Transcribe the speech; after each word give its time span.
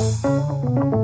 Música 0.00 0.99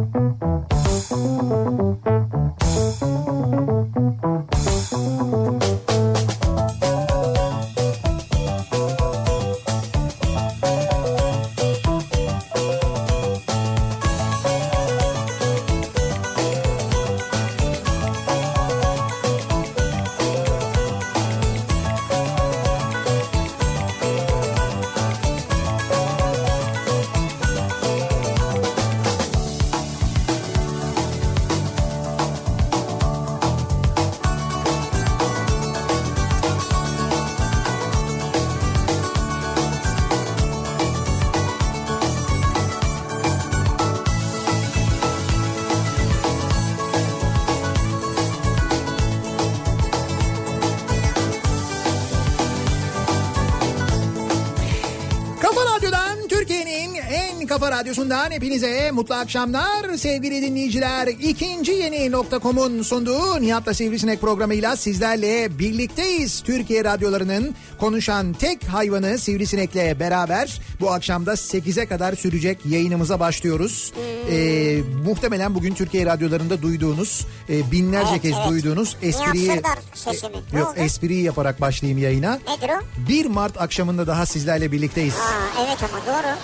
radyosundan 57.87 58.31
hepinize 58.31 58.91
mutlu 58.91 59.15
akşamlar 59.15 59.97
sevgili 59.97 60.43
dinleyiciler. 60.43 61.07
İkinci 61.07 61.73
yeni 61.73 62.11
nokta.com'un 62.11 62.83
sunduğu 62.83 63.41
Nihat'la 63.41 63.74
Sivrisinek 63.74 64.20
programıyla 64.20 64.77
sizlerle 64.77 65.58
birlikteyiz. 65.58 66.41
Türkiye 66.41 66.84
radyolarının 66.84 67.55
konuşan 67.78 68.33
tek 68.33 68.64
hayvanı 68.64 69.19
Sivrisinek'le 69.19 70.00
beraber 70.00 70.60
bu 70.80 70.91
akşamda 70.91 71.33
8'e 71.33 71.86
kadar 71.86 72.14
sürecek 72.14 72.66
yayınımıza 72.66 73.20
başlıyoruz. 73.20 73.92
Ee, 74.30 74.78
muhtemelen 75.05 75.55
bugün 75.55 75.75
Türkiye 75.75 76.06
radyolarında 76.06 76.62
duyduğunuz 76.62 77.27
e, 77.48 77.70
binlerce 77.70 78.10
Evet, 78.12 78.22
kez 78.22 78.32
evet. 78.36 78.48
duyduğunuz 78.48 78.97
espriyi? 79.03 79.62
Ne 80.53 80.58
yok 80.58 80.69
oldu? 80.70 80.78
espriyi 80.78 81.22
yaparak 81.22 81.60
başlayayım 81.60 81.98
yayına. 81.98 82.34
Nedir 82.34 82.70
o? 82.75 83.08
1 83.08 83.27
Mart 83.27 83.60
akşamında 83.60 84.06
daha 84.06 84.27
sizlerle 84.27 84.72
birlikteyiz. 84.72 85.14
Aa, 85.14 85.64
evet 85.66 85.78
ama 85.82 86.06
doğru. 86.06 86.36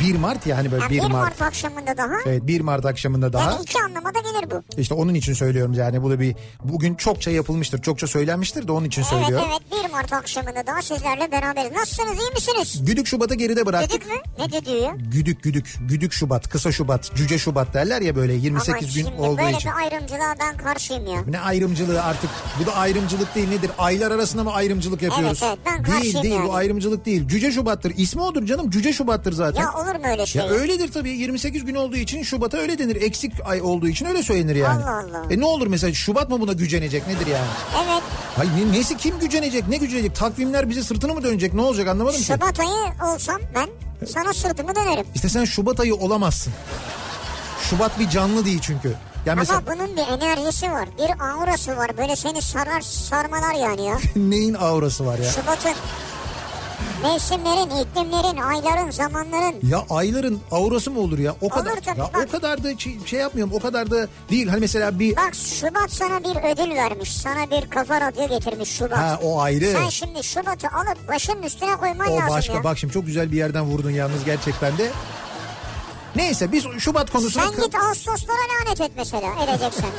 1 0.00 0.14
Mart 0.16 0.46
yani 0.46 0.72
böyle 0.72 0.82
Yani 0.82 0.90
1 0.90 0.96
1 0.96 1.00
Mart. 1.02 1.12
Mart 1.12 1.42
akşamında 1.42 1.96
daha. 1.96 2.14
Evet 2.26 2.46
1 2.46 2.60
Mart 2.60 2.86
akşamında 2.86 3.32
daha. 3.32 3.50
Yani 3.50 3.62
iki 3.62 3.78
anlamada 3.78 4.18
gelir 4.18 4.50
bu. 4.50 4.80
İşte 4.80 4.94
onun 4.94 5.14
için 5.14 5.32
söylüyorum 5.34 5.72
yani 5.74 6.02
bu 6.02 6.10
da 6.10 6.20
bir 6.20 6.36
bugün 6.64 6.94
çokça 6.94 7.30
yapılmıştır, 7.30 7.82
çokça 7.82 8.06
söylenmiştir 8.06 8.68
de 8.68 8.72
onun 8.72 8.86
için 8.86 9.02
Evet 9.02 9.10
söylüyorum. 9.10 9.46
evet 9.50 9.84
1 9.84 9.90
Mart 9.90 10.12
akşamında 10.12 10.66
daha 10.66 10.82
sizlerle 10.82 11.32
beraberiz. 11.32 11.72
Nasılsınız 11.72 12.18
iyi 12.20 12.30
misiniz? 12.34 12.86
Güdük 12.86 13.06
Şubat'ı 13.06 13.34
geride 13.34 13.66
bıraktık. 13.66 13.90
Dedik 13.90 14.06
mi? 14.06 14.14
Ne 14.38 14.52
dedi 14.52 14.70
ya? 14.70 14.94
Güdük 15.12 15.42
güdük, 15.42 15.74
güdük 15.88 16.12
Şubat, 16.12 16.48
kısa 16.48 16.72
Şubat, 16.72 17.14
cüce 17.14 17.38
Şubat 17.38 17.74
derler 17.74 18.00
ya 18.02 18.16
böyle 18.16 18.32
28 18.34 18.96
Ama 18.98 19.10
gün 19.10 19.18
olduğu 19.22 19.38
böyle 19.38 19.56
için. 19.56 19.70
bir 19.70 19.76
ayrımcılığa 19.76 20.34
ben 20.40 20.56
karşıyım 20.56 21.06
ya. 21.06 21.20
Ne 21.28 21.40
ayrımcılığı 21.40 22.02
artık 22.02 22.30
bu 22.62 22.66
da 22.66 22.74
ayrımcılık 22.76 23.34
değil 23.34 23.48
nedir? 23.48 23.70
Aylar 23.78 24.10
arasında 24.10 24.44
mı 24.44 24.52
ayrımcılık 24.52 25.02
yapıyoruz? 25.02 25.40
evet, 25.46 25.58
ben 25.66 25.84
değil 25.84 25.96
karşıyım 25.96 26.22
değil 26.22 26.34
bu 26.34 26.38
yani. 26.46 26.52
ayrımcılık 26.52 27.06
değil. 27.06 27.28
Cüce 27.28 27.52
Şubat'tır. 27.52 27.92
İsmi 27.96 28.22
odur 28.22 28.46
canım 28.46 28.70
Cüce 28.70 28.92
Şubat'tır 28.92 29.32
zaten. 29.32 29.60
Ya 29.62 29.72
olur 29.80 29.94
mu 29.94 30.06
öyle 30.10 30.26
şey? 30.26 30.42
Ya 30.42 30.48
öyledir 30.48 30.92
tabii 30.92 31.10
28 31.10 31.64
gün 31.64 31.74
olduğu 31.74 31.96
için 31.96 32.22
Şubat'a 32.22 32.58
öyle 32.58 32.78
denir. 32.78 33.02
Eksik 33.02 33.32
ay 33.44 33.62
olduğu 33.62 33.88
için 33.88 34.06
öyle 34.06 34.22
söylenir 34.22 34.56
yani. 34.56 34.84
Allah 34.84 34.90
Allah. 34.96 35.24
E 35.30 35.40
ne 35.40 35.44
olur 35.44 35.66
mesela 35.66 35.94
Şubat 35.94 36.30
mı 36.30 36.40
buna 36.40 36.52
gücenecek 36.52 37.06
nedir 37.06 37.26
yani? 37.26 37.46
Evet. 37.84 38.02
Hayır 38.36 38.50
ne, 38.52 38.78
nesi 38.78 38.96
kim 38.96 39.18
gücenecek 39.18 39.68
ne 39.68 39.76
gücenecek? 39.76 40.14
Takvimler 40.16 40.70
bize 40.70 40.82
sırtını 40.82 41.14
mı 41.14 41.22
dönecek 41.24 41.54
ne 41.54 41.62
olacak 41.62 41.88
anlamadım 41.88 42.18
ki. 42.18 42.24
Şubat 42.24 42.60
ayı 42.60 43.12
olsam 43.14 43.40
ben 43.54 43.68
sana 44.06 44.32
sırtımı 44.32 44.74
dönerim. 44.74 45.06
İşte 45.14 45.28
sen 45.28 45.44
Şubat 45.44 45.80
ayı 45.80 45.94
olamazsın. 45.94 46.52
Şubat 47.70 47.98
bir 47.98 48.08
canlı 48.08 48.44
değil 48.44 48.58
çünkü. 48.62 48.94
Yani 49.26 49.38
mesela 49.38 49.58
Ama 49.58 49.74
bunun 49.74 49.96
bir 49.96 50.24
enerjisi 50.24 50.70
var. 50.70 50.88
Bir 50.98 51.24
aurası 51.32 51.76
var. 51.76 51.96
Böyle 51.98 52.16
seni 52.16 52.42
sarar 52.42 52.80
sarmalar 52.80 53.54
yani 53.54 53.86
ya. 53.86 53.98
neyin 54.16 54.54
aurası 54.54 55.06
var 55.06 55.18
ya? 55.18 55.30
Şubat'ın 55.30 55.74
mevsimlerin, 57.02 57.70
iklimlerin, 57.84 58.36
ayların, 58.36 58.90
zamanların. 58.90 59.54
Ya 59.68 59.84
ayların 59.90 60.40
aurası 60.50 60.90
mı 60.90 61.00
olur 61.00 61.18
ya? 61.18 61.34
O 61.40 61.48
kadar 61.48 61.72
Olur 61.72 61.80
tabii, 61.82 62.00
ya 62.00 62.10
bak. 62.14 62.26
o 62.28 62.30
kadar 62.32 62.64
da 62.64 62.78
şey, 62.78 62.98
şey 63.06 63.20
yapmıyorum. 63.20 63.54
O 63.54 63.60
kadar 63.60 63.90
da 63.90 64.08
değil. 64.30 64.48
Hani 64.48 64.60
mesela 64.60 64.98
bir 64.98 65.16
Bak 65.16 65.34
Şubat 65.34 65.90
sana 65.92 66.20
bir 66.24 66.52
ödül 66.52 66.74
vermiş. 66.74 67.16
Sana 67.16 67.50
bir 67.50 67.70
kafa 67.70 68.00
radyo 68.00 68.28
getirmiş 68.28 68.68
Şubat. 68.70 68.98
ha 68.98 69.18
o 69.22 69.40
ayrı. 69.40 69.72
Sen 69.72 69.88
şimdi 69.88 70.24
Şubat'ı 70.24 70.68
alıp 70.68 71.08
başının 71.08 71.42
üstüne 71.42 71.76
koyman 71.76 72.06
O 72.08 72.16
lazım 72.16 72.28
başka 72.28 72.52
ya. 72.54 72.64
bak 72.64 72.78
şimdi 72.78 72.92
çok 72.92 73.06
güzel 73.06 73.32
bir 73.32 73.36
yerden 73.36 73.64
vurdun 73.64 73.90
yalnız 73.90 74.24
gerçekten 74.24 74.78
de. 74.78 74.90
Neyse 76.16 76.52
biz 76.52 76.64
Şubat 76.78 77.10
konusuna 77.10 77.42
Sen 77.50 77.64
git 77.64 77.74
Ağustoslara 77.74 78.38
lanet 78.66 78.80
et 78.80 78.90
mesela 78.96 79.28
edeceksen. 79.44 79.90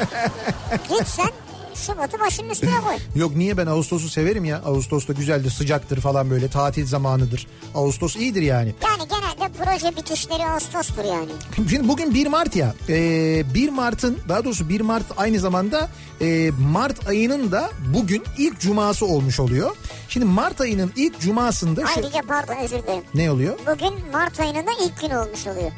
git 0.90 1.08
sen 1.08 1.30
Şubat'ı 1.76 2.20
başının 2.20 2.50
üstüne 2.50 2.82
koy. 2.82 2.96
Yok 3.22 3.36
niye 3.36 3.58
ben 3.58 3.68
Ağustos'u 3.68 4.10
severim 4.10 4.46
ya. 4.46 4.62
Ağustos'ta 4.66 5.14
güzeldir, 5.14 5.50
sıcaktır 5.50 6.02
falan 6.02 6.30
böyle 6.30 6.48
tatil 6.48 6.86
zamanıdır. 6.88 7.48
Ağustos 7.76 8.16
iyidir 8.16 8.42
yani. 8.42 8.76
Yani 8.84 9.10
genelde 9.10 9.54
proje 9.58 9.96
bitişleri 9.98 10.46
Ağustos'tur 10.46 11.04
yani. 11.04 11.32
Şimdi 11.70 11.88
bugün 11.88 12.14
1 12.14 12.28
Mart 12.28 12.56
ya. 12.56 12.74
Ee, 12.90 13.54
1 13.54 13.70
Mart'ın 13.70 14.18
daha 14.30 14.46
doğrusu 14.46 14.70
1 14.70 14.82
Mart 14.82 15.06
aynı 15.18 15.40
zamanda 15.40 15.90
e, 16.22 16.52
Mart 16.72 17.08
ayının 17.08 17.52
da 17.52 17.70
bugün 17.94 18.24
ilk 18.38 18.60
cuması 18.60 19.06
olmuş 19.06 19.40
oluyor. 19.40 19.76
Şimdi 20.10 20.26
Mart 20.26 20.62
ayının 20.62 20.92
ilk 20.96 21.20
cumasında 21.20 21.88
şu 21.88 22.00
Ayrıca 22.00 22.22
pardon 22.28 22.56
özür 22.64 22.84
dilerim. 22.84 23.04
ne 23.14 23.32
oluyor? 23.32 23.60
Bugün 23.68 23.94
Mart 24.12 24.40
ayının 24.40 24.68
da 24.68 24.72
ilk 24.86 25.02
günü 25.02 25.18
olmuş 25.18 25.48
oluyor. 25.48 25.72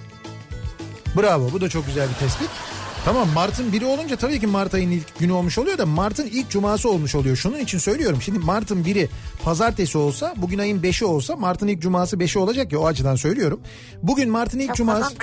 Bravo 1.17 1.49
bu 1.51 1.61
da 1.61 1.69
çok 1.69 1.85
güzel 1.85 2.09
bir 2.09 2.13
tespit. 2.15 2.49
Tamam 3.05 3.29
Mart'ın 3.29 3.73
biri 3.73 3.85
olunca 3.85 4.15
tabii 4.15 4.39
ki 4.39 4.47
Mart 4.47 4.73
ayının 4.73 4.91
ilk 4.91 5.19
günü 5.19 5.31
olmuş 5.31 5.57
oluyor 5.57 5.77
da 5.77 5.85
Mart'ın 5.85 6.25
ilk 6.27 6.49
cuması 6.49 6.89
olmuş 6.89 7.15
oluyor. 7.15 7.35
Şunun 7.35 7.59
için 7.59 7.77
söylüyorum. 7.77 8.21
Şimdi 8.21 8.39
Mart'ın 8.39 8.85
biri 8.85 9.09
pazartesi 9.43 9.97
olsa 9.97 10.33
bugün 10.37 10.59
ayın 10.59 10.81
5'i 10.81 11.05
olsa 11.05 11.35
Mart'ın 11.35 11.67
ilk 11.67 11.81
cuması 11.81 12.17
5'i 12.17 12.39
olacak 12.39 12.71
ya 12.71 12.79
o 12.79 12.85
açıdan 12.85 13.15
söylüyorum. 13.15 13.61
Bugün 14.03 14.29
Mart'ın 14.29 14.59
ilk 14.59 14.67
Çok 14.67 14.75
cuması. 14.75 15.01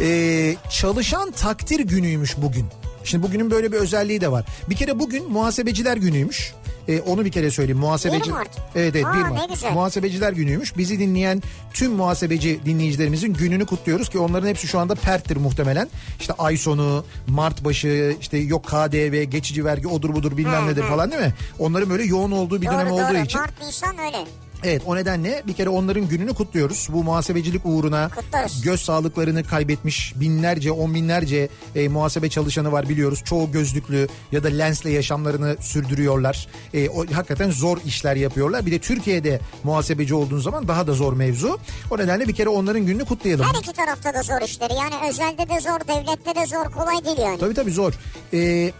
Ee, 0.00 0.56
çalışan 0.70 1.30
takdir 1.30 1.80
günüymüş 1.80 2.36
bugün. 2.36 2.66
Şimdi 3.04 3.26
bugünün 3.26 3.50
böyle 3.50 3.72
bir 3.72 3.76
özelliği 3.76 4.20
de 4.20 4.32
var. 4.32 4.44
Bir 4.70 4.76
kere 4.76 4.98
bugün 4.98 5.32
muhasebeciler 5.32 5.96
günüymüş. 5.96 6.52
Ee, 6.88 7.00
onu 7.00 7.24
bir 7.24 7.30
kere 7.32 7.50
söyleyeyim. 7.50 7.78
Muhasebeci. 7.78 8.30
1 8.30 8.34
Mart. 8.34 8.48
Evet 8.74 8.96
evet 8.96 9.06
Aa, 9.06 9.14
1 9.14 9.18
ne 9.18 9.28
Mart. 9.28 9.48
güzel. 9.54 9.72
Muhasebeciler 9.72 10.32
günüymüş. 10.32 10.76
Bizi 10.76 10.98
dinleyen 10.98 11.42
tüm 11.74 11.92
muhasebeci 11.92 12.60
dinleyicilerimizin 12.64 13.34
gününü 13.34 13.66
kutluyoruz 13.66 14.08
ki 14.08 14.18
onların 14.18 14.48
hepsi 14.48 14.66
şu 14.68 14.78
anda 14.78 14.94
perttir 14.94 15.36
muhtemelen. 15.36 15.88
İşte 16.20 16.32
ay 16.38 16.56
sonu, 16.56 17.04
Mart 17.28 17.64
başı, 17.64 18.16
işte 18.20 18.38
yok 18.38 18.64
KDV, 18.64 19.22
geçici 19.22 19.64
vergi 19.64 19.88
odur 19.88 20.14
budur 20.14 20.36
bilmem 20.36 20.66
nedir 20.68 20.82
falan 20.82 21.10
değil 21.12 21.22
mi? 21.22 21.34
Onların 21.58 21.90
böyle 21.90 22.04
yoğun 22.04 22.30
olduğu 22.30 22.62
bir 22.62 22.66
dönem 22.66 22.86
doğru 22.90 22.94
olduğu 22.94 23.14
doğru. 23.14 23.24
için. 23.24 23.40
Mart 23.40 23.62
Nisan 23.66 23.98
öyle. 23.98 24.16
Evet 24.64 24.82
o 24.86 24.96
nedenle 24.96 25.42
bir 25.46 25.52
kere 25.52 25.68
onların 25.68 26.08
gününü 26.08 26.34
kutluyoruz. 26.34 26.88
Bu 26.92 27.04
muhasebecilik 27.04 27.60
uğruna 27.64 28.08
Kutlarız. 28.16 28.62
göz 28.62 28.80
sağlıklarını 28.80 29.44
kaybetmiş 29.44 30.12
binlerce 30.16 30.72
on 30.72 30.94
binlerce 30.94 31.48
e, 31.74 31.88
muhasebe 31.88 32.28
çalışanı 32.30 32.72
var 32.72 32.88
biliyoruz. 32.88 33.22
Çoğu 33.24 33.52
gözlüklü 33.52 34.08
ya 34.32 34.44
da 34.44 34.48
lensle 34.48 34.90
yaşamlarını 34.90 35.56
sürdürüyorlar. 35.60 36.46
E, 36.74 36.88
o, 36.88 37.06
hakikaten 37.12 37.50
zor 37.50 37.78
işler 37.86 38.16
yapıyorlar. 38.16 38.66
Bir 38.66 38.72
de 38.72 38.78
Türkiye'de 38.78 39.40
muhasebeci 39.64 40.14
olduğun 40.14 40.38
zaman 40.40 40.68
daha 40.68 40.86
da 40.86 40.92
zor 40.92 41.12
mevzu. 41.12 41.58
O 41.90 41.98
nedenle 41.98 42.28
bir 42.28 42.34
kere 42.34 42.48
onların 42.48 42.86
gününü 42.86 43.04
kutlayalım. 43.04 43.46
Her 43.46 43.60
iki 43.60 43.72
tarafta 43.72 44.14
da 44.14 44.22
zor 44.22 44.40
işleri. 44.48 44.72
Yani 44.74 44.94
özelde 45.10 45.48
de 45.48 45.60
zor, 45.60 45.80
devlette 45.88 46.34
de 46.40 46.46
zor, 46.46 46.64
kolay 46.64 47.04
değil 47.04 47.18
yani. 47.18 47.38
Tabii 47.38 47.54
tabii 47.54 47.72
zor. 47.72 47.92
E, 48.32 48.72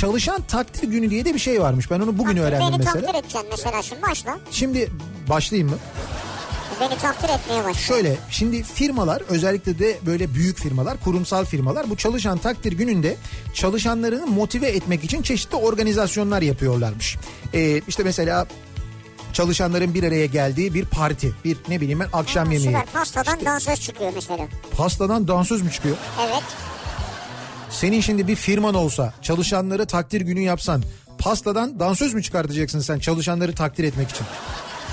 çalışan 0.00 0.42
takdir 0.42 0.88
günü 0.88 1.10
diye 1.10 1.24
de 1.24 1.34
bir 1.34 1.38
şey 1.38 1.60
varmış. 1.62 1.90
Ben 1.90 2.00
onu 2.00 2.18
bugün 2.18 2.36
öğrendim 2.36 2.68
Beni 2.68 2.76
mesela. 2.78 2.92
takdir 3.06 3.14
edeceksin 3.18 3.48
mesela 3.50 3.82
şimdi 3.82 4.02
başla. 4.02 4.38
Şimdi 4.50 4.90
başlayayım 5.28 5.70
mı? 5.70 5.76
Beni 6.80 6.98
takdir 6.98 7.28
etmeye 7.28 7.64
başla. 7.64 7.80
Şöyle 7.80 8.16
şimdi 8.30 8.62
firmalar 8.62 9.22
özellikle 9.28 9.78
de 9.78 9.98
böyle 10.06 10.34
büyük 10.34 10.58
firmalar 10.58 10.96
kurumsal 11.04 11.44
firmalar 11.44 11.90
bu 11.90 11.96
çalışan 11.96 12.38
takdir 12.38 12.72
gününde 12.72 13.16
çalışanlarını 13.54 14.26
motive 14.26 14.68
etmek 14.68 15.04
için 15.04 15.22
çeşitli 15.22 15.56
organizasyonlar 15.56 16.42
yapıyorlarmış. 16.42 17.16
Ee, 17.54 17.80
işte 17.88 18.02
mesela 18.02 18.46
çalışanların 19.32 19.94
bir 19.94 20.02
araya 20.04 20.26
geldiği 20.26 20.74
bir 20.74 20.84
parti 20.84 21.32
bir 21.44 21.56
ne 21.68 21.80
bileyim 21.80 22.00
ben 22.00 22.08
akşam 22.12 22.46
Ha, 22.46 22.52
yemeği 22.52 22.68
Süper 22.76 22.86
pastadan 22.92 23.34
İşte 23.34 23.46
dansöz 23.46 23.80
çıkıyor 23.80 24.12
mesela. 24.14 24.46
pastadan 24.76 25.28
dansöz 25.28 25.62
mü 25.62 25.72
çıkıyor? 25.72 25.96
Evet. 26.26 26.42
Senin 27.70 28.00
şimdi 28.00 28.28
bir 28.28 28.36
firman 28.36 28.74
olsa 28.74 29.12
çalışanları 29.22 29.86
takdir 29.86 30.20
günü 30.20 30.40
yapsan 30.40 30.82
pastadan 31.18 31.80
dansöz 31.80 32.14
mü 32.14 32.22
çıkartacaksın 32.22 32.80
sen 32.80 32.98
çalışanları 32.98 33.54
takdir 33.54 33.84
etmek 33.84 34.10
için? 34.10 34.26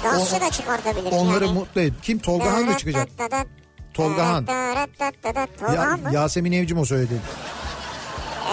Dansçı 0.04 0.42
da 0.42 0.50
çıkartabilir 0.50 1.12
Onları 1.12 1.46
yani. 1.46 1.54
mutlu 1.54 1.82
et. 1.82 1.94
Kim? 2.02 2.20
Tolga 2.20 2.54
Han 2.54 2.66
mı 2.66 2.78
çıkacak? 2.78 3.08
Tolga 3.94 4.28
Han. 4.28 4.46
Tolga 4.46 5.74
Ya? 5.74 6.00
Yasemin 6.12 6.52
Evcim 6.52 6.78
o 6.78 6.86
söyledi. 6.86 7.14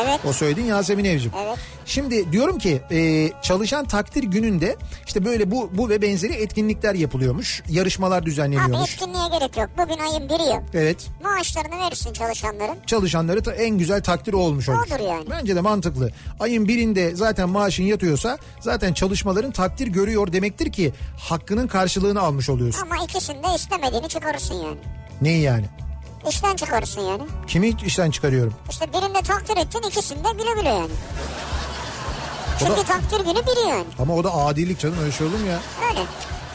Evet. 0.04 0.20
O 0.24 0.32
söylediğin 0.32 0.66
Yasemin 0.66 1.04
Evcim. 1.04 1.32
Evet. 1.44 1.58
Şimdi 1.90 2.32
diyorum 2.32 2.58
ki 2.58 2.82
e, 2.90 3.30
çalışan 3.42 3.84
takdir 3.84 4.22
gününde 4.22 4.76
işte 5.06 5.24
böyle 5.24 5.50
bu 5.50 5.70
bu 5.74 5.88
ve 5.88 6.02
benzeri 6.02 6.32
etkinlikler 6.32 6.94
yapılıyormuş. 6.94 7.62
Yarışmalar 7.68 8.18
Abi 8.18 8.26
düzenleniyormuş. 8.26 8.92
etkinliğe 8.94 9.28
gerek 9.38 9.56
yok. 9.56 9.68
Bugün 9.78 9.98
ayın 9.98 10.28
biri 10.28 10.48
yok. 10.48 10.62
Evet. 10.74 11.06
Maaşlarını 11.22 11.78
verirsin 11.86 12.12
çalışanların. 12.12 12.76
Çalışanları 12.86 13.42
ta- 13.42 13.52
en 13.54 13.78
güzel 13.78 14.02
takdir 14.02 14.32
olmuş 14.32 14.68
olur. 14.68 14.78
Odur 14.86 15.04
yani. 15.08 15.24
Bence 15.30 15.56
de 15.56 15.60
mantıklı. 15.60 16.10
Ayın 16.40 16.68
birinde 16.68 17.14
zaten 17.16 17.48
maaşın 17.48 17.84
yatıyorsa 17.84 18.38
zaten 18.60 18.92
çalışmaların 18.92 19.50
takdir 19.52 19.86
görüyor 19.86 20.32
demektir 20.32 20.72
ki 20.72 20.92
hakkının 21.28 21.66
karşılığını 21.66 22.20
almış 22.20 22.48
oluyorsun. 22.50 22.82
Ama 22.82 23.04
ikisinde 23.04 23.46
istemediğini 23.56 24.08
çıkarırsın 24.08 24.54
yani. 24.54 24.78
Neyi 25.22 25.42
yani? 25.42 25.64
İşten 26.28 26.56
çıkarırsın 26.56 27.00
yani. 27.00 27.22
Kimi 27.46 27.68
işten 27.86 28.10
çıkarıyorum? 28.10 28.54
İşte 28.70 28.86
birinde 28.88 29.22
takdir 29.22 29.56
ettin 29.56 29.82
ikisinde 29.88 30.28
güle 30.38 30.60
güle 30.60 30.68
yani. 30.68 30.90
O 32.62 32.64
da- 32.66 32.74
Çünkü 32.76 32.88
takdir 32.88 33.20
günü 33.24 33.46
biri 33.46 33.68
yani. 33.68 33.84
Ama 33.98 34.14
o 34.14 34.24
da 34.24 34.34
adilik 34.34 34.78
canım 34.78 34.96
öyle 35.02 35.12
şey 35.12 35.26
olur 35.26 35.38
mu 35.38 35.46
ya? 35.46 35.60
Öyle. 35.90 36.00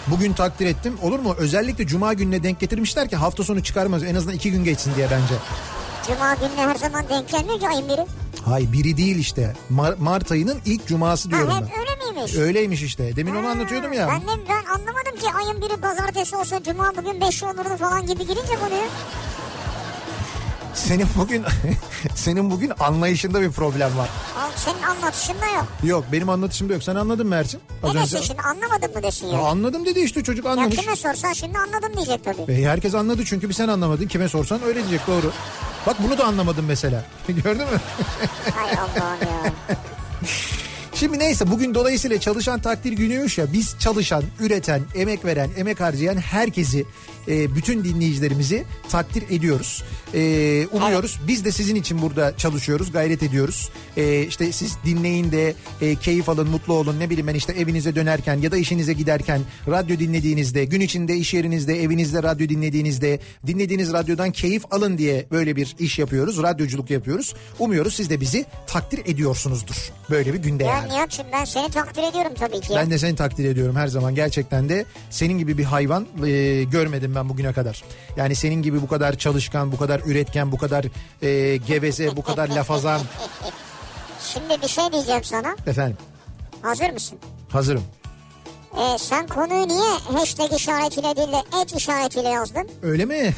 Bugün 0.07 0.34
takdir 0.34 0.66
ettim 0.66 0.98
olur 1.02 1.19
mu? 1.19 1.36
Özellikle 1.38 1.88
cuma 1.88 2.13
gününe 2.13 2.44
denk 2.44 2.60
getirmişler 2.60 3.10
ki 3.10 3.16
hafta 3.16 3.44
sonu 3.44 3.63
çıkarmaz. 3.63 4.04
En 4.04 4.16
azından 4.16 4.36
iki 4.36 4.52
gün 4.52 4.63
geçsin 4.63 4.96
diye 4.96 5.07
bence. 5.12 5.34
Cuma 6.07 6.34
gününe 6.34 6.68
her 6.69 6.75
zaman 6.75 7.10
denk 7.10 7.30
gelmiyor 7.30 7.60
ki 7.60 7.68
ayın 7.68 7.90
biri. 7.90 8.06
Hay 8.46 8.72
biri 8.74 8.98
değil 8.98 9.18
işte. 9.18 9.56
Mar- 9.74 9.96
Mart 10.00 10.31
ayının 10.31 10.57
ilk 10.66 10.88
cuması 10.88 11.30
diyorum 11.31 11.50
Ha, 11.50 11.60
ben. 11.62 11.80
öyle 11.80 12.12
miymiş? 12.13 12.36
Öyleymiş 12.36 12.81
işte. 12.81 13.16
Demin 13.16 13.36
onu 13.36 13.48
Ha, 13.48 13.51
anlatıyordum 13.51 13.94
ya. 13.94 14.08
Ben, 14.08 14.22
de, 14.22 14.42
ben 14.50 14.66
anlamadım 14.74 15.16
ki 15.22 15.28
ayın 15.38 15.62
biri 15.62 15.78
pazartesi 15.81 16.36
olsa 16.36 16.63
cuma 16.63 16.92
bugün 16.98 17.22
beş 17.22 17.44
olurdu 17.44 17.78
falan 17.80 18.01
gibi 18.08 18.19
girince 18.28 18.56
konuya. 18.56 18.86
Senin 20.74 21.08
bugün 21.18 21.44
senin 22.16 22.52
bugün 22.52 22.72
anlayışında 22.80 23.42
bir 23.42 23.52
problem 23.52 23.98
var. 23.98 24.10
Al, 24.40 24.50
senin 24.56 24.81
anlatışında 24.81 25.46
yok. 25.46 25.66
Yok 25.84 26.06
benim 26.12 26.30
anlatışımda 26.30 26.74
yok. 26.74 26.84
Sen 26.84 26.96
anladın 26.96 27.28
mı 27.28 27.36
Ersin? 27.36 27.60
Az 27.84 27.94
Ne 27.94 28.00
önce. 28.02 28.12
desin 28.16 28.25
şimdi 28.28 28.42
anlamadın 28.42 28.96
mı 28.96 29.04
desin 29.04 29.28
Ya 29.28 29.34
yani. 29.34 29.48
anladım 29.48 29.86
dedi 29.86 30.00
işte 30.00 30.24
çocuk 30.24 30.46
Ya 30.46 30.52
anlamış. 30.52 30.75
kime 30.75 30.96
sorsan 30.96 31.34
şimdi 31.34 31.57
anladım 31.57 31.94
diyecek 31.96 32.24
tabii. 32.25 32.52
E, 32.52 32.66
herkes 32.66 32.96
anladı 32.96 33.25
çünkü 33.25 33.50
bir 33.50 33.54
sen 33.54 33.68
anlamadın. 33.68 34.07
Kime 34.07 34.30
sorsan 34.30 34.63
öyle 34.63 34.80
diyecek 34.90 35.07
doğru. 35.07 35.31
Bak 35.88 35.96
bunu 36.04 36.18
da 36.18 36.25
anlamadım 36.25 36.66
mesela. 36.66 37.06
Gördün 37.28 37.62
mü? 37.72 37.80
Hay 38.56 38.72
Allah'ım 38.72 39.19
ya. 39.22 39.51
Şimdi 40.94 41.19
neyse 41.19 41.51
bugün 41.51 41.75
dolayısıyla 41.75 42.19
çalışan 42.19 42.62
takdir 42.62 42.92
günüymüş 42.92 43.38
ya 43.38 43.54
biz 43.54 43.75
çalışan, 43.80 44.24
üreten, 44.40 44.81
emek 44.96 45.25
veren, 45.25 45.50
emek 45.58 45.80
harcayan 45.80 46.18
herkesi 46.18 46.86
e, 47.27 47.56
bütün 47.56 47.83
dinleyicilerimizi 47.83 48.63
takdir 48.89 49.24
ediyoruz. 49.30 49.83
E, 50.13 50.68
umuyoruz 50.72 51.19
biz 51.27 51.45
de 51.45 51.51
sizin 51.51 51.75
için 51.75 52.01
burada 52.01 52.38
çalışıyoruz, 52.38 52.92
gayret 52.92 53.24
ediyoruz. 53.24 53.69
E, 53.98 54.24
işte 54.24 54.51
siz 54.51 54.77
dinleyin 54.86 55.31
de 55.31 55.54
e, 55.81 55.95
keyif 55.95 56.30
alın, 56.30 56.50
mutlu 56.50 56.74
olun. 56.74 57.00
Ne 57.00 57.10
bileyim 57.10 57.27
ben 57.27 57.36
işte 57.36 57.54
evinize 57.54 57.95
dönerken 57.95 58.38
ya 58.42 58.51
da 58.51 58.57
işinize 58.57 58.94
giderken 58.94 59.42
radyo 59.68 60.00
dinlediğinizde, 60.00 60.66
gün 60.66 60.81
içinde 60.81 61.16
iş 61.16 61.33
yerinizde, 61.33 61.83
evinizde 61.83 62.24
radyo 62.24 62.50
dinlediğinizde 62.50 63.19
dinlediğiniz 63.48 63.94
radyodan 63.94 64.31
keyif 64.31 64.74
alın 64.74 64.98
diye 64.98 65.25
böyle 65.31 65.56
bir 65.56 65.75
iş 65.80 66.00
yapıyoruz. 66.00 66.44
Radyoculuk 66.44 66.89
yapıyoruz. 66.89 67.33
Umuyoruz 67.60 67.94
siz 67.94 68.10
de 68.10 68.22
bizi 68.22 68.45
takdir 68.68 69.01
ediyorsunuzdur. 69.06 69.92
Böyle 70.10 70.33
bir 70.33 70.39
günde 70.39 70.63
Ya 70.63 70.75
yani. 70.75 70.89
Nihat'cığım 70.89 71.25
ben 71.33 71.45
seni 71.45 71.69
takdir 71.69 72.04
ediyorum 72.04 72.31
tabii 72.39 72.60
ki. 72.62 72.74
Ben 72.75 72.92
de 72.92 72.98
seni 72.98 73.16
takdir 73.16 73.45
ediyorum 73.45 73.75
her 73.75 73.88
zaman. 73.88 74.16
Gerçekten 74.16 74.69
de 74.69 74.86
senin 75.10 75.38
gibi 75.38 75.57
bir 75.57 75.63
hayvan 75.63 76.07
e, 76.25 76.63
görmedim 76.63 77.14
ben 77.15 77.29
bugüne 77.29 77.53
kadar. 77.53 77.83
Yani 78.17 78.35
senin 78.35 78.62
gibi 78.62 78.81
bu 78.81 78.88
kadar 78.88 79.17
çalışkan, 79.17 79.71
bu 79.71 79.77
kadar 79.77 80.00
üretken, 80.06 80.51
bu 80.51 80.57
kadar 80.57 80.85
e, 81.21 81.57
geveze, 81.57 82.17
bu 82.17 82.21
kadar 82.23 82.47
lafazan. 82.50 83.01
Şimdi 84.33 84.62
bir 84.62 84.67
şey 84.67 84.91
diyeceğim 84.94 85.23
sana. 85.23 85.56
Efendim 85.67 85.97
Hazır 86.62 86.89
mısın? 86.89 87.17
hazırım. 87.50 87.83
Ee, 88.77 88.97
sen 88.97 89.27
konuyu 89.27 89.67
niye 89.67 89.89
hashtag 90.13 90.53
işaretiyle 90.53 91.15
değil 91.15 91.27
de 91.31 91.44
et 91.62 91.75
işaretiyle 91.75 92.29
yazdın? 92.29 92.69
Öyle 92.83 93.06
mi? 93.06 93.33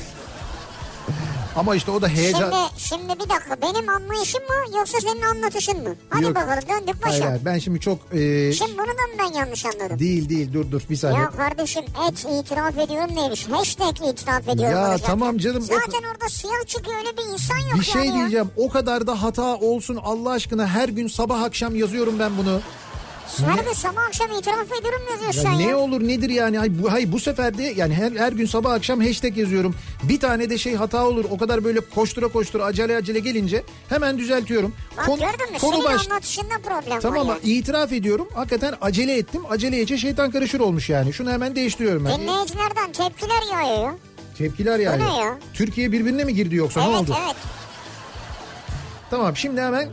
Ama 1.58 1.76
işte 1.76 1.92
o 1.92 2.02
da 2.02 2.08
heyecan... 2.08 2.40
Şimdi, 2.52 2.56
şimdi 2.78 3.14
bir 3.24 3.30
dakika 3.30 3.62
benim 3.62 3.90
anlayışım 3.90 4.42
mı 4.44 4.78
yoksa 4.78 4.98
senin 5.02 5.22
anlatışın 5.22 5.84
mı? 5.84 5.96
Hadi 6.10 6.24
Yok. 6.24 6.36
bakalım 6.36 6.64
döndük 6.70 7.06
başa. 7.06 7.26
Hayır, 7.30 7.42
ben 7.46 7.60
şimdi 7.60 7.80
çok... 7.80 8.00
e, 8.14 8.54
Şimdi 8.54 8.72
bunu 8.72 8.88
da 8.88 8.92
mı 8.92 9.14
ben 9.20 9.40
yanlış 9.40 9.66
anladım? 9.66 10.00
değil 10.00 10.30
değil 10.30 10.54
dur 10.54 10.72
dur 10.72 10.82
bir 10.90 10.96
saniye. 10.96 11.22
Ya 11.22 11.30
kardeşim 11.30 11.84
et 12.10 12.20
itiraf 12.20 12.78
ediyorum 12.78 13.16
neymiş? 13.16 13.48
Hashtag 13.50 13.96
itiraf 14.10 14.48
ediyorum. 14.50 14.76
Ya 14.78 14.90
olacak. 14.90 15.08
tamam 15.08 15.38
canım, 15.38 15.64
o- 15.64 15.66
Zaten 15.66 16.04
orada 16.14 16.30
siyah 16.30 16.68
çıkıyor 16.68 16.98
öyle 16.98 17.18
bir 17.18 17.34
insan 17.34 17.58
yok 17.58 17.80
Bir 17.80 17.84
şey 17.84 18.02
yani 18.06 18.08
ya. 18.10 18.16
diyeceğim 18.16 18.50
o 18.58 18.70
kadar 18.70 19.08
da 19.08 19.22
hata 19.24 19.56
olsun 19.56 20.00
Allah 20.04 20.30
aşkına 20.32 20.68
her 20.68 20.90
gün 20.90 21.08
sabah 21.08 21.42
akşam 21.42 21.76
yazıyorum 21.76 22.20
ben 22.20 22.38
bunu. 22.38 22.60
Her 23.46 23.64
gün 23.64 23.74
sabah 23.74 24.02
akşam 24.08 24.32
itiraf 24.32 24.72
ediyorum 24.82 25.02
yazıyorsun 25.12 25.42
Ya 25.42 25.50
sen 25.52 25.60
ne 25.60 25.64
ya. 25.70 25.78
olur 25.78 26.02
nedir 26.08 26.30
yani 26.30 26.58
hay 26.58 26.84
bu, 26.84 26.92
hay 26.92 27.12
bu 27.12 27.20
sefer 27.20 27.58
de 27.58 27.64
yani 27.64 27.94
her, 27.94 28.12
her 28.12 28.32
gün 28.32 28.46
sabah 28.46 28.72
akşam 28.74 29.02
hashtag 29.02 29.38
yazıyorum. 29.38 29.76
Bir 30.04 30.20
tane 30.20 30.50
de 30.50 30.58
şey 30.58 30.76
hata 30.76 31.06
olur 31.08 31.26
o 31.30 31.38
kadar 31.38 31.64
böyle 31.64 31.80
koştura 31.80 32.28
koştura 32.28 32.64
acele 32.66 32.96
acele 32.96 33.20
gelince 33.20 33.64
hemen 33.90 34.18
düzeltiyorum. 34.18 34.74
Bak 34.98 35.06
Kon- 35.06 35.20
gördün 35.20 35.52
mü? 35.52 35.58
konu 35.62 35.72
Senin 35.74 35.86
baş- 35.86 36.08
anlatışında 36.08 36.54
problem 36.64 37.00
Tamam 37.00 37.18
var 37.28 37.34
ama 37.34 37.38
itiraf 37.44 37.94
ediyorum 37.94 38.28
hakikaten 38.34 38.74
acele 38.82 39.18
ettim 39.18 39.42
aceleyece 39.50 39.98
şeytan 39.98 40.32
karışır 40.32 40.60
olmuş 40.60 40.90
yani 40.90 41.14
şunu 41.14 41.32
hemen 41.32 41.56
değiştiriyorum 41.56 42.06
ben. 42.06 42.22
Dinleyicilerden 42.22 42.92
tepkiler 42.92 43.42
yağıyor 43.52 43.84
ya. 43.84 43.96
Tepkiler 44.38 44.80
yani. 44.80 45.04
ne 45.04 45.18
ya? 45.18 45.38
Türkiye 45.54 45.92
birbirine 45.92 46.24
mi 46.24 46.34
girdi 46.36 46.56
yoksa 46.56 46.82
ne 46.82 46.88
evet 46.90 47.00
oldu? 47.02 47.16
evet. 47.26 47.36
Tamam 49.10 49.36
şimdi 49.38 49.62
hemen 49.62 49.90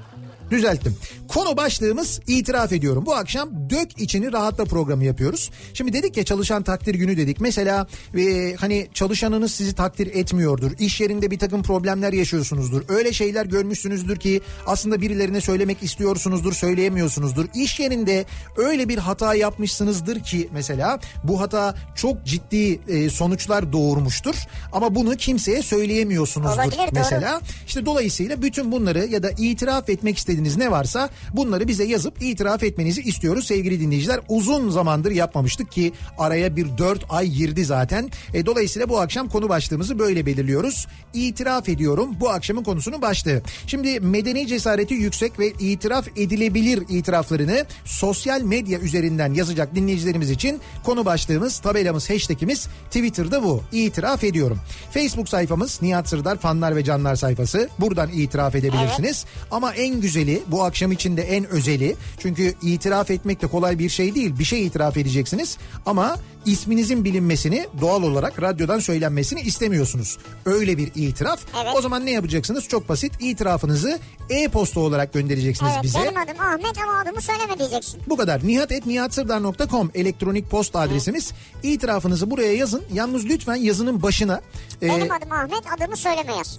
düzelttim. 0.50 0.96
Konu 1.28 1.56
başlığımız 1.56 2.20
itiraf 2.26 2.72
ediyorum. 2.72 3.06
Bu 3.06 3.14
akşam 3.14 3.70
dök 3.70 4.00
içini 4.00 4.32
rahatla 4.32 4.64
programı 4.64 5.04
yapıyoruz. 5.04 5.50
Şimdi 5.74 5.92
dedik 5.92 6.16
ya 6.16 6.24
çalışan 6.24 6.62
takdir 6.62 6.94
günü 6.94 7.16
dedik. 7.16 7.40
Mesela 7.40 7.86
e, 8.18 8.54
hani 8.54 8.88
çalışanınız 8.94 9.54
sizi 9.54 9.74
takdir 9.74 10.06
etmiyordur. 10.06 10.70
İş 10.78 11.00
yerinde 11.00 11.30
bir 11.30 11.38
takım 11.38 11.62
problemler 11.62 12.12
yaşıyorsunuzdur. 12.12 12.82
Öyle 12.88 13.12
şeyler 13.12 13.46
görmüşsünüzdür 13.46 14.16
ki 14.16 14.40
aslında 14.66 15.00
birilerine 15.00 15.40
söylemek 15.40 15.82
istiyorsunuzdur, 15.82 16.52
söyleyemiyorsunuzdur. 16.52 17.46
İş 17.54 17.80
yerinde 17.80 18.24
öyle 18.56 18.88
bir 18.88 18.98
hata 18.98 19.34
yapmışsınızdır 19.34 20.20
ki 20.20 20.48
mesela 20.52 21.00
bu 21.24 21.40
hata 21.40 21.74
çok 21.96 22.24
ciddi 22.24 22.80
e, 22.88 23.10
sonuçlar 23.10 23.72
doğurmuştur. 23.72 24.34
Ama 24.72 24.94
bunu 24.94 25.16
kimseye 25.16 25.62
söyleyemiyorsunuzdur 25.62 26.54
Olabilir, 26.54 26.78
doğru. 26.78 26.86
mesela. 26.92 27.40
İşte 27.66 27.86
dolayısıyla 27.86 28.42
bütün 28.42 28.72
bunları 28.72 29.06
ya 29.06 29.22
da 29.22 29.30
itiraf 29.30 29.88
etmek 29.88 30.18
istediğiniz 30.18 30.33
ne 30.42 30.70
varsa 30.70 31.10
bunları 31.32 31.68
bize 31.68 31.84
yazıp 31.84 32.22
itiraf 32.22 32.62
etmenizi 32.62 33.02
istiyoruz 33.02 33.46
sevgili 33.46 33.80
dinleyiciler. 33.80 34.20
Uzun 34.28 34.70
zamandır 34.70 35.10
yapmamıştık 35.10 35.72
ki 35.72 35.92
araya 36.18 36.56
bir 36.56 36.78
4 36.78 37.04
ay 37.08 37.26
girdi 37.26 37.64
zaten. 37.64 38.10
E, 38.34 38.46
dolayısıyla 38.46 38.88
bu 38.88 39.00
akşam 39.00 39.28
konu 39.28 39.48
başlığımızı 39.48 39.98
böyle 39.98 40.26
belirliyoruz. 40.26 40.86
İtiraf 41.14 41.68
ediyorum 41.68 42.16
bu 42.20 42.30
akşamın 42.30 42.62
konusunun 42.62 43.02
başlığı. 43.02 43.42
Şimdi 43.66 44.00
medeni 44.00 44.46
cesareti 44.46 44.94
yüksek 44.94 45.38
ve 45.38 45.48
itiraf 45.48 46.08
edilebilir 46.16 46.82
itiraflarını 46.88 47.66
sosyal 47.84 48.42
medya 48.42 48.78
üzerinden 48.78 49.34
yazacak 49.34 49.74
dinleyicilerimiz 49.74 50.30
için 50.30 50.60
konu 50.84 51.04
başlığımız, 51.04 51.58
tabelamız, 51.58 52.10
hashtagimiz 52.10 52.68
Twitter'da 52.86 53.42
bu. 53.42 53.62
İtiraf 53.72 54.24
ediyorum. 54.24 54.58
Facebook 54.90 55.28
sayfamız 55.28 55.82
Nihat 55.82 56.08
Sırdar 56.08 56.38
fanlar 56.38 56.76
ve 56.76 56.84
canlar 56.84 57.16
sayfası. 57.16 57.68
Buradan 57.78 58.08
itiraf 58.12 58.54
edebilirsiniz. 58.54 59.24
Ama 59.50 59.74
en 59.74 60.00
güzeli 60.24 60.42
bu 60.46 60.64
akşam 60.64 60.92
için 60.92 61.16
de 61.16 61.22
en 61.22 61.44
özeli. 61.48 61.96
Çünkü 62.18 62.54
itiraf 62.62 63.10
etmek 63.10 63.42
de 63.42 63.46
kolay 63.46 63.78
bir 63.78 63.88
şey 63.88 64.14
değil. 64.14 64.38
Bir 64.38 64.44
şey 64.44 64.66
itiraf 64.66 64.96
edeceksiniz 64.96 65.58
ama 65.86 66.16
isminizin 66.46 67.04
bilinmesini 67.04 67.66
doğal 67.80 68.02
olarak 68.02 68.42
radyodan 68.42 68.78
söylenmesini 68.78 69.40
istemiyorsunuz. 69.40 70.18
Öyle 70.46 70.78
bir 70.78 70.90
itiraf. 70.94 71.40
Evet. 71.62 71.72
O 71.76 71.80
zaman 71.82 72.06
ne 72.06 72.10
yapacaksınız? 72.10 72.68
Çok 72.68 72.88
basit. 72.88 73.12
İtirafınızı 73.20 73.98
e-posta 74.30 74.80
olarak 74.80 75.12
göndereceksiniz 75.12 75.70
Evet 75.74 75.82
bize. 75.84 75.98
benim 75.98 76.16
adım 76.20 76.40
Ahmet 76.40 76.78
ama 76.82 76.98
adımı 77.02 77.20
söyleme 77.22 77.58
diyeceksin. 77.58 78.00
Bu 78.08 78.16
kadar. 78.16 78.46
nihatetnihatsırdar.com 78.46 79.90
elektronik 79.94 80.50
posta 80.50 80.80
adresimiz. 80.80 81.32
İtirafınızı 81.62 82.30
buraya 82.30 82.52
yazın. 82.54 82.82
Yalnız 82.92 83.24
lütfen 83.24 83.54
yazının 83.54 84.02
başına 84.02 84.40
e, 84.82 84.88
Benim 84.88 85.12
adım 85.12 85.32
Ahmet 85.32 85.62
adımı 85.78 85.96
söyleme 85.96 86.34
yaz. 86.34 86.58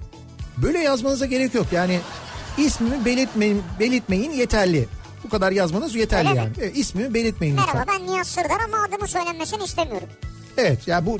böyle 0.57 0.79
yazmanıza 0.79 1.25
gerek 1.25 1.53
yok. 1.53 1.65
Yani 1.71 1.99
ismimi 2.57 3.05
belirtmeyin, 3.05 3.63
belirtmeyin 3.79 4.31
yeterli. 4.31 4.87
Bu 5.23 5.29
kadar 5.29 5.51
yazmanız 5.51 5.95
yeterli 5.95 6.29
Öyle 6.29 6.39
mi? 6.39 6.45
yani. 6.45 6.51
Evet, 6.59 6.77
ismimi 6.77 7.13
belirtmeyin 7.13 7.57
lütfen. 7.57 7.75
Merhaba 7.75 7.91
ben 7.91 8.07
Nihat 8.07 8.27
Sırdar 8.27 8.59
ama 8.67 8.83
adımı 8.89 9.07
söylenmesini 9.07 9.63
istemiyorum. 9.63 10.07
Evet 10.57 10.87
ya 10.87 11.05
bu 11.05 11.19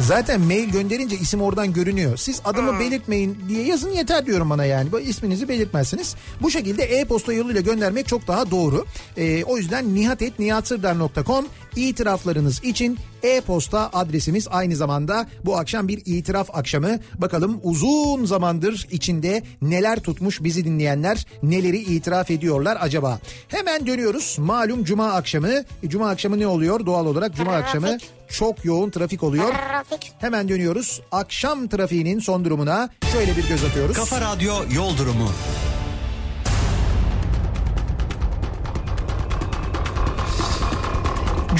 Zaten 0.00 0.40
mail 0.40 0.68
gönderince 0.68 1.16
isim 1.16 1.42
oradan 1.42 1.72
görünüyor. 1.72 2.16
Siz 2.16 2.40
adımı 2.44 2.80
belirtmeyin 2.80 3.38
diye 3.48 3.64
yazın 3.64 3.90
yeter 3.90 4.26
diyorum 4.26 4.50
bana 4.50 4.64
yani. 4.64 4.92
Bu 4.92 5.00
isminizi 5.00 5.48
belirtmezsiniz. 5.48 6.14
Bu 6.40 6.50
şekilde 6.50 6.82
e-posta 6.82 7.32
yoluyla 7.32 7.60
göndermek 7.60 8.08
çok 8.08 8.26
daha 8.28 8.50
doğru. 8.50 8.86
Ee, 9.16 9.44
o 9.44 9.58
yüzden 9.58 9.94
nihatetnihatsırdar.com 9.94 11.46
itiraflarınız 11.76 12.64
için 12.64 12.98
e-posta 13.22 13.90
adresimiz 13.92 14.48
aynı 14.50 14.76
zamanda 14.76 15.26
bu 15.44 15.56
akşam 15.58 15.88
bir 15.88 16.02
itiraf 16.06 16.48
akşamı. 16.52 16.98
Bakalım 17.18 17.60
uzun 17.62 18.24
zamandır 18.24 18.86
içinde 18.90 19.42
neler 19.62 20.00
tutmuş 20.00 20.42
bizi 20.44 20.64
dinleyenler 20.64 21.26
neleri 21.42 21.78
itiraf 21.78 22.30
ediyorlar 22.30 22.78
acaba? 22.80 23.18
Hemen 23.48 23.86
dönüyoruz 23.86 24.36
malum 24.38 24.84
cuma 24.84 25.12
akşamı. 25.12 25.48
E, 25.82 25.88
Cuma 25.88 26.08
akşamı 26.10 26.38
ne 26.38 26.46
oluyor? 26.46 26.86
Doğal 26.86 27.06
olarak 27.06 27.34
cuma 27.36 27.50
Trafik. 27.50 27.64
akşamı 27.66 27.98
çok 28.28 28.64
yoğun 28.64 28.90
trafik 28.90 29.22
oluyor. 29.22 29.44
Trafik. 29.48 30.12
Hemen 30.18 30.48
dönüyoruz. 30.48 31.00
Akşam 31.12 31.68
trafiğinin 31.68 32.18
son 32.18 32.44
durumuna 32.44 32.88
şöyle 33.12 33.36
bir 33.36 33.48
göz 33.48 33.64
atıyoruz. 33.64 33.96
Kafa 33.96 34.20
Radyo 34.20 34.54
Yol 34.74 34.96
Durumu. 34.98 35.28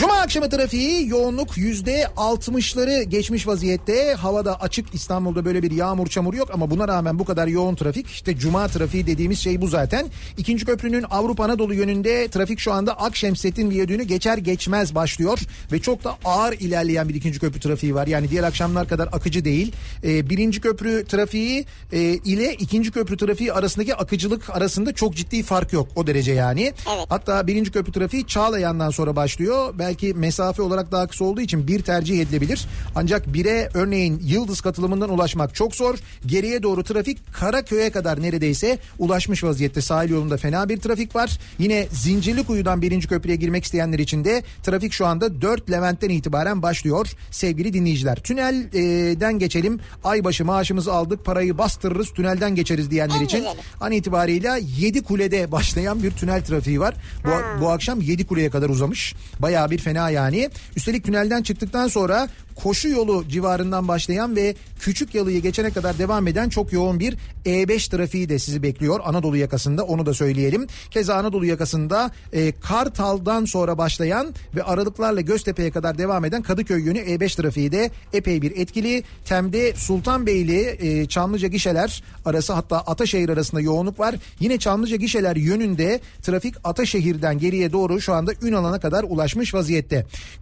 Cuma 0.02 0.14
akşamı 0.14 0.50
trafiği 0.50 1.08
yoğunluk 1.08 1.56
yüzde 1.56 2.06
altmışları 2.16 3.02
geçmiş 3.02 3.46
vaziyette. 3.46 4.14
Havada 4.14 4.60
açık 4.60 4.94
İstanbul'da 4.94 5.44
böyle 5.44 5.62
bir 5.62 5.70
yağmur 5.70 6.06
çamur 6.06 6.34
yok 6.34 6.48
ama 6.54 6.70
buna 6.70 6.88
rağmen 6.88 7.18
bu 7.18 7.24
kadar 7.24 7.46
yoğun 7.46 7.74
trafik. 7.74 8.06
İşte 8.06 8.36
cuma 8.36 8.68
trafiği 8.68 9.06
dediğimiz 9.06 9.38
şey 9.38 9.60
bu 9.60 9.66
zaten. 9.66 10.06
İkinci 10.38 10.64
köprünün 10.64 11.04
Avrupa 11.10 11.44
Anadolu 11.44 11.74
yönünde 11.74 12.28
trafik 12.28 12.58
şu 12.58 12.72
anda 12.72 12.98
Akşemsettin 13.00 13.70
Viyadüğü'nü 13.70 14.02
geçer 14.02 14.38
geçmez 14.38 14.94
başlıyor. 14.94 15.38
Ve 15.72 15.78
çok 15.78 16.04
da 16.04 16.16
ağır 16.24 16.52
ilerleyen 16.52 17.08
bir 17.08 17.14
ikinci 17.14 17.40
köprü 17.40 17.60
trafiği 17.60 17.94
var. 17.94 18.06
Yani 18.06 18.30
diğer 18.30 18.44
akşamlar 18.44 18.88
kadar 18.88 19.08
akıcı 19.12 19.44
değil. 19.44 19.72
Ee, 20.04 20.30
birinci 20.30 20.60
köprü 20.60 21.04
trafiği 21.04 21.66
e, 21.92 22.00
ile 22.00 22.54
ikinci 22.54 22.90
köprü 22.90 23.16
trafiği 23.16 23.52
arasındaki 23.52 23.94
akıcılık 23.94 24.50
arasında 24.50 24.92
çok 24.92 25.16
ciddi 25.16 25.42
fark 25.42 25.72
yok. 25.72 25.88
O 25.96 26.06
derece 26.06 26.32
yani. 26.32 26.62
Evet. 26.62 27.06
Hatta 27.08 27.46
birinci 27.46 27.70
köprü 27.70 27.92
trafiği 27.92 28.26
Çağlayan'dan 28.26 28.90
sonra 28.90 29.16
başlıyor. 29.16 29.74
Belki 29.78 29.91
mesafe 30.14 30.62
olarak 30.62 30.92
daha 30.92 31.06
kısa 31.06 31.24
olduğu 31.24 31.40
için 31.40 31.68
bir 31.68 31.82
tercih 31.82 32.20
edilebilir. 32.22 32.66
Ancak 32.94 33.34
bire 33.34 33.68
örneğin 33.74 34.20
Yıldız 34.24 34.60
katılımından 34.60 35.10
ulaşmak 35.10 35.54
çok 35.54 35.74
zor. 35.74 35.98
Geriye 36.26 36.62
doğru 36.62 36.84
trafik 36.84 37.32
Karaköy'e 37.32 37.90
kadar 37.90 38.22
neredeyse 38.22 38.78
ulaşmış 38.98 39.44
vaziyette. 39.44 39.80
Sahil 39.80 40.10
yolunda 40.10 40.36
fena 40.36 40.68
bir 40.68 40.80
trafik 40.80 41.16
var. 41.16 41.38
Yine 41.58 41.86
Zincirlikuyu'dan 41.92 42.82
birinci 42.82 43.08
köprüye 43.08 43.36
girmek 43.36 43.64
isteyenler 43.64 43.98
için 43.98 44.24
de 44.24 44.42
trafik 44.62 44.92
şu 44.92 45.06
anda 45.06 45.42
4 45.42 45.70
Levent'ten 45.70 46.08
itibaren 46.08 46.62
başlıyor 46.62 47.06
sevgili 47.30 47.72
dinleyiciler. 47.72 48.16
Tünelden 48.16 49.38
geçelim. 49.38 49.80
Aybaşı 50.04 50.44
maaşımızı 50.44 50.92
aldık 50.92 51.24
parayı 51.24 51.58
bastırırız 51.58 52.10
tünelden 52.10 52.54
geçeriz 52.54 52.90
diyenler 52.90 53.20
En 53.20 53.24
için 53.24 53.38
güzeli. 53.38 53.60
an 53.80 53.92
itibariyle 53.92 54.60
7 54.78 55.02
kulede 55.02 55.52
başlayan 55.52 56.02
bir 56.02 56.10
tünel 56.10 56.44
trafiği 56.44 56.80
var. 56.80 56.94
Bu, 57.24 57.60
bu 57.60 57.70
akşam 57.70 58.00
7 58.00 58.26
kuleye 58.26 58.50
kadar 58.50 58.68
uzamış. 58.68 59.14
Bayağı 59.38 59.70
bir 59.70 59.78
fena 59.82 60.10
yani. 60.10 60.50
Üstelik 60.76 61.04
tünelden 61.04 61.42
çıktıktan 61.42 61.88
sonra 61.88 62.28
koşu 62.54 62.88
yolu 62.88 63.28
civarından 63.28 63.88
başlayan 63.88 64.36
ve 64.36 64.54
küçük 64.80 65.14
yalıyı 65.14 65.42
geçene 65.42 65.70
kadar 65.70 65.98
devam 65.98 66.26
eden 66.26 66.48
çok 66.48 66.72
yoğun 66.72 67.00
bir 67.00 67.16
E5 67.44 67.90
trafiği 67.90 68.28
de 68.28 68.38
sizi 68.38 68.62
bekliyor 68.62 69.00
Anadolu 69.04 69.36
yakasında 69.36 69.84
onu 69.84 70.06
da 70.06 70.14
söyleyelim. 70.14 70.66
Keza 70.90 71.14
Anadolu 71.14 71.46
yakasında 71.46 72.10
e, 72.32 72.52
Kartal'dan 72.52 73.44
sonra 73.44 73.78
başlayan 73.78 74.34
ve 74.56 74.62
aralıklarla 74.62 75.20
Göztepe'ye 75.20 75.70
kadar 75.70 75.98
devam 75.98 76.24
eden 76.24 76.42
Kadıköy 76.42 76.84
yönü 76.84 76.98
E5 76.98 77.36
trafiği 77.36 77.72
de 77.72 77.90
epey 78.12 78.42
bir 78.42 78.56
etkili. 78.56 79.02
Tem'de 79.24 79.74
Sultanbeyli 79.74 80.76
e, 80.80 81.06
Çamlıca 81.06 81.48
gişeler 81.48 82.02
arası 82.24 82.52
hatta 82.52 82.78
Ataşehir 82.78 83.28
arasında 83.28 83.60
yoğunluk 83.60 84.00
var. 84.00 84.14
Yine 84.40 84.58
Çamlıca 84.58 84.96
gişeler 84.96 85.36
yönünde 85.36 86.00
trafik 86.22 86.54
Ataşehir'den 86.64 87.38
geriye 87.38 87.72
doğru 87.72 88.00
şu 88.00 88.12
anda 88.12 88.32
Ünalan'a 88.42 88.80
kadar 88.80 89.04
ulaşmış 89.04 89.54
vaziyette. 89.54 89.61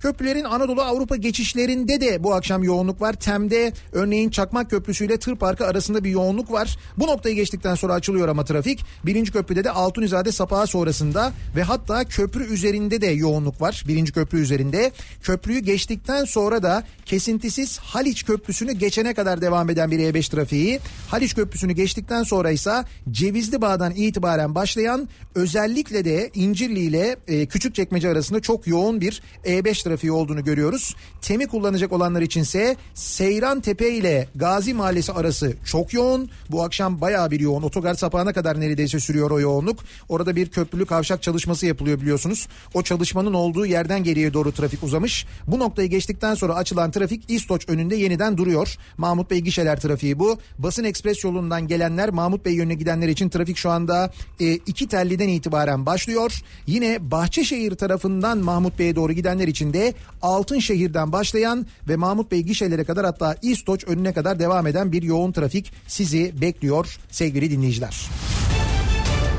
Köprülerin 0.00 0.44
Anadolu 0.44 0.82
Avrupa 0.82 1.16
geçişlerinde 1.16 2.00
de 2.00 2.24
bu 2.24 2.34
akşam 2.34 2.62
yoğunluk 2.62 3.00
var. 3.00 3.12
Tem'de 3.12 3.72
örneğin 3.92 4.30
Çakmak 4.30 4.70
Köprüsü 4.70 5.06
ile 5.06 5.18
Tır 5.18 5.36
Parkı 5.36 5.66
arasında 5.66 6.04
bir 6.04 6.10
yoğunluk 6.10 6.52
var. 6.52 6.78
Bu 6.98 7.06
noktayı 7.06 7.34
geçtikten 7.34 7.74
sonra 7.74 7.92
açılıyor 7.92 8.28
ama 8.28 8.44
trafik. 8.44 8.84
Birinci 9.06 9.32
köprüde 9.32 9.64
de 9.64 9.70
Altunizade 9.70 10.32
Sapağı 10.32 10.66
sonrasında 10.66 11.32
ve 11.56 11.62
hatta 11.62 12.04
köprü 12.04 12.44
üzerinde 12.44 13.00
de 13.00 13.06
yoğunluk 13.06 13.60
var. 13.60 13.84
Birinci 13.88 14.12
köprü 14.12 14.40
üzerinde. 14.40 14.92
Köprüyü 15.22 15.58
geçtikten 15.58 16.24
sonra 16.24 16.62
da 16.62 16.84
kesintisiz 17.06 17.78
Haliç 17.78 18.24
Köprüsü'nü 18.24 18.72
geçene 18.72 19.14
kadar 19.14 19.40
devam 19.40 19.70
eden 19.70 19.90
bir 19.90 19.98
E5 19.98 20.30
trafiği. 20.30 20.80
Haliç 21.08 21.34
Köprüsü'nü 21.34 21.72
geçtikten 21.72 22.22
sonra 22.22 22.50
ise 22.50 22.84
Cevizli 23.10 23.62
Bağ'dan 23.62 23.92
itibaren 23.96 24.54
başlayan 24.54 25.08
özellikle 25.34 26.04
de 26.04 26.30
İncirli 26.34 26.80
ile 26.80 27.16
e, 27.28 27.46
Küçükçekmece 27.46 28.08
arasında 28.08 28.40
çok 28.40 28.66
yoğun 28.66 29.00
bir 29.00 29.09
E5 29.44 29.84
trafiği 29.84 30.12
olduğunu 30.12 30.44
görüyoruz. 30.44 30.94
Temi 31.22 31.46
kullanacak 31.46 31.92
olanlar 31.92 32.22
içinse 32.22 32.76
Seyran 32.94 33.60
Tepe 33.60 33.90
ile 33.90 34.28
Gazi 34.34 34.74
Mahallesi 34.74 35.12
arası 35.12 35.52
çok 35.64 35.92
yoğun. 35.94 36.30
Bu 36.50 36.62
akşam 36.62 37.00
bayağı 37.00 37.30
bir 37.30 37.40
yoğun. 37.40 37.62
Otogar 37.62 37.94
sapağına 37.94 38.32
kadar 38.32 38.60
neredeyse 38.60 39.00
sürüyor 39.00 39.30
o 39.30 39.40
yoğunluk. 39.40 39.78
Orada 40.08 40.36
bir 40.36 40.50
köprülü 40.50 40.86
kavşak 40.86 41.22
çalışması 41.22 41.66
yapılıyor 41.66 42.00
biliyorsunuz. 42.00 42.48
O 42.74 42.82
çalışmanın 42.82 43.34
olduğu 43.34 43.66
yerden 43.66 44.04
geriye 44.04 44.34
doğru 44.34 44.52
trafik 44.52 44.82
uzamış. 44.82 45.26
Bu 45.46 45.58
noktayı 45.58 45.88
geçtikten 45.90 46.34
sonra 46.34 46.54
açılan 46.54 46.90
trafik 46.90 47.30
İstoç 47.30 47.68
önünde 47.68 47.96
yeniden 47.96 48.36
duruyor. 48.36 48.76
Mahmut 48.96 49.30
Bey 49.30 49.38
gişeler 49.38 49.80
trafiği 49.80 50.18
bu. 50.18 50.38
Basın 50.58 50.84
ekspres 50.84 51.24
yolundan 51.24 51.68
gelenler 51.68 52.10
Mahmut 52.10 52.44
Bey 52.44 52.54
yönüne 52.54 52.74
gidenler 52.74 53.08
için 53.08 53.28
trafik 53.28 53.56
şu 53.56 53.70
anda 53.70 54.12
e, 54.40 54.52
iki 54.52 54.88
telliden 54.88 55.28
itibaren 55.28 55.86
başlıyor. 55.86 56.40
Yine 56.66 57.10
Bahçeşehir 57.10 57.74
tarafından 57.74 58.38
Mahmut 58.38 58.78
Bey'e 58.78 58.96
doğru 59.00 59.12
gidenler 59.12 59.48
için 59.48 59.72
de 59.72 59.94
Altınşehir'den 60.22 61.12
başlayan 61.12 61.66
ve 61.88 61.96
Mahmut 61.96 62.30
Bey 62.30 62.40
gişelere 62.40 62.84
kadar 62.84 63.04
hatta 63.06 63.36
İstoç 63.42 63.84
önüne 63.84 64.12
kadar 64.12 64.38
devam 64.38 64.66
eden 64.66 64.92
bir 64.92 65.02
yoğun 65.02 65.32
trafik 65.32 65.72
sizi 65.86 66.40
bekliyor 66.40 66.98
sevgili 67.10 67.50
dinleyiciler. 67.50 68.06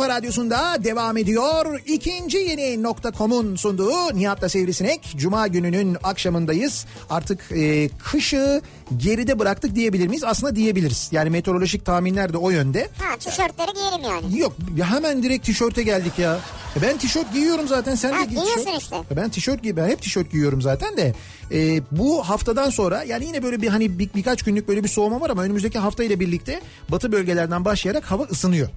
kafa 0.00 0.14
radyosunda 0.14 0.84
devam 0.84 1.16
ediyor. 1.16 1.80
İkinci 1.86 2.38
yeni 2.38 2.82
nokta.com'un 2.82 3.56
sunduğu 3.56 4.14
Nihat'la 4.14 4.48
Sivrisinek. 4.48 5.14
Cuma 5.16 5.46
gününün 5.46 5.96
akşamındayız. 6.02 6.86
Artık 7.10 7.52
e, 7.52 7.88
kışı 7.88 8.62
geride 8.96 9.38
bıraktık 9.38 9.74
diyebilir 9.74 10.06
miyiz? 10.08 10.24
Aslında 10.24 10.56
diyebiliriz. 10.56 11.08
Yani 11.12 11.30
meteorolojik 11.30 11.84
tahminler 11.84 12.32
de 12.32 12.36
o 12.36 12.50
yönde. 12.50 12.88
Ha 12.98 13.16
tişörtleri 13.18 13.72
giyelim 13.74 14.00
yani. 14.04 14.38
Yok 14.38 14.52
hemen 14.82 15.22
direkt 15.22 15.46
tişörte 15.46 15.82
geldik 15.82 16.18
ya. 16.18 16.38
E 16.76 16.82
Ben 16.82 16.98
tişört 16.98 17.32
giyiyorum 17.32 17.68
zaten 17.68 17.94
sen 17.94 18.12
Ha, 18.12 18.20
de 18.20 18.24
giy 18.24 18.36
giyiyorsun 18.38 18.64
tişört. 18.64 18.82
işte. 18.82 18.96
E 19.10 19.16
Ben 19.16 19.28
tişört 19.28 19.62
giy 19.62 19.76
ben 19.76 19.88
hep 19.88 20.02
tişört 20.02 20.32
giyiyorum 20.32 20.62
zaten 20.62 20.96
de. 20.96 21.14
E, 21.52 21.80
bu 21.90 22.28
haftadan 22.28 22.70
sonra 22.70 23.02
yani 23.02 23.26
yine 23.26 23.42
böyle 23.42 23.62
bir 23.62 23.68
hani 23.68 23.98
bir, 23.98 24.10
birkaç 24.14 24.42
günlük 24.42 24.68
böyle 24.68 24.84
bir 24.84 24.88
soğuma 24.88 25.20
var 25.20 25.30
ama 25.30 25.42
önümüzdeki 25.42 25.78
hafta 25.78 26.04
ile 26.04 26.20
birlikte 26.20 26.60
batı 26.88 27.12
bölgelerden 27.12 27.64
başlayarak 27.64 28.04
hava 28.10 28.22
ısınıyor. 28.22 28.68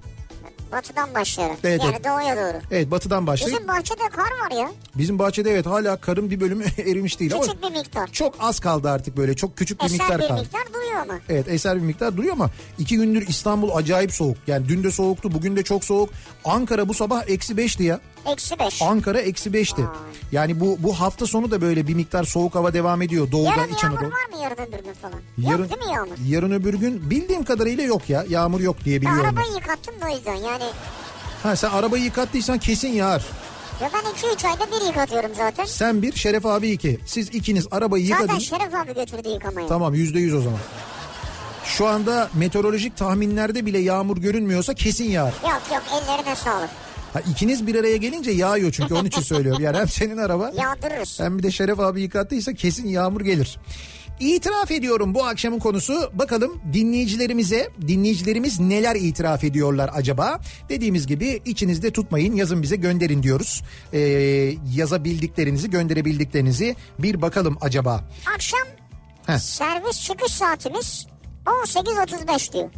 Batıdan 0.74 1.14
başlayalım. 1.14 1.56
Evet, 1.64 1.80
yani 1.84 1.92
evet. 1.94 2.04
doğuya 2.04 2.36
doğru. 2.36 2.60
Evet 2.70 2.90
batıdan 2.90 3.26
başlayıp 3.26 3.54
Bizim 3.56 3.68
bahçede 3.68 4.08
kar 4.12 4.22
var 4.44 4.60
ya. 4.60 4.70
bizim 4.94 5.18
bahçede 5.18 5.50
evet 5.50 5.66
hala 5.66 5.96
karın 5.96 6.30
bir 6.30 6.40
bölümü 6.40 6.64
erimiş 6.78 7.20
değil 7.20 7.34
ama 7.34 7.42
Küçük 7.42 7.62
bir 7.62 7.70
miktar. 7.70 8.06
çok 8.12 8.34
az 8.40 8.60
kaldı 8.60 8.90
artık 8.90 9.16
böyle 9.16 9.36
çok 9.36 9.56
küçük 9.56 9.80
bir 9.80 9.84
Eser 9.84 9.98
miktar 9.98 10.18
bir 10.22 10.28
kaldı. 10.28 10.40
miktar 10.40 10.62
duruyor 10.74 11.00
ama. 11.02 11.14
Evet 11.28 11.48
eser 11.48 11.76
bir 11.76 11.82
miktar 11.82 12.16
duruyor 12.16 12.32
ama 12.32 12.50
iki 12.78 12.96
gündür 12.96 13.26
İstanbul 13.28 13.70
acayip 13.74 14.12
soğuk. 14.12 14.36
Yani 14.46 14.68
dün 14.68 14.84
de 14.84 14.90
soğuktu 14.90 15.32
bugün 15.34 15.56
de 15.56 15.62
çok 15.62 15.84
soğuk. 15.84 16.10
Ankara 16.44 16.88
bu 16.88 16.94
sabah 16.94 17.28
eksi 17.28 17.56
beşti 17.56 17.82
ya. 17.82 18.00
Eksi 18.32 18.58
beş. 18.58 18.82
Ankara 18.82 19.20
eksi 19.20 19.52
beşti. 19.52 19.82
Yani 20.32 20.60
bu 20.60 20.76
bu 20.80 21.00
hafta 21.00 21.26
sonu 21.26 21.50
da 21.50 21.60
böyle 21.60 21.86
bir 21.86 21.94
miktar 21.94 22.24
soğuk 22.24 22.54
hava 22.54 22.74
devam 22.74 23.02
ediyor. 23.02 23.32
Doğuda 23.32 23.48
Yarın 23.50 23.74
İç 23.74 23.82
yağmur 23.82 23.96
Anadolu. 23.98 24.12
var 24.12 24.36
mı 24.36 24.42
yarın 24.42 24.54
öbür 24.72 24.84
gün 24.84 24.92
falan? 24.92 25.18
Yarın, 25.38 25.62
Yok 25.62 25.70
değil 25.70 25.90
mi 25.90 25.94
yağmur? 25.94 26.16
yarın 26.28 26.50
öbür 26.52 26.74
gün 26.74 27.10
bildiğim 27.10 27.44
kadarıyla 27.44 27.84
yok 27.84 28.10
ya. 28.10 28.24
Yağmur 28.28 28.60
yok 28.60 28.84
diye 28.84 29.00
biliyorum. 29.00 29.20
ben. 29.24 29.28
arabayı 29.28 29.52
yıkattım 29.54 29.94
da 30.00 30.06
o 30.12 30.16
yüzden 30.16 30.34
yani. 30.34 30.64
Ha 31.42 31.56
sen 31.56 31.70
arabayı 31.70 32.04
yıkattıysan 32.04 32.58
kesin 32.58 32.88
yağar. 32.92 33.24
Ya 33.82 33.90
ben 33.94 34.30
2-3 34.36 34.48
ayda 34.48 34.66
bir 34.80 34.86
yıkatıyorum 34.86 35.30
zaten. 35.36 35.64
Sen 35.64 36.02
bir 36.02 36.12
Şeref 36.12 36.46
abi 36.46 36.70
iki. 36.70 36.98
Siz 37.06 37.28
ikiniz 37.28 37.66
arabayı 37.70 38.06
Zaten 38.06 38.20
yıkadınız. 38.22 38.44
Şeref 38.44 38.74
abi 38.74 38.94
götürdü 38.94 39.28
yıkamaya. 39.28 39.66
Tamam 39.68 39.94
yüzde 39.94 40.18
yüz 40.20 40.34
o 40.34 40.40
zaman. 40.40 40.58
Şu 41.64 41.86
anda 41.86 42.28
meteorolojik 42.34 42.96
tahminlerde 42.96 43.66
bile 43.66 43.78
yağmur 43.78 44.16
görünmüyorsa 44.16 44.74
kesin 44.74 45.04
yağar. 45.10 45.34
Yok 45.42 45.62
yok 45.72 45.82
ellerine 45.92 46.36
sağlık. 46.36 46.70
Ha, 47.14 47.20
ikiniz 47.30 47.66
bir 47.66 47.74
araya 47.74 47.96
gelince 47.96 48.30
yağıyor 48.30 48.72
çünkü 48.72 48.94
onun 48.94 49.04
için 49.04 49.20
söylüyorum. 49.22 49.62
Yani 49.62 49.76
hem 49.76 49.88
senin 49.88 50.16
araba 50.16 50.52
Yağdırırız. 50.56 51.20
hem 51.20 51.38
bir 51.38 51.42
de 51.42 51.50
Şeref 51.50 51.80
abi 51.80 52.02
yıkattıysa 52.02 52.52
kesin 52.54 52.88
yağmur 52.88 53.20
gelir. 53.20 53.58
İtiraf 54.20 54.70
ediyorum 54.70 55.14
bu 55.14 55.24
akşamın 55.24 55.58
konusu. 55.58 56.10
Bakalım 56.12 56.60
dinleyicilerimize, 56.72 57.70
dinleyicilerimiz 57.88 58.60
neler 58.60 58.96
itiraf 58.96 59.44
ediyorlar 59.44 59.90
acaba? 59.94 60.40
Dediğimiz 60.68 61.06
gibi 61.06 61.40
içinizde 61.44 61.90
tutmayın, 61.90 62.34
yazın 62.36 62.62
bize 62.62 62.76
gönderin 62.76 63.22
diyoruz. 63.22 63.62
Ee, 63.92 64.00
yazabildiklerinizi, 64.74 65.70
gönderebildiklerinizi 65.70 66.76
bir 66.98 67.22
bakalım 67.22 67.58
acaba. 67.60 68.04
Akşam 68.34 68.60
Heh. 69.26 69.38
servis 69.38 70.00
çıkış 70.02 70.32
saatimiz 70.32 71.06
18.35 71.46 72.52
diyor. 72.52 72.70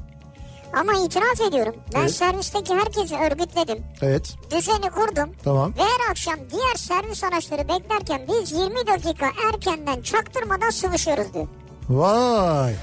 Ama 0.72 0.92
itiraf 1.06 1.40
ediyorum. 1.48 1.74
Ben 1.94 2.00
Evet. 2.00 2.10
servisteki 2.10 2.74
herkesi 2.74 3.14
örgütledim. 3.16 3.84
Evet, 4.02 4.34
Düzeni 4.50 4.90
kurdum. 4.90 5.30
Tamam. 5.44 5.72
Ve 5.78 5.82
her 5.82 6.10
akşam 6.10 6.34
diğer 6.52 6.74
servis 6.76 7.24
araçları 7.24 7.68
beklerken 7.68 8.20
biz 8.28 8.52
20 8.52 8.86
dakika 8.86 9.26
erkenden 9.52 10.02
çaktırmadan 10.02 10.70
sıvışıyoruz 10.70 11.34
diyor. 11.34 11.46
vay. 11.88 12.74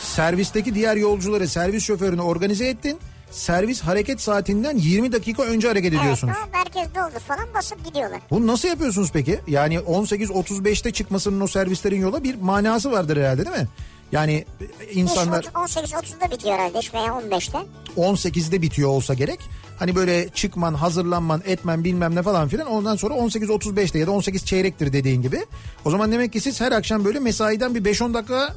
Servisteki 0.00 0.74
diğer 0.74 0.96
yolcuları, 0.96 1.48
servis 1.48 1.84
şoförünü 1.84 2.20
organize 2.20 2.66
ettin. 2.68 2.98
Servis 3.30 3.80
hareket 3.80 4.20
saatinden 4.20 4.76
20 4.76 5.12
dakika 5.12 5.42
önce 5.42 5.68
hareket 5.68 5.92
ediyorsunuz. 5.94 6.34
Evet 6.38 6.48
o 6.54 6.56
merkez 6.58 6.94
doldu 6.94 7.20
falan 7.28 7.54
basıp 7.54 7.84
gidiyorlar. 7.84 8.20
Bunu 8.30 8.46
nasıl 8.46 8.68
yapıyorsunuz 8.68 9.10
peki? 9.12 9.40
Yani 9.46 9.76
18.35'te 9.78 10.90
çıkmasının 10.92 11.40
o 11.40 11.46
servislerin 11.46 12.00
yola 12.00 12.24
bir 12.24 12.34
manası 12.34 12.92
vardır 12.92 13.16
herhalde 13.16 13.46
değil 13.46 13.56
mi? 13.56 13.68
Yani 14.12 14.44
insanlar 14.92 15.44
18.30'da 15.44 16.30
bitiyor 16.30 16.54
herhalde 16.54 16.78
veya 16.94 17.06
15'te. 17.06 17.58
18'de 17.96 18.62
bitiyor 18.62 18.88
olsa 18.88 19.14
gerek. 19.14 19.40
Hani 19.78 19.94
böyle 19.96 20.28
çıkman, 20.28 20.74
hazırlanman, 20.74 21.42
etmen 21.46 21.84
bilmem 21.84 22.14
ne 22.14 22.22
falan 22.22 22.48
filan 22.48 22.66
ondan 22.66 22.96
sonra 22.96 23.14
18.35'te 23.14 23.98
ya 23.98 24.06
da 24.06 24.10
18 24.10 24.44
çeyrektir 24.44 24.92
dediğin 24.92 25.22
gibi. 25.22 25.46
O 25.84 25.90
zaman 25.90 26.12
demek 26.12 26.32
ki 26.32 26.40
siz 26.40 26.60
her 26.60 26.72
akşam 26.72 27.04
böyle 27.04 27.20
mesaiden 27.20 27.74
bir 27.74 27.84
5-10 27.84 28.14
dakika 28.14 28.54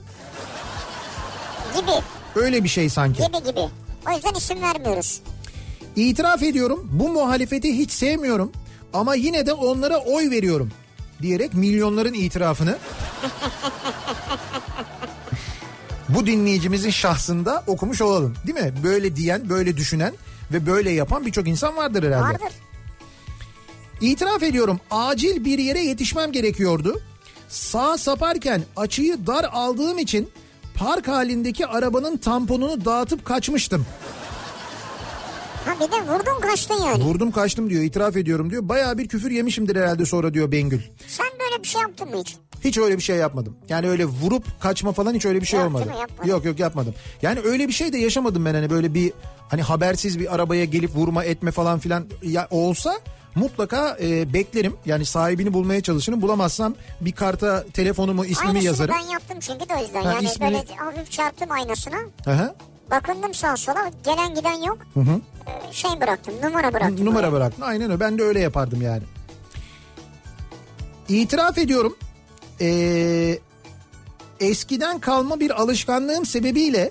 Gibi 1.75 1.91
öyle 2.35 2.63
bir 2.63 2.69
şey 2.69 2.89
sanki. 2.89 3.23
gibi 3.23 3.43
gibi. 3.43 3.59
O 4.09 4.15
yüzden 4.15 4.33
isim 4.33 4.61
vermiyoruz. 4.61 5.21
İtiraf 5.95 6.43
ediyorum 6.43 6.89
bu 6.91 7.09
muhalefeti 7.09 7.77
hiç 7.77 7.91
sevmiyorum 7.91 8.51
ama 8.93 9.15
yine 9.15 9.45
de 9.45 9.53
onlara 9.53 9.97
oy 9.97 10.29
veriyorum 10.29 10.71
diyerek 11.21 11.53
milyonların 11.53 12.13
itirafını 12.13 12.77
bu 16.09 16.25
dinleyicimizin 16.25 16.89
şahsında 16.89 17.63
okumuş 17.67 18.01
olalım. 18.01 18.33
Değil 18.47 18.59
mi? 18.59 18.73
Böyle 18.83 19.15
diyen, 19.15 19.49
böyle 19.49 19.77
düşünen 19.77 20.13
ve 20.53 20.65
böyle 20.65 20.91
yapan 20.91 21.25
birçok 21.25 21.47
insan 21.47 21.75
vardır 21.75 22.03
herhalde. 22.03 22.33
Vardır. 22.33 22.55
İtiraf 24.01 24.43
ediyorum 24.43 24.79
acil 24.91 25.45
bir 25.45 25.59
yere 25.59 25.79
yetişmem 25.79 26.31
gerekiyordu. 26.31 27.01
Sağ 27.49 27.97
saparken 27.97 28.63
açıyı 28.75 29.27
dar 29.27 29.43
aldığım 29.51 29.97
için 29.97 30.29
park 30.75 31.07
halindeki 31.07 31.67
arabanın 31.67 32.17
tamponunu 32.17 32.85
dağıtıp 32.85 33.25
kaçmıştım. 33.25 33.85
Ha 35.65 35.75
bir 35.79 35.91
de 35.91 36.13
vurdun 36.13 36.41
kaçtın 36.41 36.83
yani. 36.85 37.03
Vurdum 37.03 37.31
kaçtım 37.31 37.69
diyor 37.69 37.83
itiraf 37.83 38.17
ediyorum 38.17 38.49
diyor. 38.49 38.69
Bayağı 38.69 38.97
bir 38.97 39.07
küfür 39.07 39.31
yemişimdir 39.31 39.75
herhalde 39.75 40.05
sonra 40.05 40.33
diyor 40.33 40.51
Bengül. 40.51 40.81
Sen 41.07 41.27
böyle 41.39 41.63
bir 41.63 41.67
şey 41.67 41.81
yaptın 41.81 42.09
mı 42.09 42.15
hiç? 42.19 42.35
Hiç 42.63 42.77
öyle 42.77 42.97
bir 42.97 43.01
şey 43.01 43.15
yapmadım. 43.15 43.57
Yani 43.69 43.89
öyle 43.89 44.05
vurup 44.05 44.61
kaçma 44.61 44.91
falan 44.91 45.13
hiç 45.13 45.25
öyle 45.25 45.41
bir 45.41 45.45
şey 45.45 45.59
Yok, 45.59 45.67
olmadı. 45.67 45.85
Yapmadın. 45.99 46.29
Yok 46.29 46.45
yok 46.45 46.59
yapmadım. 46.59 46.93
Yani 47.21 47.39
öyle 47.39 47.67
bir 47.67 47.73
şey 47.73 47.93
de 47.93 47.97
yaşamadım 47.97 48.45
ben 48.45 48.53
hani 48.53 48.69
böyle 48.69 48.93
bir 48.93 49.13
hani 49.49 49.61
habersiz 49.61 50.19
bir 50.19 50.35
arabaya 50.35 50.65
gelip 50.65 50.95
vurma 50.95 51.23
etme 51.23 51.51
falan 51.51 51.79
filan 51.79 52.05
ya 52.23 52.47
olsa 52.51 52.99
mutlaka 53.35 53.97
e, 54.01 54.33
beklerim. 54.33 54.73
Yani 54.85 55.05
sahibini 55.05 55.53
bulmaya 55.53 55.81
çalışırım. 55.81 56.21
Bulamazsam 56.21 56.75
bir 57.01 57.11
karta 57.11 57.65
telefonumu 57.73 58.25
ismimi 58.25 58.47
Aynısını 58.49 58.67
yazarım. 58.67 58.95
ben 59.03 59.11
yaptım 59.11 59.37
çünkü 59.39 59.69
de 59.69 59.73
o 59.79 59.81
yüzden. 59.81 60.03
Ha, 60.03 60.13
yani 60.13 60.25
ismini- 60.25 60.53
böyle 60.53 60.75
hafif 60.75 61.11
çarptım 61.11 61.51
aynasına. 61.51 61.97
Aha. 62.27 62.55
Bakındım 62.91 63.33
sağa 63.33 63.57
sola 63.57 63.91
gelen 64.05 64.35
giden 64.35 64.61
yok. 64.63 64.77
Ee, 64.97 65.73
şey 65.73 65.91
bıraktım 66.01 66.33
numara 66.43 66.73
bıraktım. 66.73 67.05
Numara 67.05 67.27
oraya. 67.27 67.31
bıraktın. 67.31 67.61
Aynen 67.61 67.91
öyle. 67.91 67.99
Ben 67.99 68.17
de 68.17 68.23
öyle 68.23 68.39
yapardım 68.39 68.81
yani. 68.81 69.03
İtiraf 71.09 71.57
ediyorum. 71.57 71.97
Ee, 72.61 73.39
eskiden 74.39 74.99
kalma 74.99 75.39
bir 75.39 75.61
alışkanlığım 75.61 76.25
sebebiyle 76.25 76.89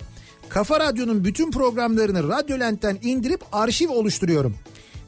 Kafa 0.48 0.80
Radyo'nun 0.80 1.24
bütün 1.24 1.50
programlarını 1.50 2.28
Radyolent'ten 2.28 2.98
indirip 3.02 3.40
arşiv 3.52 3.90
oluşturuyorum. 3.90 4.57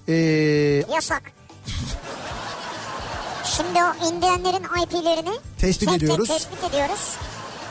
Ee, 0.08 0.14
Yasak. 0.94 1.22
Şimdi 3.44 3.78
o 3.84 4.06
indirenlerin 4.08 4.64
IP'lerini 4.84 5.30
Tespit 5.58 5.88
tek 5.88 6.00
tek 6.00 6.02
ediyoruz. 6.02 6.28
tespit 6.28 6.64
ediyoruz. 6.70 7.16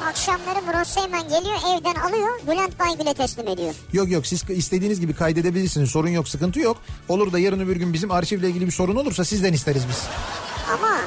Akşamları 0.03 0.61
Murat 0.65 0.87
Seymen 0.87 1.23
geliyor 1.23 1.55
evden 1.77 1.95
alıyor 1.95 2.39
Bülent 2.47 2.79
Baygül'e 2.79 3.13
teslim 3.13 3.47
ediyor. 3.47 3.73
yok 3.93 4.11
yok 4.11 4.27
siz 4.27 4.49
istediğiniz 4.49 4.99
gibi 4.99 5.13
kaydedebilirsiniz. 5.13 5.89
Sorun 5.91 6.09
yok 6.09 6.27
sıkıntı 6.29 6.59
yok. 6.59 6.77
Olur 7.09 7.33
da 7.33 7.39
yarın 7.39 7.59
öbür 7.59 7.75
gün 7.75 7.93
bizim 7.93 8.11
arşivle 8.11 8.49
ilgili 8.49 8.65
bir 8.65 8.71
sorun 8.71 8.95
olursa 8.95 9.25
sizden 9.25 9.53
isteriz 9.53 9.83
biz. 9.89 9.97
Ama 10.73 10.97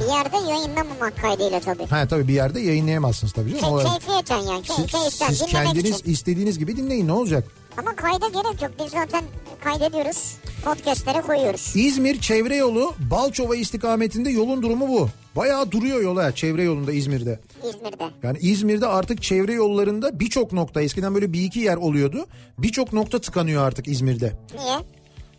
bir 0.00 0.12
yerde 0.12 0.50
yayınlamamak 0.50 1.22
kaydıyla 1.22 1.60
tabii. 1.60 1.86
Ha 1.86 2.08
tabii 2.08 2.28
bir 2.28 2.32
yerde 2.34 2.60
yayınlayamazsınız 2.60 3.32
tabii 3.32 3.60
canım. 3.60 3.78
Key, 3.78 3.90
keyfiyeten 3.90 4.38
yani. 4.52 4.62
Key, 4.62 4.76
Siz, 4.76 4.86
keyiften 4.86 5.28
siz 5.28 5.46
kendiniz 5.46 5.98
için. 6.00 6.10
istediğiniz 6.12 6.58
gibi 6.58 6.76
dinleyin 6.76 7.08
ne 7.08 7.12
olacak? 7.12 7.44
Ama 7.76 7.96
kayda 7.96 8.28
gerek 8.28 8.62
yok. 8.62 8.70
Biz 8.84 8.90
zaten 8.92 9.24
kaydediyoruz. 9.64 10.34
Podcastlere 10.64 11.20
koyuyoruz. 11.20 11.72
İzmir 11.76 12.20
çevre 12.20 12.56
yolu 12.56 12.94
Balçova 13.10 13.56
istikametinde 13.56 14.30
yolun 14.30 14.62
durumu 14.62 14.88
bu. 14.88 15.08
Bayağı 15.36 15.70
duruyor 15.70 16.00
yola 16.02 16.34
çevre 16.34 16.62
yolunda 16.62 16.92
İzmir'de. 16.92 17.40
İzmir'de. 17.68 18.10
Yani 18.22 18.38
İzmir'de 18.40 18.86
artık 18.86 19.22
çevre 19.22 19.52
yollarında 19.52 20.20
birçok 20.20 20.52
nokta 20.52 20.82
eskiden 20.82 21.14
böyle 21.14 21.32
bir 21.32 21.42
iki 21.42 21.60
yer 21.60 21.76
oluyordu. 21.76 22.26
Birçok 22.58 22.92
nokta 22.92 23.20
tıkanıyor 23.20 23.66
artık 23.66 23.88
İzmir'de. 23.88 24.32
Niye? 24.58 24.78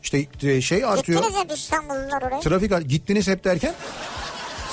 İşte 0.03 0.25
e, 0.43 0.61
şey 0.61 0.85
artıyor. 0.85 1.21
Gittiniz 1.23 1.43
hep 1.43 1.51
İstanbullular 1.51 2.21
oraya. 2.21 2.39
Trafik 2.39 2.89
gittiniz 2.89 3.27
hep 3.27 3.43
derken 3.43 3.73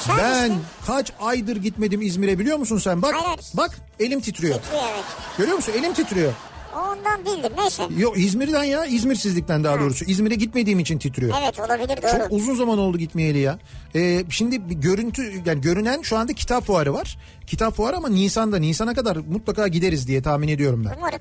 Sen 0.07 0.19
ben 0.19 0.51
misin? 0.51 0.63
kaç 0.87 1.13
aydır 1.21 1.57
gitmedim 1.57 2.03
İzmir'e 2.03 2.39
biliyor 2.39 2.59
musun 2.59 2.79
sen? 2.79 3.03
Bak 3.03 3.15
hayır. 3.15 3.41
bak 3.55 3.79
elim 4.01 4.21
titriyor. 4.21 4.61
Titriyor 4.61 4.83
evet. 4.95 5.05
Görüyor 5.39 5.57
musun? 5.57 5.73
Elim 5.79 5.95
titriyor. 5.95 6.33
Ondan 6.79 7.27
değildir. 7.27 7.53
Neyse. 7.59 7.83
Yok 7.99 8.19
İzmir'den 8.19 8.65
ya 8.65 8.85
İzmirsizlikten 8.87 9.65
daha 9.65 9.81
doğrusu. 9.81 10.05
İzmir'e 10.05 10.35
gitmediğim 10.35 10.79
için 10.81 10.99
titriyor. 10.99 11.35
Evet 11.43 11.61
olabilir 11.61 12.03
doğru. 12.03 12.11
Çok 12.11 12.33
uzun 12.33 12.55
zaman 12.55 12.79
oldu 12.79 12.99
gitmeyeli 12.99 13.39
ya. 13.39 13.59
Ee, 13.95 14.25
şimdi 14.31 14.81
görüntü 14.81 15.43
yani 15.47 15.61
görünen 15.61 16.03
şu 16.03 16.17
anda 16.17 16.33
kitap 16.33 16.65
fuarı 16.67 16.95
var. 16.95 17.19
Kitap 17.47 17.75
fuarı 17.77 17.97
ama 17.97 18.09
Nisan'da 18.09 18.59
Nisan'a 18.59 18.95
kadar 18.95 19.17
mutlaka 19.17 19.69
gideriz 19.69 20.09
diye 20.09 20.23
tahmin 20.23 20.49
ediyorum 20.49 20.85
ben. 20.85 20.95
Umarım. 20.99 21.21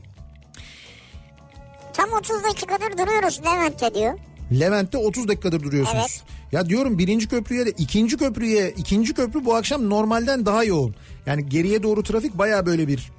Tam 1.93 2.11
30 2.11 2.43
dakikadır 2.43 2.97
duruyoruz 2.97 3.41
Levent'te 3.45 3.93
diyor. 3.93 4.13
Levent'te 4.59 4.97
30 4.97 5.27
dakikadır 5.27 5.63
duruyorsunuz. 5.63 6.05
Evet. 6.09 6.23
Ya 6.51 6.69
diyorum 6.69 6.97
birinci 6.97 7.27
köprüye 7.27 7.65
de 7.65 7.71
ikinci 7.71 8.17
köprüye 8.17 8.73
ikinci 8.77 9.13
köprü 9.13 9.45
bu 9.45 9.55
akşam 9.55 9.89
normalden 9.89 10.45
daha 10.45 10.63
yoğun. 10.63 10.95
Yani 11.25 11.49
geriye 11.49 11.83
doğru 11.83 12.03
trafik 12.03 12.37
baya 12.37 12.65
böyle 12.65 12.87
bir 12.87 13.11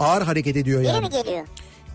ağır 0.00 0.22
hareket 0.22 0.56
ediyor 0.56 0.80
Biri 0.80 0.88
yani. 0.88 1.00
mi 1.00 1.10
geliyor? 1.10 1.46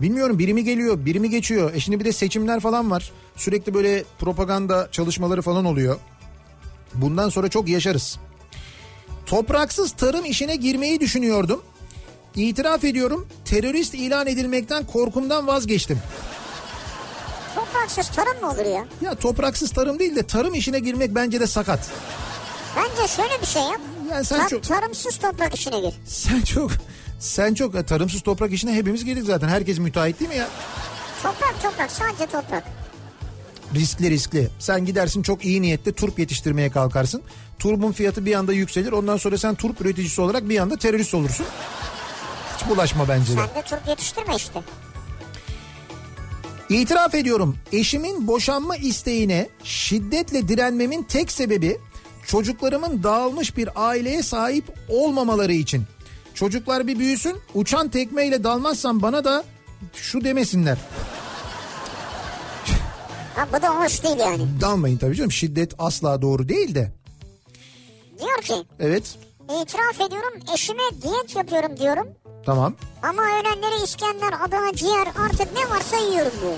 Bilmiyorum 0.02 0.38
biri 0.38 0.54
mi 0.54 0.64
geliyor 0.64 1.04
biri 1.06 1.20
mi 1.20 1.30
geçiyor. 1.30 1.74
E 1.74 1.80
şimdi 1.80 2.00
bir 2.00 2.04
de 2.04 2.12
seçimler 2.12 2.60
falan 2.60 2.90
var. 2.90 3.12
Sürekli 3.36 3.74
böyle 3.74 4.04
propaganda 4.18 4.88
çalışmaları 4.92 5.42
falan 5.42 5.64
oluyor. 5.64 5.96
Bundan 6.94 7.28
sonra 7.28 7.48
çok 7.48 7.68
yaşarız. 7.68 8.18
Topraksız 9.26 9.92
tarım 9.92 10.24
işine 10.24 10.56
girmeyi 10.56 11.00
düşünüyordum. 11.00 11.62
İtiraf 12.36 12.84
ediyorum 12.84 13.28
terörist 13.44 13.94
ilan 13.94 14.26
edilmekten 14.26 14.84
korkumdan 14.86 15.46
vazgeçtim. 15.46 15.98
Topraksız 17.54 18.08
tarım 18.16 18.40
mı 18.40 18.50
olur 18.50 18.64
ya? 18.74 18.86
Ya 19.00 19.14
topraksız 19.14 19.70
tarım 19.70 19.98
değil 19.98 20.16
de 20.16 20.22
tarım 20.22 20.54
işine 20.54 20.78
girmek 20.78 21.14
bence 21.14 21.40
de 21.40 21.46
sakat. 21.46 21.90
Bence 22.76 23.08
şöyle 23.12 23.40
bir 23.40 23.46
şey 23.46 23.62
yap. 23.62 23.80
Yani 24.12 24.24
sen 24.24 24.38
Tam 24.38 24.48
çok 24.48 24.62
tarımsız 24.62 25.16
toprak 25.18 25.54
işine 25.54 25.80
gir. 25.80 25.94
sen 26.06 26.40
çok 26.40 26.70
sen 27.18 27.54
çok 27.54 27.74
e, 27.74 27.82
tarımsız 27.82 28.22
toprak 28.22 28.52
işine 28.52 28.74
hepimiz 28.74 29.04
girdik 29.04 29.24
zaten. 29.24 29.48
Herkes 29.48 29.78
müteahhit 29.78 30.20
değil 30.20 30.30
mi 30.30 30.36
ya? 30.36 30.48
Toprak 31.22 31.62
toprak 31.62 31.90
sadece 31.90 32.26
toprak. 32.26 32.64
Riskli 33.74 34.10
riskli. 34.10 34.48
Sen 34.58 34.84
gidersin 34.84 35.22
çok 35.22 35.44
iyi 35.44 35.62
niyetle 35.62 35.92
turp 35.92 36.18
yetiştirmeye 36.18 36.70
kalkarsın. 36.70 37.22
Turbun 37.58 37.92
fiyatı 37.92 38.26
bir 38.26 38.34
anda 38.34 38.52
yükselir. 38.52 38.92
Ondan 38.92 39.16
sonra 39.16 39.38
sen 39.38 39.54
turp 39.54 39.80
üreticisi 39.80 40.20
olarak 40.20 40.48
bir 40.48 40.58
anda 40.58 40.76
terörist 40.76 41.14
olursun. 41.14 41.46
Hiç 42.56 42.68
bulaşma 42.68 43.08
bence 43.08 43.32
de. 43.32 43.36
Sen 43.36 43.62
de 43.62 43.62
turp 43.62 43.88
yetiştirme 43.88 44.36
işte. 44.36 44.62
İtiraf 46.68 47.14
ediyorum 47.14 47.56
eşimin 47.72 48.26
boşanma 48.26 48.76
isteğine 48.76 49.48
şiddetle 49.64 50.48
direnmemin 50.48 51.02
tek 51.02 51.32
sebebi 51.32 51.78
çocuklarımın 52.26 53.02
dağılmış 53.02 53.56
bir 53.56 53.68
aileye 53.74 54.22
sahip 54.22 54.64
olmamaları 54.88 55.52
için. 55.52 55.84
Çocuklar 56.40 56.86
bir 56.86 56.98
büyüsün 56.98 57.36
uçan 57.54 57.88
tekmeyle 57.88 58.44
dalmazsam 58.44 59.02
bana 59.02 59.24
da 59.24 59.44
şu 59.94 60.24
demesinler. 60.24 60.78
Ha, 63.36 63.48
bu 63.52 63.62
da 63.62 63.68
hoş 63.84 64.02
değil 64.04 64.16
yani. 64.18 64.42
Dalmayın 64.60 64.96
tabii 64.98 65.14
canım 65.16 65.32
şiddet 65.32 65.74
asla 65.78 66.22
doğru 66.22 66.48
değil 66.48 66.74
de. 66.74 66.92
Diyor 68.18 68.42
ki 68.42 68.54
Evet 68.80 69.18
İtiraf 69.62 70.00
ediyorum 70.00 70.32
eşime 70.54 70.82
diyet 71.02 71.36
yapıyorum 71.36 71.76
diyorum. 71.76 72.08
Tamam. 72.46 72.74
Ama 73.02 73.22
öğlenleri 73.22 73.84
İskender, 73.84 74.32
Adana, 74.44 74.72
ciğer 74.74 75.06
artık 75.24 75.48
ne 75.54 75.70
varsa 75.70 75.96
yiyorum 75.96 76.32
diyor. 76.40 76.52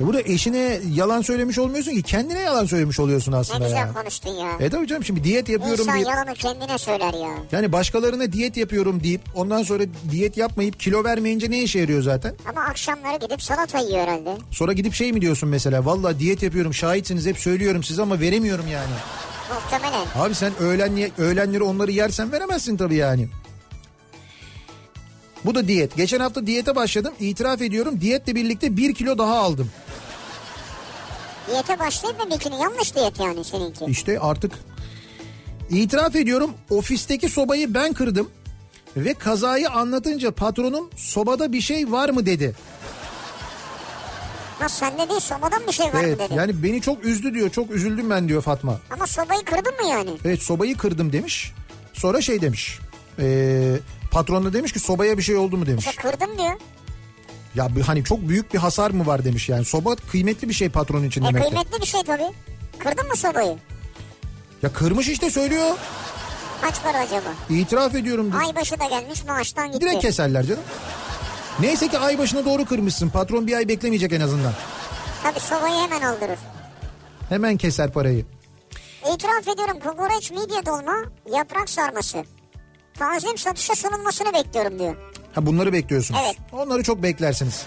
E 0.00 0.06
burada 0.06 0.20
eşine 0.22 0.80
yalan 0.94 1.22
söylemiş 1.22 1.58
olmuyorsun 1.58 1.90
ki 1.92 2.02
kendine 2.02 2.40
yalan 2.40 2.66
söylemiş 2.66 3.00
oluyorsun 3.00 3.32
Ne 3.32 3.36
aslında 3.36 3.58
güzel 3.64 3.76
ya. 3.76 3.92
konuştun 3.92 4.30
ya. 4.30 4.50
E 4.60 4.70
tabii 4.70 4.86
canım 4.86 5.04
şimdi 5.04 5.24
diyet 5.24 5.48
yapıyorum 5.48 5.80
İnsan 5.80 5.94
deyip 5.94 6.08
yalanı 6.08 6.34
kendine 6.34 6.78
söyler 6.78 7.14
ya. 7.14 7.30
yani 7.52 7.72
başkalarına 7.72 8.32
diyet 8.32 8.56
yapıyorum 8.56 9.02
deyip 9.04 9.20
ondan 9.34 9.62
sonra 9.62 9.82
diyet 10.10 10.36
yapmayıp 10.36 10.80
kilo 10.80 11.04
vermeyince 11.04 11.50
ne 11.50 11.62
işe 11.62 11.78
yarıyor 11.78 12.02
zaten? 12.02 12.34
Ama 12.48 12.60
akşamları 12.60 13.18
gidip 13.18 13.42
salata 13.42 13.78
yiyor 13.78 13.98
herhalde. 14.00 14.36
Sonra 14.50 14.72
gidip 14.72 14.94
şey 14.94 15.12
mi 15.12 15.20
diyorsun 15.20 15.48
mesela 15.48 15.84
valla 15.84 16.18
diyet 16.18 16.42
yapıyorum 16.42 16.74
şahitsiniz 16.74 17.26
hep 17.26 17.38
söylüyorum 17.38 17.82
size 17.82 18.02
ama 18.02 18.20
veremiyorum 18.20 18.68
yani. 18.68 18.92
Muhtemelen. 19.54 20.06
Abi 20.16 20.34
sen 20.34 20.52
öğlen, 20.60 20.92
öğlenleri 21.18 21.62
onları 21.62 21.90
yersen 21.90 22.32
veremezsin 22.32 22.76
tabii 22.76 22.94
yani. 22.96 23.28
Bu 25.48 25.54
da 25.54 25.68
diyet. 25.68 25.96
Geçen 25.96 26.20
hafta 26.20 26.46
diyete 26.46 26.76
başladım. 26.76 27.14
İtiraf 27.20 27.62
ediyorum 27.62 28.00
diyetle 28.00 28.34
birlikte 28.34 28.76
bir 28.76 28.94
kilo 28.94 29.18
daha 29.18 29.38
aldım. 29.38 29.70
Diyete 31.50 31.78
başlayıp 31.78 32.24
mı 32.24 32.30
bikini? 32.34 32.60
Yanlış 32.60 32.94
diyet 32.94 33.20
yani 33.20 33.44
seninki. 33.44 33.84
İşte 33.84 34.20
artık 34.20 34.52
itiraf 35.70 36.16
ediyorum 36.16 36.50
ofisteki 36.70 37.28
sobayı 37.28 37.74
ben 37.74 37.92
kırdım. 37.92 38.30
Ve 38.96 39.14
kazayı 39.14 39.70
anlatınca 39.70 40.30
patronum 40.30 40.90
sobada 40.96 41.52
bir 41.52 41.60
şey 41.60 41.92
var 41.92 42.08
mı 42.08 42.26
dedi. 42.26 42.56
Nasıl 44.60 44.76
sende 44.76 45.08
değil 45.08 45.20
sobadan 45.20 45.66
bir 45.66 45.72
şey 45.72 45.86
var 45.86 45.92
mı 45.92 46.00
Evet 46.02 46.18
dedi. 46.18 46.34
yani 46.36 46.62
beni 46.62 46.80
çok 46.80 47.04
üzdü 47.04 47.34
diyor 47.34 47.50
çok 47.50 47.70
üzüldüm 47.70 48.10
ben 48.10 48.28
diyor 48.28 48.42
Fatma. 48.42 48.80
Ama 48.90 49.06
sobayı 49.06 49.44
kırdın 49.44 49.74
mı 49.84 49.90
yani? 49.90 50.10
Evet 50.24 50.42
sobayı 50.42 50.76
kırdım 50.76 51.12
demiş. 51.12 51.52
Sonra 51.92 52.20
şey 52.20 52.40
demiş. 52.40 52.78
Ee, 53.18 53.76
patron 54.10 54.44
da 54.44 54.52
demiş 54.52 54.72
ki 54.72 54.80
sobaya 54.80 55.18
bir 55.18 55.22
şey 55.22 55.36
oldu 55.36 55.56
mu 55.56 55.66
demiş. 55.66 55.86
İşte 55.86 56.02
kırdım 56.02 56.38
diyor. 56.38 56.52
Ya 57.54 57.68
hani 57.86 58.04
çok 58.04 58.28
büyük 58.28 58.54
bir 58.54 58.58
hasar 58.58 58.90
mı 58.90 59.06
var 59.06 59.24
demiş 59.24 59.48
yani. 59.48 59.64
Soba 59.64 59.96
kıymetli 59.96 60.48
bir 60.48 60.54
şey 60.54 60.68
patron 60.68 61.04
için 61.04 61.22
E 61.22 61.28
demek 61.28 61.42
kıymetli 61.42 61.80
bir 61.80 61.86
şey 61.86 62.02
tabii. 62.02 62.30
Kırdın 62.78 63.08
mı 63.08 63.16
sobayı? 63.16 63.56
Ya 64.62 64.72
kırmış 64.72 65.08
işte 65.08 65.30
söylüyor. 65.30 65.70
Kaç 66.62 66.82
para 66.82 66.98
acaba? 66.98 67.28
İtiraf 67.50 67.94
ediyorum. 67.94 68.32
diyor. 68.32 68.42
Aybaşı 68.42 68.80
da 68.80 68.84
gelmiş 68.84 69.24
maaştan 69.24 69.72
gitti. 69.72 69.80
Direkt 69.80 70.02
keserler 70.02 70.46
canım. 70.46 70.62
Neyse 71.60 71.88
ki 71.88 71.98
ay 71.98 72.18
başına 72.18 72.44
doğru 72.44 72.64
kırmışsın. 72.64 73.08
Patron 73.08 73.46
bir 73.46 73.56
ay 73.56 73.68
beklemeyecek 73.68 74.12
en 74.12 74.20
azından. 74.20 74.52
Tabii 75.22 75.40
sobayı 75.40 75.74
hemen 75.74 76.02
aldırır. 76.02 76.38
Hemen 77.28 77.56
keser 77.56 77.92
parayı. 77.92 78.24
İtiraf 79.14 79.48
ediyorum 79.48 79.80
kokoreç 79.80 80.30
midye 80.30 80.66
dolma 80.66 80.96
yaprak 81.34 81.70
sarması. 81.70 82.24
Tanzim 82.98 83.38
satışa 83.38 83.74
sunulmasını 83.74 84.32
bekliyorum 84.34 84.78
diyor. 84.78 84.96
Ha 85.34 85.46
bunları 85.46 85.72
bekliyorsunuz. 85.72 86.20
Evet. 86.24 86.36
Onları 86.52 86.82
çok 86.82 87.02
beklersiniz. 87.02 87.64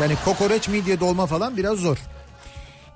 Yani 0.00 0.14
kokoreç, 0.24 0.68
midye, 0.68 1.00
dolma 1.00 1.26
falan 1.26 1.56
biraz 1.56 1.78
zor. 1.78 1.96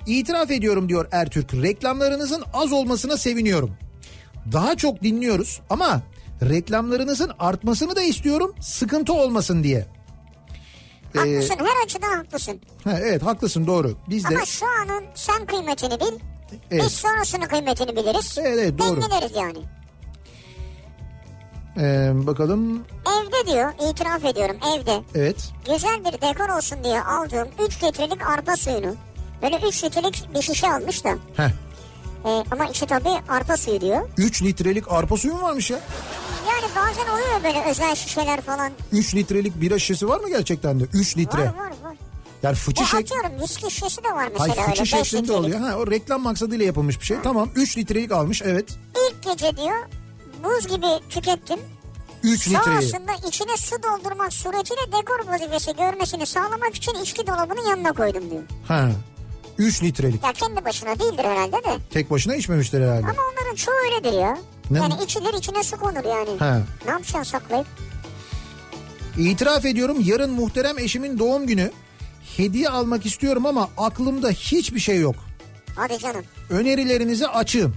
İtiraf 0.07 0.50
ediyorum 0.50 0.88
diyor 0.88 1.09
Ertürk. 1.12 1.54
Reklamlarınızın 1.54 2.44
az 2.54 2.72
olmasına 2.72 3.16
seviniyorum. 3.16 3.76
Daha 4.52 4.76
çok 4.76 5.02
dinliyoruz 5.02 5.61
ama 5.70 6.02
reklamlarınızın 6.42 7.33
artmasını 7.38 7.96
da 7.96 8.02
istiyorum 8.02 8.54
sıkıntı 8.61 9.12
olmasın 9.12 9.64
diye. 9.64 9.87
Ee, 11.14 11.18
Haklısın 11.18 11.54
her 11.59 11.85
açıdan 11.85 12.16
haklısın. 12.16 12.61
ha, 12.85 12.98
evet 13.00 13.22
haklısın 13.22 13.66
doğru. 13.66 13.96
Biz 14.09 14.24
de 14.24 14.28
Ama 14.28 14.44
şu 14.46 14.66
anın 14.66 15.04
sen 15.14 15.46
kıymetini 15.46 16.00
bil. 16.00 16.18
Evet. 16.70 16.85
Biz 16.85 16.92
sonrasının 16.92 17.46
kıymetini 17.46 17.96
biliriz. 17.96 18.38
Evet, 18.38 18.59
evet, 18.59 18.78
doğru. 18.78 19.02
Dengeleriz 19.02 19.37
yani. 19.37 19.59
Ee, 21.77 22.13
bakalım 22.15 22.85
Evde 23.07 23.53
diyor 23.53 23.73
itiraf 23.91 24.25
ediyorum 24.25 24.57
evde. 24.77 25.03
evet 25.15 25.37
Güzel 25.73 26.05
bir 26.05 26.13
dekor 26.13 26.57
olsun 26.57 26.79
diye 26.85 27.01
aldığım 27.03 27.49
3 27.69 27.83
litrelik 27.83 28.27
arpa 28.29 28.57
suyunu. 28.57 28.95
Böyle 29.43 29.61
3 29.69 29.85
litrelik 29.85 30.29
bir 30.35 30.43
şişe 30.43 30.73
almış 30.73 31.05
da. 31.05 31.11
Heh. 31.37 31.49
Ee, 32.27 32.45
ama 32.51 32.67
içi 32.67 32.87
tabii 32.87 33.09
arpa 33.29 33.57
suyu 33.57 33.81
diyor. 33.81 34.09
3 34.17 34.43
litrelik 34.43 34.93
arpa 34.93 35.17
suyu 35.17 35.35
mu 35.35 35.43
varmış 35.43 35.71
ya? 35.71 35.81
Yani 36.49 36.65
bazen 36.77 37.13
oluyor 37.13 37.45
böyle 37.45 37.71
özel 37.71 37.95
şişeler 37.95 38.41
falan. 38.41 38.73
3 38.93 39.15
litrelik 39.15 39.61
bira 39.61 39.79
şişesi 39.79 40.09
var 40.09 40.21
mı 40.21 40.29
gerçekten 40.29 40.81
de? 40.81 40.85
3 40.93 41.17
litre. 41.17 41.39
Var 41.43 41.47
var 41.47 41.73
var. 41.85 41.97
Yani 42.43 42.55
fıçı 42.55 42.83
Ya 42.83 42.89
şek... 42.89 43.01
atıyorum 43.01 43.41
viski 43.43 43.71
şişesi 43.71 44.05
de 44.05 44.13
var 44.13 44.29
mesela 44.33 44.55
fıçı 44.55 44.71
öyle 44.71 44.81
5 44.81 45.09
şeklinde 45.09 45.33
oluyor. 45.33 45.61
Ha, 45.61 45.77
o 45.77 45.91
reklam 45.91 46.23
maksadıyla 46.23 46.65
yapılmış 46.67 47.01
bir 47.01 47.05
şey. 47.07 47.17
Tamam 47.23 47.49
3 47.55 47.79
litrelik 47.79 48.13
almış 48.13 48.43
evet. 48.43 48.65
İlk 49.11 49.23
gece 49.23 49.57
diyor 49.57 49.77
buz 50.44 50.66
gibi 50.68 50.87
tükettim. 51.09 51.59
3 52.22 52.48
litreyi. 52.48 52.64
Sonrasında 52.64 53.12
içine 53.28 53.57
su 53.57 53.76
doldurmak 53.83 54.33
suretiyle 54.33 54.80
dekor 54.92 55.33
vazifesi 55.33 55.76
görmesini 55.76 56.26
sağlamak 56.26 56.74
için 56.74 56.94
içki 56.94 57.26
dolabının 57.26 57.68
yanına 57.70 57.92
koydum 57.92 58.30
diyor. 58.30 58.42
Ha. 58.68 58.90
3 59.59 59.83
litrelik. 59.83 60.24
Ya 60.24 60.33
kendi 60.33 60.64
başına 60.64 60.98
değildir 60.98 61.24
herhalde 61.24 61.57
de. 61.57 61.76
Tek 61.90 62.11
başına 62.11 62.35
içmemişler 62.37 62.80
herhalde. 62.80 63.02
Ama 63.07 63.22
onların 63.33 63.54
çoğu 63.54 63.74
öyledir 63.74 64.12
ya. 64.18 64.38
Ne? 64.70 64.78
Yani 64.78 64.94
içilir 65.04 65.35
içine 65.35 65.62
su 65.62 65.76
konur 65.76 66.04
yani. 66.04 66.38
Ha. 66.38 66.61
Ne 66.85 66.90
yapacaksın 66.90 67.22
saklayıp? 67.22 67.66
İtiraf 69.18 69.64
ediyorum 69.64 69.96
yarın 70.04 70.30
muhterem 70.30 70.78
eşimin 70.78 71.18
doğum 71.18 71.46
günü. 71.46 71.70
Hediye 72.37 72.68
almak 72.68 73.07
istiyorum 73.07 73.46
ama 73.46 73.70
aklımda 73.78 74.30
hiçbir 74.30 74.80
şey 74.80 74.98
yok. 75.00 75.14
Hadi 75.76 75.98
canım. 75.98 76.24
Önerilerinizi 76.50 77.28
açığım. 77.28 77.74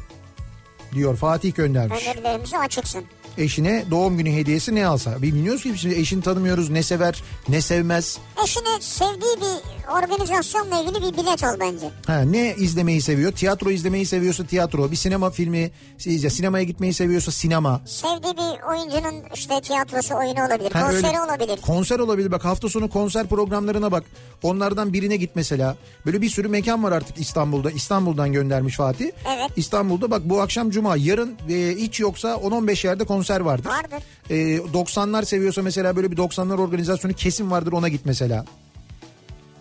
Diyor 0.97 1.15
Fatih 1.17 1.55
göndermiş. 1.55 2.07
Önerilerimizi 2.07 2.57
açıksın. 2.57 3.05
Eşine 3.37 3.85
doğum 3.91 4.17
günü 4.17 4.31
hediyesi 4.31 4.75
ne 4.75 4.85
alsa. 4.87 5.21
Bilmiyoruz 5.21 5.63
ki 5.63 5.73
şimdi 5.77 5.95
eşini 5.95 6.21
tanımıyoruz 6.21 6.69
ne 6.69 6.83
sever 6.83 7.23
ne 7.49 7.61
sevmez. 7.61 8.17
Eşine 8.43 8.81
sevdiği 8.81 9.35
bir 9.41 9.91
organizasyonla 9.97 10.81
ilgili 10.81 10.95
bir 11.13 11.17
bilet 11.17 11.43
al 11.43 11.55
bence. 11.59 11.89
Ha, 12.07 12.19
ne 12.21 12.55
izlemeyi 12.55 13.01
seviyor? 13.01 13.31
Tiyatro 13.31 13.71
izlemeyi 13.71 14.05
seviyorsa 14.05 14.45
tiyatro. 14.45 14.91
Bir 14.91 14.95
sinema 14.95 15.29
filmi, 15.29 15.71
ya 16.05 16.29
sinemaya 16.29 16.63
gitmeyi 16.63 16.93
seviyorsa 16.93 17.31
sinema. 17.31 17.81
Sevdiği 17.85 18.33
bir 18.33 18.63
oyuncunun 18.69 19.23
işte 19.33 19.61
tiyatrosu 19.61 20.15
oyunu 20.15 20.45
olabilir. 20.47 20.71
Ha, 20.71 20.81
konseri 20.85 21.07
öyle- 21.07 21.21
olabilir. 21.21 21.61
Konser 21.61 21.99
olabilir. 21.99 22.31
Bak 22.31 22.45
hafta 22.45 22.69
sonu 22.69 22.89
konser 22.89 23.27
programlarına 23.27 23.91
bak. 23.91 24.03
Onlardan 24.43 24.93
birine 24.93 25.15
git 25.15 25.31
mesela. 25.35 25.75
Böyle 26.05 26.21
bir 26.21 26.29
sürü 26.29 26.47
mekan 26.47 26.83
var 26.83 26.91
artık 26.91 27.19
İstanbul'da. 27.19 27.71
İstanbul'dan 27.71 28.31
göndermiş 28.33 28.75
Fatih. 28.75 29.05
Evet. 29.05 29.51
İstanbul'da 29.55 30.11
bak 30.11 30.21
bu 30.25 30.41
akşam 30.41 30.69
cuma. 30.69 30.95
Yarın 30.97 31.35
e, 31.49 31.75
hiç 31.77 31.99
yoksa 31.99 32.29
10-15 32.33 32.87
yerde 32.87 33.03
konser 33.05 33.26
vardır. 33.39 33.69
Vardır. 33.69 34.03
E, 34.29 34.57
90'lar 34.57 35.25
seviyorsa 35.25 35.61
mesela 35.61 35.95
böyle 35.95 36.11
bir 36.11 36.17
90'lar 36.17 36.61
organizasyonu 36.61 37.13
kesin 37.13 37.51
vardır 37.51 37.71
ona 37.71 37.87
git 37.87 38.05
mesela. 38.05 38.45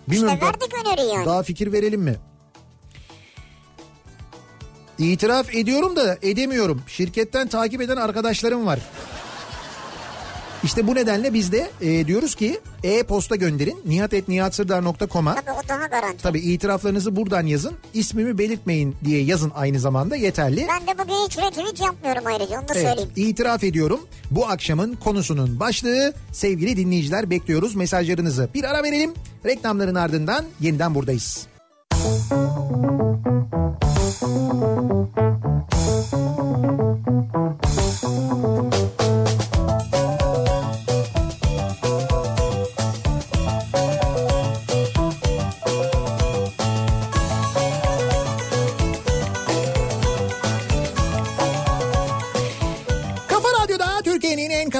Bilmiyorum. 0.08 0.34
İşte 0.34 0.46
verdik 0.46 0.74
öneriyi 0.86 1.14
yani. 1.14 1.26
Daha 1.26 1.42
fikir 1.42 1.72
verelim 1.72 2.00
mi? 2.00 2.16
İtiraf 4.98 5.54
ediyorum 5.54 5.96
da 5.96 6.18
edemiyorum. 6.22 6.82
Şirketten 6.86 7.48
takip 7.48 7.80
eden 7.80 7.96
arkadaşlarım 7.96 8.66
var. 8.66 8.78
İşte 10.66 10.86
bu 10.86 10.94
nedenle 10.94 11.34
biz 11.34 11.52
de 11.52 11.70
e, 11.80 12.06
diyoruz 12.06 12.34
ki 12.34 12.60
e-posta 12.82 13.36
gönderin 13.36 13.82
nihatetnihatsırdar.com'a. 13.86 15.34
Tabii 15.34 15.50
o 15.50 15.68
daha 15.68 15.86
garanti. 15.86 16.22
Tabii 16.22 16.40
itiraflarınızı 16.40 17.16
buradan 17.16 17.46
yazın. 17.46 17.72
İsmimi 17.94 18.38
belirtmeyin 18.38 18.96
diye 19.04 19.22
yazın 19.22 19.52
aynı 19.54 19.80
zamanda 19.80 20.16
yeterli. 20.16 20.66
Ben 20.68 20.86
de 20.86 20.98
bugün 20.98 21.14
hiç 21.26 21.38
retweet 21.38 21.80
yapmıyorum 21.80 22.22
ayrıca 22.26 22.60
onu 22.60 22.68
da 22.68 22.72
Evet, 22.74 22.86
söyleyeyim. 22.86 23.10
itiraf 23.16 23.64
ediyorum. 23.64 24.00
Bu 24.30 24.46
akşamın 24.46 24.94
konusunun 24.94 25.60
başlığı 25.60 26.12
sevgili 26.32 26.76
dinleyiciler 26.76 27.30
bekliyoruz 27.30 27.74
mesajlarınızı. 27.74 28.48
Bir 28.54 28.64
ara 28.64 28.82
verelim. 28.82 29.10
Reklamların 29.44 29.94
ardından 29.94 30.44
yeniden 30.60 30.94
buradayız. 30.94 31.46
Kafa 34.20 35.25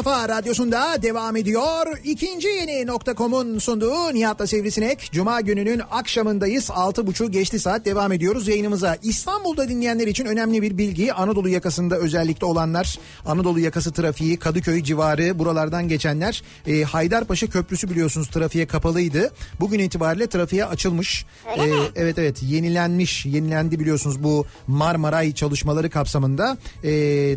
kafa 0.06 0.28
Radyosu'nda 0.28 1.02
devam 1.02 1.36
ediyor. 1.36 1.98
İkinci 2.04 2.48
yeni 2.48 2.86
nokta.com'un 2.86 3.58
sunduğu 3.58 4.14
Nihat'la 4.14 4.46
Sivrisinek. 4.46 5.08
Cuma 5.12 5.40
gününün 5.40 5.82
akşamındayız. 5.90 6.64
6.30 6.64 7.30
geçti 7.30 7.60
saat 7.60 7.84
devam 7.84 8.12
ediyoruz 8.12 8.48
yayınımıza. 8.48 8.96
İstanbul'da 9.02 9.68
dinleyenler 9.68 10.06
için 10.06 10.26
önemli 10.26 10.62
bir 10.62 10.78
bilgi. 10.78 11.12
Anadolu 11.12 11.48
yakasında 11.48 11.96
özellikle 11.96 12.46
olanlar, 12.46 12.98
Anadolu 13.26 13.60
yakası 13.60 13.92
trafiği, 13.92 14.36
Kadıköy 14.36 14.82
civarı 14.82 15.38
buralardan 15.38 15.88
geçenler. 15.88 16.42
E, 16.66 16.82
Haydarpaşa 16.82 17.46
Köprüsü 17.46 17.90
biliyorsunuz 17.90 18.28
trafiğe 18.28 18.66
kapalıydı. 18.66 19.32
Bugün 19.60 19.78
itibariyle 19.78 20.26
trafiğe 20.26 20.64
açılmış. 20.64 21.26
Öyle 21.60 21.72
mi? 21.72 21.82
Evet 21.96 22.18
evet 22.18 22.42
yenilenmiş, 22.42 23.26
yenilendi 23.26 23.80
biliyorsunuz 23.80 24.22
bu 24.24 24.46
Marmaray 24.66 25.34
çalışmaları 25.34 25.90
kapsamında. 25.90 26.58
E, 26.84 26.90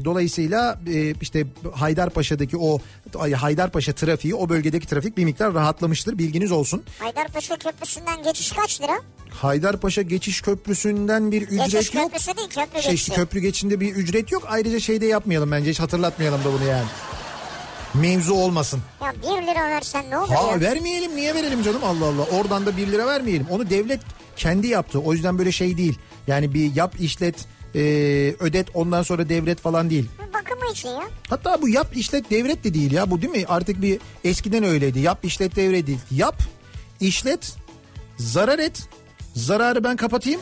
dolayısıyla 0.06 0.80
e, 0.94 1.14
işte 1.22 1.46
Haydarpaşa'daki 1.74 2.59
o 2.60 2.80
ay, 3.20 3.34
Haydarpaşa 3.34 3.94
trafiği 3.94 4.36
o 4.36 4.50
bölgedeki 4.50 4.88
trafik 4.88 5.18
bir 5.18 5.26
miktar 5.26 5.54
rahatlamıştır 5.54 6.18
bilginiz 6.18 6.52
olsun. 6.52 6.84
Haydarpaşa 7.00 7.58
Köprüsü'nden 7.58 8.24
geçiş 8.24 8.52
kaç 8.52 8.82
lira? 8.82 9.00
Haydarpaşa 9.30 10.02
geçiş 10.02 10.42
köprüsünden 10.42 11.32
bir 11.32 11.42
ücret 11.42 11.72
Geçiş 11.72 11.94
yok. 11.96 12.04
köprüsü 12.06 12.38
değil 12.38 12.50
köprü 12.50 12.82
Şey, 12.82 12.92
geçişi. 12.92 13.12
köprü 13.12 13.40
geçişinde 13.40 13.80
bir 13.80 13.96
ücret 13.96 14.32
yok. 14.32 14.44
Ayrıca 14.48 14.80
şeyde 14.80 15.06
yapmayalım 15.06 15.52
bence 15.52 15.70
hiç 15.70 15.80
hatırlatmayalım 15.80 16.40
da 16.44 16.54
bunu 16.54 16.64
yani. 16.70 16.88
Mevzu 17.94 18.34
olmasın. 18.34 18.80
Ya 19.04 19.14
1 19.42 19.48
lira 19.48 19.70
versen 19.70 20.10
ne 20.10 20.18
olur 20.18 20.28
Ha 20.34 20.52
ya? 20.52 20.62
vermeyelim 20.62 21.16
niye 21.16 21.36
verelim 21.36 21.64
canım 21.64 21.84
Allah 21.84 22.06
Allah. 22.06 22.22
Oradan 22.40 22.66
da 22.66 22.78
1 22.78 22.88
lira 22.88 23.08
vermeyelim. 23.08 23.48
Onu 23.50 23.70
devlet 23.70 24.02
kendi 24.36 24.68
yaptı. 24.68 25.00
O 25.00 25.14
yüzden 25.14 25.38
böyle 25.38 25.52
şey 25.52 25.78
değil. 25.78 25.98
Yani 26.28 26.54
bir 26.54 26.76
yap 26.76 26.96
işlet 27.00 27.36
e, 27.76 27.80
ödet 28.40 28.68
ondan 28.74 29.04
sonra 29.04 29.30
devlet 29.30 29.60
falan 29.60 29.90
değil. 29.90 30.10
Bakımı 30.50 30.72
için 30.72 30.90
ya. 30.90 31.04
Hatta 31.30 31.62
bu 31.62 31.70
yap 31.70 31.88
işlet 31.98 32.30
devlet 32.32 32.64
de 32.64 32.74
değil 32.74 32.92
ya 32.92 33.12
bu 33.12 33.22
değil 33.22 33.34
mi? 33.34 33.46
Artık 33.48 33.82
bir 33.82 34.00
eskiden 34.24 34.64
öyleydi. 34.64 35.00
Yap 35.00 35.20
işlet 35.24 35.56
devlet 35.56 35.88
değil. 35.88 36.00
Yap 36.12 36.42
işlet 37.00 37.56
zarar 38.18 38.60
et. 38.60 38.90
Zararı 39.36 39.84
ben 39.84 39.96
kapatayım. 39.96 40.42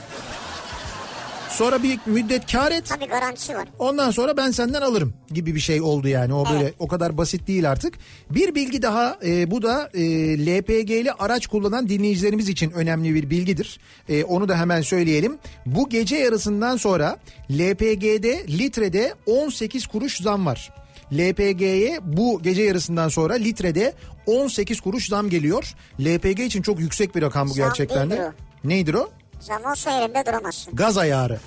Sonra 1.57 1.83
bir 1.83 1.99
müddet 2.05 2.51
kar 2.51 2.71
et. 2.71 2.85
Tabii 2.85 3.05
garantisi 3.05 3.55
var. 3.55 3.67
Ondan 3.79 4.11
sonra 4.11 4.37
ben 4.37 4.51
senden 4.51 4.81
alırım 4.81 5.13
gibi 5.31 5.55
bir 5.55 5.59
şey 5.59 5.81
oldu 5.81 6.07
yani. 6.07 6.33
O 6.33 6.45
böyle 6.49 6.63
Evet. 6.63 6.73
o 6.79 6.87
kadar 6.87 7.17
basit 7.17 7.47
değil 7.47 7.71
artık. 7.71 7.93
Bir 8.29 8.55
bilgi 8.55 8.81
daha 8.81 9.17
e, 9.25 9.51
bu 9.51 9.61
da 9.61 9.89
e, 9.93 10.01
LPG'li 10.45 11.11
araç 11.11 11.47
kullanan 11.47 11.89
dinleyicilerimiz 11.89 12.49
için 12.49 12.71
önemli 12.71 13.15
bir 13.15 13.29
bilgidir. 13.29 13.79
E, 14.09 14.23
onu 14.23 14.49
da 14.49 14.57
hemen 14.57 14.81
söyleyelim. 14.81 15.37
Bu 15.65 15.89
gece 15.89 16.15
yarısından 16.15 16.77
sonra 16.77 17.17
LPG'de 17.51 18.47
litrede 18.47 19.13
18 19.25 19.87
kuruş 19.87 20.17
zam 20.21 20.45
var. 20.45 20.73
LPG'ye 21.13 21.99
bu 22.03 22.41
gece 22.43 22.61
yarısından 22.61 23.09
sonra 23.09 23.33
litrede 23.33 23.93
18 24.25 24.81
kuruş 24.81 25.07
zam 25.07 25.29
geliyor. 25.29 25.73
LPG 25.99 26.39
için 26.39 26.61
çok 26.61 26.79
yüksek 26.79 27.15
bir 27.15 27.21
rakam 27.21 27.49
bu 27.49 27.53
Zam 27.53 27.67
gerçekten 27.67 28.09
de. 28.09 28.31
Nedir 28.63 28.93
o? 28.93 29.09
Zam 29.39 29.65
olsa 29.71 29.91
yerinde 29.91 30.25
duramazsın. 30.25 30.75
Gaz 30.75 30.97
ayarı. 30.97 31.39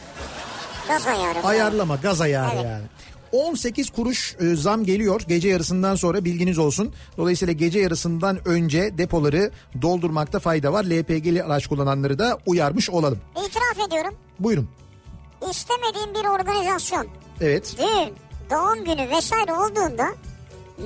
Gaz 0.88 1.06
ayarı. 1.06 1.46
Ayarlama 1.46 1.96
gaz 1.96 2.20
ayarı 2.20 2.54
Evet. 2.54 2.64
yani. 2.64 2.84
18 3.32 3.90
kuruş 3.90 4.36
e, 4.40 4.56
zam 4.56 4.84
geliyor 4.84 5.20
gece 5.28 5.48
yarısından 5.48 5.94
sonra 5.94 6.24
bilginiz 6.24 6.58
olsun. 6.58 6.94
Dolayısıyla 7.16 7.52
gece 7.52 7.78
yarısından 7.78 8.48
önce 8.48 8.98
depoları 8.98 9.50
doldurmakta 9.82 10.38
fayda 10.38 10.72
var. 10.72 10.84
LPG'li 10.84 11.42
araç 11.44 11.66
kullananları 11.66 12.18
da 12.18 12.38
uyarmış 12.46 12.90
olalım. 12.90 13.18
İtiraf 13.46 13.88
ediyorum. 13.88 14.14
Buyurun. 14.38 14.68
İstemediğim 15.50 16.14
bir 16.14 16.24
organizasyon, 16.28 17.06
Evet. 17.40 17.74
düğün, 17.78 18.14
doğum 18.50 18.84
günü 18.84 19.10
vesaire 19.10 19.52
olduğunda 19.52 20.08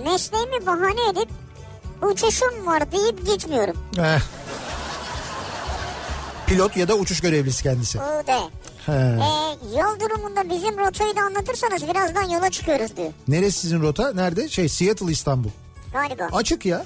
mesleğimi 0.05 0.67
bahane 0.67 1.09
edip 1.13 1.29
uçuşum 2.03 2.67
var 2.67 2.93
deyip 2.93 3.27
gitmiyorum. 3.27 3.77
Eh. 3.99 4.21
Pilot 6.47 6.77
ya 6.77 6.89
da 6.89 6.95
uçuş 6.95 7.21
görevlisi 7.21 7.63
kendisi. 7.63 7.99
De. 7.99 8.39
He. 8.87 8.93
Ee, 8.93 9.79
yol 9.81 10.01
durumunda 10.01 10.51
bizim 10.51 10.79
rotayı 10.79 11.17
da 11.17 11.21
anlatırsanız 11.21 11.89
birazdan 11.89 12.23
yola 12.23 12.51
çıkıyoruz 12.51 12.97
diyor. 12.97 13.13
Neresi 13.29 13.59
sizin 13.61 13.81
rota? 13.83 14.13
Nerede? 14.13 14.49
Şey 14.49 14.69
Seattle 14.69 15.13
İstanbul. 15.13 15.49
Galiba. 15.93 16.29
Açık 16.33 16.67
ya. 16.67 16.85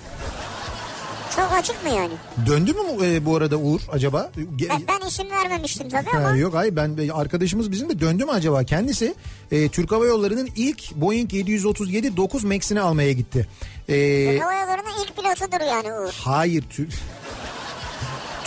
Çok 1.37 1.53
açık 1.53 1.85
mı 1.85 1.91
yani? 1.91 2.13
Döndü 2.47 2.73
mü 2.73 3.07
e, 3.07 3.25
bu 3.27 3.37
arada 3.37 3.57
Uğur 3.57 3.81
acaba? 3.93 4.31
Ben, 4.37 4.83
ben 4.89 5.07
isim 5.09 5.31
vermemiştim 5.31 5.89
tabii 5.89 6.11
Ha, 6.11 6.19
ama. 6.19 6.37
yok 6.37 6.55
hayır 6.55 6.77
ben 6.77 7.09
arkadaşımız 7.15 7.71
bizim 7.73 7.89
de 7.89 8.01
döndü 8.01 8.25
mü 8.25 8.31
acaba? 8.31 8.65
Kendisi 8.65 9.15
e, 9.53 9.69
Türk 9.69 9.93
Hava 9.93 10.07
Yolları'nın 10.07 10.49
ilk 10.57 10.95
Boeing 10.95 11.33
737 11.35 12.17
9 12.17 12.45
Max'ini 12.45 12.81
almaya 12.81 13.13
gitti. 13.13 13.49
E, 13.89 13.95
Hava 14.43 14.53
yollarının 14.53 14.91
ilk 15.03 15.17
pilotudur 15.17 15.61
yani 15.67 15.93
Uğur. 15.93 16.13
hayır 16.25 16.65
Türk 16.71 16.93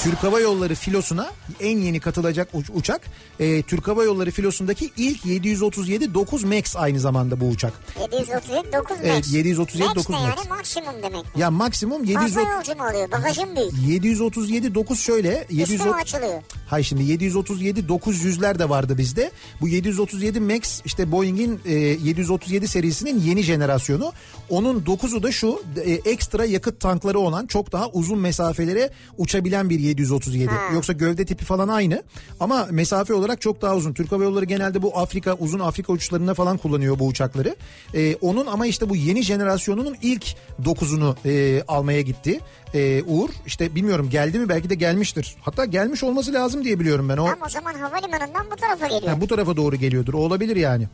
Türk 0.03 0.23
Hava 0.23 0.39
Yolları 0.39 0.75
filosuna 0.75 1.31
en 1.59 1.77
yeni 1.77 1.99
katılacak 1.99 2.49
uç- 2.53 2.69
uçak 2.73 3.01
e, 3.39 3.61
Türk 3.61 3.87
Hava 3.87 4.03
Yolları 4.03 4.31
filosundaki 4.31 4.91
ilk 4.97 5.25
737 5.25 6.13
9 6.13 6.43
Max 6.43 6.75
aynı 6.75 6.99
zamanda 6.99 7.39
bu 7.39 7.45
uçak. 7.47 7.73
737 8.11 8.73
9 8.73 8.89
Max. 8.97 8.99
Evet, 9.03 9.27
737 9.31 9.83
Max 9.83 9.95
9 9.95 10.09
ne 10.09 10.15
Max. 10.21 10.37
yani 10.37 10.49
maksimum 10.49 10.93
demek. 11.03 11.25
Ya 11.37 11.51
maksimum 11.51 11.97
Fazla 12.05 12.21
730 12.41 12.43
yolcu 12.69 12.75
mu 12.83 12.89
oluyor? 12.89 13.11
Bagajım 13.11 13.55
büyük. 13.55 13.71
737 13.87 14.75
9 14.75 14.99
şöyle 14.99 15.41
Üstü 15.41 15.55
700 15.55 15.85
mü 15.85 15.91
açılıyor? 15.91 16.41
Hayır 16.67 16.85
şimdi 16.85 17.03
737 17.03 17.79
900'ler 17.79 18.59
de 18.59 18.69
vardı 18.69 18.97
bizde. 18.97 19.31
Bu 19.61 19.67
737 19.67 20.39
Max 20.39 20.81
işte 20.85 21.11
Boeing'in 21.11 21.59
e, 21.65 21.73
737 21.73 22.67
serisinin 22.67 23.19
yeni 23.21 23.43
jenerasyonu. 23.43 24.13
Onun 24.49 24.81
9'u 24.81 25.23
da 25.23 25.31
şu 25.31 25.61
e, 25.85 25.91
ekstra 25.91 26.45
yakıt 26.45 26.79
tankları 26.79 27.19
olan 27.19 27.47
çok 27.47 27.71
daha 27.71 27.89
uzun 27.89 28.19
mesafelere 28.19 28.89
uçabilen 29.17 29.69
bir 29.69 29.79
737. 29.91 30.49
Yoksa 30.73 30.93
gövde 30.93 31.25
tipi 31.25 31.45
falan 31.45 31.67
aynı 31.67 32.03
ama 32.39 32.67
mesafe 32.71 33.13
olarak 33.13 33.41
çok 33.41 33.61
daha 33.61 33.75
uzun. 33.75 33.93
Türk 33.93 34.11
Hava 34.11 34.23
Yolları 34.23 34.45
genelde 34.45 34.81
bu 34.81 34.97
Afrika 34.97 35.33
uzun 35.33 35.59
Afrika 35.59 35.93
uçuşlarında 35.93 36.33
falan 36.33 36.57
kullanıyor 36.57 36.99
bu 36.99 37.07
uçakları. 37.07 37.55
E, 37.93 38.15
onun 38.15 38.45
ama 38.45 38.65
işte 38.65 38.89
bu 38.89 38.95
yeni 38.95 39.23
jenerasyonunun 39.23 39.97
ilk 40.01 40.25
9'unu 40.63 41.15
e, 41.25 41.63
almaya 41.67 42.01
gitti. 42.01 42.39
E, 42.73 43.03
Uğur 43.03 43.29
işte 43.45 43.75
bilmiyorum 43.75 44.09
geldi 44.09 44.39
mi 44.39 44.49
belki 44.49 44.69
de 44.69 44.75
gelmiştir. 44.75 45.35
Hatta 45.41 45.65
gelmiş 45.65 46.03
olması 46.03 46.33
lazım 46.33 46.63
diye 46.63 46.79
biliyorum 46.79 47.09
ben. 47.09 47.17
O 47.17 47.25
Tam 47.25 47.41
o 47.45 47.49
zaman 47.49 47.73
havalimanından 47.73 48.45
bu 48.51 48.55
tarafa 48.55 48.87
geliyor. 48.87 49.13
Ha, 49.13 49.21
bu 49.21 49.27
tarafa 49.27 49.57
doğru 49.57 49.75
geliyordur. 49.75 50.13
O 50.13 50.17
olabilir 50.17 50.55
yani. 50.55 50.87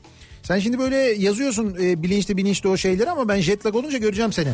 Sen 0.44 0.60
şimdi 0.60 0.80
böyle 0.80 0.96
yazıyorsun 0.98 1.78
e, 1.82 2.04
bilinçli 2.04 2.38
bilinçli 2.38 2.70
o 2.70 2.78
şeyleri 2.78 3.10
ama 3.12 3.28
ben 3.28 3.40
jet 3.40 3.66
lag 3.66 3.76
olunca 3.76 3.98
göreceğim 3.98 4.34
seni. 4.34 4.50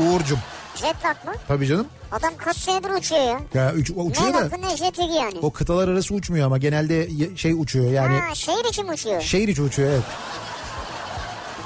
Uğur'cum. 0.00 0.38
Jetlag 0.80 1.24
mı? 1.24 1.32
Tabii 1.48 1.66
canım. 1.66 1.86
Adam 2.12 2.32
kaç 2.36 2.56
senedir 2.56 2.90
uçuyor 2.90 3.22
ya. 3.22 3.40
Ya 3.54 3.72
o 3.96 4.02
uçuyor 4.02 4.28
ne 4.34 4.50
da 4.50 4.56
ne 4.56 4.76
jetigi 4.76 5.12
yani. 5.12 5.38
o 5.42 5.50
kıtalar 5.50 5.88
arası 5.88 6.14
uçmuyor 6.14 6.46
ama 6.46 6.58
genelde 6.58 7.08
şey 7.36 7.52
uçuyor 7.52 7.90
yani 7.92 8.18
Ha 8.20 8.34
şehir 8.34 8.64
içi 8.68 8.82
mi 8.84 8.90
uçuyor? 8.92 9.20
şehir 9.20 9.48
içi 9.48 9.62
uçuyor 9.62 9.90
evet. 9.90 10.02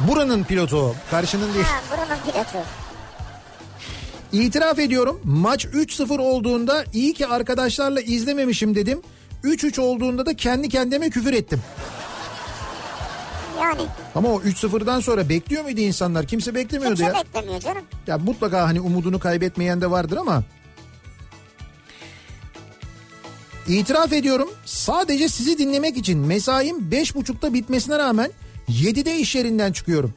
Buranın 0.01 0.45
pilotu. 0.45 0.95
Karşının 1.11 1.55
değil. 1.55 1.65
Ha 1.65 1.81
buranın 1.93 2.23
pilotu. 2.23 2.67
İtiraf 4.33 4.79
ediyorum 4.79 5.21
maç 5.25 5.65
3-0 5.65 6.19
olduğunda 6.21 6.85
iyi 6.93 7.15
ki 7.15 7.27
arkadaşlarla 7.27 8.01
izlememişim 8.01 8.75
dedim. 8.75 9.03
3-3 9.45 9.81
olduğunda 9.81 10.27
da 10.27 10.35
kendi 10.37 10.69
kendime 10.69 11.11
küfür 11.11 11.33
ettim. 11.33 11.61
Yani 13.61 13.83
Ama 14.15 14.29
o 14.29 14.41
3-0'dan 14.43 15.01
sonra 15.01 15.29
bekliyor 15.29 15.63
muydu 15.63 15.81
insanlar? 15.81 16.27
Kimse 16.27 16.55
beklemiyordu 16.55 16.97
kimse 16.97 17.13
ya. 17.19 17.25
beklemiyor 17.25 17.61
canım. 17.61 17.83
Ya 18.07 18.19
mutlaka 18.19 18.63
hani 18.67 18.81
umudunu 18.81 19.19
kaybetmeyen 19.19 19.81
de 19.81 19.91
vardır 19.91 20.17
ama. 20.17 20.43
İtiraf 23.69 24.13
ediyorum 24.13 24.51
sadece 24.65 25.29
sizi 25.29 25.59
dinlemek 25.59 25.97
için 25.97 26.19
mesaim 26.19 26.77
5.30'da 26.91 27.55
bitmesine 27.55 27.99
rağmen 27.99 28.31
7'de 28.69 29.17
iş 29.19 29.35
yerinden 29.35 29.73
çıkıyorum. 29.73 30.15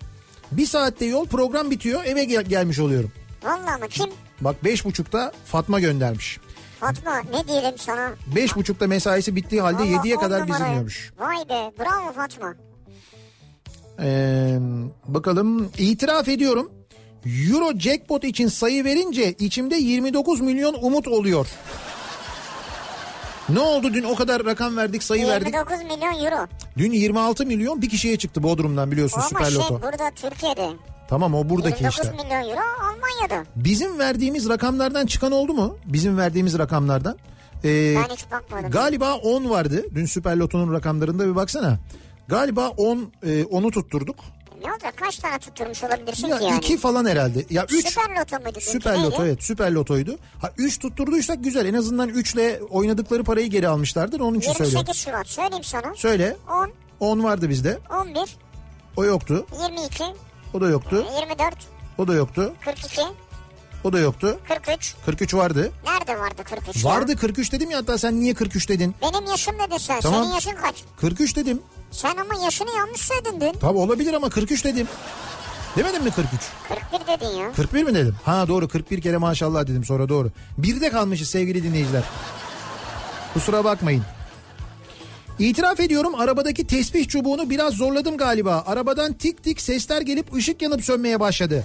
Bir 0.51 0.65
saatte 0.65 1.05
yol 1.05 1.25
program 1.27 1.71
bitiyor 1.71 2.03
eve 2.05 2.23
gel- 2.23 2.43
gelmiş 2.45 2.79
oluyorum. 2.79 3.11
Vallahi 3.43 3.81
mı 3.81 3.87
kim? 3.89 4.09
Bak 4.41 4.55
5.30'da 4.63 5.31
Fatma 5.45 5.79
göndermiş. 5.79 6.39
Fatma 6.79 7.21
ne 7.33 7.47
diyelim 7.47 7.77
sana? 7.77 8.11
5.30'da 8.35 8.87
mesaisi 8.87 9.35
bittiği 9.35 9.61
halde 9.61 9.77
Vallahi 9.77 9.91
7'ye 9.95 10.15
on 10.15 10.21
kadar 10.21 10.41
numara. 10.41 10.57
bizi 10.59 10.65
dinliyormuş. 10.67 11.11
Vay 11.19 11.37
be 11.49 11.71
bravo 11.79 12.13
Fatma. 12.13 12.55
Ee, 14.01 14.57
bakalım 15.07 15.71
itiraf 15.77 16.27
ediyorum. 16.27 16.71
Euro 17.25 17.79
jackpot 17.79 18.23
için 18.23 18.47
sayı 18.47 18.83
verince 18.85 19.33
içimde 19.33 19.75
29 19.75 20.41
milyon 20.41 20.75
umut 20.81 21.07
oluyor. 21.07 21.47
Ne 23.49 23.59
oldu 23.59 23.93
dün 23.93 24.03
o 24.03 24.15
kadar 24.15 24.45
rakam 24.45 24.77
verdik 24.77 25.03
sayı 25.03 25.27
verdik. 25.27 25.53
29 25.53 25.77
milyon 25.83 26.25
euro. 26.25 26.47
Dün 26.77 26.91
26 26.91 27.45
milyon 27.45 27.81
bir 27.81 27.89
kişiye 27.89 28.17
çıktı 28.17 28.43
Bodrum'dan 28.43 28.91
biliyorsun 28.91 29.19
Ama 29.19 29.27
Süper 29.29 29.45
şey 29.45 29.55
Loto. 29.55 29.81
burada 29.81 30.11
Türkiye'de. 30.15 30.69
Tamam 31.09 31.33
o 31.35 31.49
buradaki 31.49 31.83
29 31.83 32.05
işte. 32.05 32.23
milyon 32.23 32.49
euro 32.49 32.61
Almanya'da. 32.83 33.45
Bizim 33.55 33.99
verdiğimiz 33.99 34.49
rakamlardan 34.49 35.05
çıkan 35.05 35.31
oldu 35.31 35.53
mu? 35.53 35.77
Bizim 35.85 36.17
verdiğimiz 36.17 36.57
rakamlardan. 36.57 37.17
Ee, 37.63 37.95
Ben 37.95 38.13
hiç 38.15 38.31
bakmadım. 38.31 38.71
Galiba 38.71 39.15
10 39.15 39.49
vardı. 39.49 39.85
Dün 39.95 40.05
Süper 40.05 40.35
Loto'nun 40.37 40.73
rakamlarında 40.73 41.27
bir 41.29 41.35
baksana. 41.35 41.77
Galiba 42.27 42.69
10 42.69 43.11
e, 43.23 43.43
onu 43.45 43.71
tutturduk. 43.71 44.15
Ne 44.63 44.71
olacak 44.71 44.93
kaç 44.97 45.15
tane 45.17 45.39
tutturmuş 45.39 45.83
olabilirsin 45.83 46.27
Ya 46.27 46.37
ki 46.37 46.43
yani? 46.43 46.57
iki 46.57 46.77
falan 46.77 47.05
herhalde. 47.05 47.45
Ya 47.49 47.65
üç. 47.69 47.87
Süper 47.87 48.19
loto 48.19 48.39
muydu? 48.43 48.59
Süper 48.61 48.93
Neydi? 48.93 49.05
loto 49.05 49.25
evet 49.25 49.43
süper 49.43 49.71
lotoydu. 49.71 50.17
Ha 50.41 50.51
3 50.57 50.79
tutturduysak 50.79 51.43
güzel 51.43 51.65
en 51.65 51.73
azından 51.73 52.09
3 52.09 52.33
ile 52.33 52.59
oynadıkları 52.69 53.23
parayı 53.23 53.47
geri 53.47 53.67
almışlardır 53.67 54.19
onun 54.19 54.37
için 54.39 54.53
söylüyorum. 54.53 54.85
28 54.87 55.03
Şubat 55.05 55.27
söyleyeyim 55.27 55.63
sana. 55.63 55.95
Söyle 55.95 56.37
10, 56.49 56.71
10 56.99 57.23
vardı 57.23 57.49
bizde 57.49 57.79
11, 58.01 58.37
o 58.97 59.03
yoktu 59.05 59.45
22, 59.61 60.03
o 60.53 60.61
da 60.61 60.69
yoktu 60.69 61.05
24, 61.19 61.55
o 61.97 62.07
da 62.07 62.13
yoktu 62.13 62.53
42, 62.65 63.01
o 63.83 63.93
da 63.93 63.99
yoktu 63.99 64.39
43. 64.47 64.95
43 65.05 65.33
vardı. 65.33 65.71
Nerede 65.85 66.19
vardı 66.19 66.41
43 66.43 66.83
ya? 66.83 66.91
Vardı 66.91 67.15
43 67.15 67.51
dedim 67.51 67.71
ya 67.71 67.77
hatta 67.77 67.97
sen 67.97 68.19
niye 68.19 68.33
43 68.33 68.69
dedin? 68.69 68.95
Benim 69.01 69.25
yaşım 69.25 69.55
dedin 69.67 69.77
sen. 69.77 70.01
Tamam. 70.01 70.23
Senin 70.23 70.33
yaşın 70.33 70.55
kaç? 70.61 70.75
43 70.97 71.35
dedim. 71.35 71.61
Sen 71.91 72.15
ama 72.17 72.43
yaşını 72.43 72.69
yanlış 72.77 73.01
söyledin 73.01 73.41
dün. 73.41 73.59
Tabi 73.59 73.77
olabilir 73.77 74.13
ama 74.13 74.29
43 74.29 74.65
dedim. 74.65 74.87
Demedim 75.77 76.03
mi 76.03 76.11
43? 76.11 76.41
41 76.91 77.07
dedin 77.07 77.37
ya. 77.37 77.51
41 77.53 77.83
mi 77.83 77.95
dedim? 77.95 78.15
Ha 78.25 78.47
doğru 78.47 78.67
41 78.67 79.01
kere 79.01 79.17
maşallah 79.17 79.67
dedim 79.67 79.83
sonra 79.85 80.09
doğru. 80.09 80.31
Bir 80.57 80.81
de 80.81 80.89
kalmışız 80.89 81.29
sevgili 81.29 81.63
dinleyiciler. 81.63 82.03
Kusura 83.33 83.63
bakmayın. 83.63 84.03
İtiraf 85.39 85.79
ediyorum 85.79 86.15
arabadaki 86.15 86.67
tesbih 86.67 87.07
çubuğunu 87.07 87.49
biraz 87.49 87.73
zorladım 87.73 88.17
galiba. 88.17 88.63
Arabadan 88.67 89.13
tik 89.13 89.43
tik 89.43 89.61
sesler 89.61 90.01
gelip 90.01 90.33
ışık 90.33 90.61
yanıp 90.61 90.83
sönmeye 90.83 91.19
başladı. 91.19 91.63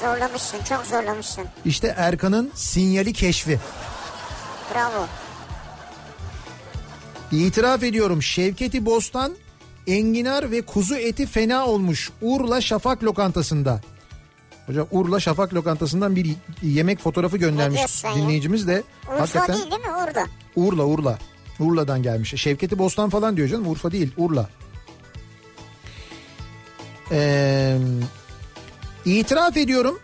Zorlamışsın 0.00 0.58
çok 0.68 0.86
zorlamışsın. 0.86 1.44
İşte 1.64 1.94
Erkan'ın 1.96 2.50
sinyali 2.54 3.12
keşfi. 3.12 3.58
Bravo. 4.74 5.06
İtiraf 7.32 7.82
ediyorum 7.82 8.22
Şevketi 8.22 8.86
Bostan 8.86 9.32
enginar 9.86 10.50
ve 10.50 10.62
kuzu 10.62 10.94
eti 10.94 11.26
fena 11.26 11.66
olmuş 11.66 12.10
Urla 12.22 12.60
Şafak 12.60 13.04
lokantasında. 13.04 13.80
Hocam 14.66 14.86
Urla 14.90 15.20
Şafak 15.20 15.54
lokantasından 15.54 16.16
bir 16.16 16.36
yemek 16.62 16.98
fotoğrafı 16.98 17.36
göndermiş 17.36 18.04
dinleyicimiz 18.14 18.68
de. 18.68 18.82
Urfa 19.02 19.20
hakikaten 19.20 19.56
değil 19.56 19.70
değil 19.70 19.82
mi 19.82 19.92
Urda? 20.10 20.26
Urla 20.56 20.84
Urla. 20.84 21.18
Urla'dan 21.60 22.02
gelmiş. 22.02 22.34
Şevketi 22.36 22.78
Bostan 22.78 23.10
falan 23.10 23.36
diyor 23.36 23.48
canım. 23.48 23.68
Urfa 23.68 23.92
değil 23.92 24.12
Urla. 24.16 24.48
Ee, 27.12 27.78
itiraf 29.04 29.56
ediyorum. 29.56 29.98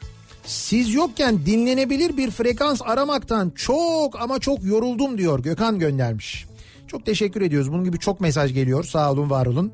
Siz 0.44 0.94
yokken 0.94 1.46
dinlenebilir 1.46 2.16
bir 2.16 2.30
frekans 2.30 2.82
aramaktan 2.84 3.50
çok 3.50 4.20
ama 4.20 4.38
çok 4.38 4.64
yoruldum 4.64 5.18
diyor 5.18 5.42
Gökhan 5.42 5.78
göndermiş. 5.78 6.46
Çok 6.88 7.06
teşekkür 7.06 7.40
ediyoruz. 7.42 7.72
Bunun 7.72 7.84
gibi 7.84 7.98
çok 7.98 8.20
mesaj 8.20 8.54
geliyor. 8.54 8.84
Sağ 8.84 9.12
olun, 9.12 9.30
var 9.30 9.46
olun. 9.46 9.72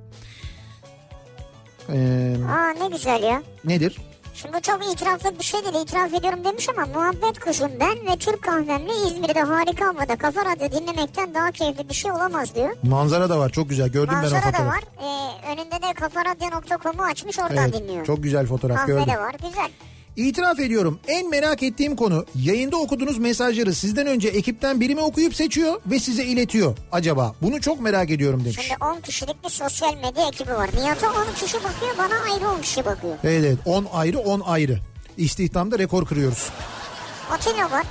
Ee, 1.89 2.37
Aa 2.51 2.85
ne 2.85 2.89
güzel 2.97 3.23
ya. 3.23 3.43
nedir? 3.65 3.99
Şimdi 4.35 4.57
bu 4.57 4.61
çok 4.61 4.93
itiraflı 4.93 5.39
bir 5.39 5.45
şey 5.45 5.61
değil. 5.65 5.83
İtiraf 5.85 6.15
ediyorum 6.15 6.45
demiş 6.45 6.69
ama 6.69 6.87
muhabbet 6.87 7.39
kuşum 7.41 7.71
ben 7.81 8.13
ve 8.13 8.17
Türk 8.19 8.43
kahvemle 8.43 8.93
İzmir'de 9.07 9.41
harika 9.41 9.87
havada 9.87 10.17
kafa 10.17 10.41
radyo 10.45 10.81
dinlemekten 10.81 11.35
daha 11.35 11.51
keyifli 11.53 11.89
bir 11.89 11.95
şey 11.95 12.11
olamaz 12.11 12.55
diyor. 12.55 12.77
Manzara 12.83 13.31
da 13.31 13.39
var. 13.39 13.51
Çok 13.51 13.69
güzel. 13.69 13.89
Gördüm 13.89 14.09
ben 14.15 14.19
o 14.19 14.23
Manzara 14.23 14.41
da 14.43 14.47
fotoğrafı. 14.47 14.67
var. 14.67 14.83
Ee, 15.03 15.53
önünde 15.53 15.83
de 15.89 15.93
kafaradyo.com'u 15.95 17.03
açmış 17.03 17.39
oradan 17.39 17.57
Evet, 17.57 17.75
dinliyor. 17.75 18.07
çok 18.07 18.23
güzel 18.23 18.47
fotoğraf 18.47 18.77
Kahve 18.77 18.93
gördüm. 18.93 19.07
de 19.15 19.19
var 19.19 19.33
güzel. 19.49 19.71
İtiraf 20.17 20.61
ediyorum 20.61 21.01
en 21.09 21.31
merak 21.31 21.63
ettiğim 21.63 21.97
konu 21.97 22.27
yayında 22.35 22.77
okuduğunuz 22.77 23.19
mesajları 23.19 23.75
sizden 23.75 24.07
önce 24.07 24.29
ekipten 24.29 24.81
biri 24.81 24.95
mi 24.95 25.01
okuyup 25.01 25.35
seçiyor 25.35 25.81
ve 25.87 25.99
size 25.99 26.25
iletiyor 26.25 26.77
acaba? 26.93 27.35
Bunu 27.43 27.61
çok 27.61 27.81
merak 27.81 28.11
ediyorum 28.11 28.45
demiş. 28.45 28.59
Şimdi 28.61 28.85
10 28.85 29.01
kişilik 29.01 29.45
bir 29.45 29.49
sosyal 29.49 29.95
medya 29.95 30.29
ekibi 30.29 30.51
var. 30.51 30.71
Nihat'a 30.77 31.07
10 31.07 31.15
kişi 31.45 31.57
bakıyor 31.57 31.99
bana 31.99 32.33
ayrı 32.35 32.49
10 32.51 32.61
kişi 32.61 32.85
bakıyor. 32.85 33.15
Evet 33.25 33.45
evet 33.47 33.59
10 33.67 33.87
ayrı 33.93 34.19
10 34.19 34.41
ayrı. 34.41 34.79
İstihdamda 35.17 35.79
rekor 35.79 36.07
kırıyoruz. 36.07 36.49
Atilla 37.31 37.71
var. 37.71 37.87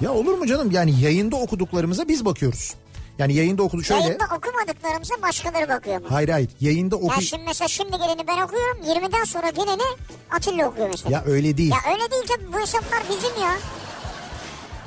Ya 0.00 0.12
olur 0.12 0.38
mu 0.38 0.46
canım 0.46 0.70
yani 0.70 1.00
yayında 1.00 1.36
okuduklarımıza 1.36 2.08
biz 2.08 2.24
bakıyoruz. 2.24 2.74
Yani 3.20 3.34
yayında 3.34 3.62
okudu 3.62 3.82
şöyle. 3.82 4.02
Yayında 4.02 4.24
okumadıklarımıza 4.24 5.14
başkaları 5.22 5.68
bakıyor 5.68 6.00
mu? 6.00 6.06
Hayır 6.10 6.28
hayır 6.28 6.50
yayında 6.60 6.96
oku... 6.96 7.06
Ya 7.14 7.20
şimdi 7.20 7.42
mesela 7.46 7.68
şimdi 7.68 7.90
geleni 7.90 8.26
ben 8.26 8.40
okuyorum 8.42 8.78
20'den 8.84 9.24
sonra 9.24 9.50
geleni 9.50 9.82
Atilla 10.30 10.68
okuyor 10.68 10.88
mesela. 10.88 11.10
Ya 11.16 11.24
öyle 11.26 11.56
değil. 11.56 11.70
Ya 11.70 11.92
öyle 11.92 12.10
değil 12.10 12.22
tabii 12.28 12.52
bu 12.52 12.60
hesaplar 12.60 13.02
bizim 13.10 13.42
ya. 13.42 13.56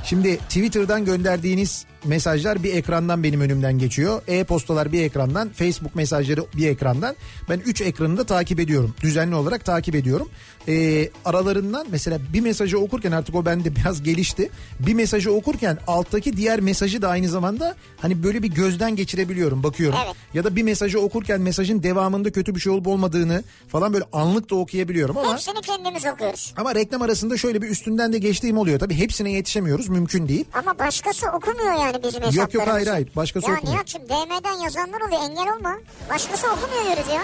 Şimdi 0.04 0.38
Twitter'dan 0.38 1.06
gönderdiğiniz 1.06 1.86
mesajlar 2.06 2.63
bir 2.63 2.74
ekrandan 2.74 3.24
benim 3.24 3.42
önümden 3.42 3.80
geçiyor. 3.80 4.22
E-postalar 4.28 4.92
bir 4.92 5.04
ekrandan, 5.04 5.50
Facebook 5.50 5.96
mesajları 5.96 6.46
bir 6.58 6.68
ekrandan. 6.68 7.16
Ben 7.50 7.60
3 7.60 7.82
ekranı 7.82 8.18
da 8.18 8.24
takip 8.24 8.60
ediyorum. 8.60 8.96
Düzenli 9.02 9.36
olarak 9.36 9.66
takip 9.66 9.96
ediyorum. 9.96 10.30
Ee, 10.68 11.10
aralarından 11.26 11.88
mesela 11.89 12.20
bir 12.34 12.42
mesajı 12.42 12.80
okurken 12.80 13.12
artık 13.12 13.36
o 13.36 13.46
bende 13.46 13.76
biraz 13.76 14.04
gelişti. 14.04 14.50
Bir 14.80 14.94
mesajı 14.94 15.32
okurken 15.32 15.78
alttaki 15.88 16.38
diğer 16.38 16.60
mesajı 16.60 17.02
da 17.02 17.10
aynı 17.10 17.30
zamanda 17.30 17.76
hani 17.98 18.24
böyle 18.24 18.44
bir 18.44 18.48
gözden 18.48 18.96
geçirebiliyorum, 18.96 19.63
bakıyorum. 19.63 20.00
Evet. 20.06 20.16
Ya 20.34 20.44
da 20.44 20.56
bir 20.56 20.63
mesajı 20.63 21.00
okurken 21.00 21.42
mesajın 21.42 21.84
devamında 21.84 22.32
kötü 22.32 22.56
bir 22.56 22.60
şey 22.60 22.72
olup 22.74 22.88
olmadığını 22.88 23.44
falan 23.68 23.94
böyle 23.94 24.06
anlık 24.13 24.50
da 24.50 24.56
okuyabiliyorum 24.56 25.18
ama... 25.18 25.34
Hepsini 25.34 25.62
kendimiz 25.62 26.06
okuyoruz. 26.06 26.54
Ama 26.58 26.76
reklam 26.76 27.02
arasında 27.02 27.38
şöyle 27.38 27.62
bir 27.62 27.70
üstünden 27.70 28.13
de 28.13 28.18
geçtiğim 28.18 28.58
oluyor. 28.58 28.80
Tabii 28.80 28.96
hepsine 28.96 29.32
yetişemiyoruz 29.32 29.89
mümkün 29.89 30.28
değil. 30.28 30.46
Ama 30.54 30.80
başkası 30.80 31.28
okumuyor 31.28 31.74
yani 31.74 31.93
bizim 31.98 32.22
hesaplarımızı. 32.22 32.40
Yok, 32.40 32.54
yok, 32.54 32.68
hayır, 32.68 32.88
hayır. 32.88 33.10
Başkası 33.16 33.50
ya 33.50 33.54
okumuyor. 33.54 33.76
Nihat'cığım 33.76 34.02
DM'den 34.10 34.64
yazanlar 34.64 35.02
oluyor 35.02 35.22
engel 35.30 35.54
olma. 35.54 35.78
Başkası 36.10 36.48
okumuyor 36.48 36.86
diyoruz 36.86 37.14
ya. 37.14 37.22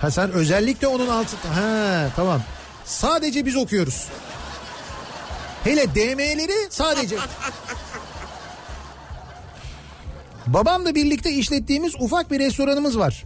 Ha 0.00 0.10
sen 0.10 0.30
özellikle 0.30 0.86
onun 0.86 1.08
altı... 1.08 1.36
Ha 1.54 2.08
tamam. 2.16 2.40
Sadece 2.84 3.46
biz 3.46 3.56
okuyoruz. 3.56 4.08
Hele 5.64 5.94
DM'leri 5.94 6.70
sadece... 6.70 7.16
Babamla 10.46 10.94
birlikte 10.94 11.30
işlettiğimiz 11.30 11.94
ufak 12.00 12.30
bir 12.30 12.38
restoranımız 12.38 12.98
var. 12.98 13.24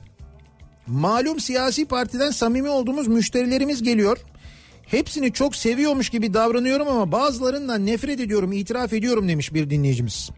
Malum 0.86 1.40
siyasi 1.40 1.84
partiden 1.84 2.30
samimi 2.30 2.68
olduğumuz 2.68 3.08
müşterilerimiz 3.08 3.82
geliyor. 3.82 4.18
Hepsini 4.92 5.32
çok 5.32 5.56
seviyormuş 5.56 6.10
gibi 6.10 6.34
davranıyorum 6.34 6.88
ama 6.88 7.12
bazılarından 7.12 7.86
nefret 7.86 8.20
ediyorum, 8.20 8.52
itiraf 8.52 8.92
ediyorum 8.92 9.28
demiş 9.28 9.54
bir 9.54 9.70
dinleyicimiz. 9.70 10.30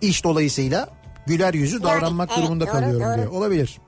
İş 0.00 0.24
dolayısıyla 0.24 0.88
güler 1.26 1.54
yüzü 1.54 1.82
davranmak 1.82 2.30
evet, 2.32 2.42
durumunda 2.42 2.66
doğru, 2.66 2.72
kalıyorum 2.72 3.06
doğru. 3.06 3.16
diyor. 3.16 3.32
Olabilir. 3.32 3.78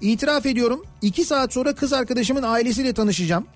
İtiraf 0.00 0.46
ediyorum. 0.46 0.84
iki 1.02 1.24
saat 1.24 1.52
sonra 1.52 1.74
kız 1.74 1.92
arkadaşımın 1.92 2.42
ailesiyle 2.42 2.92
tanışacağım. 2.92 3.46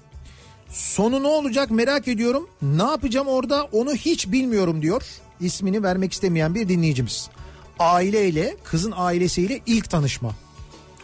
Sonu 0.69 1.23
ne 1.23 1.29
olacak 1.29 1.71
merak 1.71 2.09
ediyorum. 2.09 2.49
Ne 2.63 2.83
yapacağım 2.83 3.29
orada 3.29 3.65
onu 3.73 3.95
hiç 3.95 4.33
bilmiyorum 4.33 4.83
diyor. 4.83 5.03
İsmini 5.41 5.83
vermek 5.83 6.13
istemeyen 6.13 6.55
bir 6.55 6.69
dinleyicimiz. 6.69 7.31
Aileyle 7.79 8.57
kızın 8.65 8.93
ailesiyle 8.97 9.61
ilk 9.67 9.91
tanışma. 9.91 10.35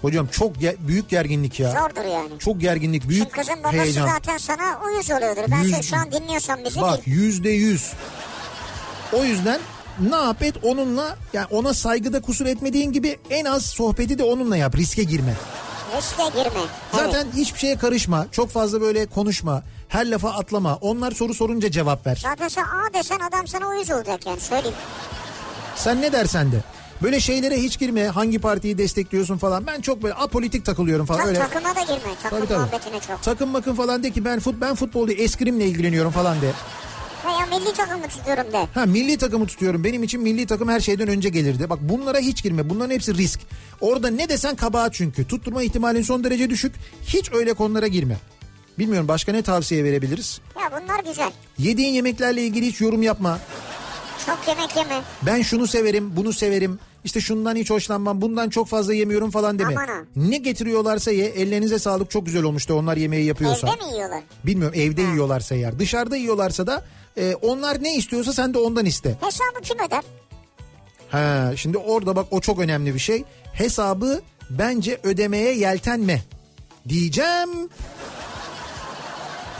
Hocam 0.02 0.26
çok 0.26 0.56
ge- 0.56 0.76
büyük 0.88 1.08
gerginlik 1.08 1.60
ya. 1.60 1.70
Zordur 1.70 2.04
yani. 2.12 2.38
Çok 2.38 2.60
gerginlik, 2.60 3.08
büyük 3.08 3.22
Şimdi 3.22 3.34
kızın 3.40 3.62
babası 3.64 3.76
heyecan. 3.76 4.06
zaten 4.08 4.38
sana 4.38 4.80
uyuz 4.86 5.10
oluyordur. 5.10 5.42
Ben 5.50 5.62
Yüz- 5.62 5.90
şu 5.90 5.96
an 5.96 6.12
dinliyorsan 6.12 6.64
bizi 6.64 6.80
Bak 6.80 7.00
yüzde 7.06 7.50
yüz. 7.50 7.92
O 9.12 9.24
yüzden 9.24 9.60
ne 10.10 10.16
yap 10.16 10.42
et 10.42 10.54
onunla 10.62 11.16
yani 11.32 11.46
ona 11.50 11.74
saygıda 11.74 12.20
kusur 12.22 12.46
etmediğin 12.46 12.92
gibi 12.92 13.18
en 13.30 13.44
az 13.44 13.66
sohbeti 13.66 14.18
de 14.18 14.24
onunla 14.24 14.56
yap 14.56 14.76
riske 14.76 15.02
girme. 15.02 15.34
Riske 15.96 16.22
girme. 16.38 16.60
Zaten 16.92 17.24
Evet. 17.24 17.34
hiçbir 17.36 17.58
şeye 17.58 17.76
karışma. 17.76 18.26
Çok 18.32 18.50
fazla 18.50 18.80
böyle 18.80 19.06
konuşma. 19.06 19.62
Her 19.88 20.10
lafa 20.10 20.30
atlama. 20.30 20.76
Onlar 20.80 21.12
soru 21.12 21.34
sorunca 21.34 21.70
cevap 21.70 22.06
ver. 22.06 22.18
Zaten 22.22 22.48
sen 22.48 22.62
A 22.62 22.94
desen 22.94 23.18
adam 23.20 23.46
sana 23.46 23.68
uyuz 23.68 23.90
olacak 23.90 24.26
yani 24.26 24.40
söyleyeyim. 24.40 24.76
Sen 25.76 26.02
ne 26.02 26.12
dersen 26.12 26.52
de. 26.52 26.56
Böyle 27.02 27.20
şeylere 27.20 27.56
hiç 27.62 27.78
girme. 27.78 28.06
Hangi 28.06 28.38
partiyi 28.38 28.78
destekliyorsun 28.78 29.38
falan. 29.38 29.66
Ben 29.66 29.80
çok 29.80 30.02
böyle 30.02 30.14
apolitik 30.14 30.64
takılıyorum 30.64 31.06
falan. 31.06 31.20
Tak, 31.20 31.28
Öyle. 31.28 31.38
takıma 31.38 31.76
da 31.76 31.80
girme. 31.80 32.14
Takım 32.22 32.46
Tabii, 32.46 32.58
muhabbetine 32.58 33.00
çok. 33.06 33.22
Takım 33.22 33.50
makım 33.50 33.76
falan 33.76 34.02
de 34.02 34.10
ki 34.10 34.24
ben 34.24 34.40
fut 34.40 34.60
ben 34.60 34.74
futbol 34.74 35.08
değil 35.08 35.18
eskrimle 35.18 35.66
ilgileniyorum 35.66 36.10
falan 36.12 36.40
de. 36.40 36.52
Veya 37.26 37.58
milli 37.58 37.72
takımı 37.72 38.08
tutuyorum 38.08 38.52
de. 38.52 38.66
Ha 38.74 38.86
milli 38.86 39.18
takımı 39.18 39.46
tutuyorum. 39.46 39.84
Benim 39.84 40.02
için 40.02 40.20
milli 40.22 40.46
takım 40.46 40.68
her 40.68 40.80
şeyden 40.80 41.08
önce 41.08 41.28
gelirdi. 41.28 41.70
Bak 41.70 41.78
bunlara 41.82 42.18
hiç 42.18 42.42
girme. 42.42 42.70
Bunların 42.70 42.94
hepsi 42.94 43.14
risk. 43.14 43.40
Orada 43.80 44.10
ne 44.10 44.28
desen 44.28 44.56
kabahat 44.56 44.94
çünkü. 44.94 45.26
Tutturma 45.28 45.62
ihtimalin 45.62 46.02
son 46.02 46.24
derece 46.24 46.50
düşük. 46.50 46.74
Hiç 47.06 47.32
öyle 47.32 47.52
konulara 47.54 47.86
girme. 47.86 48.16
Bilmiyorum 48.78 49.08
başka 49.08 49.32
ne 49.32 49.42
tavsiye 49.42 49.84
verebiliriz? 49.84 50.40
Ya 50.62 50.82
bunlar 50.82 51.04
güzel. 51.04 51.30
Yediğin 51.58 51.92
yemeklerle 51.94 52.42
ilgili 52.42 52.66
hiç 52.66 52.80
yorum 52.80 53.02
yapma. 53.02 53.38
Çok 54.26 54.38
yemek 54.48 54.76
yeme. 54.76 55.02
Ben 55.22 55.42
şunu 55.42 55.66
severim, 55.66 56.16
bunu 56.16 56.32
severim. 56.32 56.78
İşte 57.04 57.20
şundan 57.20 57.56
hiç 57.56 57.70
hoşlanmam, 57.70 58.20
bundan 58.22 58.50
çok 58.50 58.68
fazla 58.68 58.94
yemiyorum 58.94 59.30
falan 59.30 59.58
deme. 59.58 59.74
Aman 59.76 59.86
ha. 59.86 59.98
Ne 60.16 60.36
getiriyorlarsa 60.36 61.10
ye, 61.10 61.26
ellerinize 61.26 61.78
sağlık 61.78 62.10
çok 62.10 62.26
güzel 62.26 62.42
olmuştu 62.42 62.74
onlar 62.74 62.96
yemeği 62.96 63.24
yapıyorsa. 63.24 63.68
Evde 63.68 63.84
mi 63.86 63.92
yiyorlar? 63.94 64.22
Bilmiyorum 64.44 64.78
evde 64.80 65.02
yiyorlarsa 65.02 65.54
eğer. 65.54 65.78
Dışarıda 65.78 66.16
yiyorlarsa 66.16 66.66
da 66.66 66.84
e, 67.16 67.34
onlar 67.34 67.82
ne 67.82 67.96
istiyorsa 67.96 68.32
sen 68.32 68.54
de 68.54 68.58
ondan 68.58 68.84
iste. 68.84 69.16
Hesabı 69.20 69.60
kim 69.62 69.78
öder? 69.78 70.02
Ha, 71.10 71.52
şimdi 71.56 71.78
orada 71.78 72.16
bak 72.16 72.26
o 72.30 72.40
çok 72.40 72.58
önemli 72.58 72.94
bir 72.94 72.98
şey. 72.98 73.24
Hesabı 73.52 74.20
bence 74.50 75.00
ödemeye 75.02 75.54
yeltenme 75.54 76.22
diyeceğim. 76.88 77.50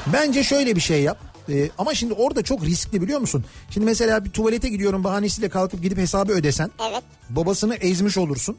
Bence 0.07 0.45
şöyle 0.45 0.77
bir 0.77 0.81
şey 0.81 1.03
yap. 1.03 1.19
Ee, 1.49 1.70
ama 1.78 1.94
şimdi 1.94 2.14
orada 2.14 2.42
çok 2.42 2.62
riskli 2.64 3.03
biliyor 3.03 3.20
musun? 3.20 3.44
Şimdi 3.70 3.86
mesela 3.86 4.24
bir 4.24 4.30
tuvalete 4.30 4.68
gidiyorum 4.68 5.05
bahanesiyle 5.05 5.49
kalkıp 5.49 5.82
gidip 5.82 5.99
hesabı 5.99 6.32
ödesen. 6.32 6.70
Evet. 6.90 7.03
Babasını 7.30 7.74
ezmiş 7.74 8.18
olursun. 8.18 8.57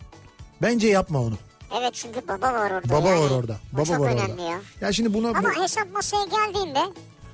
Bence 0.61 0.87
yapma 0.87 1.19
onu. 1.21 1.37
Evet 1.79 1.93
çünkü 1.93 2.27
baba 2.27 2.53
var 2.53 2.71
orada. 2.71 2.89
Baba 2.89 3.09
yani. 3.09 3.19
var 3.21 3.29
orada. 3.31 3.57
O 3.73 3.77
Baba 3.77 3.85
çok 3.85 3.99
var 3.99 4.11
önemli 4.11 4.31
orada. 4.31 4.41
ya. 4.41 4.59
Ya 4.81 4.93
şimdi 4.93 5.13
buna 5.13 5.33
bu- 5.33 5.37
Ama 5.37 5.63
hesap 5.63 5.93
masaya 5.93 6.25
geldiğinde 6.25 6.79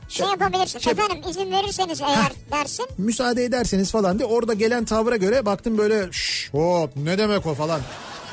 şey 0.08 0.26
Ya, 0.26 0.32
yapabilirsin. 0.32 0.80
şey- 0.80 0.94
Efendim 0.94 1.18
izin 1.30 1.52
verirseniz 1.52 2.02
eğer 2.02 2.32
dersin. 2.52 2.86
müsaade 2.98 3.44
ederseniz 3.44 3.92
falan 3.92 4.20
de 4.20 4.26
orada 4.26 4.54
gelen 4.54 4.86
tavra 4.86 5.16
göre 5.16 5.46
baktım 5.46 5.78
böyle 5.78 6.12
şş, 6.12 6.50
hop 6.52 6.90
ne 6.96 7.18
demek 7.18 7.46
o 7.46 7.54
falan 7.54 7.82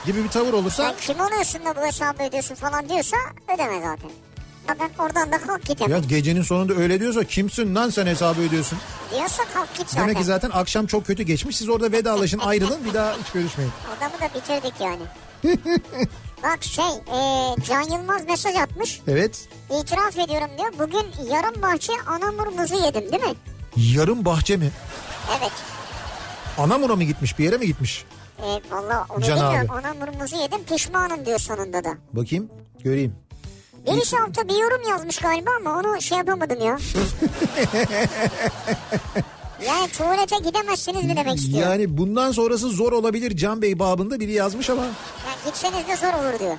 gibi 0.06 0.24
bir 0.24 0.28
tavır 0.28 0.52
olursa 0.52 0.94
Sen 0.98 1.14
kim 1.14 1.24
oluyorsun 1.24 1.60
da 1.64 1.76
bu 1.76 1.86
hesabı 1.86 2.22
ödüyorsun 2.22 2.54
falan 2.54 2.88
diyorsa 2.88 3.16
ödeme 3.54 3.80
zaten. 3.80 4.10
Ya 4.70 4.76
ben 4.80 5.04
oradan 5.04 5.32
da 5.32 5.38
kalk 5.38 5.66
git 5.66 5.88
ya 5.88 5.98
gecenin 5.98 6.42
sonunda 6.42 6.74
öyle 6.74 7.00
diyorsa 7.00 7.24
kimsin 7.24 7.74
lan 7.74 7.90
sen 7.90 8.06
hesabı 8.06 8.40
ödüyorsun. 8.40 8.78
Diyorsa 9.14 9.42
kalk 9.54 9.74
git 9.78 9.88
zaten. 9.90 10.02
Demek 10.04 10.18
ki 10.18 10.24
zaten 10.24 10.50
akşam 10.50 10.86
çok 10.86 11.06
kötü 11.06 11.22
geçmiş. 11.22 11.56
Siz 11.56 11.68
orada 11.68 11.92
vedalaşın 11.92 12.38
ayrılın 12.38 12.84
bir 12.84 12.94
daha 12.94 13.12
hiç 13.12 13.32
görüşmeyin. 13.32 13.72
Adamı 13.98 14.12
da 14.20 14.34
bitirdik 14.34 14.74
yani. 14.80 15.02
Bak 16.42 16.64
şey 16.64 16.84
e, 16.84 17.18
Can 17.68 17.80
Yılmaz 17.82 18.24
mesaj 18.24 18.56
atmış. 18.56 19.00
Evet. 19.08 19.48
İtiraf 19.80 20.18
ediyorum 20.18 20.50
diyor. 20.58 20.72
Bugün 20.78 21.32
yarım 21.34 21.62
bahçe 21.62 21.92
anamur 22.06 22.46
muzu 22.46 22.74
yedim 22.74 23.12
değil 23.12 23.22
mi? 23.22 23.34
Yarım 23.76 24.24
bahçe 24.24 24.56
mi? 24.56 24.70
Evet. 25.40 25.52
Anamur'a 26.58 26.96
mı 26.96 27.04
gitmiş 27.04 27.38
bir 27.38 27.44
yere 27.44 27.56
mi 27.58 27.66
gitmiş? 27.66 28.04
E, 28.38 28.46
Valla 28.70 29.06
onu 29.08 29.24
Can 29.24 29.36
bilmiyorum. 29.36 29.70
abi. 29.70 29.86
Anamur 29.86 30.20
muzu 30.20 30.36
yedim 30.36 30.64
pişmanım 30.64 31.26
diyor 31.26 31.38
sonunda 31.38 31.84
da. 31.84 31.94
Bakayım 32.12 32.48
göreyim. 32.84 33.14
Birisi 33.86 34.16
altta 34.18 34.48
bir 34.48 34.54
yorum 34.54 34.88
yazmış 34.90 35.18
galiba 35.18 35.50
ama 35.60 35.78
onu 35.78 36.02
şey 36.02 36.18
yapamadım 36.18 36.60
ya. 36.60 36.78
yani 39.66 39.90
tuvalete 39.90 40.36
gidemezsiniz 40.48 41.04
mi 41.04 41.16
demek 41.16 41.36
istiyor. 41.38 41.62
Yani, 41.62 41.82
Yani 41.82 41.98
bundan 41.98 42.32
sonrası 42.32 42.68
zor 42.68 42.92
olabilir 42.92 43.36
Can 43.36 43.62
Bey 43.62 43.78
babında 43.78 44.20
biri 44.20 44.32
yazmış 44.32 44.70
ama. 44.70 44.86
gitseniz 45.46 45.88
de 45.88 45.96
zor 45.96 46.14
olur 46.14 46.38
diyor. 46.38 46.56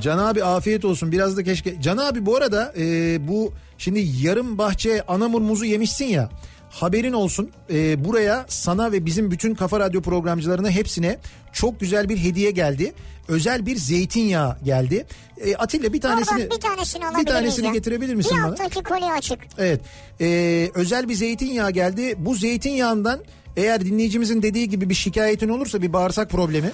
Can 0.00 0.18
abi 0.18 0.44
afiyet 0.44 0.84
olsun 0.84 1.12
biraz 1.12 1.36
da 1.36 1.44
keşke. 1.44 1.80
Can 1.82 1.96
abi 1.96 2.26
bu 2.26 2.36
arada 2.36 2.72
e, 2.78 3.16
bu 3.28 3.52
şimdi 3.78 4.00
yarım 4.22 4.58
bahçe 4.58 5.02
anamur 5.08 5.40
muzu 5.40 5.64
yemişsin 5.64 6.04
ya. 6.04 6.28
Haberin 6.70 7.12
olsun 7.12 7.50
e, 7.70 8.04
buraya 8.04 8.44
sana 8.48 8.92
ve 8.92 9.06
bizim 9.06 9.30
bütün 9.30 9.54
Kafa 9.54 9.80
Radyo 9.80 10.02
programcılarına 10.02 10.70
hepsine 10.70 11.18
çok 11.52 11.80
güzel 11.80 12.08
bir 12.08 12.18
hediye 12.18 12.50
geldi. 12.50 12.94
Özel 13.28 13.66
bir 13.66 13.76
zeytinyağı 13.76 14.56
geldi. 14.64 15.06
E, 15.40 15.56
Atilla 15.56 15.92
bir 15.92 16.00
tanesini 16.00 16.34
Oradan 16.42 16.50
bir 16.50 16.60
tanesini 16.60 17.02
bir 17.20 17.26
tanesini 17.26 17.66
ya? 17.66 17.72
getirebilir 17.72 18.14
misin 18.14 18.36
Bir 18.36 18.42
bana? 18.42 18.50
alttaki 18.52 18.82
kolye 18.82 19.12
açık. 19.12 19.38
Evet. 19.58 19.80
Ee, 20.20 20.70
özel 20.74 21.08
bir 21.08 21.14
zeytinyağı 21.14 21.70
geldi. 21.70 22.14
Bu 22.18 22.34
zeytinyağından 22.34 23.20
eğer 23.56 23.80
dinleyicimizin 23.84 24.42
dediği 24.42 24.68
gibi 24.68 24.88
bir 24.90 24.94
şikayetin 24.94 25.48
olursa 25.48 25.82
bir 25.82 25.92
bağırsak 25.92 26.30
problemi. 26.30 26.70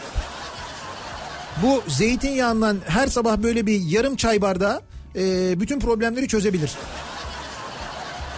Bu 1.62 1.82
zeytinyağından 1.88 2.78
her 2.86 3.07
sabah 3.07 3.36
böyle 3.36 3.66
bir 3.66 3.80
yarım 3.80 4.16
çay 4.16 4.42
bardağı 4.42 4.80
e, 5.16 5.61
bütün 5.61 5.80
problemleri 5.80 6.28
çözebilir. 6.28 6.72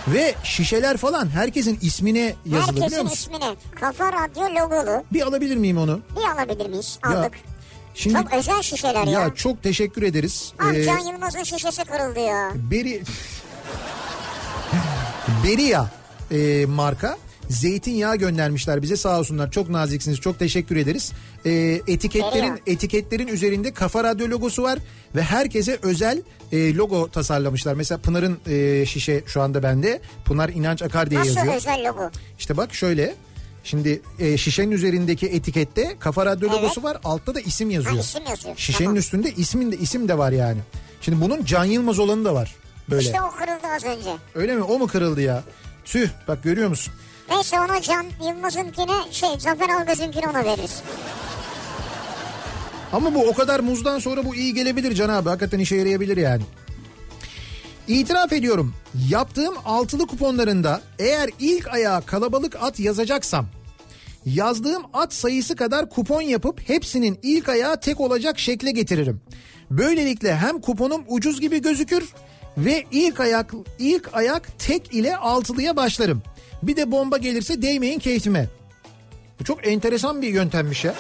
Ve 0.09 0.35
şişeler 0.45 0.97
falan 0.97 1.29
herkesin 1.29 1.79
ismine 1.83 2.35
yazılı 2.47 2.71
biliyor 2.77 2.83
Herkesin 2.91 3.05
musun? 3.05 3.15
ismini. 3.17 3.57
Kafa 3.81 4.13
Radyo 4.13 4.43
logolu. 4.43 5.05
Bir 5.13 5.23
alabilir 5.23 5.57
miyim 5.57 5.79
onu? 5.79 6.01
Bir 6.17 6.41
alabilir 6.43 6.69
miyiz? 6.69 6.99
Ya, 7.05 7.19
Aldık. 7.21 7.33
Şimdi 7.95 8.17
Çok 8.17 8.33
özel 8.33 8.63
şişeler 8.63 9.07
ya. 9.07 9.21
ya 9.21 9.35
çok 9.35 9.63
teşekkür 9.63 10.03
ederiz. 10.03 10.53
Ah 10.59 10.73
Ee, 10.75 10.85
Can 10.85 10.99
Yılmaz'ın 10.99 11.43
şişesi 11.43 11.85
kırıldı 11.85 12.21
ya. 12.21 12.51
Beri 12.55 13.03
Beria 15.45 15.87
e, 16.31 16.67
marka 16.67 17.19
zeytinyağı 17.49 18.17
göndermişler 18.17 18.83
bize 18.83 18.97
sağ 18.97 19.19
olsunlar 19.19 19.51
çok 19.51 19.69
naziksiniz 19.69 20.21
çok 20.21 20.39
teşekkür 20.39 20.77
ederiz. 20.77 21.13
E, 21.45 21.51
etiketlerin 21.87 22.53
Beria. 22.53 22.63
etiketlerin 22.67 23.27
üzerinde 23.27 23.73
Kafa 23.73 24.05
Radyo 24.05 24.29
logosu 24.29 24.63
var 24.63 24.79
ve 25.15 25.23
herkese 25.23 25.79
özel 25.83 26.23
e, 26.53 26.75
logo 26.75 27.09
tasarlamışlar. 27.11 27.75
Mesela 27.75 27.99
Pınar'ın 27.99 28.39
e, 28.47 28.87
şişe 28.87 29.23
şu 29.27 29.43
anda 29.43 29.63
bende. 29.63 30.01
Pınar 30.25 30.49
İnanç 30.49 30.83
Akar 30.83 31.11
diye 31.11 31.21
Nasıl 31.21 31.35
yazıyor. 31.37 31.55
özel 31.55 31.89
logo? 31.89 32.11
İşte 32.39 32.57
bak 32.57 32.75
şöyle. 32.75 33.15
Şimdi 33.65 34.03
e, 34.19 34.37
şişenin 34.39 34.71
üzerindeki 34.71 35.27
etikette 35.27 35.97
Kafa 36.01 36.27
Radyo 36.27 36.49
Evet. 36.49 36.59
logosu 36.63 36.83
var. 36.83 36.99
Altta 37.05 37.35
da 37.35 37.41
isim 37.41 37.71
yazıyor. 37.71 37.95
Ha, 37.95 38.01
isim 38.01 38.23
yazıyor. 38.31 38.57
Şişenin 38.57 38.85
Tamam. 38.85 38.97
üstünde 38.97 39.31
ismin 39.33 39.73
de 39.73 39.77
isim 39.77 40.09
de 40.09 40.19
var 40.19 40.33
yani. 40.33 40.59
Şimdi 41.01 41.21
bunun 41.21 41.45
Can 41.45 41.65
Yılmaz 41.65 41.99
olanı 41.99 42.25
da 42.25 42.35
var. 42.35 42.55
Böyle. 42.91 43.03
İşte 43.03 43.23
o 43.23 43.31
kırıldı 43.31 43.67
az 43.77 43.85
önce. 43.85 44.11
Öyle 44.35 44.55
mi? 44.57 44.63
O 44.63 44.79
mu 44.79 44.87
kırıldı 44.87 45.21
ya? 45.21 45.43
Tüh 45.85 46.09
bak 46.29 46.43
görüyor 46.43 46.69
musun? 46.69 46.95
Neyse 47.31 47.61
ona 47.61 47.83
Can 47.83 48.07
Yılmaz'ınkine 48.27 48.93
şey 49.11 49.29
Zafer 49.39 49.69
Algaz'ınkine 49.69 50.29
ona 50.29 50.45
veririz. 50.45 50.83
Ama 52.93 53.15
bu 53.15 53.29
o 53.29 53.35
kadar 53.35 53.61
muzdan 53.61 53.99
sonra 53.99 54.25
bu 54.25 54.35
iyi 54.35 54.55
gelebilir 54.55 54.95
Can 54.95 55.09
abi. 55.09 55.29
Hakikaten 55.29 55.59
işe 55.59 55.77
yarayabilir 55.77 56.17
yani. 56.17 56.43
İtiraf 57.89 58.33
ediyorum. 58.33 58.75
Yaptığım 59.09 59.55
altılı 59.65 60.07
kuponlarında 60.07 60.81
eğer 60.99 61.31
ilk 61.39 61.69
ayağa 61.69 62.01
kalabalık 62.01 62.57
at 62.63 62.81
yazacaksam 62.81 63.47
yazdığım 64.27 64.83
at 64.93 65.15
sayısı 65.15 65.57
kadar 65.57 65.89
kupon 65.89 66.21
yapıp 66.21 66.69
hepsinin 66.69 67.19
ilk 67.23 67.49
ayağı 67.49 67.81
tek 67.81 68.01
olacak 68.01 68.39
şekle 68.39 68.71
getiririm. 68.71 69.21
Böylelikle 69.71 70.37
hem 70.37 70.61
kuponum 70.61 71.05
ucuz 71.09 71.41
gibi 71.41 71.63
gözükür 71.63 72.09
ve 72.59 72.85
ilk 72.91 73.21
ayak 73.21 73.53
ilk 73.79 74.11
ayak 74.13 74.59
tek 74.59 74.95
ile 74.95 75.17
altılıya 75.17 75.77
başlarım. 75.77 76.23
Bir 76.63 76.77
de 76.77 76.91
bomba 76.91 77.19
gelirse 77.19 77.63
değmeyin 77.63 77.99
keyfime. 77.99 78.49
Bu 79.41 79.45
çok 79.45 79.67
enteresan 79.67 80.23
bir 80.23 80.29
yöntemmiş 80.29 80.85
ya. 80.85 80.95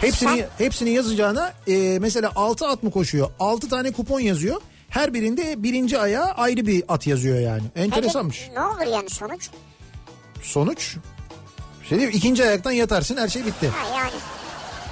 Hepsini 0.00 0.44
hepsini 0.58 0.90
yazacağına 0.90 1.52
e, 1.68 1.98
mesela 2.00 2.32
6 2.36 2.66
at 2.66 2.82
mı 2.82 2.90
koşuyor? 2.90 3.30
6 3.40 3.68
tane 3.68 3.92
kupon 3.92 4.20
yazıyor. 4.20 4.60
Her 4.90 5.14
birinde 5.14 5.62
birinci 5.62 5.98
ayağa 5.98 6.24
ayrı 6.24 6.66
bir 6.66 6.84
at 6.88 7.06
yazıyor 7.06 7.40
yani. 7.40 7.62
Enteresanmış. 7.76 8.40
Peki, 8.40 8.54
ne 8.54 8.64
olur 8.64 8.94
yani 8.94 9.10
sonuç? 9.10 9.50
Sonuç 10.42 10.96
şey 11.88 11.98
mi? 11.98 12.12
İkinci 12.12 12.44
ayaktan 12.44 12.70
yatarsın 12.70 13.16
her 13.16 13.28
şey 13.28 13.46
bitti. 13.46 13.68
Ha 13.68 13.98
yani. 13.98 14.12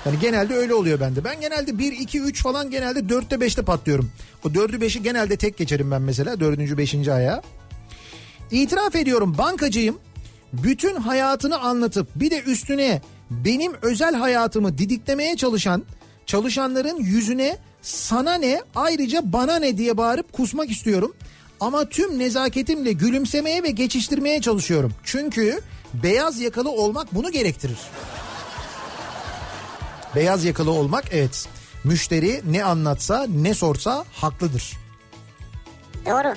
Yani 0.07 0.19
genelde 0.19 0.55
öyle 0.55 0.75
oluyor 0.75 1.01
bende. 1.01 1.25
Ben 1.25 1.41
genelde 1.41 1.79
1, 1.79 1.93
2, 1.93 2.21
3 2.21 2.43
falan 2.43 2.71
genelde 2.71 3.01
4'te 3.01 3.37
5'te 3.37 3.63
patlıyorum. 3.63 4.11
O 4.45 4.49
4'ü 4.49 4.77
5'i 4.77 5.03
genelde 5.03 5.37
tek 5.37 5.57
geçerim 5.57 5.91
ben 5.91 6.03
mesela. 6.03 6.41
4. 6.41 6.59
5. 6.59 7.09
ayağa. 7.09 7.43
İtiraf 8.51 8.97
ediyorum 8.97 9.39
bankacıyım. 9.39 9.99
Bütün 10.53 10.97
hayatını 10.97 11.59
anlatıp 11.59 12.09
bir 12.15 12.31
de 12.31 12.43
üstüne 12.43 13.03
benim 13.31 13.73
özel 13.83 14.15
hayatımı 14.15 14.79
didiklemeye 14.79 15.37
çalışan 15.37 15.85
çalışanların 16.27 16.97
yüzüne 16.97 17.59
sana 17.83 18.35
ne 18.35 18.63
ayrıca 18.75 19.33
bana 19.33 19.57
ne 19.59 19.79
diye 19.79 19.97
bağırıp 19.97 20.33
kusmak 20.33 20.71
istiyorum. 20.71 21.15
Ama 21.61 21.89
tüm 21.89 22.19
nezaketimle 22.19 22.93
gülümsemeye 22.93 23.63
ve 23.63 23.71
geçiştirmeye 23.71 24.41
çalışıyorum. 24.41 24.93
Çünkü 25.05 25.61
beyaz 25.95 26.41
yakalı 26.41 26.71
olmak 26.71 27.15
bunu 27.15 27.33
gerektirir. 27.33 27.79
Beyaz 30.15 30.45
yakalı 30.45 30.71
olmak 30.71 31.05
evet. 31.13 31.49
Müşteri 31.85 32.43
ne 32.51 32.65
anlatsa 32.65 33.27
ne 33.29 33.55
sorsa 33.55 34.05
haklıdır. 34.13 34.73
Doğru. 36.07 36.35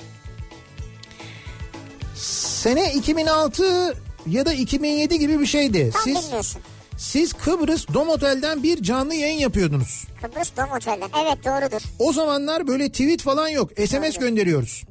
Sene 2.15 2.93
2006 2.93 3.95
ya 4.27 4.45
da 4.45 4.53
2007 4.53 5.19
gibi 5.19 5.39
bir 5.39 5.45
şeydi. 5.45 5.91
Tam 5.93 6.01
Siz 6.03 6.23
bilmiyorsun. 6.23 6.61
Siz 7.01 7.33
Kıbrıs 7.33 7.87
Dom 7.93 8.09
Otel'den 8.09 8.63
bir 8.63 8.83
canlı 8.83 9.15
yayın 9.15 9.39
yapıyordunuz. 9.39 10.05
Kıbrıs 10.21 10.57
Dom 10.57 10.69
Otel'den. 10.77 11.09
Evet 11.23 11.45
doğrudur. 11.45 11.81
O 11.99 12.13
zamanlar 12.13 12.67
böyle 12.67 12.89
tweet 12.89 13.21
falan 13.21 13.47
yok. 13.47 13.71
SMS 13.87 14.17
gönderiyoruz. 14.17 14.83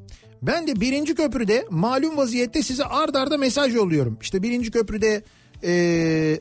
Ben 0.42 0.66
de 0.66 0.80
birinci 0.80 1.14
köprüde 1.14 1.66
malum 1.70 2.16
vaziyette 2.16 2.62
size 2.62 2.84
ard 2.84 3.14
arda 3.14 3.36
mesaj 3.36 3.74
yolluyorum. 3.74 4.18
İşte 4.22 4.42
birinci 4.42 4.70
köprüde 4.70 5.22
eee, 5.62 6.40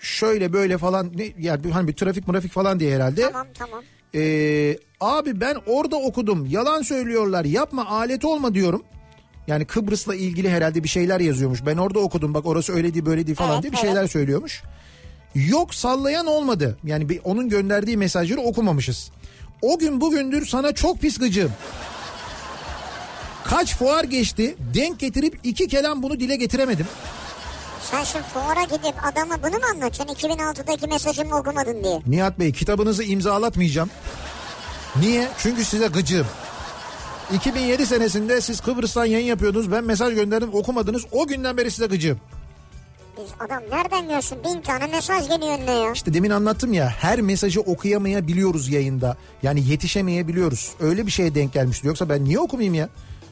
şöyle 0.00 0.52
böyle 0.52 0.78
falan 0.78 1.12
ne, 1.16 1.28
yani 1.38 1.72
hani 1.72 1.88
bir 1.88 1.92
trafik 1.92 2.26
trafik 2.26 2.52
falan 2.52 2.80
diye 2.80 2.94
herhalde. 2.94 3.22
Tamam 3.22 3.46
tamam. 3.54 3.82
Ee, 4.14 4.76
abi 5.00 5.40
ben 5.40 5.56
orada 5.66 5.96
okudum 5.96 6.46
yalan 6.46 6.82
söylüyorlar 6.82 7.44
yapma 7.44 7.86
alet 7.86 8.24
olma 8.24 8.54
diyorum. 8.54 8.82
Yani 9.46 9.64
Kıbrıs'la 9.64 10.14
ilgili 10.14 10.50
herhalde 10.50 10.82
bir 10.84 10.88
şeyler 10.88 11.20
yazıyormuş. 11.20 11.66
Ben 11.66 11.76
orada 11.76 11.98
okudum 11.98 12.34
bak 12.34 12.46
orası 12.46 12.72
öyle 12.72 12.94
değil 12.94 13.06
böyle 13.06 13.26
değil 13.26 13.36
falan 13.36 13.52
Evet, 13.52 13.62
diye 13.62 13.72
bir 13.72 13.76
evet. 13.78 13.86
şeyler 13.86 14.06
söylüyormuş. 14.06 14.62
Yok 15.36 15.74
sallayan 15.74 16.26
olmadı. 16.26 16.78
Yani 16.84 17.08
bir, 17.08 17.20
onun 17.24 17.48
gönderdiği 17.48 17.96
mesajları 17.96 18.40
okumamışız. 18.40 19.10
O 19.62 19.78
gün 19.78 20.00
bugündür 20.00 20.46
sana 20.46 20.72
çok 20.72 21.00
pis 21.00 21.18
gıcığım. 21.18 21.52
Kaç 23.44 23.76
fuar 23.76 24.04
geçti 24.04 24.56
denk 24.74 24.98
getirip 24.98 25.40
iki 25.44 25.68
kelam 25.68 26.02
bunu 26.02 26.20
dile 26.20 26.36
getiremedim. 26.36 26.86
Sen 27.90 28.04
şimdi 28.04 28.24
fuara 28.24 28.62
gidip 28.62 28.94
adama 29.04 29.42
bunu 29.42 29.58
mu 29.58 29.64
anlatacaksın? 29.74 30.28
2006'daki 30.28 30.86
mesajımı 30.86 31.38
okumadın 31.38 31.84
diye. 31.84 32.00
Nihat 32.06 32.38
Bey 32.38 32.52
kitabınızı 32.52 33.04
imzalatmayacağım. 33.04 33.90
Niye? 35.00 35.28
Çünkü 35.38 35.64
size 35.64 35.86
gıcığım. 35.86 36.26
2007 37.34 37.86
senesinde 37.86 38.40
siz 38.40 38.60
Kıbrıs'tan 38.60 39.04
yayın 39.04 39.26
yapıyordunuz. 39.26 39.72
Ben 39.72 39.84
mesaj 39.84 40.14
gönderdim 40.14 40.54
okumadınız. 40.54 41.02
O 41.12 41.26
günden 41.26 41.56
beri 41.56 41.70
size 41.70 41.86
gıcığım. 41.86 42.20
Biz 43.16 43.30
adam 43.40 43.62
nereden 43.70 44.08
görsün? 44.08 44.38
Bin 44.44 44.60
tane 44.60 44.86
mesaj 44.86 45.28
geliyor 45.28 45.58
önüne 45.58 45.70
ya. 45.74 45.92
İşte 45.92 46.14
demin 46.14 46.30
anlattım 46.30 46.72
ya 46.72 46.88
her 46.88 47.20
mesajı 47.20 47.60
okuyamayabiliyoruz 47.60 48.68
yayında. 48.68 49.16
Yani 49.42 49.68
yetişemeyebiliyoruz. 49.68 50.72
Öyle 50.80 51.06
bir 51.06 51.10
şeye 51.10 51.34
denk 51.34 51.52
gelmişti. 51.52 51.86
Yoksa 51.86 52.08
ben 52.08 52.24
niye 52.24 52.38
okumayayım 52.40 52.74
ya? 52.74 52.88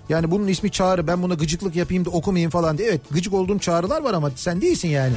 Yani 0.09 0.31
bunun 0.31 0.49
ismi 0.49 0.71
çağrı 0.71 1.07
ben 1.07 1.23
buna 1.23 1.35
gıcıklık 1.35 1.77
yapayım 1.77 2.05
da 2.05 2.11
okumayayım 2.11 2.51
falan 2.51 2.79
diye. 2.79 2.89
Evet 2.89 3.01
gıcık 3.11 3.35
olduğum 3.35 3.59
çağrılar 3.59 4.03
var 4.03 4.15
ama 4.15 4.31
sen 4.37 4.61
değilsin 4.61 4.89
yani. 4.89 5.13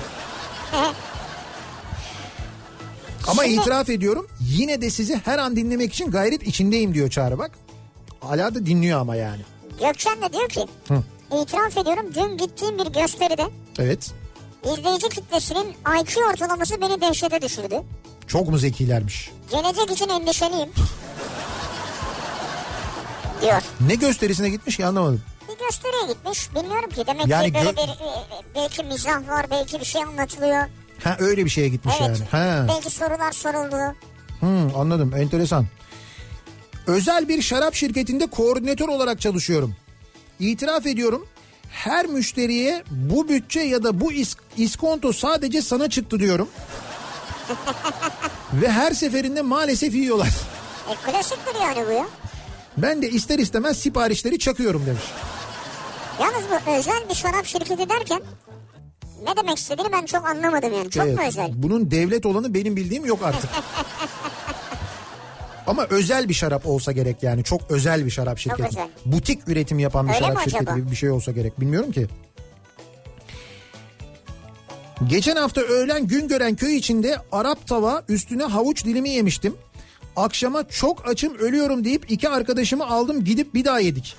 Ama 3.28 3.43
Şimdi- 3.43 3.61
itiraf 3.61 3.89
ediyorum 3.89 4.28
yine 4.39 4.82
de 4.82 4.89
sizi 4.89 5.22
her 5.26 5.39
an 5.39 5.55
dinlemek 5.55 5.93
için 5.93 6.11
gayret 6.11 6.43
içindeyim 6.47 6.93
diyor 6.93 7.09
Çağrı 7.09 7.38
bak. 7.38 7.51
Hala 8.20 8.55
da 8.55 8.65
dinliyor 8.65 8.99
ama 8.99 9.15
yani. 9.15 9.41
Gökçen 9.82 10.22
de 10.22 10.34
diyor 10.34 10.49
ki 10.49 10.65
Hı. 10.88 11.03
itiraf 11.41 11.78
ediyorum 11.78 12.05
dün 12.15 12.38
gittiğim 12.38 12.78
bir 12.78 12.86
gösteride 13.01 13.43
Evet 13.80 14.11
izleyici 14.74 15.09
kitlesinin 15.09 15.76
IQ 16.01 16.22
ortalaması 16.32 16.82
beni 16.82 17.01
dehşete 17.01 17.41
düşürdü. 17.41 17.82
çok 18.28 18.47
mu 18.49 18.57
zekilermiş? 18.57 19.32
Gelecek 19.51 19.91
için 19.91 20.09
endişeliyim. 20.09 20.70
diyor. 23.41 23.61
Ne 23.88 23.95
gösterisine 23.95 24.49
gitmiş 24.49 24.78
ki 24.78 24.86
anlamadım. 24.86 25.22
Bir 25.49 25.65
gösteriye 25.65 26.13
gitmiş. 26.13 26.55
Bilmiyorum 26.55 26.89
ki. 26.89 27.03
Demek 27.07 27.28
Yani 27.28 27.47
ki 27.47 27.53
böyle 27.53 27.70
gö- 27.70 27.76
bir 27.78 27.89
e, 27.89 28.43
belki 28.55 28.84
mizah 28.84 29.28
var, 29.30 29.45
belki 29.51 29.80
bir 29.80 29.86
şey 29.86 30.03
anlatılıyor. 30.03 30.65
Ha 31.03 31.15
öyle 31.20 31.45
bir 31.45 31.49
şeye 31.49 31.70
gitmiş 31.70 31.95
Evet. 32.01 32.20
yani. 32.20 32.30
Ha. 32.45 32.65
Belki 32.68 32.89
sorular 32.89 33.32
soruldu. 33.32 33.95
Hmm, 34.39 34.76
anladım 34.80 35.13
enteresan. 35.18 35.65
Özel 36.88 37.28
bir 37.28 37.41
şarap 37.41 37.74
şirketinde 37.76 38.28
koordinatör 38.28 38.88
olarak 38.88 39.22
çalışıyorum. 39.22 39.76
İtiraf 40.39 40.86
ediyorum 40.86 41.28
her 41.72 42.05
müşteriye 42.05 42.84
bu 42.91 43.30
bütçe 43.30 43.59
ya 43.59 43.84
da 43.84 44.01
bu 44.01 44.11
is- 44.13 44.38
iskonto 44.57 45.13
sadece 45.13 45.61
sana 45.61 45.89
çıktı 45.89 46.20
diyorum. 46.20 46.49
Ve 48.53 48.72
her 48.72 48.91
seferinde 48.91 49.41
maalesef 49.41 49.95
yiyorlar. 49.95 50.28
E 50.89 51.11
klasiktir 51.11 51.55
yani 51.61 51.88
bu 51.88 51.91
ya. 51.91 52.05
Ben 52.78 53.01
de 53.01 53.09
ister 53.09 53.39
istemez 53.39 53.78
siparişleri 53.80 54.39
çakıyorum 54.39 54.86
demiş. 54.86 55.03
Yalnız 56.22 56.43
bu 56.51 56.72
özel 56.72 57.09
bir 57.09 57.15
şarap 57.15 57.45
şirketi 57.45 57.89
derken 57.89 58.22
ne 59.24 59.36
demek 59.38 59.57
istediğini 59.57 59.91
ben 59.91 60.05
çok 60.05 60.26
anlamadım 60.26 60.74
yani. 60.74 60.89
Çok 60.89 61.05
Evet, 61.05 61.18
mu 61.18 61.24
özel? 61.28 61.49
Bunun 61.53 61.91
devlet 61.91 62.26
olanı 62.26 62.53
benim 62.53 62.76
bildiğim 62.76 63.05
yok 63.05 63.20
artık. 63.24 63.49
Ama 65.68 65.86
özel 65.89 66.30
bir 66.30 66.34
şarap 66.34 66.68
olsa 66.68 66.91
gerek 66.91 67.24
yani. 67.24 67.43
Çok 67.43 67.61
özel 67.72 68.05
bir 68.05 68.11
şarap 68.11 68.39
şirketi. 68.39 68.68
özel. 68.70 68.88
Butik 69.05 69.47
üretim 69.47 69.80
yapan 69.80 70.07
bir 70.07 70.13
Öyle 70.13 70.26
şarap 70.26 70.39
şirketi 70.39 70.57
acaba? 70.63 70.78
gibi 70.78 70.91
bir 70.91 70.95
şey 70.95 71.09
olsa 71.09 71.32
gerek. 71.32 71.59
Bilmiyorum 71.61 71.91
ki. 71.91 72.07
Geçen 75.07 75.36
hafta 75.36 75.61
öğlen 75.61 76.07
gün 76.07 76.28
gören 76.28 76.55
köy 76.55 76.78
içinde 76.78 77.18
Arap 77.32 77.68
tava 77.68 78.03
üstüne 78.09 78.43
havuç 78.43 78.86
dilimi 78.86 79.09
yemiştim. 79.09 79.55
Akşama 80.15 80.68
çok 80.70 81.07
açım 81.09 81.38
ölüyorum 81.38 81.84
deyip 81.84 82.11
iki 82.11 82.30
arkadaşımı 82.30 82.88
aldım 82.88 83.24
gidip 83.24 83.53
bir 83.53 83.65
daha 83.65 83.80
yedik. 83.80 84.15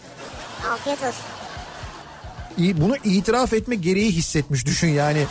Afiyet 0.73 0.99
olsun. 0.99 2.81
Bunu 2.81 2.97
itiraf 3.05 3.53
etme 3.53 3.75
gereği 3.75 4.11
hissetmiş 4.13 4.67
düşün 4.67 4.89
yani. 4.89 5.25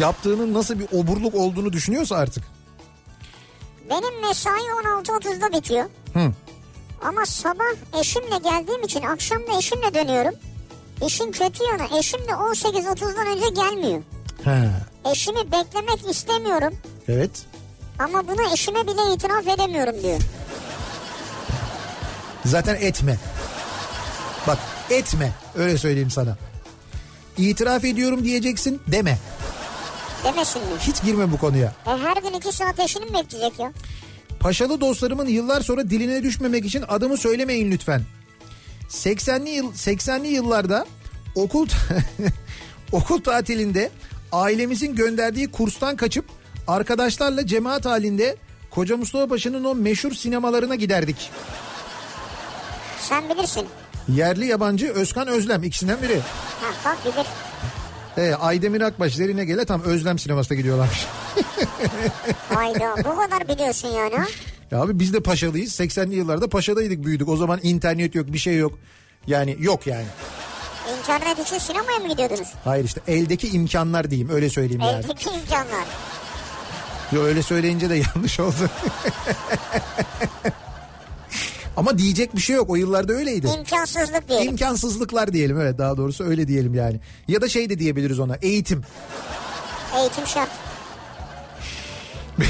Yaptığının 0.00 0.54
nasıl 0.54 0.78
bir 0.78 0.86
oburluk 0.92 1.34
olduğunu 1.34 1.72
düşünüyorsa 1.72 2.16
artık. 2.16 2.44
Benim 3.90 4.20
mesai 4.28 4.52
16.30'da 4.60 5.52
bitiyor. 5.58 5.84
Hı. 6.14 6.32
Ama 7.02 7.26
sabah 7.26 7.98
eşimle 8.00 8.38
geldiğim 8.38 8.82
için 8.82 9.02
akşam 9.02 9.38
da 9.38 9.58
eşimle 9.58 9.94
dönüyorum. 9.94 10.34
İşin 11.06 11.32
kötü 11.32 11.64
yanı 11.64 11.98
eşim 11.98 12.20
de 12.20 12.32
18.30'dan 12.32 13.26
önce 13.26 13.48
gelmiyor. 13.48 14.02
He. 14.44 14.70
Eşimi 15.12 15.52
beklemek 15.52 16.10
istemiyorum 16.10 16.74
Evet. 17.08 17.30
ama 17.98 18.28
bunu 18.28 18.52
eşime 18.54 18.86
bile 18.86 19.14
itiraf 19.14 19.48
edemiyorum 19.48 20.02
diyor. 20.02 20.20
Zaten 22.44 22.74
etme. 22.74 23.16
Bak 24.46 24.58
etme 24.90 25.32
öyle 25.54 25.78
söyleyeyim 25.78 26.10
sana. 26.10 26.36
İtiraf 27.38 27.84
ediyorum 27.84 28.24
diyeceksin 28.24 28.82
deme. 28.86 29.18
Demesin 30.24 30.62
mi? 30.62 30.68
Hiç 30.80 31.02
girme 31.02 31.32
bu 31.32 31.38
konuya. 31.38 31.72
E 31.86 31.90
her 31.90 32.16
gün 32.22 32.32
iki 32.38 32.52
saat 32.52 32.80
eşini 32.80 33.04
mi 33.04 33.14
bekleyecek 33.14 33.58
ya? 33.58 33.72
Paşalı 34.40 34.80
dostlarımın 34.80 35.26
yıllar 35.26 35.60
sonra 35.60 35.90
diline 35.90 36.22
düşmemek 36.22 36.64
için 36.64 36.84
adımı 36.88 37.16
söylemeyin 37.16 37.70
lütfen. 37.70 38.02
80'li 38.88 39.50
yıl 39.50 39.72
80'li 39.72 40.28
yıllarda 40.28 40.86
okul 41.34 41.68
okul 42.92 43.20
tatilinde 43.20 43.90
ailemizin 44.32 44.94
gönderdiği 44.94 45.50
kurstan 45.50 45.96
kaçıp 45.96 46.24
arkadaşlarla 46.66 47.46
cemaat 47.46 47.86
halinde 47.86 48.36
Koca 48.70 48.96
Mustafa 48.96 49.26
Paşa'nın 49.26 49.64
o 49.64 49.74
meşhur 49.74 50.12
sinemalarına 50.12 50.74
giderdik. 50.74 51.30
Sen 53.00 53.30
bilirsin. 53.30 53.66
Yerli 54.08 54.46
yabancı 54.46 54.92
Özkan 54.92 55.28
Özlem 55.28 55.62
ikisinden 55.62 56.02
biri. 56.02 56.20
Ha 56.60 56.68
bak 56.84 57.04
bilir. 57.14 57.26
He, 58.14 58.36
Aydemir 58.36 58.80
Akbaş 58.80 59.14
Zerine 59.14 59.44
Gele 59.44 59.64
tam 59.64 59.82
Özlem 59.82 60.18
sinemasına 60.18 60.56
gidiyorlarmış. 60.56 61.06
Hayda 62.54 62.96
bu 63.04 63.16
kadar 63.16 63.48
biliyorsun 63.48 63.88
yani? 63.88 64.14
Ya 64.70 64.80
abi 64.82 64.98
biz 64.98 65.12
de 65.12 65.20
paşalıyız. 65.20 65.80
80'li 65.80 66.14
yıllarda 66.16 66.48
paşadaydık 66.48 67.04
büyüdük. 67.04 67.28
O 67.28 67.36
zaman 67.36 67.60
internet 67.62 68.14
yok 68.14 68.26
bir 68.32 68.38
şey 68.38 68.56
yok. 68.56 68.78
Yani 69.26 69.56
yok 69.60 69.86
yani. 69.86 70.06
İnternet 70.98 71.38
için 71.38 71.58
sinemaya 71.58 71.98
mı 71.98 72.08
gidiyordunuz? 72.08 72.48
Hayır 72.64 72.84
işte 72.84 73.00
eldeki 73.08 73.48
imkanlar 73.48 74.10
diyeyim 74.10 74.28
öyle 74.30 74.50
söyleyeyim 74.50 74.80
yani. 74.82 75.04
Evdeki 75.04 75.30
imkanlar. 75.30 75.84
Yo, 77.12 77.22
öyle 77.22 77.42
söyleyince 77.42 77.90
de 77.90 77.94
yanlış 78.16 78.40
oldu. 78.40 78.54
Ama 81.76 81.98
diyecek 81.98 82.36
bir 82.36 82.40
şey 82.40 82.56
yok. 82.56 82.70
O 82.70 82.76
yıllarda 82.76 83.12
öyleydi. 83.12 83.46
İmkansızlık 83.58 84.28
diyelim. 84.28 84.48
İmkansızlıklar 84.48 85.32
diyelim 85.32 85.60
evet 85.60 85.78
daha 85.78 85.96
doğrusu 85.96 86.24
öyle 86.24 86.48
diyelim 86.48 86.74
yani. 86.74 87.00
Ya 87.28 87.40
da 87.40 87.48
şey 87.48 87.70
de 87.70 87.78
diyebiliriz 87.78 88.18
ona 88.20 88.36
eğitim. 88.42 88.82
Eğitim 89.98 90.26
şart. 90.26 90.50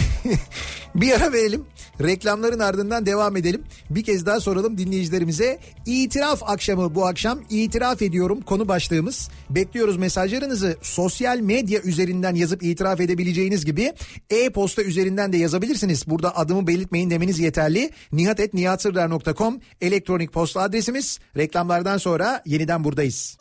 Bir 0.94 1.12
ara 1.12 1.32
verelim. 1.32 1.64
Reklamların 2.02 2.58
ardından 2.58 3.06
devam 3.06 3.36
edelim. 3.36 3.62
Bir 3.90 4.04
kez 4.04 4.26
daha 4.26 4.40
soralım 4.40 4.78
dinleyicilerimize. 4.78 5.58
İtiraf 5.86 6.42
akşamı 6.42 6.94
bu 6.94 7.06
akşam 7.06 7.40
itiraf 7.50 8.02
ediyorum 8.02 8.40
konu 8.40 8.68
başlığımız. 8.68 9.28
Bekliyoruz 9.50 9.96
mesajlarınızı 9.96 10.76
sosyal 10.82 11.38
medya 11.38 11.80
üzerinden 11.80 12.34
yazıp 12.34 12.62
itiraf 12.62 13.00
edebileceğiniz 13.00 13.64
gibi 13.64 13.92
e-posta 14.30 14.82
üzerinden 14.82 15.32
de 15.32 15.36
yazabilirsiniz. 15.36 16.08
Burada 16.08 16.36
adımı 16.36 16.66
belirtmeyin 16.66 17.10
demeniz 17.10 17.38
yeterli. 17.38 17.90
nihatetnihatsırdar.com 18.12 19.60
elektronik 19.80 20.32
posta 20.32 20.60
adresimiz. 20.60 21.18
Reklamlardan 21.36 21.98
sonra 21.98 22.42
yeniden 22.46 22.84
buradayız. 22.84 23.36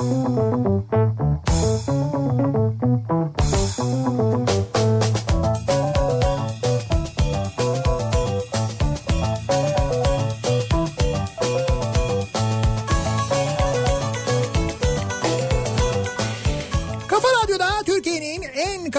Kafa 0.00 0.99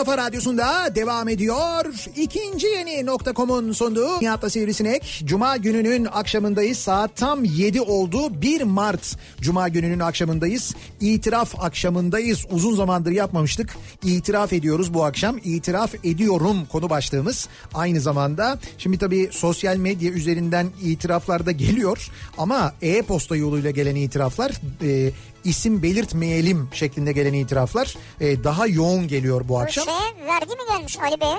kafa 0.02 0.11
radyosunda 0.22 0.96
devam 0.96 1.30
ediyor. 1.30 1.86
İkinci 2.16 2.68
yeni 2.68 3.06
nokta.com'un 3.06 3.72
sunduğu 3.72 4.22
Nihat'la 4.22 4.50
Sivrisinek. 4.50 5.22
Cuma 5.26 5.58
gününün 5.58 6.06
akşamındayız. 6.06 6.78
Saat 6.78 7.16
tam 7.16 7.44
7 7.44 7.82
oldu. 7.82 8.42
1 8.42 8.62
Mart 8.62 9.18
Cuma 9.42 9.68
gününün 9.68 10.00
akşamındayız. 10.00 10.76
İtiraf 11.00 11.64
akşamındayız. 11.64 12.46
Uzun 12.52 12.76
zamandır 12.76 13.12
yapmamıştık. 13.12 13.76
İtiraf 14.04 14.54
ediyoruz 14.54 14.94
bu 14.94 15.06
akşam. 15.06 15.38
İtiraf 15.44 15.96
ediyorum 16.06 16.58
konu 16.72 16.90
başlığımız. 16.90 17.48
Aynı 17.74 18.02
zamanda 18.02 18.60
şimdi 18.78 18.98
tabii 18.98 19.30
sosyal 19.32 19.78
medya 19.78 20.12
üzerinden 20.12 20.68
itiraflar 20.84 21.46
da 21.46 21.52
geliyor. 21.52 22.10
Ama 22.38 22.74
e-posta 22.82 23.36
yoluyla 23.36 23.72
gelen 23.72 23.96
itiraflar... 23.96 24.52
E, 24.84 25.12
isim 25.44 25.84
belirtmeyelim 25.84 26.70
şeklinde 26.74 27.12
gelen 27.12 27.34
itiraflar 27.34 27.96
e, 28.20 28.44
daha 28.44 28.68
yoğun 28.68 29.08
geliyor 29.08 29.48
bu 29.48 29.60
akşam. 29.60 29.86
şeye 29.86 30.11
vergi 30.28 30.52
mi 30.52 30.62
gelmiş 30.70 31.00
Ali 31.00 31.22
Bey'e? 31.22 31.38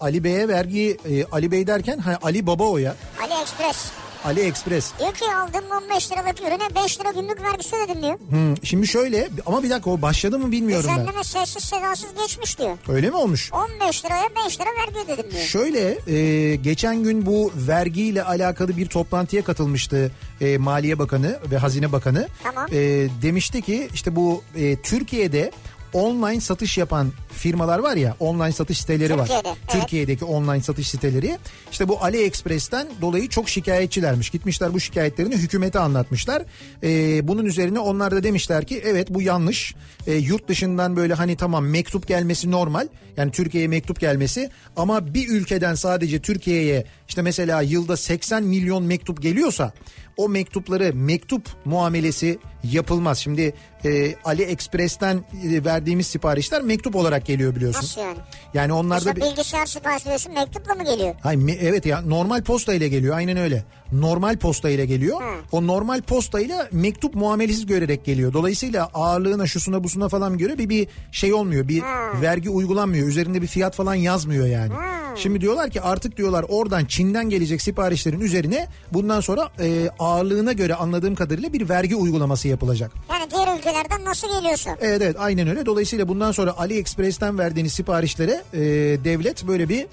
Ali 0.00 0.24
Bey'e 0.24 0.48
vergi 0.48 0.98
e, 1.10 1.24
Ali 1.24 1.50
Bey 1.50 1.66
derken 1.66 1.98
ha, 1.98 2.18
Ali 2.22 2.46
Baba 2.46 2.64
o 2.64 2.78
ya. 2.78 2.94
Ali 3.20 3.42
Express. 3.42 3.92
AliExpress. 4.24 4.92
Diyor 4.98 5.14
ki 5.14 5.24
aldığım 5.24 5.64
15 5.84 6.12
liralık 6.12 6.40
ürüne 6.40 6.84
5 6.84 7.00
lira 7.00 7.10
gümrük 7.10 7.42
vergisi 7.42 7.76
ödedim 7.76 8.02
diyor. 8.02 8.18
Hmm, 8.28 8.66
şimdi 8.66 8.86
şöyle 8.86 9.28
ama 9.46 9.62
bir 9.62 9.70
dakika 9.70 9.90
o 9.90 10.02
başladı 10.02 10.38
mı 10.38 10.52
bilmiyorum 10.52 10.90
ben. 10.90 11.00
Düzenleme 11.00 11.24
sessiz 11.24 11.64
sedasız 11.64 12.08
geçmiş 12.22 12.58
diyor. 12.58 12.78
Öyle 12.88 13.10
mi 13.10 13.16
olmuş? 13.16 13.52
15 13.52 14.04
liraya 14.04 14.28
5 14.46 14.60
lira 14.60 14.68
vergi 14.80 15.12
ödedim 15.12 15.30
diyor. 15.30 15.42
Şöyle 15.42 15.98
e, 16.16 16.56
geçen 16.56 17.02
gün 17.02 17.26
bu 17.26 17.52
vergiyle 17.54 18.22
alakalı 18.24 18.76
bir 18.76 18.86
toplantıya 18.86 19.44
katılmıştı 19.44 20.12
e, 20.40 20.58
Maliye 20.58 20.98
Bakanı 20.98 21.38
ve 21.50 21.58
Hazine 21.58 21.92
Bakanı. 21.92 22.28
Tamam. 22.42 22.66
E, 22.72 22.78
demişti 23.22 23.62
ki 23.62 23.88
işte 23.94 24.16
bu 24.16 24.42
e, 24.56 24.76
Türkiye'de 24.76 25.50
online 25.92 26.40
satış 26.40 26.78
yapan 26.78 27.12
firmalar 27.34 27.78
var 27.78 27.96
ya 27.96 28.16
online 28.20 28.52
satış 28.52 28.78
siteleri 28.78 29.18
var. 29.18 29.26
Türkiye'de, 29.26 29.48
evet. 29.48 29.58
Türkiye'deki 29.68 30.24
online 30.24 30.62
satış 30.62 30.88
siteleri 30.88 31.38
işte 31.72 31.88
bu 31.88 32.04
AliExpress'ten 32.04 32.88
dolayı 33.00 33.28
çok 33.28 33.48
şikayetçilermiş. 33.48 34.30
Gitmişler 34.30 34.74
bu 34.74 34.80
şikayetlerini 34.80 35.36
hükümete 35.36 35.78
anlatmışlar. 35.78 36.42
Ee, 36.82 37.28
bunun 37.28 37.44
üzerine 37.44 37.78
onlar 37.78 38.12
da 38.12 38.22
demişler 38.22 38.66
ki 38.66 38.82
evet 38.84 39.08
bu 39.10 39.22
yanlış. 39.22 39.74
Ee, 40.06 40.14
yurt 40.14 40.48
dışından 40.48 40.96
böyle 40.96 41.14
hani 41.14 41.36
tamam 41.36 41.66
mektup 41.66 42.08
gelmesi 42.08 42.50
normal. 42.50 42.88
Yani 43.16 43.32
Türkiye'ye 43.32 43.68
mektup 43.68 44.00
gelmesi 44.00 44.50
ama 44.76 45.14
bir 45.14 45.28
ülkeden 45.28 45.74
sadece 45.74 46.20
Türkiye'ye 46.20 46.84
işte 47.08 47.22
mesela 47.22 47.62
yılda 47.62 47.96
80 47.96 48.42
milyon 48.42 48.84
mektup 48.84 49.22
geliyorsa 49.22 49.72
o 50.16 50.28
mektupları 50.28 50.94
mektup 50.94 51.48
muamelesi 51.64 52.38
yapılmaz. 52.72 53.18
Şimdi 53.18 53.54
e, 53.84 54.14
AliExpress'ten 54.24 55.16
e, 55.16 55.64
verdiğimiz 55.64 56.06
siparişler 56.06 56.62
mektup 56.62 56.96
olarak 56.96 57.23
geliyor 57.26 57.56
biliyorsun. 57.56 57.82
Nasıl 57.82 58.00
yani? 58.00 58.18
Yani 58.54 58.72
onlarda 58.72 59.12
Mesela 59.12 59.30
bilgisayar 59.30 59.66
sipariş 59.66 60.06
veriyorsun 60.06 60.34
mektupla 60.34 60.74
mı 60.74 60.84
geliyor? 60.84 61.14
Hayır, 61.22 61.58
evet 61.60 61.86
ya 61.86 62.00
normal 62.00 62.42
posta 62.42 62.74
ile 62.74 62.88
geliyor 62.88 63.16
aynen 63.16 63.36
öyle. 63.36 63.64
Normal 63.92 64.36
posta 64.36 64.70
ile 64.70 64.86
geliyor. 64.86 65.20
Hı. 65.22 65.24
O 65.52 65.66
normal 65.66 66.02
posta 66.02 66.40
ile 66.40 66.68
mektup 66.72 67.14
muamelesi 67.14 67.66
görerek 67.66 68.04
geliyor. 68.04 68.32
Dolayısıyla 68.32 68.90
ağırlığına 68.94 69.46
şusuna 69.46 69.84
busuna 69.84 70.08
falan 70.08 70.38
göre 70.38 70.58
bir 70.58 70.68
bir 70.68 70.88
şey 71.12 71.34
olmuyor. 71.34 71.68
Bir 71.68 71.82
Hı. 71.82 72.22
vergi 72.22 72.50
uygulanmıyor. 72.50 73.08
Üzerinde 73.08 73.42
bir 73.42 73.46
fiyat 73.46 73.74
falan 73.74 73.94
yazmıyor 73.94 74.46
yani. 74.46 74.72
Şimdi 75.16 75.40
diyorlar 75.40 75.70
ki 75.70 75.80
artık 75.80 76.16
diyorlar 76.16 76.44
oradan 76.48 76.84
Çin'den 76.84 77.28
gelecek 77.30 77.62
siparişlerin 77.62 78.20
üzerine 78.20 78.68
bundan 78.92 79.20
sonra 79.20 79.48
e, 79.60 79.90
ağırlığına 79.98 80.52
göre 80.52 80.74
anladığım 80.74 81.14
kadarıyla 81.14 81.52
bir 81.52 81.68
vergi 81.68 81.96
uygulaması 81.96 82.48
yapılacak. 82.48 82.92
Yani 83.10 83.30
diğer 83.30 83.58
ülkelerden 83.58 84.04
nasıl 84.04 84.28
geliyorsa. 84.28 84.76
Evet 84.80 85.02
evet 85.02 85.16
aynen 85.18 85.48
öyle. 85.48 85.66
Dolayısıyla 85.66 86.08
bundan 86.08 86.32
sonra 86.32 86.58
AliExpress'ten 86.58 87.38
verdiğiniz 87.38 87.72
siparişlere 87.72 88.42
e, 88.52 88.60
devlet 89.04 89.46
böyle 89.46 89.68
bir 89.68 89.86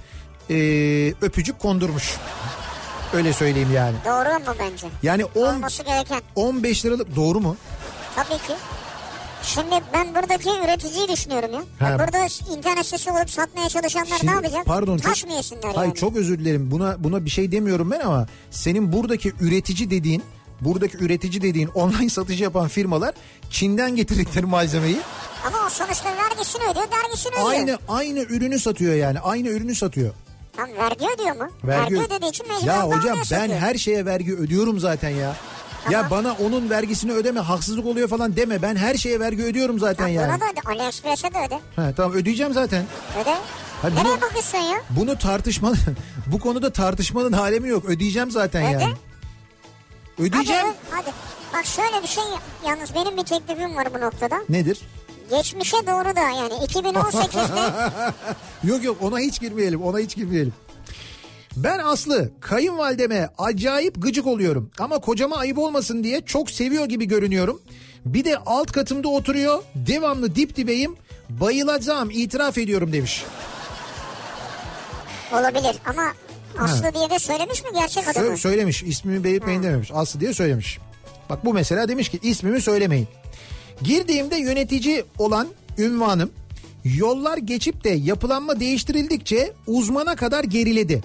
e, 0.49 1.13
öpücük 1.21 1.59
kondurmuş. 1.59 2.17
Öyle 3.13 3.33
söyleyeyim 3.33 3.69
yani. 3.75 3.95
Doğru 4.05 4.39
mu 4.39 4.55
bence? 4.59 4.87
Yani 5.03 5.25
10, 5.25 5.41
Olması 5.55 5.83
gereken. 5.83 6.21
15 6.35 6.85
liralık 6.85 7.15
doğru 7.15 7.39
mu? 7.39 7.55
Tabii 8.15 8.27
ki. 8.47 8.53
Şimdi 9.43 9.75
ben 9.93 10.15
buradaki 10.15 10.49
üreticiyi 10.49 11.07
düşünüyorum 11.07 11.51
ya. 11.53 11.61
Ha. 11.79 11.99
Burada 11.99 12.27
internet 12.57 12.85
sitesi 12.85 13.11
olup 13.11 13.29
satmaya 13.29 13.69
çalışanlar 13.69 14.17
Şimdi, 14.19 14.27
ne 14.31 14.35
yapacak? 14.35 14.65
Pardon 14.65 14.97
Taş 14.97 15.25
mı 15.25 15.33
yesinler 15.33 15.61
hayır, 15.75 15.87
yani? 15.89 15.95
çok 15.95 16.15
özür 16.15 16.39
dilerim. 16.39 16.71
Buna 16.71 17.03
buna 17.03 17.25
bir 17.25 17.29
şey 17.29 17.51
demiyorum 17.51 17.91
ben 17.91 17.99
ama 17.99 18.27
senin 18.51 18.93
buradaki 18.93 19.33
üretici 19.41 19.89
dediğin 19.89 20.23
buradaki 20.61 20.97
üretici 20.97 21.41
dediğin 21.41 21.67
online 21.75 22.09
satış 22.09 22.39
yapan 22.41 22.67
firmalar 22.67 23.13
Çin'den 23.49 23.95
getirdikleri 23.95 24.45
malzemeyi 24.45 24.97
Ama 25.47 25.57
o 25.67 25.69
sonuçta 25.69 26.09
vergisini 26.17 26.63
ödüyor, 26.63 26.87
dergisini 26.91 27.33
ödüyor. 27.33 27.49
aynı 27.49 27.77
aynı 27.87 28.19
ürünü 28.19 28.59
satıyor 28.59 28.93
yani. 28.95 29.19
Aynı 29.19 29.47
ürünü 29.47 29.75
satıyor. 29.75 30.13
Tam 30.55 30.69
vergi 30.73 31.05
ödüyor 31.15 31.35
mu? 31.35 31.51
Vergi, 31.63 31.95
ödediği 31.95 32.29
için 32.29 32.47
mecburen 32.47 32.73
Ya 32.75 32.83
hocam 32.87 33.17
ben 33.17 33.23
satıyor. 33.23 33.59
her 33.59 33.75
şeye 33.75 34.05
vergi 34.05 34.35
ödüyorum 34.35 34.79
zaten 34.79 35.09
ya. 35.09 35.35
Ya 35.89 36.07
bana 36.11 36.33
onun 36.45 36.69
vergisini 36.69 37.11
ödeme 37.11 37.39
haksızlık 37.39 37.85
oluyor 37.85 38.07
falan 38.07 38.35
deme. 38.35 38.61
Ben 38.61 38.75
her 38.75 38.95
şeye 38.95 39.19
vergi 39.19 39.43
ödüyorum 39.43 39.79
zaten 39.79 40.07
Ya 40.07 40.21
yani. 40.21 40.27
Buna 40.31 40.39
da 40.41 40.45
öde. 40.51 40.81
AliExpress'e 40.81 41.33
de 41.33 41.37
öde. 41.47 41.59
Ha, 41.75 41.93
tamam 41.97 42.13
ödeyeceğim 42.13 42.53
zaten. 42.53 42.85
Öde. 43.21 43.33
Ha, 43.81 43.89
Nereye 43.89 44.05
bunu- 44.05 44.21
bakıyorsun 44.21 44.57
ya? 44.57 44.81
Bunu 44.89 45.17
tartışma 45.17 45.73
bu 46.27 46.39
konuda 46.39 46.73
tartışmanın 46.73 47.31
alemi 47.31 47.69
yok. 47.69 47.85
Ödeyeceğim 47.85 48.31
zaten 48.31 48.63
Öde. 48.75 48.83
yani. 48.83 48.93
Ödeyeceğim. 50.19 50.65
Hadi, 50.65 50.75
hadi. 50.91 51.11
Bak 51.53 51.65
şöyle 51.65 52.03
bir 52.03 52.07
şey 52.07 52.23
yalnız 52.67 52.95
benim 52.95 53.17
bir 53.17 53.23
teklifim 53.23 53.75
var 53.75 53.87
bu 53.95 54.01
noktada. 54.01 54.35
Nedir? 54.49 54.79
Geçmişe 55.31 55.77
doğru 55.77 56.15
da 56.15 56.19
yani 56.19 56.53
2018'de 56.53 57.73
Yok 58.63 58.83
yok 58.83 58.97
ona 59.01 59.19
hiç 59.19 59.39
girmeyelim. 59.39 59.81
Ona 59.83 59.99
hiç 59.99 60.15
girmeyelim. 60.15 60.53
Ben 61.55 61.79
Aslı 61.79 62.31
kayınvalideme 62.41 63.29
acayip 63.37 64.01
gıcık 64.01 64.27
oluyorum 64.27 64.71
ama 64.79 64.99
kocama 64.99 65.37
ayıp 65.37 65.57
olmasın 65.57 66.03
diye 66.03 66.21
çok 66.21 66.51
seviyor 66.51 66.85
gibi 66.85 67.05
görünüyorum. 67.05 67.61
Bir 68.05 68.25
de 68.25 68.37
alt 68.37 68.71
katımda 68.71 69.07
oturuyor 69.07 69.63
devamlı 69.75 70.35
dip 70.35 70.55
dibeyim 70.55 70.95
bayılacağım 71.29 72.09
itiraf 72.11 72.57
ediyorum 72.57 72.93
demiş. 72.93 73.25
olabilir 75.33 75.75
ama 75.85 76.13
Aslı 76.59 76.93
diye 76.93 77.09
de 77.09 77.19
söylemiş 77.19 77.63
mi 77.63 77.69
gerçek 77.73 78.07
adamı? 78.07 78.27
Sö- 78.27 78.37
söylemiş 78.37 78.83
ismimi 78.83 79.23
belirtmeyin 79.23 79.63
dememiş 79.63 79.91
Aslı 79.93 80.19
diye 80.19 80.33
söylemiş. 80.33 80.79
Bak 81.29 81.45
bu 81.45 81.53
mesela 81.53 81.87
demiş 81.87 82.09
ki 82.09 82.19
ismimi 82.23 82.61
söylemeyin. 82.61 83.07
Girdiğimde 83.83 84.37
yönetici 84.37 85.03
olan 85.19 85.47
ünvanım 85.77 86.31
yollar 86.83 87.37
geçip 87.37 87.83
de 87.83 87.89
yapılanma 87.89 88.59
değiştirildikçe 88.59 89.53
uzmana 89.67 90.15
kadar 90.15 90.43
geriledi. 90.43 91.03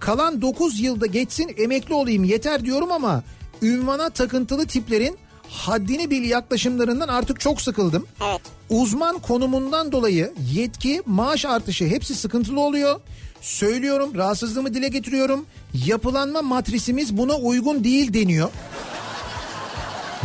Kalan 0.00 0.42
9 0.42 0.80
yılda 0.80 1.06
geçsin 1.06 1.54
emekli 1.58 1.94
olayım 1.94 2.24
yeter 2.24 2.64
diyorum 2.64 2.92
ama 2.92 3.22
ünvana 3.62 4.10
takıntılı 4.10 4.66
tiplerin 4.66 5.18
haddini 5.48 6.10
bil 6.10 6.30
yaklaşımlarından 6.30 7.08
artık 7.08 7.40
çok 7.40 7.60
sıkıldım. 7.60 8.06
Evet. 8.30 8.40
Uzman 8.70 9.18
konumundan 9.18 9.92
dolayı 9.92 10.32
yetki, 10.52 11.02
maaş 11.06 11.44
artışı 11.44 11.86
hepsi 11.86 12.14
sıkıntılı 12.14 12.60
oluyor. 12.60 13.00
Söylüyorum, 13.40 14.14
rahatsızlığımı 14.14 14.74
dile 14.74 14.88
getiriyorum. 14.88 15.46
Yapılanma 15.86 16.42
matrisimiz 16.42 17.16
buna 17.16 17.34
uygun 17.36 17.84
değil 17.84 18.14
deniyor. 18.14 18.48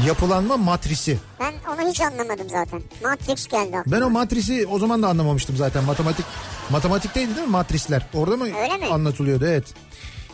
Yapılanma 0.05 0.57
matrisi. 0.57 1.17
Ben 1.39 1.53
onu 1.73 1.89
hiç 1.89 2.01
anlamadım 2.01 2.47
zaten. 2.49 2.81
Matrix 3.03 3.47
geldi 3.47 3.77
aklıma. 3.77 3.97
Ben 3.97 4.01
o 4.01 4.09
matrisi 4.09 4.67
o 4.67 4.79
zaman 4.79 5.03
da 5.03 5.07
anlamamıştım 5.07 5.57
zaten. 5.57 5.83
Matematik 5.83 6.25
matematikteydi 6.69 7.35
değil 7.35 7.47
mi 7.47 7.51
matrisler? 7.51 8.07
Orada 8.13 8.37
mı 8.37 8.43
Öyle 8.45 8.77
mi? 8.77 8.85
anlatılıyordu? 8.85 9.45
Evet. 9.47 9.65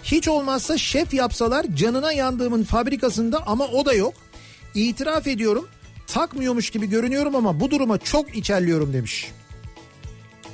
Hiç 0.04 0.28
olmazsa 0.28 0.78
şef 0.78 1.14
yapsalar 1.14 1.66
canına 1.76 2.12
yandığımın 2.14 2.64
fabrikasında 2.64 3.44
ama 3.48 3.66
o 3.66 3.86
da 3.86 3.94
yok. 3.94 4.14
İtiraf 4.76 5.28
ediyorum. 5.28 5.68
Takmıyormuş 6.08 6.70
gibi 6.70 6.90
görünüyorum 6.90 7.36
ama 7.36 7.60
bu 7.60 7.72
duruma 7.72 7.98
çok 7.98 8.36
içerliyorum 8.36 8.94
demiş. 8.94 9.32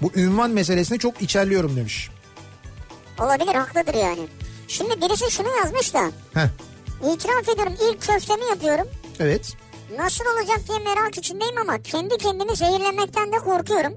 Bu 0.02 0.12
ünvan 0.16 0.52
meselesine 0.52 0.98
çok 0.98 1.22
içerliyorum 1.22 1.76
demiş. 1.76 2.10
Olabilir 3.20 3.56
haklıdır 3.56 3.94
yani. 3.94 4.28
Şimdi 4.68 5.02
birisi 5.02 5.32
şunu 5.32 5.48
yazmış 5.64 5.94
da. 5.94 6.12
Heh, 6.34 6.48
İtiraf 7.14 7.50
ediyorum 7.50 7.74
ilk 7.92 8.02
köftemi 8.02 8.46
yapıyorum. 8.50 8.88
Evet. 9.20 9.54
Nasıl 9.98 10.26
olacak 10.26 10.60
diye 10.68 10.80
merak 10.80 11.18
içindeyim 11.18 11.58
ama 11.58 11.82
kendi 11.82 12.18
kendimi 12.18 12.56
zehirlemekten 12.56 13.32
de 13.32 13.38
korkuyorum. 13.38 13.94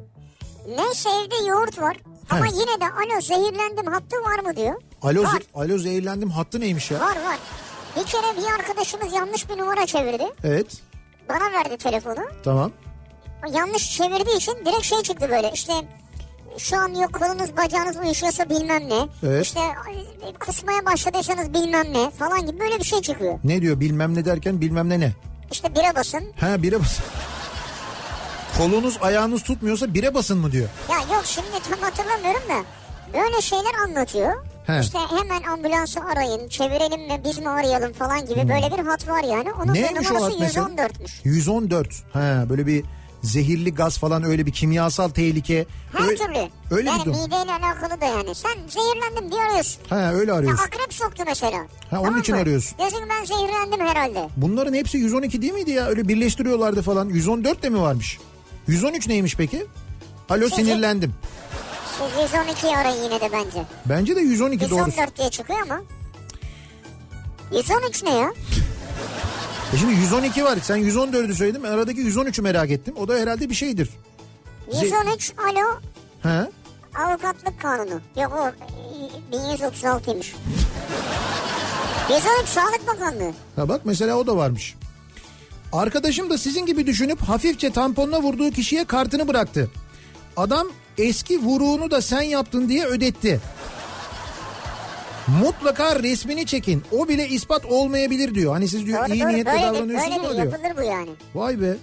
Neyse 0.69 1.09
evde 1.11 1.49
yoğurt 1.49 1.79
var. 1.79 1.97
Ama 2.31 2.47
He. 2.47 2.51
yine 2.53 2.81
de 2.81 2.85
alo 2.85 3.21
zehirlendim 3.21 3.87
hattı 3.87 4.17
var 4.17 4.39
mı 4.39 4.57
diyor. 4.57 4.83
Alo, 5.03 5.23
Var. 5.23 5.27
ze- 5.29 5.45
alo 5.55 5.79
zehirlendim 5.79 6.31
hattı 6.31 6.61
neymiş 6.61 6.91
ya? 6.91 7.01
Var 7.01 7.17
var. 7.25 7.39
Bir 7.97 8.05
kere 8.05 8.37
bir 8.37 8.53
arkadaşımız 8.61 9.13
yanlış 9.15 9.49
bir 9.51 9.59
numara 9.59 9.87
çevirdi. 9.87 10.25
Evet 10.45 10.67
Bana 11.29 11.53
verdi 11.53 11.77
telefonu. 11.77 12.21
tamam. 12.45 12.73
O 13.49 13.53
yanlış 13.57 13.97
çevirdiği 13.97 14.37
için 14.37 14.53
direkt 14.67 14.83
şey 14.85 15.03
çıktı 15.03 15.31
böyle 15.31 15.51
işte 15.55 15.73
şu 16.59 16.77
an 16.77 16.89
yok 16.89 17.13
kolunuz 17.13 17.57
bacağınız 17.57 17.97
uyuşuyorsa 17.97 18.49
bilmem 18.51 18.89
ne. 18.89 19.09
Evet. 19.27 19.45
İşte 19.47 19.61
ay, 19.61 20.35
kusmaya 20.41 20.87
başladıysanız 20.87 21.55
bilmem 21.55 21.93
ne 21.93 22.11
falan 22.11 22.47
gibi 22.47 22.61
böyle 22.61 22.79
bir 22.79 22.85
şey 22.85 23.01
çıkıyor. 23.01 23.39
Ne 23.45 23.63
diyor 23.63 23.81
bilmem 23.81 24.15
ne 24.15 24.25
derken 24.25 24.61
bilmem 24.61 24.89
ne 24.89 25.01
ne? 25.01 25.13
İşte 25.53 25.75
bire 25.75 25.95
basın. 25.97 26.23
Ha 26.41 26.63
bire 26.63 26.81
basın. 26.81 27.05
Kolunuz 28.59 28.99
ayağınız 29.01 29.43
tutmuyorsa 29.43 29.95
bire 29.95 30.15
basın 30.15 30.39
mı 30.39 30.53
diyor. 30.53 30.69
Ya 30.91 30.97
yok 31.17 31.23
şimdi 31.25 31.49
tam 31.71 31.79
hatırlamıyorum 31.79 32.43
da 32.49 32.65
böyle 33.19 33.41
şeyler 33.41 33.75
anlatıyor. 33.89 34.45
He. 34.67 34.81
İşte 34.81 34.99
hemen 34.99 35.43
ambulansı 35.43 36.01
arayın, 36.01 36.49
çevirelim 36.49 37.01
mi 37.09 37.21
biz 37.25 37.39
mi 37.39 37.49
arayalım 37.49 37.93
falan 37.93 38.21
gibi 38.27 38.49
böyle 38.49 38.79
bir 38.79 38.87
hat 38.87 39.09
var 39.09 39.23
yani. 39.25 39.53
Onun 39.53 39.67
Hmm. 39.67 39.75
Neymiş 39.75 40.11
numarası 40.11 40.31
hat 40.31 40.41
mesela? 40.41 40.67
114'müş. 40.69 41.11
114. 41.25 41.89
Ha 42.13 42.45
böyle 42.49 42.67
bir 42.67 42.85
zehirli 43.23 43.75
gaz 43.75 43.99
falan 43.99 44.23
öyle 44.25 44.47
bir 44.47 44.53
kimyasal 44.53 45.09
tehlike. 45.09 45.67
Her 45.93 46.09
Ö- 46.09 46.17
türlü. 46.17 46.49
Öyle 46.71 46.91
yani 46.91 47.01
bir 47.01 47.05
durum. 47.07 47.23
mideyle 47.23 47.53
alakalı 47.53 48.01
da 48.01 48.05
yani. 48.05 48.35
Sen 48.35 48.55
zehirlendim 48.69 49.33
diye 49.33 49.43
arıyorsun. 49.43 49.83
Ha 49.89 50.13
öyle 50.15 50.31
Ya 50.31 50.37
arıyorsun. 50.37 50.65
akrep 50.65 50.95
soktu 50.95 51.23
mesela. 51.27 51.59
Ha, 51.91 52.01
onun 52.01 52.21
için 52.21 52.35
mı? 52.35 52.41
arıyorsun. 52.41 52.79
Diyorsun 52.79 53.01
ben 53.11 53.25
zehirlendim 53.25 53.87
herhalde. 53.87 54.29
Bunların 54.37 54.75
hepsi 54.75 54.99
112 54.99 55.43
değil 55.43 55.53
miydi 55.53 55.71
ya? 55.71 55.87
Öyle 55.87 56.09
birleştiriyorlardı 56.09 56.83
falan. 56.83 57.09
114 57.09 57.63
de 57.63 57.69
mi 57.69 57.81
varmış? 57.81 58.19
113 58.67 59.09
neymiş 59.09 59.37
peki? 59.37 59.67
Alo 60.29 60.45
Sizi- 60.49 60.55
sinirlendim. 60.57 61.15
Siz 61.99 62.31
112'yi 62.33 62.77
arayın 62.77 63.03
yine 63.05 63.21
de 63.21 63.29
bence. 63.33 63.63
Bence 63.87 64.17
de 64.17 64.21
112 64.21 64.71
doğru. 64.71 64.79
114 64.87 65.19
diye 65.19 65.31
çıkıyor 65.31 65.59
ama. 65.63 65.83
113 67.53 68.03
ne 68.03 68.11
ya? 68.17 68.33
E 69.75 69.77
şimdi 69.77 69.93
112 69.95 70.45
var. 70.45 70.59
Sen 70.63 70.79
114'ü 70.79 71.35
söyledin. 71.35 71.63
Ben 71.63 71.71
aradaki 71.71 72.01
113'ü 72.01 72.43
merak 72.43 72.71
ettim. 72.71 72.95
O 72.97 73.09
da 73.09 73.15
herhalde 73.15 73.51
bir 73.51 73.55
şeydir. 73.55 73.89
Ze- 74.73 74.85
113 74.85 75.33
alo 75.39 75.81
He? 76.23 76.51
avukatlık 77.03 77.61
kanunu. 77.61 78.01
Yok 78.17 78.33
o 78.33 78.49
e, 79.37 79.37
1136'ymış. 79.37 80.35
113 82.11 82.49
Sağlık 82.49 82.87
Bakanlığı. 82.87 83.33
Ha 83.57 83.69
bak 83.69 83.81
mesela 83.85 84.17
o 84.17 84.27
da 84.27 84.37
varmış. 84.37 84.75
Arkadaşım 85.73 86.31
da 86.31 86.39
sizin 86.39 86.67
gibi 86.67 86.87
düşünüp 86.87 87.21
hafifçe 87.23 87.71
tamponuna 87.73 88.23
vurduğu 88.23 88.51
kişiye 88.51 88.85
kartını 88.85 89.29
bıraktı. 89.29 89.71
Adam 90.37 90.67
eski 90.99 91.39
vuruğunu 91.43 91.91
da 91.91 92.03
sen 92.03 92.23
yaptın 92.23 92.69
diye 92.69 92.87
ödetti. 92.87 93.41
Mutlaka 95.41 96.03
resmini 96.03 96.47
çekin. 96.47 96.83
O 96.93 97.09
bile 97.09 97.29
ispat 97.29 97.65
olmayabilir 97.67 98.35
diyor. 98.35 98.53
Hani 98.53 98.69
siz 98.69 98.87
diyor 98.87 99.05
Doğru 99.09 99.15
iyi 99.15 99.23
doğru 99.23 99.29
niyetle 99.33 99.53
böyledir, 99.53 99.67
davranıyorsunuz 99.75 100.17
ama 100.19 100.35
diyor. 100.35 100.45
yapılır 100.53 100.77
bu 100.77 100.83
yani. 100.91 101.11
Vay 101.35 101.61
be. 101.61 101.77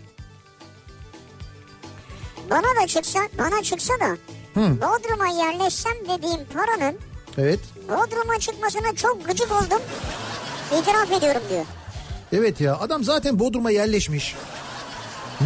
Bana 2.49 2.81
da 2.83 2.87
çıksa, 2.87 3.19
bana 3.37 3.63
çıksa 3.63 3.93
da 3.99 4.17
Bodrum'a 4.55 5.27
yerleşsem 5.27 5.93
dediğim 6.03 6.39
paranın 6.53 6.97
Evet. 7.37 7.59
Bodrum'a 7.89 8.39
çıkmasına 8.39 8.95
çok 8.95 9.25
gıcık 9.25 9.51
oldum. 9.51 9.81
İtiraf 10.81 11.11
ediyorum 11.11 11.41
diyor. 11.49 11.65
Evet 12.33 12.61
ya 12.61 12.75
adam 12.79 13.03
zaten 13.03 13.39
Bodrum'a 13.39 13.71
yerleşmiş. 13.71 14.35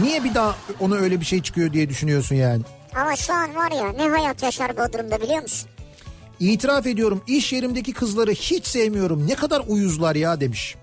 Niye 0.02 0.24
bir 0.24 0.36
daha 0.36 0.56
ona 0.80 0.96
öyle 0.96 1.20
bir 1.20 1.26
şey 1.26 1.42
çıkıyor 1.42 1.74
diye 1.74 1.90
düşünüyorsun 1.90 2.36
yani? 2.36 2.62
Ama 2.96 3.16
şu 3.16 3.34
an 3.34 3.56
var 3.56 3.72
ya 3.72 3.90
ne 3.92 4.10
hayat 4.10 4.44
yaşar 4.44 4.78
Bodrum'da 4.78 5.22
biliyor 5.22 5.42
musun? 5.42 5.70
İtiraf 6.42 6.88
ediyorum 6.88 7.22
iş 7.28 7.54
yerimdeki 7.54 7.94
kızları 7.94 8.32
hiç 8.32 8.68
sevmiyorum. 8.68 9.28
Ne 9.28 9.36
kadar 9.36 9.64
uyuzlar 9.68 10.16
ya 10.16 10.42
demiş. 10.42 10.76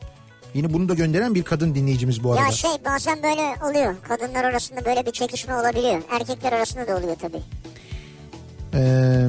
Yine 0.55 0.73
bunu 0.73 0.89
da 0.89 0.95
gönderen 0.95 1.35
bir 1.35 1.43
kadın 1.43 1.75
dinleyicimiz 1.75 2.25
bu 2.25 2.33
arada. 2.33 2.45
Ya 2.45 2.53
şey 2.53 2.71
bazen 2.85 3.23
böyle 3.23 3.43
oluyor. 3.65 3.95
Kadınlar 4.03 4.45
arasında 4.45 4.85
böyle 4.85 5.07
bir 5.07 5.11
çekişme 5.11 5.55
olabiliyor. 5.55 6.03
Erkekler 6.11 6.53
arasında 6.53 6.89
da 6.89 6.97
oluyor 6.97 7.17
tabii. 7.21 7.43
Ee, 8.75 9.29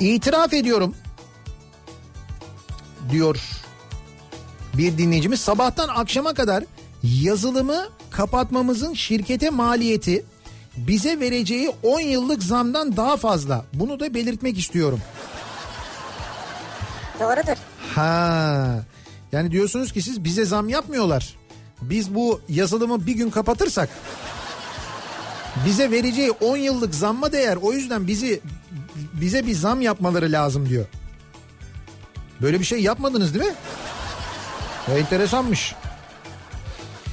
itiraf 0.00 0.54
ediyorum 0.54 0.94
diyor 3.10 3.40
bir 4.74 4.98
dinleyicimiz. 4.98 5.40
Sabahtan 5.40 5.88
akşama 5.88 6.34
kadar 6.34 6.64
yazılımı 7.02 7.88
kapatmamızın 8.10 8.94
şirkete 8.94 9.50
maliyeti 9.50 10.24
bize 10.86 11.20
vereceği 11.20 11.72
10 11.82 12.00
yıllık 12.00 12.42
zamdan 12.42 12.96
daha 12.96 13.16
fazla. 13.16 13.64
Bunu 13.72 14.00
da 14.00 14.14
belirtmek 14.14 14.58
istiyorum. 14.58 15.00
Doğrudur. 17.20 17.56
Ha. 17.94 18.84
Yani 19.32 19.50
diyorsunuz 19.50 19.92
ki 19.92 20.02
siz 20.02 20.24
bize 20.24 20.44
zam 20.44 20.68
yapmıyorlar. 20.68 21.36
Biz 21.82 22.14
bu 22.14 22.40
yazılımı 22.48 23.06
bir 23.06 23.12
gün 23.12 23.30
kapatırsak 23.30 23.88
bize 25.66 25.90
vereceği 25.90 26.30
10 26.30 26.56
yıllık 26.56 26.94
zamma 26.94 27.32
değer. 27.32 27.56
O 27.62 27.72
yüzden 27.72 28.06
bizi 28.06 28.40
bize 28.96 29.46
bir 29.46 29.54
zam 29.54 29.80
yapmaları 29.80 30.32
lazım 30.32 30.68
diyor. 30.68 30.86
Böyle 32.42 32.60
bir 32.60 32.64
şey 32.64 32.82
yapmadınız 32.82 33.34
değil 33.34 33.46
mi? 33.46 33.54
Ya 34.88 34.98
enteresanmış. 34.98 35.74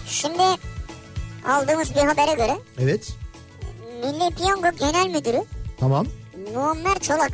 Şimdi 0.08 0.44
aldığımız 1.48 1.96
bir 1.96 2.02
habere 2.02 2.34
göre 2.34 2.58
Evet. 2.80 3.16
Milli 4.04 4.36
Piyango 4.36 4.78
Genel 4.80 5.08
Müdürü 5.10 5.44
Tamam. 5.80 6.08
Muammer 6.54 7.00
Çolak 7.00 7.32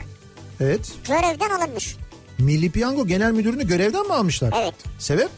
Evet. 0.61 0.91
görevden 1.07 1.49
alınmış. 1.49 1.95
Milli 2.39 2.71
Piyango 2.71 3.07
Genel 3.07 3.31
Müdürünü 3.31 3.67
görevden 3.67 4.07
mi 4.07 4.13
almışlar? 4.13 4.53
Evet. 4.61 4.73
Sebep? 4.99 5.29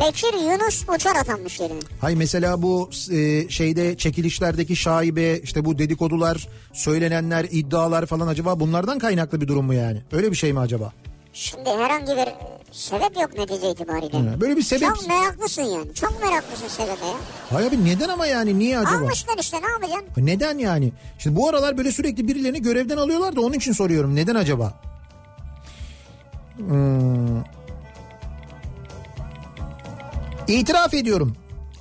Bekir 0.00 0.34
Yunus 0.52 0.84
Uçar 0.94 1.16
atanmış 1.16 1.60
yerine. 1.60 1.78
Hay 2.00 2.16
mesela 2.16 2.62
bu 2.62 2.90
e, 3.12 3.48
şeyde 3.48 3.96
çekilişlerdeki 3.96 4.76
şaibe 4.76 5.38
işte 5.38 5.64
bu 5.64 5.78
dedikodular, 5.78 6.48
söylenenler, 6.72 7.46
iddialar 7.50 8.06
falan 8.06 8.26
acaba 8.26 8.60
bunlardan 8.60 8.98
kaynaklı 8.98 9.40
bir 9.40 9.48
durum 9.48 9.66
mu 9.66 9.74
yani? 9.74 10.02
Öyle 10.12 10.30
bir 10.30 10.36
şey 10.36 10.52
mi 10.52 10.60
acaba? 10.60 10.92
Şimdi 11.32 11.70
herhangi 11.70 12.06
bir 12.06 12.28
sebep 12.72 13.16
yok 13.16 13.38
netice 13.38 13.70
itibariyle. 13.70 14.18
Ha, 14.30 14.40
Böyle 14.40 14.56
bir 14.56 14.62
sebep. 14.62 14.88
Çok 14.88 15.08
meraklısın 15.08 15.62
yani. 15.62 15.94
Çok 15.94 16.22
meraklısın 16.22 16.68
sebebe 16.68 17.06
ya. 17.06 17.16
Hay 17.50 17.66
abi 17.66 17.84
neden 17.84 18.08
ama 18.08 18.26
yani 18.26 18.58
niye 18.58 18.78
acaba? 18.78 18.96
Almışlar 19.04 19.38
işte 19.40 19.56
ne 19.62 19.70
yapacaksın? 19.72 20.26
Neden 20.26 20.58
yani? 20.58 20.92
Şimdi 21.18 21.36
bu 21.36 21.48
aralar 21.48 21.78
böyle 21.78 21.92
sürekli 21.92 22.28
birilerini 22.28 22.62
görevden 22.62 22.96
alıyorlar 22.96 23.36
da 23.36 23.40
onun 23.40 23.52
için 23.54 23.72
soruyorum. 23.72 24.16
Neden 24.16 24.34
acaba? 24.34 24.80
Hmm. 26.56 27.40
İtiraf 30.48 30.94
ediyorum. 30.94 31.36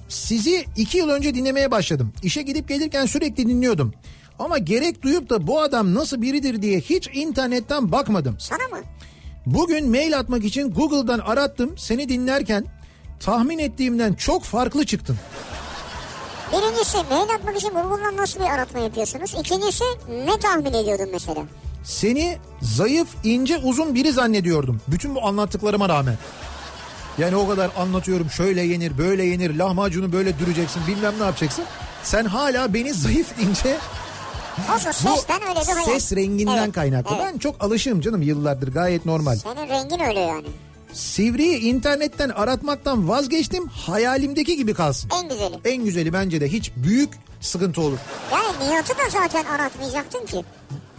Sizi 0.09 0.65
iki 0.77 0.97
yıl 0.97 1.09
önce 1.09 1.33
dinlemeye 1.35 1.71
başladım. 1.71 2.13
İşe 2.23 2.41
gidip 2.41 2.67
gelirken 2.67 3.05
sürekli 3.05 3.47
dinliyordum. 3.47 3.93
Ama 4.39 4.57
gerek 4.57 5.01
duyup 5.01 5.29
da 5.29 5.47
bu 5.47 5.61
adam 5.61 5.95
nasıl 5.95 6.21
biridir 6.21 6.61
diye 6.61 6.79
hiç 6.79 7.09
internetten 7.13 7.91
bakmadım. 7.91 8.35
Sana 8.39 8.67
mı? 8.77 8.83
Bugün 9.53 9.89
mail 9.89 10.19
atmak 10.19 10.43
için 10.43 10.71
Google'dan 10.71 11.19
arattım. 11.19 11.77
Seni 11.77 12.09
dinlerken 12.09 12.65
tahmin 13.19 13.59
ettiğimden 13.59 14.13
çok 14.13 14.43
farklı 14.43 14.85
çıktın. 14.85 15.17
Birincisi 16.51 16.97
mail 16.97 17.29
atmak 17.35 17.57
için 17.57 17.69
Google'dan 17.69 18.17
nasıl 18.17 18.39
bir 18.39 18.45
aratma 18.45 18.79
yapıyorsunuz? 18.79 19.35
İkincisi 19.39 19.83
ne 20.25 20.39
tahmin 20.39 20.73
ediyordun 20.73 21.09
mesela? 21.11 21.41
Seni 21.83 22.37
zayıf, 22.61 23.07
ince, 23.23 23.57
uzun 23.57 23.95
biri 23.95 24.11
zannediyordum. 24.11 24.81
Bütün 24.87 25.15
bu 25.15 25.25
anlattıklarıma 25.25 25.89
rağmen. 25.89 26.15
Yani 27.17 27.35
o 27.35 27.47
kadar 27.47 27.71
anlatıyorum 27.77 28.29
şöyle 28.29 28.61
yenir, 28.61 28.97
böyle 28.97 29.23
yenir, 29.23 29.55
lahmacunu 29.55 30.11
böyle 30.11 30.39
düreceksin, 30.39 30.81
bilmem 30.87 31.13
ne 31.19 31.23
yapacaksın. 31.23 31.65
Sen 32.03 32.25
hala 32.25 32.73
beni 32.73 32.93
zayıf, 32.93 33.27
ince, 33.41 33.77
Olsun 34.75 34.91
sesten 34.91 35.41
öyle 35.49 35.59
bir 35.61 35.65
hayal. 35.73 35.85
ses 35.99 36.15
renginden 36.15 36.57
Evet, 36.63 36.73
kaynaklı. 36.73 37.15
evet. 37.15 37.25
Ben 37.33 37.37
çok 37.37 37.63
alışığım 37.63 38.01
canım 38.01 38.21
yıllardır 38.21 38.73
gayet 38.73 39.05
normal. 39.05 39.35
Senin 39.35 39.67
rengin 39.69 39.99
öyle 39.99 40.19
yani. 40.19 40.47
Sivri'yi 40.93 41.59
internetten 41.59 42.29
aratmaktan 42.29 43.09
vazgeçtim, 43.09 43.67
hayalimdeki 43.67 44.55
gibi 44.57 44.73
kalsın. 44.73 45.09
En 45.23 45.29
güzeli. 45.29 45.55
En 45.65 45.83
güzeli 45.85 46.13
bence 46.13 46.41
de 46.41 46.47
hiç 46.51 46.71
büyük 46.75 47.09
sıkıntı 47.41 47.81
olur. 47.81 47.97
Yani 48.31 48.69
Nihat'ı 48.69 48.93
da 48.97 49.09
zaten 49.09 49.43
aratmayacaktın 49.45 50.25
ki. 50.25 50.43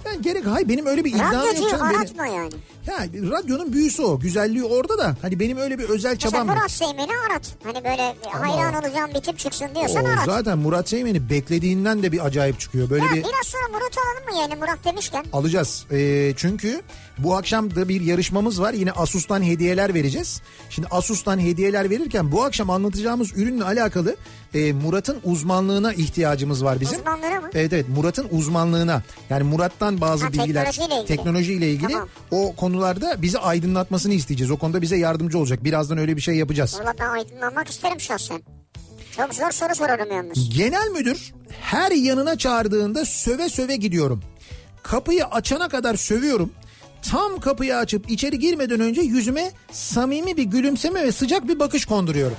Yani 0.07 0.23
gerek 0.23 0.47
hay 0.47 0.69
benim 0.69 0.87
öyle 0.87 1.05
bir 1.05 1.11
iddiam 1.15 1.33
yok 1.33 1.57
canım. 1.57 1.71
Benim- 1.73 1.99
aratma 2.01 2.27
yani. 2.27 2.53
Ya 2.87 2.97
radyonun 3.31 3.73
büyüsü 3.73 4.03
o. 4.03 4.21
Güzelliği 4.21 4.65
orada 4.65 4.99
da. 4.99 5.17
Hani 5.23 5.41
benim 5.41 5.59
öyle 5.59 5.79
bir 5.79 5.85
özel 5.89 6.11
Mesela 6.11 6.31
çabam 6.31 6.49
yok. 6.49 6.57
Murat 6.57 6.71
Seymen'i 6.71 7.13
arat. 7.31 7.55
Hani 7.65 7.85
böyle 7.85 8.15
Ama- 8.35 8.49
hayran 8.57 8.75
olacağım 8.85 9.11
bir 9.15 9.21
tip 9.21 9.39
çıksın 9.39 9.67
diyorsan 9.75 10.05
O 10.05 10.09
arat. 10.09 10.25
zaten 10.27 10.59
Murat 10.59 10.89
Seymen'i 10.89 11.31
beklediğinden 11.31 12.03
de 12.03 12.13
bir 12.13 12.27
acayip 12.27 12.61
çıkıyor. 12.61 12.91
Böyle 12.91 13.05
Ya 13.05 13.11
bir 13.13 13.17
biraz 13.25 13.47
sonra 13.47 13.69
Murat 13.69 13.97
alalım 13.99 14.35
mı 14.35 14.41
yani 14.41 14.61
Murat 14.61 14.85
demişken? 14.85 15.25
alacağız. 15.33 15.87
Ee, 15.93 16.33
çünkü 16.37 16.81
bu 17.25 17.37
akşam 17.37 17.75
da 17.77 17.89
bir 17.89 18.01
yarışmamız 18.01 18.61
var. 18.61 18.73
Yine 18.73 18.93
Asus'tan 18.93 19.43
hediyeler 19.43 19.95
vereceğiz. 19.95 20.43
Şimdi 20.71 20.89
Asus'tan 20.91 21.39
hediyeler 21.41 21.91
verirken 21.91 22.33
bu 22.33 22.45
akşam 22.45 22.71
anlatacağımız 22.71 23.37
ürünle 23.37 23.65
alakalı 23.65 24.17
e, 24.55 24.73
Murat'ın 24.73 25.19
uzmanlığına 25.25 25.93
ihtiyacımız 25.93 26.65
var 26.65 26.81
bizim. 26.81 26.99
Uzmanlığına 26.99 27.41
mı? 27.41 27.51
Evet 27.55 27.73
evet 27.73 27.87
Murat'ın 27.89 28.29
uzmanlığına. 28.31 29.03
Yani 29.31 29.43
Murat'tan 29.43 30.01
bazı 30.01 30.25
Ha, 30.25 30.33
bilgiler 30.33 30.65
teknolojiyle 30.65 30.95
ilgili. 31.03 31.17
teknolojiyle 31.17 31.71
ilgili 31.73 31.93
Tamam. 31.93 32.09
o 32.31 32.55
konularda 32.57 33.23
bizi 33.23 33.39
aydınlatmasını 33.39 34.15
isteyeceğiz. 34.15 34.51
O 34.51 34.57
konuda 34.57 34.83
bize 34.83 34.97
yardımcı 34.97 35.39
olacak. 35.39 35.65
Birazdan 35.65 35.99
öyle 35.99 36.17
bir 36.17 36.21
şey 36.23 36.35
yapacağız. 36.35 36.79
Valla 36.81 36.95
ben 37.01 37.09
aydınlanmak 37.09 37.69
isterim 37.69 38.01
şahsen. 38.01 38.43
Çok 39.17 39.35
zor 39.35 39.51
soru 39.51 39.75
sorarım 39.75 40.13
yalnız. 40.13 40.51
Genel 40.57 40.89
müdür 40.89 41.33
her 41.61 41.91
yanına 41.93 42.39
çağırdığında 42.39 43.05
söve 43.05 43.49
söve 43.49 43.77
gidiyorum. 43.77 44.23
Kapıyı 44.83 45.25
açana 45.25 45.69
kadar 45.69 45.97
sövüyorum. 45.97 46.51
Tam 47.11 47.41
kapıyı 47.41 47.77
açıp 47.77 48.11
içeri 48.11 48.39
girmeden 48.39 48.81
önce 48.81 49.01
yüzüme 49.01 49.51
samimi 49.73 50.37
bir 50.37 50.43
gülümseme 50.43 51.03
ve 51.03 51.13
sıcak 51.13 51.49
bir 51.49 51.59
bakış 51.59 51.85
konduruyorum. 51.85 52.37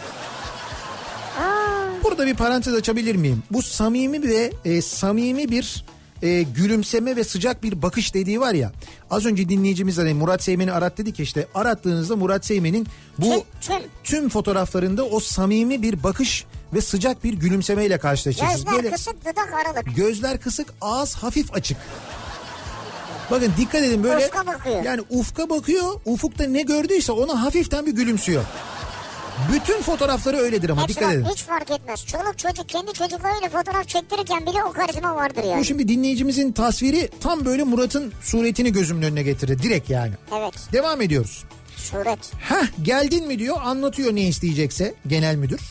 Aa, 1.40 2.04
Burada 2.04 2.26
bir 2.28 2.36
parantez 2.36 2.74
açabilir 2.74 3.16
miyim? 3.16 3.44
Bu 3.52 3.62
samimi 3.62 4.24
ve 4.30 4.52
e, 4.66 4.82
samimi 4.82 5.50
bir 5.52 5.86
e, 6.22 6.42
gülümseme 6.44 7.16
ve 7.16 7.24
sıcak 7.24 7.64
bir 7.64 7.82
bakış 7.82 8.14
dediği 8.14 8.40
var 8.40 8.54
ya. 8.54 8.72
Az 9.10 9.26
önce 9.26 9.50
dinleyicimiz 9.50 9.98
hani 9.98 10.14
Murat 10.14 10.44
Seymen'i 10.44 10.72
arat 10.72 10.98
dedik 10.98 11.20
ya 11.20 11.24
işte 11.24 11.48
arattığınızda 11.56 12.16
Murat 12.16 12.46
Seymen'in 12.46 12.88
bu 13.18 13.30
Tüm, 13.30 13.42
tüm. 13.62 13.90
tüm 14.04 14.30
fotoğraflarında 14.30 15.06
o 15.06 15.20
samimi 15.20 15.82
bir 15.82 16.04
bakış 16.04 16.46
ve 16.74 16.82
sıcak 16.82 17.24
bir 17.24 17.34
gülümsemeyle 17.34 17.98
karşılaşacaksınız. 17.98 18.66
Gözler 18.66 18.84
Böyle 18.84 18.92
kısık 18.96 19.22
dudak 19.22 19.54
aralık. 19.66 19.96
gözler 19.96 20.40
kısık, 20.42 20.74
ağız 20.82 21.16
hafif 21.16 21.54
açık. 21.54 21.78
Bakın 23.32 23.54
dikkat 23.58 23.82
edin 23.84 24.04
böyle. 24.04 24.26
Ufka 24.26 24.48
bakıyor. 24.48 24.84
Yani 24.84 25.02
ufka 25.10 25.50
bakıyor. 25.50 25.94
Ufukta 26.06 26.44
ne 26.44 26.62
gördüyse 26.62 27.12
ona 27.12 27.44
hafiften 27.44 27.86
bir 27.86 27.92
gülümsüyor. 27.92 28.44
Bütün 29.54 29.82
fotoğrafları 29.82 30.38
öyledir 30.38 30.70
ama 30.70 30.82
Hepsi 30.84 30.96
dikkat 30.96 31.14
edin. 31.14 31.26
hiç 31.26 31.44
fark 31.44 31.72
etmez. 31.72 32.06
Çoluk 32.06 32.38
çocuk 32.38 32.70
kendi 32.70 32.94
çocuklarıyla 32.94 33.50
fotoğraf 33.50 33.88
çektirirken 33.88 34.46
bile 34.46 34.64
o 34.64 34.72
karizma 34.72 35.16
vardır 35.16 35.44
yani. 35.44 35.60
Bu 35.60 35.66
şimdi 35.66 35.88
dinleyicimizin 35.88 36.52
tasviri 36.52 37.10
tam 37.22 37.46
böyle 37.46 37.64
Murat'ın 37.64 38.14
suretini 38.24 38.72
gözümün 38.74 39.02
önüne 39.02 39.24
getirdi. 39.24 39.64
Direkt 39.64 39.90
yani. 39.90 40.14
Evet. 40.38 40.54
Devam 40.74 41.02
ediyoruz. 41.02 41.44
Suret. 41.76 42.20
Heh 42.40 42.66
geldin 42.84 43.28
mi 43.28 43.40
diyor 43.40 43.58
anlatıyor 43.64 44.16
ne 44.16 44.22
isteyecekse 44.28 44.94
genel 45.08 45.36
müdür. 45.36 45.62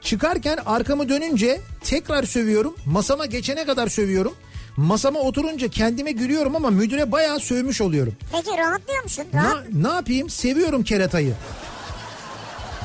Çıkarken 0.00 0.58
arkamı 0.66 1.08
dönünce 1.08 1.60
tekrar 1.84 2.24
sövüyorum. 2.24 2.76
Masama 2.86 3.26
geçene 3.26 3.64
kadar 3.64 3.88
sövüyorum. 3.88 4.34
Masama 4.76 5.20
oturunca 5.20 5.68
kendime 5.68 6.12
gülüyorum 6.12 6.56
ama 6.56 6.70
müdüre 6.70 7.12
bayağı 7.12 7.40
sövmüş 7.40 7.80
oluyorum. 7.80 8.14
Peki 8.32 8.50
rahatlıyor 8.58 9.02
musun? 9.02 9.24
Rahat. 9.34 9.54
Na, 9.72 9.88
ne 9.90 9.94
yapayım? 9.94 10.30
Seviyorum 10.30 10.84
keratayı. 10.84 11.34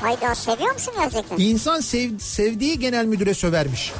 Hayda 0.00 0.34
seviyor 0.34 0.72
musun 0.72 0.94
gerçekten? 0.98 1.36
İnsan 1.38 1.80
sev, 1.80 2.18
sevdiği 2.18 2.78
genel 2.78 3.04
müdüre 3.04 3.34
sövermiş. 3.34 3.92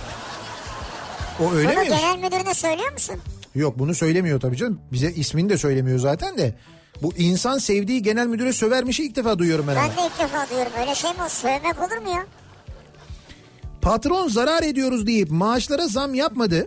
O 1.41 1.53
öyle 1.53 1.69
Bunu 1.69 1.81
miymiş? 1.81 2.01
genel 2.01 2.19
müdürüne 2.19 2.55
söylüyor 2.55 2.93
musun? 2.93 3.17
Yok 3.55 3.79
bunu 3.79 3.95
söylemiyor 3.95 4.41
tabii 4.41 4.57
canım. 4.57 4.81
Bize 4.93 5.11
ismini 5.13 5.49
de 5.49 5.59
söylemiyor 5.59 5.99
zaten 5.99 6.39
de. 6.39 6.55
Bu 7.03 7.13
insan 7.17 7.59
sevdiği 7.59 8.03
genel 8.03 8.27
müdüre 8.27 8.53
sövermişi 8.53 9.05
ilk 9.05 9.17
defa 9.17 9.39
duyuyorum 9.39 9.67
ben. 9.69 9.77
Ben 9.77 9.89
de 9.89 10.07
ilk 10.07 10.19
defa 10.19 10.47
duyuyorum. 10.51 10.73
Öyle 10.81 10.95
şey 10.95 11.11
mi 11.11 11.17
o? 11.27 11.29
Sövmek 11.29 11.79
olur 11.79 11.97
mu 12.07 12.11
ya? 12.17 12.27
Patron 13.83 14.29
zarar 14.29 14.63
ediyoruz 14.63 15.07
deyip 15.07 15.31
maaşlara 15.31 15.87
zam 15.89 16.15
yapmadı. 16.15 16.67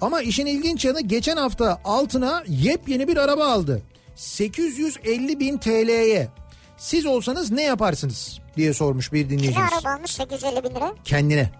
Ama 0.00 0.22
işin 0.22 0.46
ilginç 0.46 0.84
yanı 0.84 1.00
geçen 1.00 1.36
hafta 1.36 1.80
altına 1.84 2.42
yepyeni 2.46 3.08
bir 3.08 3.16
araba 3.16 3.44
aldı. 3.52 3.82
850 4.16 5.40
bin 5.40 5.58
TL'ye. 5.58 6.28
Siz 6.76 7.06
olsanız 7.06 7.50
ne 7.50 7.62
yaparsınız 7.62 8.40
diye 8.56 8.74
sormuş 8.74 9.12
bir 9.12 9.30
dinleyicimiz. 9.30 9.72
araba 9.72 9.94
almış 9.96 10.10
850 10.10 10.64
bin 10.64 10.70
lira? 10.74 10.92
Kendine. 11.04 11.50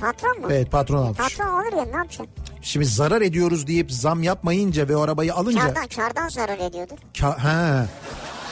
Patron 0.00 0.40
mu? 0.40 0.46
Evet 0.50 0.70
patron 0.70 1.02
almış. 1.06 1.18
Patron 1.18 1.46
olur 1.46 1.76
ya 1.78 1.84
ne 1.84 1.96
yapacaksın? 1.96 2.26
Şimdi 2.62 2.86
zarar 2.86 3.20
ediyoruz 3.22 3.66
deyip 3.66 3.92
zam 3.92 4.22
yapmayınca 4.22 4.88
ve 4.88 4.96
o 4.96 5.00
arabayı 5.00 5.34
alınca... 5.34 5.60
Kardan, 5.60 5.86
kardan 5.86 6.28
zarar 6.28 6.58
ediyordur. 6.58 6.96
Ka- 7.14 7.38
ha, 7.38 7.86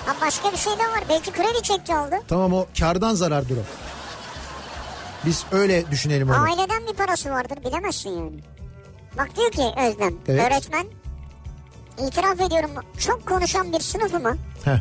Ha 0.06 0.16
başka 0.20 0.52
bir 0.52 0.56
şey 0.56 0.72
de 0.72 0.78
var. 0.78 1.04
Belki 1.08 1.30
kredi 1.32 1.62
çekti 1.62 1.94
aldı. 1.94 2.16
tamam 2.28 2.52
o 2.52 2.66
kardan 2.78 3.14
zarardır 3.14 3.56
o. 3.56 3.60
Biz 5.26 5.44
öyle 5.52 5.90
düşünelim 5.90 6.30
onu. 6.30 6.36
Aileden 6.42 6.86
bir 6.86 6.92
parası 6.92 7.30
vardır 7.30 7.58
bilemezsin 7.64 8.10
yani. 8.10 8.40
Bak 9.18 9.36
diyor 9.36 9.50
ki 9.50 9.62
Özlem 9.80 10.14
Evet. 10.28 10.46
öğretmen 10.52 10.86
itiraf 12.06 12.40
ediyorum 12.40 12.70
çok 12.98 13.26
konuşan 13.26 13.72
bir 13.72 13.80
sınıfıma 13.80 14.34
Heh, 14.64 14.78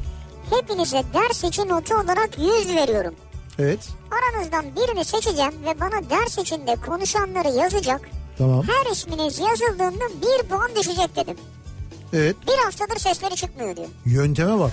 hepinize 0.49 1.03
ders 1.13 1.43
için 1.43 1.69
notu 1.69 1.95
olarak 1.95 2.30
100 2.38 2.75
veriyorum. 2.75 3.15
evet 3.59 3.80
Aranızdan 4.11 4.65
birini 4.75 5.05
seçeceğim 5.05 5.53
ve 5.65 5.80
bana 5.80 6.09
ders 6.09 6.38
içinde 6.38 6.75
konuşanları 6.75 7.47
yazacak. 7.57 8.09
tamam. 8.38 8.63
Her 8.67 8.91
isminiz 8.91 9.39
yazıldığında 9.39 10.05
bir 10.21 10.47
puan 10.47 10.69
düşecek 10.75 11.15
dedim. 11.15 11.38
Evet 12.13 12.36
Bir 12.47 12.63
haftadır 12.63 12.99
sesleri 12.99 13.36
çıkmıyor 13.36 13.75
diyor. 13.75 13.88
yönteme 14.05 14.59
bak. 14.59 14.71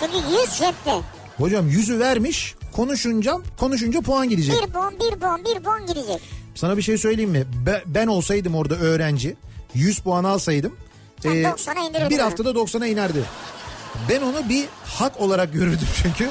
Çünkü 0.00 0.16
100 0.16 0.58
cepte. 0.58 0.92
Hocam 1.38 1.68
yüzü 1.68 1.98
vermiş 1.98 2.54
konuşunca 2.76 3.38
konuşunca 3.60 4.00
puan 4.00 4.28
gidecek. 4.28 4.54
Bir 4.66 4.72
puan 4.72 4.94
bir 5.00 5.18
puan 5.20 5.44
bir 5.44 5.60
puan 5.62 5.86
gidecek. 5.86 6.20
Sana 6.58 6.76
bir 6.76 6.82
şey 6.82 6.98
söyleyeyim 6.98 7.30
mi? 7.30 7.46
Be- 7.66 7.82
ben 7.86 8.06
olsaydım 8.06 8.54
orada 8.54 8.74
öğrenci 8.74 9.36
100 9.74 9.98
puan 9.98 10.24
alsaydım 10.24 10.76
Sen 11.22 11.30
e, 11.30 11.42
90'a 11.42 11.86
indirirdin 11.88 12.10
bir 12.10 12.18
haftada 12.18 12.50
90'a 12.50 12.86
inerdi. 12.86 13.24
Ben 14.10 14.22
onu 14.22 14.48
bir 14.48 14.64
hak 14.84 15.20
olarak 15.20 15.52
görürdüm 15.52 15.88
çünkü. 16.02 16.30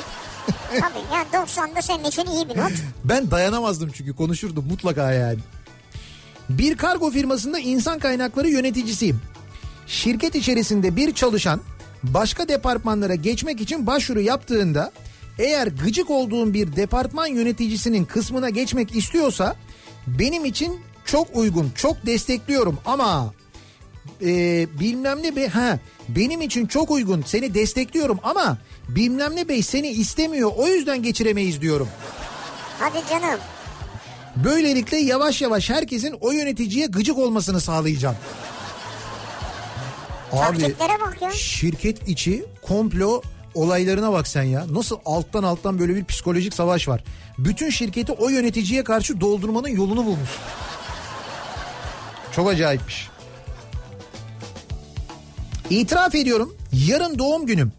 Tabii 0.69 1.13
yani 1.13 1.45
90'da 1.47 1.81
senin 1.81 2.03
için 2.03 2.25
iyi 2.25 2.49
bir 2.49 2.57
not. 2.57 2.71
Ben 3.03 3.31
dayanamazdım 3.31 3.91
çünkü 3.93 4.15
konuşurdum 4.15 4.65
mutlaka 4.69 5.11
yani. 5.11 5.39
Bir 6.49 6.77
kargo 6.77 7.11
firmasında 7.11 7.59
insan 7.59 7.99
kaynakları 7.99 8.49
yöneticisiyim. 8.49 9.21
Şirket 9.87 10.35
içerisinde 10.35 10.95
bir 10.95 11.13
çalışan 11.13 11.61
başka 12.03 12.47
departmanlara 12.47 13.15
geçmek 13.15 13.61
için 13.61 13.87
başvuru 13.87 14.21
yaptığında 14.21 14.91
eğer 15.39 15.67
gıcık 15.67 16.09
olduğum 16.09 16.53
bir 16.53 16.75
departman 16.75 17.27
yöneticisinin 17.27 18.05
kısmına 18.05 18.49
geçmek 18.49 18.95
istiyorsa 18.95 19.55
benim 20.07 20.45
için 20.45 20.79
çok 21.05 21.35
uygun, 21.35 21.71
çok 21.75 22.05
destekliyorum 22.05 22.77
ama 22.85 23.33
e, 24.21 24.29
bilmem 24.79 25.23
ne 25.23 25.35
bey 25.35 25.47
ha 25.47 25.79
benim 26.09 26.41
için 26.41 26.67
çok 26.67 26.91
uygun 26.91 27.23
seni 27.27 27.53
destekliyorum 27.53 28.19
ama 28.23 28.57
bilmem 28.89 29.35
ne 29.35 29.47
bey 29.47 29.63
seni 29.63 29.87
istemiyor 29.87 30.51
o 30.57 30.67
yüzden 30.67 31.03
geçiremeyiz 31.03 31.61
diyorum. 31.61 31.89
Hadi 32.79 33.09
canım. 33.09 33.39
Böylelikle 34.35 34.97
yavaş 34.97 35.41
yavaş 35.41 35.69
herkesin 35.69 36.17
o 36.21 36.31
yöneticiye 36.31 36.87
gıcık 36.87 37.17
olmasını 37.17 37.61
sağlayacağım. 37.61 38.15
Abi 40.31 40.75
bak 40.79 41.21
ya. 41.21 41.31
şirket 41.31 42.07
içi 42.09 42.45
komplo 42.61 43.21
olaylarına 43.57 44.11
bak 44.11 44.27
sen 44.27 44.43
ya. 44.43 44.65
Nasıl 44.71 44.97
alttan 45.05 45.43
alttan 45.43 45.79
böyle 45.79 45.95
bir 45.95 46.05
psikolojik 46.05 46.53
savaş 46.53 46.87
var. 46.87 47.03
Bütün 47.37 47.69
şirketi 47.69 48.11
o 48.11 48.29
yöneticiye 48.29 48.83
karşı 48.83 49.21
doldurmanın 49.21 49.67
yolunu 49.67 50.05
bulmuş. 50.05 50.29
Çok 52.31 52.49
acayipmiş. 52.49 53.09
İtiraf 55.69 56.15
ediyorum 56.15 56.55
yarın 56.87 57.19
doğum 57.19 57.45
günüm. 57.45 57.71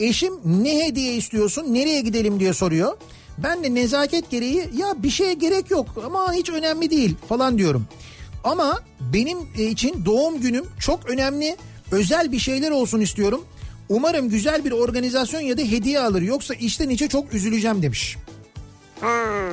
Eşim 0.00 0.34
ne 0.44 0.86
hediye 0.86 1.14
istiyorsun 1.14 1.74
nereye 1.74 2.00
gidelim 2.00 2.40
diye 2.40 2.52
soruyor. 2.52 2.96
Ben 3.38 3.64
de 3.64 3.74
nezaket 3.74 4.30
gereği 4.30 4.70
ya 4.76 5.02
bir 5.02 5.10
şeye 5.10 5.34
gerek 5.34 5.70
yok 5.70 5.86
ama 6.06 6.32
hiç 6.32 6.50
önemli 6.50 6.90
değil 6.90 7.16
falan 7.28 7.58
diyorum. 7.58 7.86
Ama 8.44 8.80
benim 9.00 9.38
için 9.70 10.04
doğum 10.04 10.40
günüm 10.40 10.64
çok 10.80 11.10
önemli 11.10 11.56
özel 11.92 12.32
bir 12.32 12.38
şeyler 12.38 12.70
olsun 12.70 13.00
istiyorum. 13.00 13.44
Umarım 13.92 14.28
güzel 14.28 14.64
bir 14.64 14.72
organizasyon 14.72 15.40
ya 15.40 15.58
da 15.58 15.62
hediye 15.62 16.00
alır 16.00 16.22
yoksa 16.22 16.54
içten 16.54 16.88
içe 16.88 17.08
çok 17.08 17.34
üzüleceğim 17.34 17.82
demiş. 17.82 18.16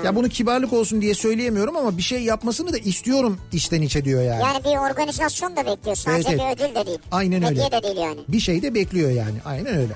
Ya 0.06 0.16
bunu 0.16 0.30
kibarlık 0.30 0.74
olsun 0.74 1.02
diye 1.02 1.14
söyleyemiyorum 1.14 1.78
ama 1.78 1.98
bir 1.98 2.02
şey 2.02 2.24
yapmasını 2.24 2.74
da 2.74 2.78
istiyorum 2.78 3.38
içten 3.52 3.82
içe 3.82 4.06
diyor 4.06 4.24
yani. 4.24 4.42
Yani 4.42 4.64
bir 4.64 4.92
organizasyon 4.92 5.56
da 5.56 5.66
bekliyor. 5.66 5.96
Sadece 5.96 6.30
Evet, 6.30 6.40
bir 6.40 6.46
evet. 6.46 6.62
ödül 6.62 6.76
de 6.76 6.86
değil. 6.88 7.00
Aynen 7.12 7.44
öyle. 7.44 7.64
Hediye 7.64 7.72
de 7.72 7.84
değil 7.84 7.98
yani. 7.98 8.20
Bir 8.28 8.40
şey 8.40 8.62
de 8.62 8.74
bekliyor 8.74 9.12
yani. 9.12 9.38
Aynen 9.46 9.78
öyle. 9.78 9.94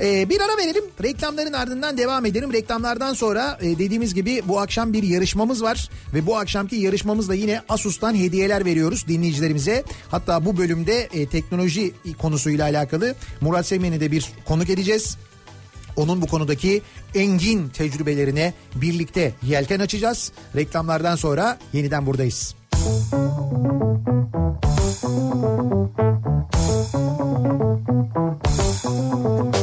Ee, 0.00 0.28
bir 0.28 0.40
ara 0.40 0.56
verelim. 0.56 0.84
Reklamların 1.02 1.52
ardından 1.52 1.96
devam 1.96 2.26
edelim. 2.26 2.52
Reklamlardan 2.52 3.14
sonra 3.14 3.58
e, 3.60 3.78
dediğimiz 3.78 4.14
gibi 4.14 4.42
bu 4.48 4.60
akşam 4.60 4.92
bir 4.92 5.02
yarışmamız 5.02 5.62
var. 5.62 5.90
Ve 6.14 6.26
bu 6.26 6.36
akşamki 6.36 6.76
yarışmamızda 6.76 7.34
yine 7.34 7.62
Asus'tan 7.68 8.14
hediyeler 8.14 8.64
veriyoruz 8.64 9.08
dinleyicilerimize. 9.08 9.84
Hatta 10.10 10.44
bu 10.44 10.56
bölümde 10.56 11.08
e, 11.12 11.26
teknoloji 11.26 11.92
konusuyla 12.18 12.64
alakalı 12.64 13.14
Murat 13.40 13.66
Semen'i 13.66 14.00
de 14.00 14.12
bir 14.12 14.26
konuk 14.44 14.70
edeceğiz. 14.70 15.16
Onun 15.96 16.22
bu 16.22 16.26
konudaki 16.26 16.82
engin 17.14 17.68
tecrübelerine 17.68 18.54
birlikte 18.74 19.32
yelken 19.42 19.80
açacağız. 19.80 20.32
Reklamlardan 20.56 21.16
sonra 21.16 21.58
yeniden 21.72 22.06
buradayız. 22.06 22.54
Kafa 28.72 29.61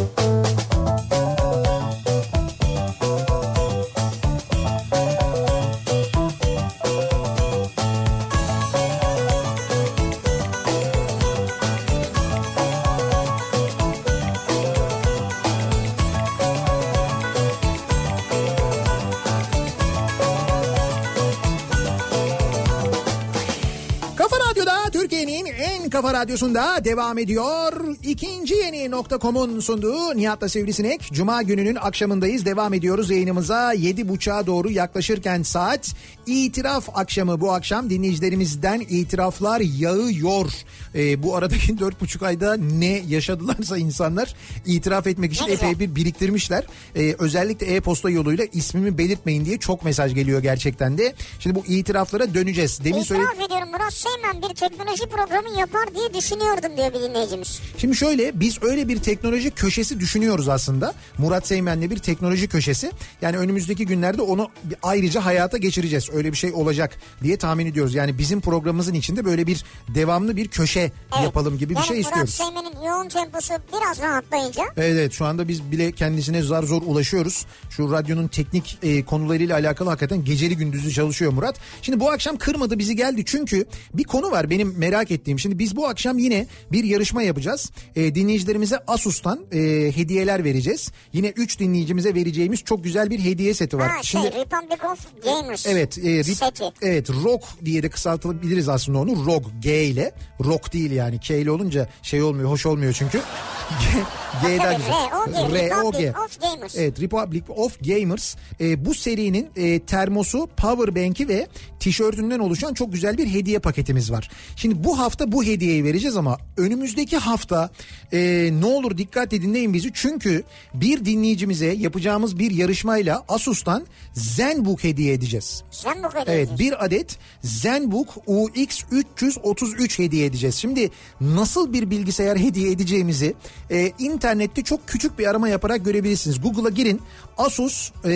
radyosunda 26.20 26.86
devam 26.86 27.18
ediyor. 27.18 27.96
İkinci 28.04 28.56
yeni 28.56 28.92
nokta.com'un 28.92 29.60
sunduğu 29.60 30.18
Nihat'la 30.18 30.50
Sivrisinek. 30.50 31.10
Cuma 31.14 31.42
gününün 31.42 31.76
akşamındayız. 31.76 32.46
Devam 32.46 32.74
ediyoruz 32.74 33.10
yayınımıza. 33.10 33.74
Yedi 33.74 34.10
buçuğa 34.10 34.48
doğru 34.48 34.70
yaklaşırken 34.72 35.44
saat 35.44 35.96
itiraf 36.26 36.90
akşamı 36.94 37.42
bu 37.42 37.54
akşam 37.54 37.90
dinleyicilerimizden 37.90 38.80
itiraflar 38.80 39.62
yağıyor. 39.62 40.52
Ee, 40.96 41.24
bu 41.24 41.36
aradaki 41.36 41.80
dört 41.80 42.02
buçuk 42.02 42.24
ayda 42.24 42.58
ne 42.58 43.04
yaşadılarsa 43.08 43.78
insanlar 43.78 44.34
itiraf 44.66 45.08
etmek 45.08 45.34
için 45.34 45.46
Ne 45.48 45.52
güzel. 45.52 45.70
epey 45.70 45.80
bir 45.90 45.96
biriktirmişler. 45.96 46.64
Ee, 46.96 47.16
özellikle 47.20 47.76
e-posta 47.76 48.10
yoluyla 48.10 48.46
ismimi 48.54 48.98
belirtmeyin 48.98 49.46
diye 49.46 49.58
çok 49.58 49.86
mesaj 49.86 50.16
geliyor 50.16 50.42
gerçekten 50.44 50.98
de. 50.98 51.14
Şimdi 51.40 51.56
bu 51.56 51.66
itiraflara 51.66 52.34
döneceğiz. 52.34 52.84
Demin 52.84 53.04
söyledim. 53.04 53.30
İtiraf 53.32 53.48
ediyorum 53.48 53.70
Murat 53.72 53.94
Seymen 53.94 54.42
bir 54.50 54.56
teknoloji 54.56 55.06
programı 55.06 55.60
yapar 55.60 55.96
diye 55.96 56.14
düşünüyordum 56.14 56.78
diyor 56.78 56.94
bir 56.94 57.10
dinleyicimiz. 57.10 57.60
Şimdi 57.78 57.96
şöyle 57.96 58.40
biz 58.40 58.64
öyle 58.64 58.88
bir 58.88 58.98
teknoloji 59.00 59.52
köşesi 59.52 60.00
düşünüyoruz 60.00 60.50
aslında. 60.50 60.94
Murat 61.18 61.48
Seymen'le 61.48 61.90
bir 61.92 61.98
teknoloji 61.98 62.48
köşesi. 62.48 62.92
Yani 63.22 63.38
önümüzdeki 63.38 63.86
günlerde 63.86 64.22
onu 64.22 64.48
ayrıca 64.84 65.26
hayata 65.26 65.58
geçireceğiz. 65.58 66.10
Öyle 66.14 66.32
bir 66.32 66.38
şey 66.38 66.52
olacak 66.52 66.98
diye 67.24 67.38
tahmin 67.38 67.66
ediyoruz. 67.66 67.96
Yani 67.96 68.18
bizim 68.18 68.42
programımızın 68.42 68.94
içinde 68.94 69.26
böyle 69.26 69.48
bir 69.48 69.64
devamlı 69.96 70.36
bir 70.36 70.48
köşe 70.48 70.79
yapalım 71.24 71.58
gibi 71.58 71.70
bir 71.70 71.76
yani 71.76 71.86
şey 71.88 71.98
Murat 71.98 72.06
istiyoruz. 72.10 72.34
Seymen'in 72.34 72.86
yoğun 72.88 73.08
temposu 73.10 73.54
biraz 73.74 74.02
rahatlayınca 74.02 74.64
Evet, 74.78 74.92
evet 74.94 75.12
şu 75.14 75.26
anda 75.26 75.48
biz 75.48 75.72
bile 75.72 75.92
kendisine 75.92 76.42
zar 76.42 76.64
zor 76.64 76.82
ulaşıyoruz. 76.82 77.46
Şu 77.70 77.92
radyonun 77.92 78.28
teknik 78.28 78.78
e, 78.84 79.06
konularıyla 79.06 79.56
alakalı 79.58 79.90
hakikaten 79.90 80.24
geceli 80.26 80.58
gündüzlü 80.58 80.92
çalışıyor 80.92 81.32
Murat. 81.34 81.56
Şimdi 81.82 82.00
bu 82.00 82.12
akşam 82.12 82.38
kırmadı 82.38 82.80
bizi 82.80 82.96
geldi 82.96 83.24
çünkü 83.26 83.66
bir 83.94 84.04
konu 84.04 84.32
var 84.32 84.50
benim 84.50 84.74
merak 84.78 85.12
ettiğim. 85.12 85.40
Şimdi 85.40 85.60
biz 85.60 85.76
bu 85.76 85.88
akşam 85.88 86.18
yine 86.18 86.48
bir 86.72 86.84
yarışma 86.84 87.24
yapacağız. 87.24 87.72
E, 87.96 88.16
dinleyicilerimize 88.16 88.78
Asus'tan 88.88 89.40
e, 89.52 89.58
hediyeler 89.96 90.44
vereceğiz. 90.44 90.92
Yine 91.14 91.28
3 91.28 91.60
dinleyicimize 91.60 92.16
vereceğimiz 92.16 92.60
çok 92.64 92.84
güzel 92.84 93.10
bir 93.10 93.20
hediye 93.24 93.54
seti 93.54 93.78
var. 93.78 93.90
ha, 93.90 94.04
Şimdi 94.04 94.32
şey 94.32 94.42
Republic 94.42 94.84
of 94.92 95.00
Gamers 95.26 95.66
Evet, 95.68 95.98
e, 95.98 96.02
rip- 96.02 96.36
seti. 96.36 96.64
evet 96.82 97.10
ROG 97.10 97.42
diye 97.66 97.84
de 97.84 97.90
kısaltabiliriz 97.90 98.70
aslında 98.70 98.98
onu. 99.00 99.26
ROG 99.26 99.44
G 99.62 99.84
ile. 99.86 100.12
ROG 100.46 100.69
değil 100.74 100.92
yani. 100.92 101.20
K 101.20 101.38
ile 101.38 101.52
olunca 101.52 101.88
şey 102.02 102.22
olmuyor, 102.22 102.50
hoş 102.50 102.66
olmuyor 102.66 102.94
çünkü. 102.94 103.22
G, 103.70 104.48
G 104.48 104.58
daha 104.58 104.66
Tabii, 104.66 104.78
güzel. 104.78 105.70
R-O-G, 105.70 106.14
of 106.26 106.42
Gamers. 106.42 106.76
Evet, 106.78 107.02
Republic 107.02 107.44
of 107.50 107.80
Gamers. 107.82 108.36
E, 108.60 108.86
bu 108.86 108.94
serinin 108.94 109.50
e, 109.56 109.80
termosu, 109.80 110.50
power 110.58 110.96
bank'i 110.96 111.28
ve 111.28 111.48
tişörtünden 111.80 112.40
oluşan 112.40 112.74
çok 112.74 112.94
güzel 112.94 113.18
bir 113.18 113.28
hediye 113.28 113.60
paketimiz 113.60 114.12
var. 114.12 114.30
Şimdi 114.56 114.84
bu 114.84 115.00
hafta 115.00 115.32
bu 115.32 115.44
hediyeyi 115.44 115.84
vereceğiz 115.84 116.18
ama 116.18 116.38
önümüzdeki 116.58 117.18
hafta 117.18 117.70
e, 118.14 118.50
ne 118.60 118.66
olur 118.66 118.98
dikkat 118.98 119.32
dinleyin 119.32 119.74
bizi. 119.74 119.92
Çünkü 119.94 120.44
bir 120.74 121.06
dinleyicimize 121.06 121.74
yapacağımız 121.74 122.40
bir 122.40 122.52
yarışmayla 122.52 123.24
Asus'tan 123.28 123.86
ZenBook 124.14 124.84
hediye 124.84 125.14
edeceğiz. 125.14 125.64
Bu 126.04 126.10
kadar. 126.10 126.28
Evet 126.28 126.50
bir 126.60 126.86
adet 126.86 127.18
ZenBook 127.44 128.08
UX333 128.28 130.00
hediye 130.00 130.26
edeceğiz. 130.26 130.56
Şimdi 130.56 130.90
nasıl 131.22 131.74
bir 131.74 131.90
bilgisayar 131.90 132.38
hediye 132.38 132.72
edeceğimizi 132.72 133.36
e, 133.72 133.92
internette 134.00 134.64
çok 134.64 134.88
küçük 134.88 135.20
bir 135.20 135.28
arama 135.28 135.50
yaparak 135.50 135.86
görebilirsiniz. 135.86 136.42
Google'a 136.42 136.70
girin 136.70 137.02
Asus 137.38 137.92
e, 138.06 138.10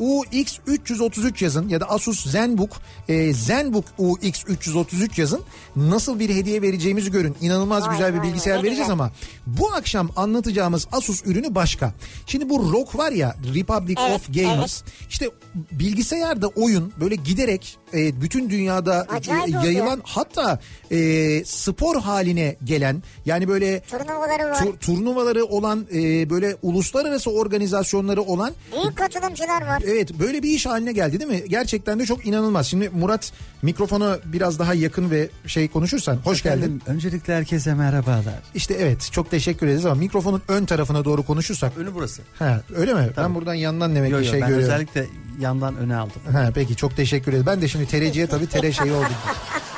UX333 0.00 1.44
yazın 1.44 1.68
ya 1.68 1.80
da 1.80 1.90
Asus 1.90 2.30
ZenBook 2.30 2.70
e, 3.08 3.34
ZenBook 3.34 3.84
UX333 3.98 5.20
yazın. 5.20 5.40
Nasıl 5.76 6.18
bir 6.20 6.30
hediye 6.34 6.62
vereceğimizi 6.62 7.10
görün. 7.10 7.36
İnanılmaz 7.40 7.82
Vay 7.86 7.90
güzel 7.96 8.14
bir 8.14 8.18
vay 8.18 8.26
bilgisayar 8.28 8.54
vay, 8.56 8.62
vereceğiz 8.62 8.78
güzel. 8.78 8.92
ama 8.92 9.10
bu 9.46 9.72
akşam 9.72 10.10
anlatacağımız 10.16 10.86
Asus 10.92 11.22
ürünü 11.26 11.54
başka. 11.54 11.92
Şimdi 12.26 12.48
bu 12.48 12.72
ROG 12.72 12.94
var 12.98 13.12
ya 13.12 13.36
Republic 13.54 13.96
Evet, 14.00 14.16
of 14.16 14.34
Gamers 14.34 14.82
işte 15.10 15.30
bilgisayarda 15.72 16.46
oyun 16.48 16.92
böyle 17.00 17.14
giderek 17.14 17.78
e, 17.94 18.20
bütün 18.22 18.50
dünyada 18.50 19.06
Acayip 19.08 19.42
e, 19.42 19.58
oluyor. 19.58 19.62
yayılan 19.62 20.00
hatta 20.04 20.60
e, 20.90 21.44
spor 21.44 22.00
haline 22.00 22.56
gelen 22.64 23.02
yani 23.26 23.48
böyle 23.48 23.80
Turnuvaları 23.80 24.50
var. 24.50 24.58
tur- 24.64 24.76
turnuvaları 24.86 25.44
olan 25.44 25.86
e, 25.94 26.30
böyle 26.30 26.56
uluslararası 26.62 27.30
organizasyonları 27.30 28.22
olan 28.22 28.52
Büyük 28.72 28.96
katılımcılar 28.96 29.66
var. 29.66 29.82
Evet 29.86 30.18
böyle 30.18 30.42
bir 30.42 30.50
iş 30.50 30.66
haline 30.66 30.92
geldi 30.92 31.20
değil 31.20 31.30
mi? 31.30 31.48
Gerçekten 31.48 31.98
de 31.98 32.06
çok 32.06 32.26
inanılmaz. 32.26 32.66
Şimdi 32.66 32.88
Murat 32.88 33.32
mikrofona 33.62 34.18
biraz 34.24 34.58
daha 34.58 34.74
yakın 34.74 35.10
ve 35.10 35.28
şey 35.46 35.68
konuşursan 35.68 36.16
hoş 36.16 36.42
geldin. 36.42 36.58
Efendim, 36.58 36.80
öncelikle 36.86 37.34
herkese 37.34 37.74
merhabalar. 37.74 38.42
İşte 38.54 38.74
evet 38.74 39.08
çok 39.12 39.30
teşekkür 39.30 39.66
ederiz 39.66 39.86
ama 39.86 39.94
mikrofonun 39.94 40.42
ön 40.48 40.64
tarafına 40.64 41.04
doğru 41.04 41.22
konuşursak. 41.22 41.72
Önü 41.78 41.94
burası. 41.94 42.22
Ha, 42.38 42.60
öyle 42.76 42.94
mi? 42.94 43.10
Ben 43.16 43.34
buradan 43.34 43.54
yandan 43.54 43.94
demek 43.94 44.12
Yo, 44.12 44.18
ki 44.20 44.24
yo, 44.26 44.30
şey 44.30 44.40
ben 44.40 44.48
görüyorum. 44.48 44.72
özellikle 44.72 45.06
yandan 45.40 45.76
öne 45.76 45.96
aldım. 45.96 46.20
Ha, 46.32 46.50
peki 46.54 46.76
çok 46.76 46.96
teşekkür 46.96 47.32
ederim. 47.32 47.46
Ben 47.46 47.62
de 47.62 47.68
şimdi 47.68 47.86
tereciye 47.86 48.26
tabii 48.26 48.46
tere 48.46 48.72
şeyi 48.72 48.92
oldum. 48.92 49.06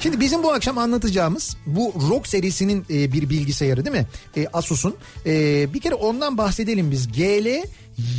Şimdi 0.00 0.20
bizim 0.20 0.42
bu 0.42 0.52
akşam 0.52 0.78
anlatacağımız 0.78 1.56
bu 1.66 1.92
ROG 2.10 2.26
serisinin 2.26 2.84
e, 2.90 3.12
bir 3.12 3.30
bilgisayarı 3.30 3.84
değil 3.84 3.96
mi? 3.96 4.06
E, 4.36 4.46
Asus'un. 4.52 4.96
E, 5.26 5.74
bir 5.74 5.80
kere 5.80 5.94
ondan 5.94 6.38
bahsedelim 6.38 6.90
biz. 6.90 7.12
GL 7.12 7.64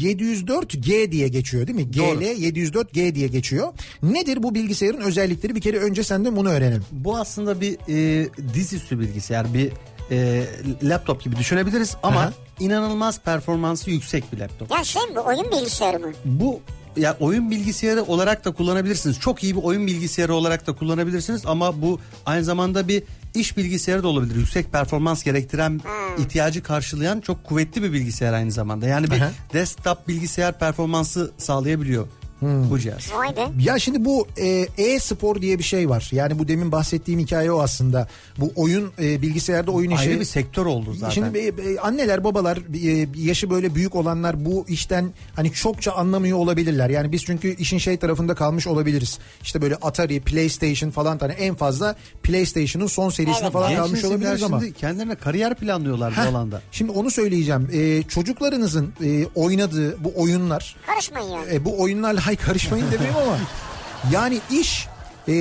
704G 0.02 1.12
diye 1.12 1.28
geçiyor 1.28 1.68
değil 1.68 1.76
mi? 1.76 1.98
Doğru. 1.98 2.20
GL 2.20 2.24
704G 2.24 3.16
diye 3.16 3.28
geçiyor. 3.28 3.68
Nedir 4.04 4.44
bu 4.44 4.56
bilgisayarın 4.56 5.02
özellikleri? 5.02 5.56
Bir 5.56 5.62
kere 5.62 5.78
önce 5.80 6.04
senden 6.04 6.36
bunu 6.36 6.50
öğrenelim. 6.50 6.86
Bu 6.92 7.18
aslında 7.18 7.62
bir 7.62 7.78
e, 7.90 8.30
dizüstü 8.54 9.00
bilgisayar, 9.00 9.54
bir 9.54 9.72
e, 10.12 10.44
laptop 10.84 11.24
gibi 11.24 11.36
düşünebiliriz 11.38 11.96
ama 12.04 12.20
Aha. 12.20 12.34
inanılmaz 12.60 13.20
performansı 13.20 13.92
yüksek 13.92 14.34
bir 14.34 14.38
laptop. 14.38 14.72
Ya 14.72 14.84
şey 14.84 15.02
mi 15.02 15.20
oyun 15.20 15.52
bilgisayarı 15.52 16.00
mı? 16.00 16.12
Bu 16.26 16.60
ya 16.98 17.18
oyun 17.20 17.52
bilgisayarı 17.52 18.04
olarak 18.04 18.46
da 18.46 18.52
kullanabilirsiniz. 18.52 19.20
Çok 19.20 19.44
iyi 19.44 19.56
bir 19.56 19.64
oyun 19.64 19.88
bilgisayarı 19.88 20.34
olarak 20.34 20.68
da 20.68 20.74
kullanabilirsiniz 20.74 21.46
ama 21.46 21.82
bu 21.82 22.00
aynı 22.26 22.44
zamanda 22.44 22.88
bir 22.88 23.04
iş 23.36 23.58
bilgisayarı 23.58 24.04
da 24.04 24.08
olabilir. 24.08 24.36
Yüksek 24.36 24.72
performans 24.72 25.24
gerektiren 25.24 25.82
ihtiyacı 26.18 26.64
karşılayan 26.64 27.22
çok 27.22 27.44
kuvvetli 27.44 27.84
bir 27.84 27.94
bilgisayar 27.94 28.34
aynı 28.34 28.52
zamanda. 28.52 28.88
Yani 28.88 29.12
bir 29.12 29.22
Aha. 29.22 29.32
desktop 29.54 30.08
bilgisayar 30.08 30.60
performansı 30.60 31.32
sağlayabiliyor 31.38 32.08
bu 32.42 32.80
cihaz. 32.80 33.12
Vay 33.16 33.36
be. 33.36 33.48
Ya 33.60 33.80
şimdi 33.80 34.06
bu 34.06 34.28
e, 34.38 34.68
e-spor 34.78 35.42
diye 35.42 35.60
bir 35.60 35.64
şey 35.64 35.89
var. 35.89 36.10
Yani 36.12 36.39
bu 36.39 36.48
demin 36.48 36.72
bahsettiğim 36.72 37.20
hikaye 37.20 37.52
o 37.52 37.60
aslında. 37.62 38.08
Bu 38.38 38.52
oyun 38.56 38.92
e, 39.02 39.22
bilgisayarda 39.22 39.72
oyun 39.72 39.92
işi. 39.92 40.10
Ayrı 40.10 40.20
bir 40.20 40.26
sektör 40.26 40.66
oldu 40.66 40.94
zaten. 40.94 41.14
Şimdi 41.14 41.38
e, 41.38 41.48
e, 41.48 41.80
anneler 41.80 42.24
babalar 42.24 42.58
e, 42.58 43.08
yaşı 43.16 43.50
böyle 43.50 43.76
büyük 43.76 43.96
olanlar 43.96 44.46
bu 44.46 44.66
işten 44.68 45.12
hani 45.36 45.52
çokça 45.54 45.92
anlamıyor 45.92 46.38
olabilirler. 46.38 46.89
Yani 46.89 47.12
biz 47.12 47.24
çünkü 47.26 47.56
işin 47.56 47.78
şey 47.78 47.98
tarafında 47.98 48.36
kalmış 48.36 48.68
olabiliriz. 48.68 49.20
İşte 49.44 49.62
böyle 49.62 49.76
Atari, 49.76 50.20
PlayStation 50.20 50.89
falan 50.89 51.18
tane 51.18 51.34
en 51.34 51.56
fazla 51.56 51.96
PlayStation'ın 52.24 52.88
son 52.88 53.10
serisine 53.10 53.38
Evet. 53.42 53.54
falan 53.54 53.70
Genç 53.70 53.80
kalmış 53.80 54.06
olabiliriz 54.06 54.44
ama. 54.44 54.60
şimdi 54.60 54.74
kendilerine 54.74 55.16
kariyer 55.16 55.56
planlıyorlar 55.56 56.14
bu 56.18 56.22
Heh, 56.22 56.28
alanda. 56.30 56.62
Şimdi 56.72 56.92
onu 56.92 57.12
söyleyeceğim. 57.12 57.70
E, 57.74 58.04
çocuklarınızın 58.04 58.94
e, 59.04 59.26
oynadığı 59.36 60.04
bu 60.04 60.14
oyunlar 60.16 60.76
Karışmayın 60.88 61.30
yani. 61.30 61.46
e, 61.54 61.66
bu 61.66 61.82
oyunlarla 61.82 62.28
hay 62.32 62.36
karışmayın 62.38 62.92
demeyeyim 62.92 63.18
ama 63.18 63.38
yani 64.12 64.40
iş 64.52 64.88
e, 65.28 65.34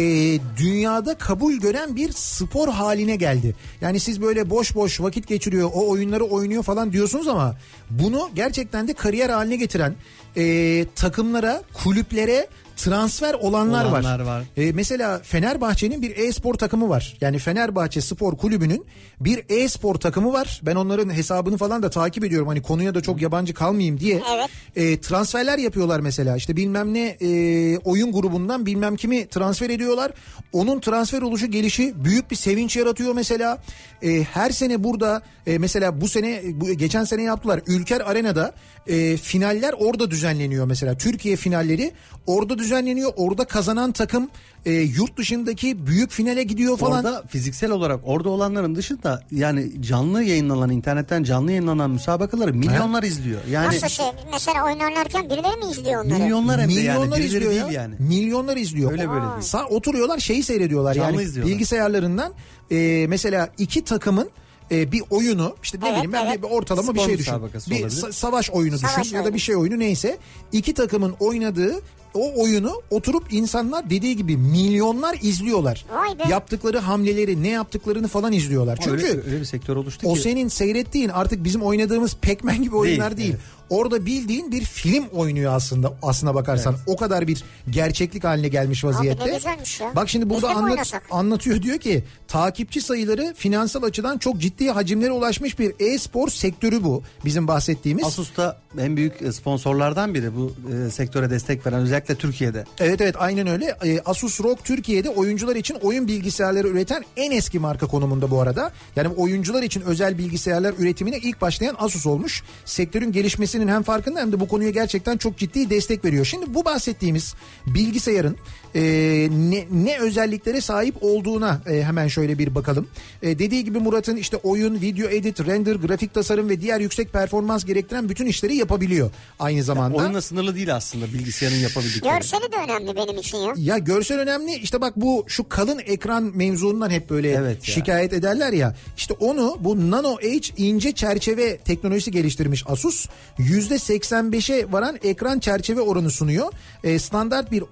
dünyada 0.57 1.15
kabul 1.15 1.53
gören 1.53 1.97
bir 1.97 2.13
spor 2.13 2.69
haline 2.69 3.17
geldi. 3.17 3.55
Yani 3.81 4.01
siz 4.01 4.23
böyle 4.23 4.51
boş 4.51 4.75
boş 4.75 5.01
vakit 5.01 5.27
geçiriyor 5.27 5.71
o 5.75 5.89
oyunları 5.89 6.25
oynuyor 6.25 6.63
falan 6.63 6.93
diyorsunuz 6.93 7.29
ama 7.29 7.57
bunu 7.91 8.31
gerçekten 8.35 8.89
de 8.89 8.95
kariyer 8.95 9.31
haline 9.31 9.57
getiren 9.57 9.95
e, 10.37 10.87
takımlara 10.97 11.63
kulüplere 11.73 12.47
transfer 12.81 13.35
olanlar, 13.35 13.85
Olanlar 13.85 14.21
var. 14.21 14.27
var. 14.27 14.45
E, 14.57 14.73
mesela 14.73 15.21
Fenerbahçe'nin 15.23 16.03
bir 16.03 16.17
e-spor 16.17 16.55
takımı 16.55 16.89
var. 16.89 17.17
Yani 17.21 17.39
Fenerbahçe 17.39 18.01
Spor 18.01 18.37
Kulübü'nün 18.37 18.87
bir 19.21 19.45
e-spor 19.49 19.95
takımı 19.95 20.33
var. 20.33 20.61
Ben 20.63 20.75
onların 20.77 21.15
hesabını 21.15 21.57
falan 21.59 21.83
da 21.83 21.91
takip 21.91 22.25
ediyorum. 22.25 22.49
Hani 22.49 22.63
konuya 22.63 22.95
da 22.95 23.01
çok 23.01 23.23
yabancı 23.23 23.55
kalmayayım 23.55 24.01
diye. 24.01 24.23
Evet. 24.35 24.51
E, 24.77 25.01
transferler 25.01 25.59
yapıyorlar 25.59 26.01
mesela. 26.01 26.37
İşte 26.37 26.57
bilmem 26.57 26.95
ne 26.95 27.07
e, 27.21 27.79
oyun 27.79 28.13
grubundan 28.13 28.67
bilmem 28.67 28.97
kimi 28.97 29.27
transfer 29.29 29.71
ediyorlar. 29.71 30.13
Onun 30.53 30.81
transfer 30.81 31.23
oluşu 31.23 31.47
gelişi 31.47 32.05
büyük 32.05 32.31
bir 32.31 32.37
sevinç 32.37 32.77
yaratıyor 32.77 33.15
mesela. 33.15 33.59
E, 34.03 34.23
her 34.23 34.51
sene 34.51 34.85
burada 34.85 35.23
e, 35.47 35.59
mesela 35.59 36.01
bu 36.01 36.09
sene 36.09 36.41
bu, 36.53 36.73
geçen 36.73 37.05
sene 37.05 37.23
yaptılar. 37.23 37.61
Ülker 37.67 38.01
Arena'da 38.01 38.55
e, 38.87 39.17
finaller 39.17 39.75
orada 39.79 40.11
düzenleniyor 40.11 40.67
mesela. 40.67 40.99
Türkiye 40.99 41.37
finalleri 41.37 41.93
orada 42.27 42.49
düzenleniyor. 42.59 42.70
Orada 43.17 43.45
kazanan 43.45 43.93
takım 43.93 44.29
e, 44.67 44.73
yurt 44.73 45.17
dışındaki 45.17 45.87
büyük 45.87 46.11
finale 46.11 46.43
gidiyor 46.43 46.79
falan. 46.79 47.05
Orada 47.05 47.25
fiziksel 47.29 47.71
olarak 47.71 48.01
orada 48.05 48.29
olanların 48.29 48.75
dışında 48.75 49.23
yani 49.33 49.83
canlı 49.83 50.23
yayınlanan 50.23 50.71
internetten 50.71 51.23
canlı 51.23 51.51
yayınlanan 51.51 51.91
müsabakaları 51.91 52.55
milyonlar 52.55 53.03
izliyor. 53.03 53.41
Yani 53.51 53.67
Nasıl 53.67 53.89
şey 53.89 54.07
mesela 54.33 54.65
oynarlarken 54.65 55.25
birileri 55.31 55.57
mi 55.67 55.71
izliyor 55.73 56.05
onları? 56.05 56.19
milyonlar 56.19 56.61
hem 56.61 56.69
de 56.69 56.73
yani 56.73 56.83
Milyonlar 56.99 57.19
birileri 57.19 57.27
izliyor 57.45 57.51
değil 57.53 57.75
ya. 57.75 57.83
yani. 57.83 57.95
Milyonlar 57.99 58.57
izliyor. 58.57 58.93
Öyle 58.93 59.09
böyle 59.11 59.21
değil. 59.21 59.43
Sa 59.43 59.65
oturuyorlar 59.67 60.19
şeyi 60.19 60.43
seyrediyorlar 60.43 60.95
Canlı 60.95 61.13
yani 61.13 61.23
izliyorlar. 61.23 61.55
bilgisayarlarından 61.55 62.33
e, 62.71 63.07
mesela 63.09 63.49
iki 63.59 63.85
takımın 63.85 64.31
e, 64.71 64.93
bir 64.93 65.03
oyunu 65.11 65.57
işte 65.63 65.79
ne 65.81 65.85
Evet, 65.85 65.93
bileyim 65.95 66.13
ben 66.13 66.27
evet. 66.27 66.43
bir, 66.43 66.49
ortalama 66.49 66.83
Spor 66.93 66.95
bir 66.95 67.01
şey 67.01 67.19
düşün. 67.19 67.35
Bir 67.35 67.41
olabilir. 67.41 67.91
sa- 67.91 68.13
savaş 68.13 68.51
oyunu 68.51 68.75
düşün 68.75 68.87
Savaş 68.87 69.13
ya 69.13 69.19
da 69.19 69.23
oyunu. 69.23 69.35
bir 69.35 69.41
şey 69.41 69.57
oyunu 69.57 69.79
neyse. 69.79 70.19
İki 70.53 70.75
takımın 70.75 71.15
oynadığı 71.21 71.75
o 72.15 72.43
oyunu 72.43 72.83
oturup 72.91 73.33
insanlar 73.33 73.91
dediği 73.91 74.17
gibi 74.17 74.37
milyonlar 74.37 75.19
izliyorlar. 75.23 75.85
Vay 75.93 76.19
be. 76.19 76.23
Yaptıkları 76.31 76.79
hamleleri 76.79 77.43
ne 77.43 77.49
yaptıklarını 77.49 78.09
falan 78.09 78.33
izliyorlar. 78.33 78.79
Çünkü 78.83 79.07
öyle, 79.07 79.23
öyle 79.27 79.41
bir 79.41 79.45
sektör 79.45 79.77
oluştu 79.77 80.09
o 80.09 80.15
ki. 80.15 80.21
senin 80.21 80.49
seyrettiğin 80.49 81.09
artık 81.09 81.45
bizim 81.45 81.63
oynadığımız 81.63 82.17
Pac-Man 82.23 82.63
gibi 82.63 82.77
oyunlar 82.77 83.17
değil. 83.17 83.31
evet. 83.31 83.41
Orada 83.71 84.07
bildiğin 84.07 84.53
bir 84.53 84.65
film 84.65 85.05
oynuyor 85.13 85.55
aslında 85.55 85.93
aslına 86.03 86.35
bakarsan. 86.35 86.77
O 86.87 86.97
kadar 86.97 87.27
bir 87.29 87.45
gerçeklik 87.71 88.25
haline 88.25 88.49
gelmiş 88.49 88.85
vaziyette. 88.85 89.27
ne 89.27 89.35
güzelmiş 89.35 89.81
ya. 89.81 89.93
Bak 89.97 90.09
şimdi 90.09 90.31
burada 90.31 90.49
anlat, 90.49 90.93
anlatıyor 91.11 91.63
diyor 91.63 91.79
ki 91.79 92.05
takipçi 92.29 92.81
sayıları 92.81 93.35
finansal 93.37 93.83
açıdan 93.83 94.19
çok 94.19 94.39
ciddi 94.39 94.71
hacimlere 94.71 95.13
ulaşmış 95.13 95.59
bir 95.59 95.75
e-spor 95.81 96.29
sektörü 96.29 96.85
bu. 96.85 97.03
Bizim 97.25 97.49
bahsettiğimiz. 97.49 98.05
Asus 98.05 98.37
da 98.37 98.61
en 98.79 98.97
büyük 98.97 99.23
e, 99.23 99.33
sponsorlardan 99.33 100.15
biri 100.15 100.37
bu 100.37 100.53
e, 100.87 100.91
sektöre 100.91 101.31
destek 101.31 101.67
veren 101.67 101.81
özellikle 101.81 102.00
Türkiye'de. 102.05 102.65
Evet 102.81 103.01
evet 103.01 103.15
aynen 103.19 103.47
öyle. 103.47 103.77
Ee, 103.85 104.01
Asus 104.05 104.41
ROG 104.41 104.59
Türkiye'de 104.65 105.09
oyuncular 105.09 105.57
için 105.57 105.75
oyun 105.75 106.09
bilgisayarları 106.09 106.69
üreten 106.69 107.05
en 107.17 107.31
eski 107.31 107.59
marka 107.59 107.87
konumunda 107.87 108.31
bu 108.31 108.41
arada. 108.41 108.73
Yani 108.97 109.09
oyuncular 109.09 109.63
için 109.63 109.81
özel 109.81 110.19
bilgisayarlar 110.19 110.75
üretimine 110.79 111.19
ilk 111.19 111.41
başlayan 111.41 111.77
Asus 111.79 112.07
olmuş. 112.07 112.43
Sektörün 112.65 113.13
gelişmesinin 113.13 113.69
hem 113.69 113.83
farkında 113.83 114.21
hem 114.21 114.33
de 114.33 114.41
bu 114.41 114.49
konuya 114.49 114.71
gerçekten 114.71 115.17
çok 115.17 115.39
ciddi 115.39 115.71
destek 115.71 116.05
veriyor. 116.05 116.25
Şimdi 116.25 116.55
bu 116.55 116.65
bahsettiğimiz 116.65 117.35
bilgisayarın 117.67 118.37
e, 118.75 118.83
ne, 119.31 119.67
ne 119.71 119.99
özelliklere 119.99 120.61
sahip 120.61 120.95
olduğuna 121.01 121.61
e, 121.67 121.83
hemen 121.83 122.09
şöyle 122.09 122.39
bir 122.39 122.55
bakalım. 122.55 122.89
E, 123.23 123.39
dediği 123.39 123.65
gibi 123.65 123.79
Murat'ın 123.79 124.17
işte 124.17 124.37
oyun, 124.37 124.81
video 124.81 125.09
edit, 125.09 125.47
render, 125.47 125.75
grafik 125.75 126.15
tasarım 126.15 126.49
ve 126.49 126.61
diğer 126.61 126.81
yüksek 126.81 127.13
performans 127.13 127.65
gerektiren 127.65 128.09
bütün 128.09 128.27
işleri 128.27 128.57
yapabiliyor 128.57 129.11
aynı 129.39 129.63
zamanda. 129.63 129.97
Oyunla 129.97 130.23
sınırlı 130.23 130.55
değil 130.55 130.77
aslında 130.77 131.07
bilgisayarın 131.07 131.57
yapabildikleri. 131.57 132.15
Görseli 132.15 132.53
de 132.53 132.57
önemli 132.65 132.97
benim 132.97 133.19
için 133.19 133.39
ya. 133.39 133.55
Ya 133.57 133.79
görsel 133.79 134.19
önemli 134.19 134.55
işte 134.55 134.81
bak 134.81 134.93
bu 134.97 135.25
şu 135.27 135.49
kalın 135.49 135.81
ekran 135.87 136.33
mevzundan 136.35 136.91
hep 136.91 137.11
böyle 137.11 137.31
Evet 137.31 137.69
ya. 137.69 137.75
şikayet 137.75 138.13
ederler 138.13 138.53
ya. 138.53 138.77
İşte 138.97 139.15
onu 139.15 139.57
bu 139.61 139.91
Nano 139.91 140.17
Edge 140.21 140.49
ince 140.57 140.93
çerçeve 140.93 141.57
teknolojisi 141.59 142.11
geliştirmiş 142.11 142.65
Asus. 142.67 143.07
%85'e 143.39 144.73
varan 144.73 144.99
ekran 145.03 145.39
çerçeve 145.39 145.81
oranı 145.81 146.11
sunuyor. 146.11 146.53
Ee, 146.85 146.99
standart 146.99 147.53
bir 147.53 147.65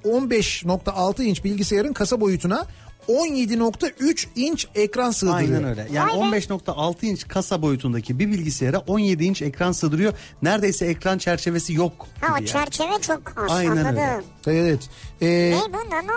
15.6 0.89 1.23
inç 1.23 1.45
bilgisayarın 1.45 1.93
kasa 1.93 2.21
boyutuna 2.21 2.67
17.3 3.09 4.27
inç 4.37 4.67
ekran 4.75 5.11
sığdırıyor. 5.11 5.39
Aynen 5.39 5.65
öyle. 5.65 5.89
Yani 5.93 6.21
Vay 6.21 6.33
be. 6.33 6.37
15.6 6.37 7.07
inç 7.07 7.29
kasa 7.29 7.63
boyutundaki 7.63 8.19
bir 8.19 8.29
bilgisayara 8.29 8.79
17 8.79 9.25
inç 9.25 9.43
ekran 9.43 9.73
sığdırıyor. 9.73 10.13
Neredeyse 10.43 10.87
ekran 10.87 11.19
çerçevesi 11.19 11.73
yok. 11.75 12.07
Ha 12.21 12.27
o 12.33 12.37
yani. 12.37 12.47
çerçeve 12.47 13.01
çok 13.01 13.21
az 13.37 13.51
Aynen 13.51 13.71
anladım. 13.77 13.97
öyle. 13.97 14.23
Evet. 14.61 14.89
Ee, 15.21 15.27
Ne 15.57 15.73
bu 15.73 15.91
nano? 15.91 16.13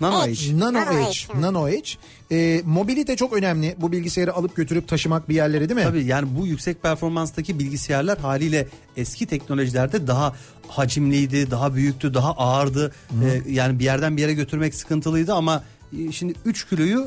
Nano 0.00 0.22
Edge. 0.24 0.30
Edge. 0.44 0.58
Nano, 0.60 0.72
Nano 0.72 0.90
Edge. 0.92 1.00
Edge, 1.08 1.18
evet. 1.32 1.40
Nano 1.42 1.68
Edge. 1.68 1.90
Ee, 2.32 2.62
mobilite 2.64 3.16
çok 3.16 3.32
önemli. 3.32 3.76
Bu 3.78 3.92
bilgisayarı 3.92 4.34
alıp 4.34 4.56
götürüp 4.56 4.88
taşımak 4.88 5.28
bir 5.28 5.34
yerlere 5.34 5.68
değil 5.68 5.80
mi? 5.80 5.84
Tabii 5.84 6.04
yani 6.04 6.28
bu 6.38 6.46
yüksek 6.46 6.82
performanstaki 6.82 7.58
bilgisayarlar 7.58 8.18
haliyle 8.18 8.68
eski 8.96 9.26
teknolojilerde 9.26 10.06
daha 10.06 10.34
hacimliydi, 10.68 11.50
daha 11.50 11.74
büyüktü, 11.74 12.14
daha 12.14 12.32
ağırdı. 12.32 12.92
Ee, 13.10 13.50
yani 13.52 13.78
bir 13.78 13.84
yerden 13.84 14.16
bir 14.16 14.22
yere 14.22 14.34
götürmek 14.34 14.74
sıkıntılıydı 14.74 15.34
ama 15.34 15.56
e, 15.56 15.79
şimdi 16.12 16.34
3 16.44 16.68
kiloyu 16.68 16.98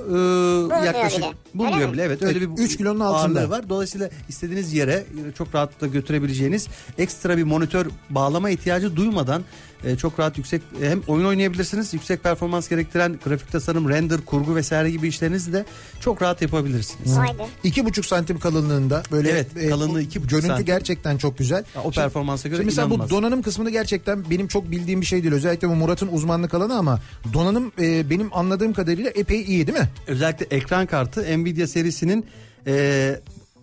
e, 0.81 0.86
yaklaşık 0.86 1.19
bile. 1.19 1.34
bulmuyor 1.53 1.75
Öyle 1.77 1.88
mi? 1.88 1.93
bile. 1.93 2.03
Evet 2.03 2.23
öyle 2.23 2.41
bir 2.41 2.47
üç 2.63 2.77
kilonun 2.77 2.99
altında. 2.99 3.49
var. 3.49 3.69
Dolayısıyla 3.69 4.09
istediğiniz 4.29 4.73
yere 4.73 4.93
e, 4.93 5.31
çok 5.38 5.55
rahatlıkla 5.55 5.88
götürebileceğiniz 5.88 6.67
ekstra 6.97 7.38
bir 7.38 7.43
monitör 7.43 7.86
bağlama 8.09 8.49
ihtiyacı 8.49 8.95
duymadan 8.95 9.43
e, 9.84 9.95
çok 9.95 10.19
rahat 10.19 10.38
yüksek 10.38 10.61
e, 10.81 10.89
hem 10.89 11.01
oyun 11.07 11.25
oynayabilirsiniz. 11.25 11.93
Yüksek 11.93 12.23
performans 12.23 12.69
gerektiren 12.69 13.19
grafik 13.25 13.51
tasarım, 13.51 13.89
render, 13.89 14.21
kurgu 14.25 14.55
vesaire 14.55 14.91
gibi 14.91 15.07
işlerinizi 15.07 15.53
de 15.53 15.65
çok 15.99 16.21
rahat 16.21 16.41
yapabilirsiniz. 16.41 17.17
Be. 17.17 17.21
İki 17.63 17.86
buçuk 17.86 18.05
santim 18.05 18.39
kalınlığında 18.39 19.03
böyle 19.11 19.29
Evet, 19.29 19.47
kalınlığı 19.69 20.01
iki 20.01 20.19
buçuk 20.19 20.29
görüntü 20.29 20.47
santim. 20.47 20.65
gerçekten 20.65 21.17
çok 21.17 21.38
güzel. 21.38 21.63
Ya, 21.75 21.81
o 21.84 21.91
performansa 21.91 22.49
göre 22.49 22.57
Şimdi 22.57 22.65
mesela 22.65 22.88
inanılmaz. 22.88 23.09
bu 23.09 23.15
donanım 23.15 23.41
kısmını 23.41 23.69
gerçekten 23.69 24.29
benim 24.29 24.47
çok 24.47 24.71
bildiğim 24.71 25.01
bir 25.01 25.05
şey 25.05 25.23
değil. 25.23 25.34
Özellikle 25.34 25.69
bu 25.69 25.75
Murat'ın 25.75 26.07
uzmanlık 26.11 26.53
alanı 26.53 26.77
ama 26.77 26.99
donanım 27.34 27.71
e, 27.81 28.09
benim 28.09 28.29
anladığım 28.34 28.72
kadarıyla 28.74 29.11
epey 29.15 29.41
iyi 29.41 29.67
değil 29.67 29.80
mi? 29.80 29.89
özellikle 30.07 30.55
ekran 30.57 30.86
kartı 30.86 31.21
Nvidia 31.39 31.67
serisinin 31.67 32.26
e, 32.67 33.15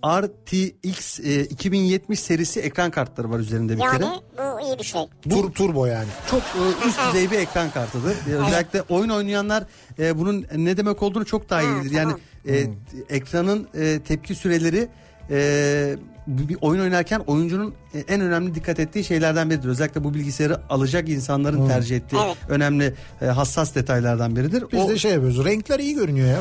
RTX 0.06 1.20
e, 1.20 1.44
2070 1.44 2.20
serisi 2.20 2.60
ekran 2.60 2.90
kartları 2.90 3.30
var 3.30 3.38
üzerinde 3.38 3.76
bir 3.76 3.82
Yani 3.82 3.98
kere. 3.98 4.08
bu 4.38 4.60
iyi 4.60 4.78
bir 4.78 4.84
şey. 4.84 5.02
Tur, 5.30 5.52
turbo 5.52 5.86
yani. 5.86 6.08
Çok 6.30 6.40
e, 6.42 6.88
üst 6.88 6.98
düzey 7.08 7.30
bir 7.30 7.38
ekran 7.38 7.70
kartıdır. 7.70 8.16
E, 8.30 8.34
özellikle 8.34 8.82
oyun 8.82 9.08
oynayanlar 9.08 9.64
e, 9.98 10.18
bunun 10.18 10.46
ne 10.56 10.76
demek 10.76 11.02
olduğunu 11.02 11.24
çok 11.24 11.50
daha 11.50 11.62
iyi 11.62 11.84
bilir. 11.84 11.90
Yani 11.94 12.12
tamam. 12.44 12.56
e, 13.10 13.16
ekranın 13.16 13.68
e, 13.74 14.00
tepki 14.00 14.34
süreleri 14.34 14.88
e, 15.30 15.96
bir 16.26 16.56
oyun 16.60 16.80
oynarken 16.80 17.20
oyuncunun 17.26 17.74
e, 17.94 17.98
en 17.98 18.20
önemli 18.20 18.54
dikkat 18.54 18.80
ettiği 18.80 19.04
şeylerden 19.04 19.50
biridir. 19.50 19.68
Özellikle 19.68 20.04
bu 20.04 20.14
bilgisayarı 20.14 20.60
alacak 20.70 21.08
insanların 21.08 21.68
tercih 21.68 21.96
ettiği 21.96 22.16
Evet. 22.26 22.36
önemli 22.48 22.94
e, 23.22 23.26
hassas 23.26 23.74
detaylardan 23.74 24.36
biridir. 24.36 24.64
Biz 24.72 24.80
O- 24.80 24.88
de 24.88 24.98
şey 24.98 25.12
yapıyoruz. 25.12 25.44
Renkler 25.44 25.78
iyi 25.78 25.94
görünüyor 25.94 26.28
ya. 26.28 26.36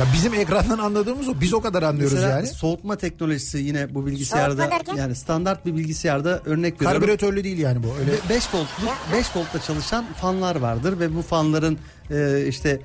Ya 0.00 0.06
bizim 0.14 0.34
ekrandan 0.34 0.78
anladığımız 0.78 1.28
o. 1.28 1.40
Biz 1.40 1.54
o 1.54 1.60
kadar 1.60 1.82
anlıyoruz 1.82 2.14
Mesela 2.14 2.36
yani. 2.36 2.46
soğutma 2.46 2.96
teknolojisi 2.96 3.58
yine 3.58 3.94
bu 3.94 4.06
bilgisayarda 4.06 4.70
yani 4.96 5.14
standart 5.14 5.66
bir 5.66 5.76
bilgisayarda 5.76 6.40
örnek 6.46 6.74
veriyorum. 6.80 7.00
Karbüratörlü 7.00 7.44
değil 7.44 7.58
yani 7.58 7.82
bu. 7.82 7.86
Öyle 8.00 8.12
5 8.30 8.54
voltluk 8.54 8.96
5 9.12 9.36
voltta 9.36 9.60
çalışan 9.62 10.04
fanlar 10.20 10.56
vardır 10.56 11.00
ve 11.00 11.14
bu 11.16 11.22
fanların 11.22 11.78
e, 12.10 12.44
işte 12.48 12.80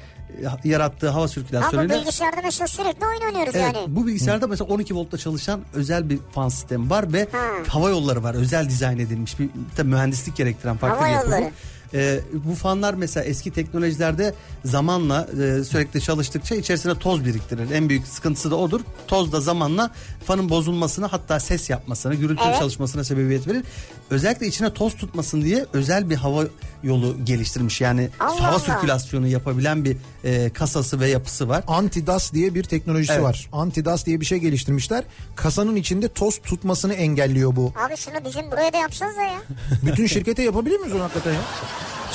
yarattığı 0.63 1.07
hava 1.09 1.17
Ama 1.19 1.27
sirkülasyonuyla 1.27 1.95
bilgisayarda 1.99 2.41
mesela 2.43 2.67
sürekli 2.67 3.05
oyun 3.05 3.21
oynuyoruz 3.21 3.55
Evet, 3.55 3.75
yani. 3.75 3.95
bu 3.95 4.07
bilgisayarda 4.07 4.47
mesela 4.47 4.73
12 4.73 4.95
voltta 4.95 5.17
çalışan 5.17 5.61
özel 5.73 6.09
bir 6.09 6.19
fan 6.31 6.49
sistemi 6.49 6.89
var 6.89 7.13
ve 7.13 7.27
Ha. 7.31 7.37
hava 7.67 7.89
yolları 7.89 8.23
var. 8.23 8.35
Özel 8.35 8.69
dizayn 8.69 8.99
edilmiş 8.99 9.39
bir 9.39 9.49
tabii 9.77 9.89
mühendislik 9.89 10.35
gerektiren 10.35 10.77
farklı 10.77 10.97
Hava 10.97 11.07
bir 11.07 11.13
yapı 11.13 11.27
bu. 11.27 11.51
Ee, 11.93 12.19
bu 12.33 12.55
fanlar 12.55 12.93
mesela 12.93 13.23
eski 13.23 13.51
teknolojilerde 13.51 14.33
zamanla 14.65 15.27
e, 15.33 15.63
sürekli 15.63 16.01
çalıştıkça 16.01 16.55
içerisine 16.55 16.95
toz 16.99 17.25
biriktirir. 17.25 17.71
En 17.71 17.89
büyük 17.89 18.07
sıkıntısı 18.07 18.51
da 18.51 18.55
odur. 18.55 18.81
Toz 19.07 19.31
da 19.31 19.41
zamanla 19.41 19.91
fanın 20.25 20.49
bozulmasına 20.49 21.11
hatta 21.11 21.39
ses 21.39 21.69
yapmasına, 21.69 22.13
gürültülü 22.13 22.47
Evet. 22.47 22.59
çalışmasına 22.59 23.03
sebebiyet 23.03 23.47
verir. 23.47 23.63
Özellikle 24.09 24.47
içine 24.47 24.73
toz 24.73 24.95
tutmasın 24.95 25.41
diye 25.41 25.65
özel 25.73 26.09
bir 26.09 26.15
hava 26.15 26.43
yolu 26.83 27.15
geliştirmiş. 27.25 27.81
Yani 27.81 28.09
Allah 28.19 28.41
hava 28.43 28.47
Allah. 28.55 28.59
sirkülasyonu 28.59 29.27
yapabilen 29.27 29.85
bir 29.85 29.97
e, 30.23 30.49
kasası 30.49 30.99
ve 30.99 31.07
yapısı 31.09 31.49
var. 31.49 31.63
Antidas 31.67 32.33
diye 32.33 32.55
bir 32.55 32.63
teknolojisi 32.63 33.13
Evet. 33.13 33.23
var. 33.23 33.49
Antidas 33.51 34.05
diye 34.05 34.21
bir 34.21 34.25
şey 34.25 34.37
geliştirmişler. 34.37 35.03
Kasanın 35.35 35.75
içinde 35.75 36.07
toz 36.07 36.37
tutmasını 36.37 36.93
engelliyor 36.93 37.55
bu. 37.55 37.73
Abi 37.87 37.97
şunu 37.97 38.15
bizim 38.25 38.51
buraya 38.51 38.73
da 38.73 38.77
yapsanız 38.77 39.15
ya. 39.17 39.41
Bütün 39.85 40.05
şirkete 40.07 40.43
yapabilir 40.43 40.79
miyiz 40.79 40.95
onu 40.95 41.03
hakikaten 41.03 41.33
ya? 41.33 41.39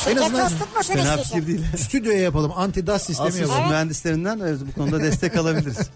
Şirket 0.05 0.23
azından 0.23 0.49
Fena 0.83 1.17
fikir 1.17 1.47
değil. 1.47 1.61
Stüdyoya 1.77 2.19
yapalım. 2.19 2.53
Antidas 2.57 3.03
sistemi 3.07 3.29
Asıl 3.29 3.39
yapalım. 3.41 3.69
mühendislerinden 3.69 4.41
bu 4.67 4.73
konuda 4.73 5.03
destek 5.03 5.37
alabiliriz. 5.37 5.79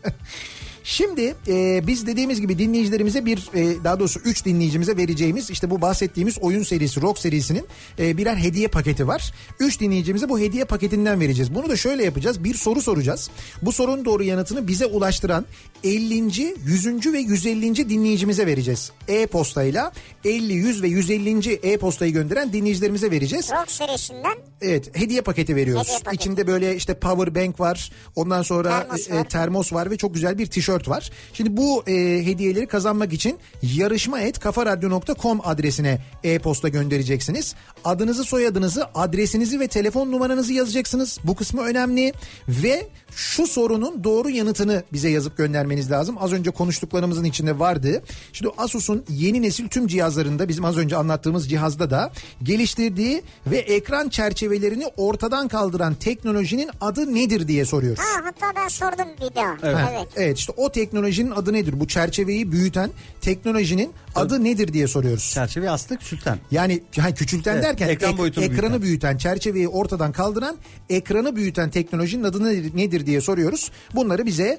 Şimdi 0.84 1.34
e, 1.48 1.86
biz 1.86 2.06
dediğimiz 2.06 2.40
gibi 2.40 2.58
dinleyicilerimize 2.58 3.26
bir 3.26 3.50
e, 3.54 3.84
daha 3.84 4.00
doğrusu 4.00 4.20
3 4.20 4.44
dinleyicimize 4.44 4.96
vereceğimiz 4.96 5.50
işte 5.50 5.70
bu 5.70 5.80
bahsettiğimiz 5.80 6.38
oyun 6.38 6.62
serisi 6.62 7.00
Rock 7.00 7.18
serisinin 7.18 7.66
e, 7.98 8.16
birer 8.16 8.36
hediye 8.36 8.68
paketi 8.68 9.08
var. 9.08 9.32
3 9.60 9.80
dinleyicimize 9.80 10.28
bu 10.28 10.38
hediye 10.38 10.64
paketinden 10.64 11.20
vereceğiz. 11.20 11.54
Bunu 11.54 11.68
da 11.68 11.76
şöyle 11.76 12.04
yapacağız. 12.04 12.44
Bir 12.44 12.54
soru 12.54 12.82
soracağız. 12.82 13.30
Bu 13.62 13.72
sorunun 13.72 14.04
doğru 14.04 14.22
yanıtını 14.22 14.68
bize 14.68 14.86
ulaştıran 14.86 15.46
50. 15.84 16.20
100. 16.64 17.12
ve 17.12 17.18
150. 17.18 17.88
dinleyicimize 17.88 18.46
vereceğiz. 18.46 18.92
E-postayla 19.08 19.92
50, 20.24 20.52
100 20.52 20.82
ve 20.82 20.88
150. 20.88 21.52
e-postayı 21.52 22.12
gönderen 22.12 22.52
dinleyicilerimize 22.52 23.10
vereceğiz. 23.10 23.50
Rock 23.50 23.70
serisinden 23.70 24.34
Evet 24.60 24.98
hediye 24.98 25.20
paketi 25.20 25.56
veriyoruz. 25.56 25.82
Hediye 25.82 25.98
paketi. 25.98 26.16
İçinde 26.16 26.46
böyle 26.46 26.76
işte 26.76 26.94
power 26.94 27.34
bank 27.34 27.60
var. 27.60 27.92
Ondan 28.16 28.42
sonra 28.42 28.70
Termos 28.70 29.10
e, 29.10 29.14
var. 29.14 29.28
termos 29.28 29.72
var 29.72 29.90
ve 29.90 29.96
çok 29.96 30.14
güzel 30.14 30.38
bir 30.38 30.46
tişört 30.70 30.88
var. 30.88 31.10
Şimdi 31.32 31.56
bu 31.56 31.82
e, 31.86 31.92
hediyeleri 32.26 32.66
kazanmak 32.66 33.12
için 33.12 33.38
yarışma 33.62 34.20
et 34.20 34.38
kafaradyo.com 34.38 35.40
adresine 35.44 35.98
e-posta 36.24 36.68
göndereceksiniz. 36.68 37.54
Adınızı, 37.84 38.24
soyadınızı, 38.24 38.86
adresinizi 38.94 39.60
ve 39.60 39.66
telefon 39.66 40.12
numaranızı 40.12 40.52
yazacaksınız. 40.52 41.18
Bu 41.24 41.34
kısmı 41.36 41.62
önemli 41.62 42.12
ve 42.48 42.88
şu 43.16 43.46
sorunun 43.46 44.04
doğru 44.04 44.30
yanıtını 44.30 44.82
bize 44.92 45.08
yazıp 45.08 45.36
göndermeniz 45.36 45.90
lazım. 45.90 46.16
Az 46.20 46.32
önce 46.32 46.50
konuştuklarımızın 46.50 47.24
içinde 47.24 47.58
vardı. 47.58 48.02
Şimdi 48.32 48.52
Asus'un 48.58 49.04
yeni 49.08 49.42
nesil 49.42 49.68
tüm 49.68 49.86
cihazlarında 49.86 50.48
bizim 50.48 50.64
az 50.64 50.76
önce 50.76 50.96
anlattığımız 50.96 51.50
cihazda 51.50 51.90
da 51.90 52.10
geliştirdiği 52.42 53.22
ve 53.46 53.58
ekran 53.58 54.08
çerçevelerini 54.08 54.86
ortadan 54.96 55.48
kaldıran 55.48 55.94
teknolojinin 55.94 56.70
adı 56.80 57.14
nedir 57.14 57.48
diye 57.48 57.64
soruyoruz. 57.64 58.04
Ha 58.04 58.20
hatta 58.24 58.60
ben 58.60 58.68
sordum 58.68 59.08
bir 59.20 59.34
daha. 59.34 59.56
Evet. 59.62 59.76
Ha, 59.76 59.90
Evet 60.16 60.38
işte 60.38 60.52
o 60.60 60.72
teknolojinin 60.72 61.30
adı 61.30 61.52
nedir? 61.52 61.80
Bu 61.80 61.88
çerçeveyi 61.88 62.52
büyüten 62.52 62.90
teknolojinin 63.20 63.92
adı 64.14 64.44
nedir 64.44 64.72
diye 64.72 64.86
soruyoruz. 64.88 65.30
Çerçeveyi 65.34 65.70
aslında 65.70 66.00
küçülten. 66.00 66.38
Yani 66.50 66.82
ha, 66.98 67.14
küçülten 67.14 67.54
Evet, 67.54 67.64
derken 67.64 67.88
ekran 67.88 68.18
boyutunu 68.18 68.44
ekranı 68.44 68.60
büyüten. 68.60 68.82
büyüten. 68.82 69.16
çerçeveyi 69.18 69.68
ortadan 69.68 70.12
kaldıran, 70.12 70.56
ekranı 70.90 71.36
büyüten 71.36 71.70
teknolojinin 71.70 72.24
adı 72.24 72.44
nedir, 72.44 72.76
nedir 72.76 73.06
diye 73.06 73.20
soruyoruz. 73.20 73.70
Bunları 73.94 74.26
bize 74.26 74.58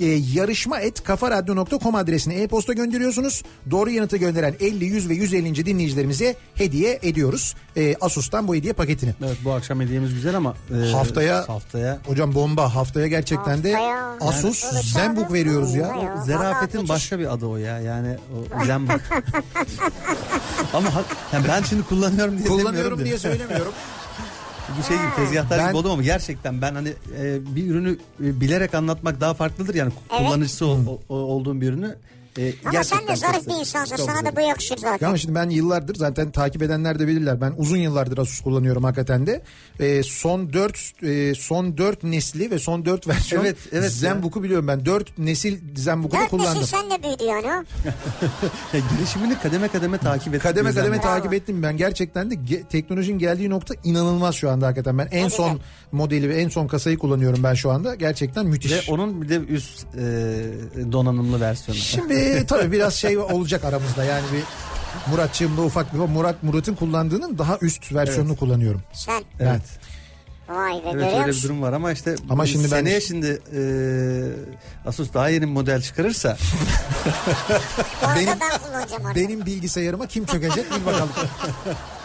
e, 0.00 0.06
yarışma 0.34 0.80
et 0.80 1.02
kafaradyo.com 1.04 1.94
adresine 1.94 2.34
e-posta 2.34 2.72
gönderiyorsunuz. 2.72 3.42
Doğru 3.70 3.90
yanıtı 3.90 4.16
gönderen 4.16 4.54
50, 4.60 4.84
100 4.84 5.08
ve 5.08 5.14
150. 5.14 5.66
dinleyicilerimize 5.66 6.34
hediye 6.54 6.98
ediyoruz. 7.02 7.54
E, 7.76 7.96
Asus'tan 8.00 8.48
bu 8.48 8.54
hediye 8.54 8.72
paketini. 8.72 9.14
Evet 9.26 9.36
bu 9.44 9.52
akşam 9.52 9.80
hediyemiz 9.80 10.14
güzel 10.14 10.36
ama 10.36 10.54
e, 10.70 10.74
Haftaya- 10.74 11.46
haftaya 11.46 11.98
Hocam 12.06 12.34
bomba 12.34 12.74
haftaya 12.74 13.06
gerçekten 13.06 13.62
de 13.64 13.72
Haftaya- 13.72 14.18
Asus 14.28 14.64
Yani- 14.64 14.82
Zenbook 14.82 15.32
veriyoruz 15.32 15.74
ya. 15.74 15.86
Ya, 15.86 16.16
Zerafetin 16.26 16.88
başka 16.88 17.18
bir 17.18 17.32
adı 17.32 17.46
o 17.46 17.56
ya. 17.56 17.78
Yani 17.80 18.16
o 18.62 18.64
zembuk. 18.64 19.00
ama 20.74 20.88
yani 21.32 21.44
ben 21.48 21.62
şimdi 21.62 21.82
kullanıyorum 21.82 22.38
diye 22.38 22.48
Kullanıyorum 22.48 22.76
demiyorum 22.76 23.04
diye 23.04 23.14
da. 23.14 23.18
söylemiyorum. 23.18 23.72
Bu 24.78 24.82
şey 24.82 24.96
gibi 24.96 25.06
tezgahtar 25.16 25.58
Ben- 25.58 25.68
gibi 25.68 25.76
oldum 25.76 25.90
ama 25.90 26.02
gerçekten 26.02 26.62
ben 26.62 26.74
hani 26.74 26.88
e, 27.18 27.54
bir 27.56 27.66
ürünü 27.70 27.98
e, 28.24 28.40
bilerek 28.40 28.74
anlatmak 28.74 29.20
daha 29.20 29.34
farklıdır. 29.34 29.74
Yani 29.74 29.92
Evet. 30.10 30.26
kullanıcısı 30.28 30.66
ol- 30.66 30.98
o- 31.08 31.14
olduğum 31.14 31.60
bir 31.60 31.68
ürünü 31.68 31.96
e, 32.38 32.52
Ama 32.64 32.72
gerçekten 32.72 32.98
sen 32.98 33.08
de 33.08 33.16
zarif 33.16 33.46
bir 33.46 33.54
insansın. 33.60 33.96
çok 33.96 34.06
Sana 34.06 34.24
da 34.26 34.36
bu 34.36 34.40
yakışır 34.40 34.76
zaten. 34.76 35.06
Ama 35.06 35.16
şimdi 35.18 35.34
ben 35.34 35.50
yıllardır 35.50 35.94
zaten 35.94 36.30
takip 36.30 36.62
edenler 36.62 36.98
de 36.98 37.06
bilirler. 37.06 37.40
Ben 37.40 37.52
uzun 37.56 37.76
yıllardır 37.76 38.18
Asus 38.18 38.40
kullanıyorum 38.40 38.84
hakikaten 38.84 39.26
de. 39.26 39.42
Ee, 39.80 40.02
son 40.02 40.52
4 40.52 40.78
son 41.38 41.78
4 41.78 42.04
nesli 42.04 42.50
ve 42.50 42.58
son 42.58 42.84
4 42.84 43.08
versiyon 43.08 43.42
Evet, 43.44 43.56
evet 43.72 43.92
Zenbook'u 43.92 44.42
biliyorum 44.42 44.68
ben. 44.68 44.84
4 44.86 45.18
nesil 45.18 45.58
Zenbook'u 45.76 46.16
da 46.16 46.28
kullandım. 46.28 46.54
nesil 46.62 46.66
senle 46.76 47.02
büyüdü 47.02 47.24
yani 47.24 47.46
o. 47.46 47.50
Ya 48.76 48.80
gelişimini 48.96 49.38
kademe 49.38 49.68
kademe 49.68 49.98
takip 49.98 50.28
ettim. 50.28 50.40
Kademe 50.42 50.72
kademe 50.74 50.96
de. 50.96 51.00
takip 51.00 51.34
ettim 51.34 51.62
ben. 51.62 51.76
Gerçekten 51.76 52.30
de 52.30 52.34
ge- 52.34 52.68
teknolojinin 52.68 53.18
geldiği 53.18 53.50
nokta 53.50 53.74
inanılmaz 53.84 54.34
şu 54.34 54.50
anda 54.50 54.66
hakikaten. 54.66 54.98
Ben 54.98 55.08
en 55.10 55.24
Ne 55.24 55.30
son 55.30 55.50
güzel. 55.52 55.64
modeli 55.92 56.28
ve 56.28 56.36
en 56.42 56.48
son 56.48 56.66
kasayı 56.66 56.98
kullanıyorum 56.98 57.42
ben 57.42 57.54
şu 57.54 57.70
anda. 57.70 57.94
Gerçekten 57.94 58.46
müthiş. 58.46 58.72
Ve 58.72 58.92
onun 58.92 59.22
bir 59.22 59.28
de 59.28 59.36
üst 59.36 59.84
e, 59.94 60.02
donanımlı 60.92 61.40
versiyonu. 61.40 61.80
Şimdi 61.80 62.14
tabii 62.46 62.72
biraz 62.72 62.94
şey 62.94 63.18
olacak 63.18 63.64
aramızda 63.64 64.04
yani 64.04 64.24
bir 64.32 64.42
Muratçığımda 65.10 65.62
ufak 65.62 65.94
bir 65.94 65.98
Murat 65.98 66.42
Murat'ın 66.42 66.74
kullandığının 66.74 67.38
daha 67.38 67.58
üst 67.60 67.94
versiyonunu 67.94 68.36
kullanıyorum. 68.36 68.82
Sen. 68.92 69.22
Evet. 69.40 69.62
Vay 70.48 70.74
be 70.74 70.88
Evet 70.92 71.14
öyle 71.20 71.26
bir 71.32 71.42
durum 71.42 71.62
var 71.62 71.72
ama 71.72 71.92
işte 71.92 72.14
Ama 72.30 72.46
şimdi 72.46 72.64
ben- 72.64 72.68
seneye 72.68 73.00
şimdi 73.00 73.40
e, 73.56 73.62
Asus 74.88 75.14
daha 75.14 75.28
yeni 75.28 75.42
bir 75.42 75.46
model 75.52 75.82
çıkarırsa 75.82 76.36
Benim- 78.16 78.38
ben. 79.04 79.14
Benim 79.14 79.46
bilgisayarıma 79.46 80.06
kim 80.06 80.26
çökecek 80.26 80.64
bil 80.70 80.86
bakalım. 80.86 81.10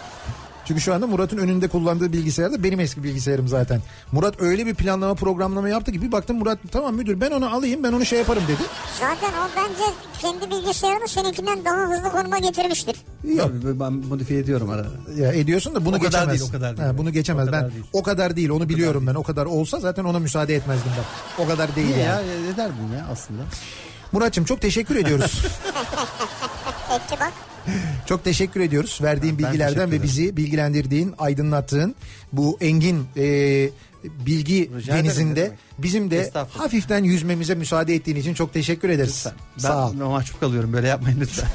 Çünkü 0.66 0.82
şu 0.82 0.94
anda 0.94 1.08
Murat'ın 1.08 1.38
önünde 1.38 1.68
kullandığı 1.68 2.14
bilgisayar 2.14 2.52
da 2.54 2.64
benim 2.64 2.80
eski 2.80 3.04
bilgisayarım 3.04 3.48
zaten. 3.48 3.82
Murat 4.12 4.42
öyle 4.42 4.66
bir 4.66 4.76
planlama 4.76 5.16
programlama 5.16 5.70
yaptı 5.70 5.92
ki 5.92 6.02
bir 6.02 6.12
baktım 6.12 6.38
Murat 6.38 6.60
tamam 6.72 6.96
müdür 6.96 7.22
ben 7.22 7.32
onu 7.32 7.54
alayım 7.56 7.84
ben 7.84 7.94
onu 7.94 8.06
şey 8.06 8.20
yaparım 8.20 8.44
dedi. 8.48 8.62
Zaten 9.00 9.30
o 9.30 9.48
bence 9.58 9.84
kendi 10.20 10.52
bilgisayarını 10.56 11.08
seninkinden 11.08 11.66
daha 11.66 11.78
hızlı 11.78 12.12
konuma 12.12 12.38
getirmiştir. 12.38 12.96
Yok 13.24 13.52
Tabii 13.64 13.80
ben 13.80 13.94
modifiye 13.94 14.40
ediyorum 14.40 14.70
ara. 14.70 14.86
ya 15.18 15.32
ediyorsun 15.34 15.76
da 15.76 15.86
bunu 15.86 15.96
O 15.96 16.00
kadar 16.00 16.10
geçemez. 16.12 16.40
değil, 16.40 16.50
o 16.50 16.52
kadar 16.52 16.78
değil. 16.78 16.88
Ha, 16.90 16.98
bunu 16.98 17.12
geçemez. 17.12 17.48
O 17.48 17.52
kadar 17.52 17.64
ben 17.66 17.72
değil. 17.72 17.84
o 17.94 18.04
kadar 18.04 18.36
değil 18.36 18.50
onu 18.50 18.70
biliyorum 18.70 19.08
ben. 19.08 19.16
O 19.16 19.24
kadar 19.24 19.46
olsa 19.46 19.80
zaten 19.80 20.04
ona 20.04 20.20
müsaade 20.20 20.56
etmezdim 20.56 20.92
ben. 20.98 21.44
O 21.44 21.48
kadar 21.48 21.76
değil 21.76 21.88
Niye 21.88 22.00
yani. 22.00 22.28
ya 22.28 22.34
ederdim 22.54 22.94
ya 22.98 23.08
aslında. 23.12 23.42
Muratçım 24.12 24.46
çok 24.46 24.62
teşekkür 24.62 24.96
ediyoruz. 24.96 25.46
Etti 26.96 27.16
bak. 27.20 27.32
Çok 28.06 28.24
teşekkür 28.24 28.60
ediyoruz 28.60 29.00
verdiğin 29.04 29.40
Ben 29.40 29.46
bilgilerden 29.46 29.92
ve 29.92 30.04
bizi 30.04 30.38
bilgilendirdiğin, 30.38 31.14
aydınlattığın 31.18 31.96
bu 32.34 32.58
engin 32.62 33.08
e, 33.18 33.24
bilgi 34.04 34.72
Rica 34.78 34.94
denizinde 34.94 35.52
bizim 35.78 36.12
de 36.12 36.32
hafiften 36.50 37.04
yüzmemize 37.04 37.56
müsaade 37.56 37.96
ettiğin 37.96 38.18
için 38.18 38.34
çok 38.34 38.54
teşekkür 38.54 38.90
ederiz. 38.90 39.24
Lütfen. 39.26 39.34
Ben 39.58 39.62
Sağ 39.62 39.90
ol. 39.90 39.94
mahcup 39.94 40.40
kalıyorum 40.40 40.74
böyle 40.74 40.88
yapmayın 40.88 41.20
lütfen. 41.22 41.50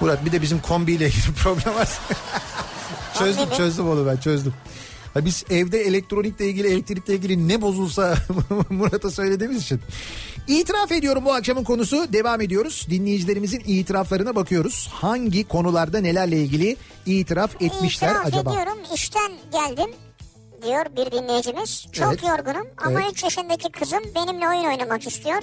Murat 0.00 0.24
bir 0.24 0.32
de 0.32 0.42
bizim 0.42 0.60
kombiyle 0.60 1.06
ilgili 1.06 1.32
problem 1.32 1.74
var. 1.74 1.88
çözdüm 3.18 3.48
çözdüm 3.56 3.88
onu 3.88 4.06
ben 4.06 4.16
çözdüm. 4.16 4.54
Ha 5.14 5.24
biz 5.24 5.44
evde 5.50 5.80
elektronikle 5.80 6.46
ilgili 6.46 6.68
elektrikle 6.68 7.14
ilgili 7.14 7.48
ne 7.48 7.62
bozulsa 7.62 8.14
Murat'a 8.70 9.10
söylediğimiz 9.10 9.62
için. 9.62 9.80
İtiraf 10.48 10.92
ediyorum 10.92 11.24
bu 11.24 11.32
akşamın 11.34 11.64
konusu 11.64 12.12
devam 12.12 12.40
ediyoruz. 12.40 12.86
Dinleyicilerimizin 12.90 13.62
itiraflarına 13.66 14.34
bakıyoruz. 14.36 14.88
Hangi 14.92 15.48
konularda 15.48 16.00
nelerle 16.00 16.36
ilgili 16.36 16.76
itiraf 17.06 17.62
etmişler 17.62 18.08
İtiraf 18.10 18.26
acaba? 18.26 18.50
ediyorum 18.50 18.78
işten 18.94 19.32
geldim 19.52 19.90
diyor 20.62 20.84
bir 20.96 21.10
dinleyicimiz. 21.12 21.86
Çok 21.92 22.12
Evet. 22.12 22.22
yorgunum 22.22 22.66
ama 22.76 23.00
Evet. 23.00 23.12
3 23.12 23.22
yaşındaki 23.24 23.72
kızım 23.72 24.00
benimle 24.14 24.48
oyun 24.48 24.64
oynamak 24.64 25.06
istiyor. 25.06 25.42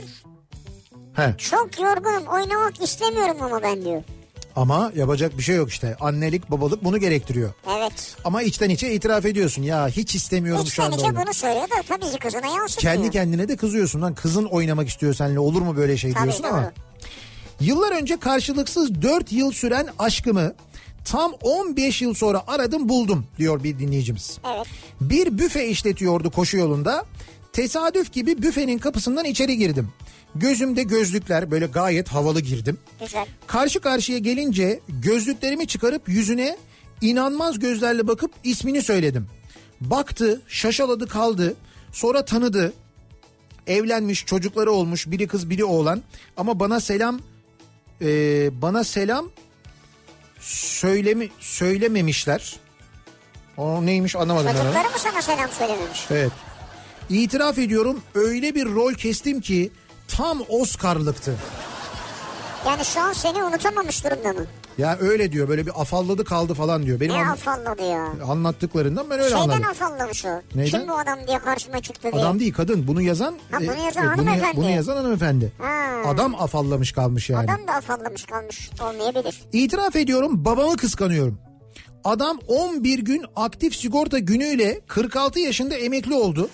He. 1.14 1.36
Çok 1.38 1.80
yorgunum 1.80 2.28
oynamak 2.28 2.84
istemiyorum 2.84 3.38
ama 3.42 3.62
ben 3.64 3.86
diyor. 3.86 4.04
Ama 4.58 4.92
yapacak 4.96 5.38
bir 5.38 5.44
şey 5.44 5.56
yok 5.56 5.70
işte. 5.70 5.96
Annelik 6.00 6.52
babalık 6.52 6.84
bunu 6.84 6.98
gerektiriyor. 7.00 7.54
Evet. 7.78 8.16
Ama 8.26 8.42
içten 8.42 8.70
içe 8.70 8.94
itiraf 8.94 9.26
ediyorsun. 9.26 9.64
Ya 9.64 9.88
hiç 9.88 10.16
istemiyorum 10.16 10.64
şu 10.66 10.70
İçten 10.70 10.84
anda. 10.84 10.96
içe 10.96 11.06
oynamak. 11.06 11.26
bunu 11.26 11.34
söylüyor 11.34 11.64
da 11.70 11.82
tabii 11.88 12.12
ki 12.12 12.20
kızına 12.20 12.48
yansıtmıyor. 12.48 12.96
Kendi 12.96 13.10
kendine 13.12 13.48
de 13.48 13.56
kızıyorsun 13.56 14.02
lan 14.02 14.16
kızın 14.16 14.46
oynamak 14.46 14.88
istiyor 14.90 15.14
seninle 15.14 15.40
olur 15.40 15.62
mu 15.62 15.78
böyle 15.78 15.98
şey 15.98 16.14
Tabii, 16.14 16.24
diyorsun 16.24 16.44
doğru. 16.44 16.54
ama. 16.54 16.72
Yıllar 17.60 17.92
önce 17.92 18.18
karşılıksız 18.20 19.02
4 19.02 19.32
yıl 19.32 19.52
süren 19.52 19.88
aşkımı 20.00 20.54
tam 21.06 21.32
15 21.42 22.02
yıl 22.02 22.14
sonra 22.14 22.44
aradım 22.48 22.90
buldum 22.90 23.26
diyor 23.38 23.64
bir 23.64 23.80
dinleyicimiz. 23.80 24.38
Evet. 24.56 24.68
Bir 25.02 25.38
büfe 25.38 25.68
işletiyordu 25.68 26.32
koşu 26.32 26.58
yolunda. 26.58 27.06
Tesadüf 27.54 28.14
gibi 28.14 28.42
büfenin 28.42 28.78
kapısından 28.78 29.26
içeri 29.26 29.58
girdim. 29.58 29.90
Gözümde 30.36 30.84
gözlükler 30.84 31.52
böyle 31.52 31.66
gayet 31.66 32.08
havalı 32.08 32.42
girdim. 32.42 32.78
Güzel. 33.00 33.28
Karşı 33.48 33.80
karşıya 33.80 34.18
gelince 34.18 34.80
gözlüklerimi 34.90 35.68
çıkarıp 35.68 36.10
yüzüne 36.10 36.58
inanmaz 37.02 37.60
gözlerle 37.60 38.08
bakıp 38.08 38.32
ismini 38.44 38.82
söyledim. 38.82 39.28
Baktı, 39.82 40.42
şaşaladı 40.48 41.08
kaldı. 41.08 41.56
Sonra 41.92 42.26
tanıdı. 42.26 42.74
Evlenmiş, 43.68 44.26
çocukları 44.26 44.72
olmuş. 44.72 45.08
Biri 45.08 45.28
kız, 45.28 45.50
biri 45.50 45.64
oğlan. 45.66 46.02
Ama 46.38 46.60
bana 46.60 46.80
selam 46.80 47.20
e, 48.02 48.08
bana 48.62 48.84
selam 48.84 49.30
söylemi 50.40 51.30
söylememişler. 51.40 52.60
O 53.58 53.86
neymiş 53.86 54.16
anlamadım. 54.16 54.52
Çocukları 54.52 54.90
mı 54.90 54.98
sana 54.98 55.22
selam 55.22 55.50
söylememiş? 55.52 56.06
Evet. 56.12 56.32
İtiraf 57.10 57.58
ediyorum 57.58 58.02
öyle 58.16 58.56
bir 58.56 58.66
rol 58.66 58.94
kestim 58.94 59.42
ki 59.42 59.72
tam 60.08 60.42
Oscar'lıktı. 60.50 61.36
Yani 62.68 62.86
şu 62.86 63.02
an 63.02 63.14
seni 63.14 63.44
unutamamış 63.44 64.04
durumda 64.06 64.34
mı? 64.34 64.46
Ya 64.78 64.98
öyle 65.02 65.32
diyor 65.32 65.50
böyle 65.50 65.66
bir 65.66 65.82
afalladı 65.82 66.24
kaldı 66.26 66.54
falan 66.54 66.84
diyor. 66.86 67.00
Benim 67.00 67.14
Ne 67.14 67.22
an- 67.26 67.28
afalladı 67.32 67.82
ya? 67.90 68.08
anlattıklarından 68.28 69.10
ben 69.10 69.20
öyle 69.20 69.30
Şeyden 69.30 69.44
anladım. 69.44 69.64
afallamış 69.72 70.26
o. 70.26 70.30
Neyden? 70.56 70.80
Kim 70.80 70.90
bu 70.90 70.98
adam 70.98 71.20
diye 71.28 71.40
karşıma 71.40 71.80
çıktı 71.82 72.12
diye. 72.12 72.22
Adam 72.22 72.40
değil 72.40 72.54
kadın 72.54 72.88
bunu 72.88 73.02
yazan 73.02 73.36
Ha, 73.52 73.58
bunu 73.60 73.74
e, 73.74 73.82
yazan 73.82 74.04
e, 74.06 74.18
bunu, 74.18 74.28
hanımefendi. 74.28 74.58
bunu 74.58 74.70
yazan 74.70 74.96
hanımefendi. 74.96 75.52
Ha. 75.62 75.84
Adam 76.10 76.36
afallamış 76.36 76.92
kalmış 76.92 77.30
yani. 77.30 77.52
Adam 77.52 77.68
da 77.68 77.74
afallamış 77.74 78.26
kalmış 78.26 78.70
olmayabilir. 78.82 79.42
İtiraf 79.54 79.96
ediyorum 79.96 80.46
babamı 80.46 80.78
kıskanıyorum. 80.78 81.40
Adam 82.04 82.40
11 82.48 83.00
gün 83.00 83.26
aktif 83.36 83.76
sigorta 83.76 84.20
günüyle 84.20 84.82
46 84.88 85.40
yaşında 85.40 85.76
emekli 85.76 86.14
oldu. 86.14 86.50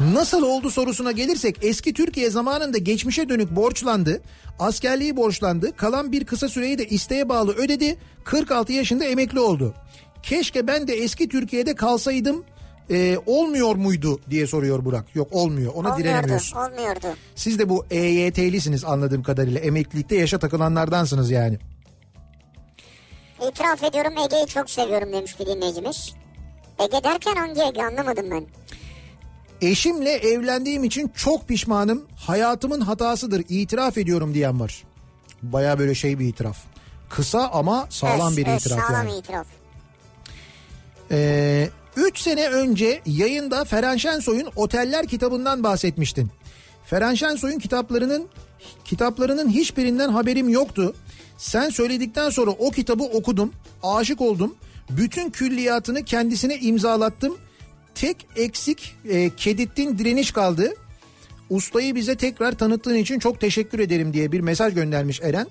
Nasıl 0.00 0.42
oldu 0.42 0.70
sorusuna 0.70 1.12
gelirsek 1.12 1.56
eski 1.62 1.92
Türkiye 1.92 2.30
zamanında 2.30 2.78
geçmişe 2.78 3.28
dönük 3.28 3.56
borçlandı. 3.56 4.20
Askerliği 4.58 5.16
borçlandı. 5.16 5.76
Kalan 5.76 6.12
bir 6.12 6.24
kısa 6.24 6.48
süreyi 6.48 6.78
de 6.78 6.86
isteğe 6.86 7.28
bağlı 7.28 7.52
ödedi. 7.52 7.98
46 8.24 8.72
yaşında 8.72 9.04
emekli 9.04 9.40
oldu. 9.40 9.74
Keşke 10.22 10.66
ben 10.66 10.88
de 10.88 10.94
eski 10.94 11.28
Türkiye'de 11.28 11.74
kalsaydım 11.74 12.44
Ee, 12.90 13.18
olmuyor 13.26 13.74
muydu 13.76 14.20
diye 14.30 14.46
soruyor 14.46 14.84
Burak. 14.84 15.16
Yok 15.16 15.28
olmuyor 15.32 15.72
ona 15.74 15.78
Olmuyordu, 15.88 15.98
direnemiyorsun. 16.02 16.56
olmuyordu. 16.58 17.06
Siz 17.34 17.58
de 17.58 17.68
bu 17.68 17.86
EYT'lisiniz 17.90 18.84
anladığım 18.84 19.22
kadarıyla. 19.22 19.60
Emeklilikte 19.60 20.16
yaşa 20.16 20.38
takılanlardansınız 20.38 21.30
yani. 21.30 21.58
İtiraf 23.48 23.84
ediyorum 23.84 24.12
Ege'yi 24.24 24.46
çok 24.46 24.70
seviyorum 24.70 25.12
demiş 25.12 25.40
bir 25.40 25.46
dinleyicimiz. 25.46 26.14
Ege 26.78 27.04
derken 27.04 27.34
hangi 27.36 27.60
Ege 27.62 27.82
anlamadım 27.82 28.26
ben. 28.30 28.44
Eşimle 29.62 30.10
evlendiğim 30.10 30.84
için 30.84 31.12
çok 31.16 31.48
pişmanım. 31.48 32.02
Hayatımın 32.16 32.80
hatasıdır. 32.80 33.44
İtiraf 33.48 33.98
ediyorum 33.98 34.34
diyen 34.34 34.60
var. 34.60 34.84
Baya 35.42 35.78
böyle 35.78 35.94
şey 35.94 36.18
bir 36.18 36.28
itiraf. 36.28 36.56
Kısa 37.10 37.48
ama 37.48 37.86
sağlam 37.90 38.36
bir 38.36 38.46
itiraf 38.46 38.86
sağlam 38.86 39.08
yani. 39.08 39.18
itiraf. 39.18 39.46
Ee, 41.10 41.68
üç 41.96 42.18
sene 42.18 42.48
önce 42.48 43.00
yayında 43.06 43.64
Ferhan 43.64 43.96
Şensoy'un 43.96 44.48
Oteller 44.56 45.06
kitabından 45.06 45.62
bahsetmiştin. 45.62 46.30
Ferhan 46.84 47.14
Şensoy'un 47.14 47.58
kitaplarının 47.58 48.28
kitaplarının 48.84 49.48
hiçbirinden 49.48 50.08
haberim 50.08 50.48
yoktu. 50.48 50.94
Sen 51.38 51.70
söyledikten 51.70 52.30
sonra 52.30 52.50
o 52.50 52.70
kitabı 52.70 53.04
okudum, 53.04 53.52
aşık 53.82 54.20
oldum. 54.20 54.54
Bütün 54.90 55.30
külliyatını 55.30 56.04
kendisine 56.04 56.58
imzalattım. 56.58 57.38
Tek 58.00 58.16
eksik 58.36 58.96
e, 59.08 59.30
Kedittin 59.36 59.98
direniş 59.98 60.30
kaldı. 60.32 60.74
Ustayı 61.50 61.94
bize 61.94 62.16
tekrar 62.16 62.52
tanıttığın 62.52 62.94
için 62.94 63.18
çok 63.18 63.40
teşekkür 63.40 63.78
ederim 63.78 64.12
diye 64.12 64.32
bir 64.32 64.40
mesaj 64.40 64.74
göndermiş 64.74 65.20
Eren. 65.22 65.46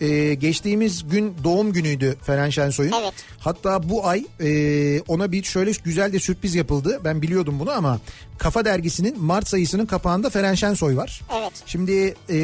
Ee, 0.00 0.34
geçtiğimiz 0.34 1.08
gün 1.08 1.34
doğum 1.44 1.72
günüydü 1.72 2.16
Ferhan 2.22 2.50
Şensoy'un. 2.50 2.92
Evet. 3.02 3.12
Hatta 3.38 3.88
bu 3.88 4.06
ay 4.06 4.24
e, 4.40 5.00
ona 5.00 5.32
bir 5.32 5.42
şöyle 5.42 5.72
güzel 5.84 6.12
de 6.12 6.18
sürpriz 6.18 6.54
yapıldı. 6.54 7.00
Ben 7.04 7.22
biliyordum 7.22 7.60
bunu 7.60 7.70
ama 7.70 8.00
Kafa 8.38 8.64
Dergisi'nin 8.64 9.22
Mart 9.22 9.48
sayısının 9.48 9.86
kapağında 9.86 10.30
Ferhan 10.30 10.54
Şensoy 10.54 10.96
var. 10.96 11.20
Evet. 11.38 11.52
Şimdi 11.66 12.14
e, 12.30 12.36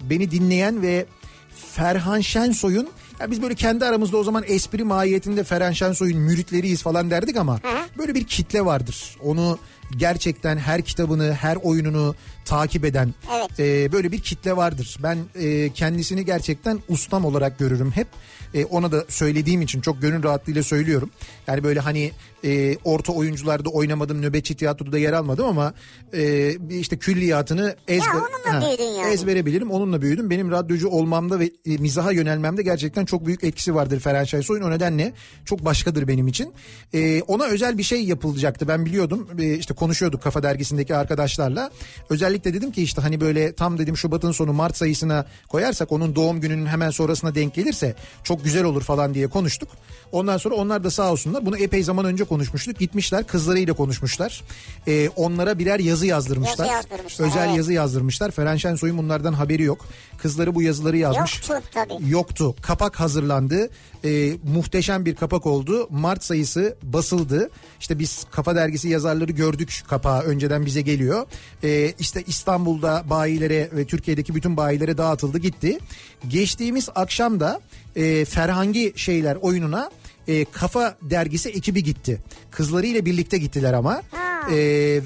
beni 0.00 0.30
dinleyen 0.30 0.82
ve 0.82 1.06
Ferhan 1.72 2.20
Şensoy'un 2.20 2.88
ya 3.20 3.30
biz 3.30 3.42
böyle 3.42 3.54
kendi 3.54 3.84
aramızda 3.84 4.16
o 4.16 4.24
zaman 4.24 4.44
espri 4.46 4.84
mahiyetinde 4.84 5.44
Ferhan 5.44 5.72
Şensoy'un 5.72 6.18
müritleriyiz 6.18 6.82
falan 6.82 7.10
derdik 7.10 7.36
ama 7.36 7.60
böyle 7.98 8.14
bir 8.14 8.24
kitle 8.24 8.64
vardır. 8.64 9.16
Onu 9.22 9.58
gerçekten 9.96 10.56
her 10.58 10.82
kitabını, 10.82 11.32
her 11.32 11.56
oyununu 11.56 12.14
takip 12.44 12.84
eden 12.84 13.14
Evet. 13.36 13.60
e, 13.60 13.92
böyle 13.92 14.12
bir 14.12 14.20
kitle 14.20 14.56
vardır. 14.56 14.96
Ben 15.02 15.18
e, 15.34 15.72
kendisini 15.72 16.24
gerçekten 16.24 16.78
ustam 16.88 17.24
olarak 17.24 17.58
görürüm 17.58 17.90
hep. 17.90 18.08
E, 18.54 18.64
ona 18.64 18.92
da 18.92 19.04
söylediğim 19.08 19.62
için 19.62 19.80
çok 19.80 20.02
gönül 20.02 20.22
rahatlığıyla 20.22 20.62
söylüyorum. 20.62 21.10
Yani 21.46 21.64
böyle 21.64 21.80
hani 21.80 22.12
e, 22.44 22.76
orta 22.84 23.12
oyuncularda 23.12 23.68
oynamadım, 23.68 24.22
nöbetçi 24.22 24.56
tiyatroda 24.56 24.98
yer 24.98 25.12
almadım 25.12 25.46
ama 25.46 25.74
e, 26.12 26.52
işte 26.70 26.98
külliyatını 26.98 27.76
ezber, 27.88 28.14
onunla 28.14 28.66
büyüdün 28.66 28.84
yani. 28.84 29.12
ezbere 29.12 29.46
bilirim. 29.46 29.70
Onunla 29.70 30.02
büyüdüm. 30.02 30.30
Benim 30.30 30.50
radyocu 30.50 30.88
olmamda 30.88 31.40
ve 31.40 31.50
e, 31.66 31.76
mizaha 31.76 32.12
yönelmemde 32.12 32.62
gerçekten 32.62 33.04
çok 33.04 33.26
büyük 33.26 33.44
etkisi 33.44 33.74
vardır 33.74 34.00
Ferhan 34.00 34.24
Şensoy'un. 34.24 34.62
O 34.62 34.70
nedenle 34.70 35.12
çok 35.44 35.64
başkadır 35.64 36.08
benim 36.08 36.28
için. 36.28 36.52
E, 36.94 37.22
ona 37.22 37.44
özel 37.44 37.78
bir 37.78 37.82
şey 37.82 38.04
yapılacaktı. 38.04 38.68
Ben 38.68 38.86
biliyordum. 38.86 39.28
E, 39.38 39.54
işte 39.54 39.74
konuşuyorduk 39.74 40.22
Kafa 40.22 40.42
Dergisi'ndeki 40.42 40.96
arkadaşlarla. 40.96 41.70
Özellikle 42.10 42.54
dedim 42.54 42.72
ki 42.72 42.82
işte 42.82 43.02
hani 43.02 43.20
böyle 43.20 43.52
tam 43.52 43.78
dedim 43.78 43.96
Şubat'ın 43.96 44.32
sonu 44.32 44.52
Mart 44.52 44.76
sayısına 44.76 45.26
koyarsak 45.48 45.92
onun 45.92 46.14
doğum 46.14 46.40
gününün 46.40 46.66
hemen 46.66 46.90
sonrasına 46.90 47.34
denk 47.34 47.54
gelirse 47.54 47.94
çok 48.24 48.44
güzel 48.44 48.64
olur 48.64 48.82
falan 48.82 49.14
diye 49.14 49.26
konuştuk. 49.26 49.68
Ondan 50.12 50.36
sonra 50.36 50.54
onlar 50.54 50.84
da 50.84 50.90
sağ 50.90 51.12
olsunlar. 51.12 51.46
Bunu 51.46 51.58
epey 51.58 51.82
zaman 51.82 52.04
önce 52.04 52.24
konuşmuştuk. 52.28 52.78
Gitmişler 52.78 53.26
kızlarıyla 53.26 53.74
konuşmuşlar. 53.74 54.42
E, 54.86 55.08
onlara 55.08 55.58
birer 55.58 55.80
yazı 55.80 56.06
yazdırmışlar. 56.06 56.66
Yazı 56.66 56.72
yazdırmışlar, 56.72 57.26
Özel 57.26 57.46
evet. 57.46 57.56
yazı 57.56 57.72
yazdırmışlar. 57.72 58.30
Ferhan 58.30 58.56
Şensoy'un 58.56 58.98
bunlardan 58.98 59.32
haberi 59.32 59.62
yok. 59.62 59.86
Kızları 60.18 60.54
bu 60.54 60.62
yazıları 60.62 60.96
yazmış. 60.96 61.48
Yoktu 61.48 61.68
tabii. 61.74 61.92
Yoktu. 62.08 62.54
Kapak 62.62 63.00
hazırlandı. 63.00 63.70
Ee, 64.04 64.32
muhteşem 64.54 65.04
bir 65.04 65.14
kapak 65.14 65.46
oldu. 65.46 65.86
Mart 65.90 66.24
sayısı 66.24 66.76
basıldı. 66.82 67.50
İşte 67.80 67.98
biz 67.98 68.26
Kafa 68.30 68.56
Dergisi 68.56 68.88
yazarları 68.88 69.32
gördük 69.32 69.82
kapağı. 69.88 70.22
Önceden 70.22 70.66
bize 70.66 70.80
geliyor. 70.80 71.26
Ee, 71.64 71.94
işte 71.98 72.22
İstanbul'da 72.26 73.04
bayilere 73.10 73.68
ve 73.72 73.84
Türkiye'deki 73.86 74.34
bütün 74.34 74.56
bayilere 74.56 74.98
dağıtıldı 74.98 75.38
gitti. 75.38 75.78
Geçtiğimiz 76.28 76.88
akşam 76.94 77.40
da 77.40 77.60
e, 77.96 78.24
Ferhangi 78.24 78.92
şeyler 78.96 79.36
oyununa 79.36 79.90
e, 80.28 80.44
Kafa 80.44 80.96
Dergisi 81.02 81.48
ekibi 81.48 81.82
gitti. 81.82 82.18
Kızlarıyla 82.50 83.04
birlikte 83.04 83.38
gittiler 83.38 83.72
ama. 83.72 84.02
Ha. 84.10 84.50
E, 84.50 84.56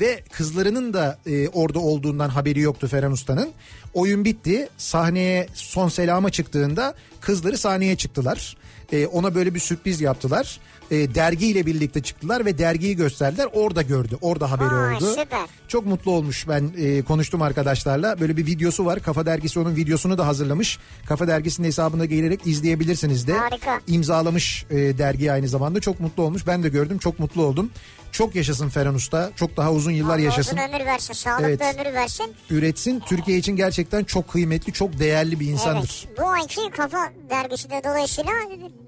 ve 0.01 0.23
kızlarının 0.33 0.93
da 0.93 1.19
e, 1.27 1.49
orada 1.49 1.79
olduğundan 1.79 2.29
haberi 2.29 2.61
yoktu 2.61 2.89
Ferhan 2.89 3.13
Usta'nın. 3.13 3.51
Oyun 3.95 4.25
bitti. 4.25 4.69
Sahneye 4.77 5.47
son 5.55 5.89
selama 5.89 6.31
çıktığında 6.31 6.95
kızları 7.21 7.59
sahneye 7.59 7.97
çıktılar. 7.97 8.57
E, 8.93 9.07
ona 9.07 9.35
böyle 9.35 9.55
bir 9.55 9.61
sürpriz 9.61 10.01
yaptılar. 10.01 10.61
E, 10.91 11.15
dergiyle 11.15 11.67
birlikte 11.67 12.03
çıktılar 12.03 12.45
ve 12.45 12.59
dergiyi 12.59 12.97
gösterdiler. 12.97 13.49
Orada 13.53 13.83
gördü. 13.83 14.19
Orada 14.21 14.51
haberi 14.51 14.69
Vay, 14.75 14.95
oldu. 14.95 15.11
süper. 15.11 15.47
Çok 15.69 15.87
mutlu 15.87 16.11
olmuş 16.11 16.49
ben 16.49 16.71
e, 16.79 17.03
konuştum 17.03 17.43
arkadaşlarla. 17.43 18.21
Böyle 18.21 18.37
bir 18.37 18.47
videosu 18.47 18.85
var. 18.87 19.03
Kafa 19.03 19.27
Dergisi 19.27 19.61
onun 19.61 19.77
videosunu 19.77 20.19
da 20.19 20.27
hazırlamış. 20.27 20.79
Kafa 21.07 21.29
Dergisi'nin 21.29 21.67
hesabına 21.67 22.05
gelerek 22.05 22.47
izleyebilirsiniz 22.47 23.27
de. 23.27 23.33
Harika. 23.33 23.81
İmzalamış 23.87 24.65
e, 24.71 24.77
dergi 24.77 25.33
aynı 25.33 25.49
zamanda. 25.49 25.81
Çok 25.81 26.01
mutlu 26.01 26.23
olmuş. 26.23 26.47
Ben 26.47 26.63
de 26.63 26.69
gördüm. 26.69 26.99
Çok 26.99 27.19
mutlu 27.19 27.43
oldum. 27.43 27.71
Çok 28.13 28.35
yaşasın 28.35 28.69
Ferhan 28.69 28.95
Usta. 28.95 29.31
Çok 29.37 29.57
daha 29.57 29.73
uzun 29.73 29.91
yıllar 29.91 30.15
Allah 30.15 30.21
yaşasın. 30.21 30.57
uzun 30.57 30.69
ömür 30.69 30.87
versin, 30.87 31.13
sağlıklı 31.15 31.47
Evet. 31.49 31.61
ömür 31.61 31.95
versin. 31.95 32.27
Üretsin. 32.51 33.01
Türkiye 33.07 33.39
için 33.39 33.57
gerçekten 33.57 34.05
çok 34.05 34.29
kıymetli, 34.29 34.73
çok 34.73 34.99
değerli 34.99 35.41
bir 35.41 35.47
insandır. 35.47 36.07
Evet. 36.09 36.19
Bu 36.19 36.29
ayki 36.29 36.71
Kafa 36.77 37.13
Dergisi 37.31 37.71
de 37.71 37.81
dolayısıyla 37.85 38.33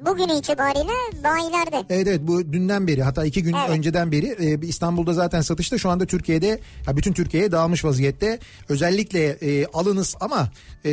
bugün 0.07 0.29
itibariyle 0.29 0.93
bayilerde. 1.25 1.87
Evet 1.91 2.07
evet 2.07 2.21
bu 2.23 2.53
dünden 2.53 2.87
beri 2.87 3.03
hatta 3.03 3.25
iki 3.25 3.43
gün 3.43 3.55
Evet. 3.55 3.71
önceden 3.71 4.13
beri 4.13 4.27
e, 4.27 4.67
İstanbul'da 4.67 5.13
zaten 5.13 5.41
satışta 5.41 5.79
şu 5.79 5.91
anda 5.91 6.07
Türkiye'de 6.07 6.61
ya 6.87 6.97
bütün 6.97 7.13
Türkiye'ye 7.13 7.53
dağılmış 7.53 7.85
vaziyette. 7.85 8.39
Özellikle 8.69 9.29
e, 9.31 9.67
alınız 9.67 10.17
ama 10.21 10.49
e, 10.85 10.91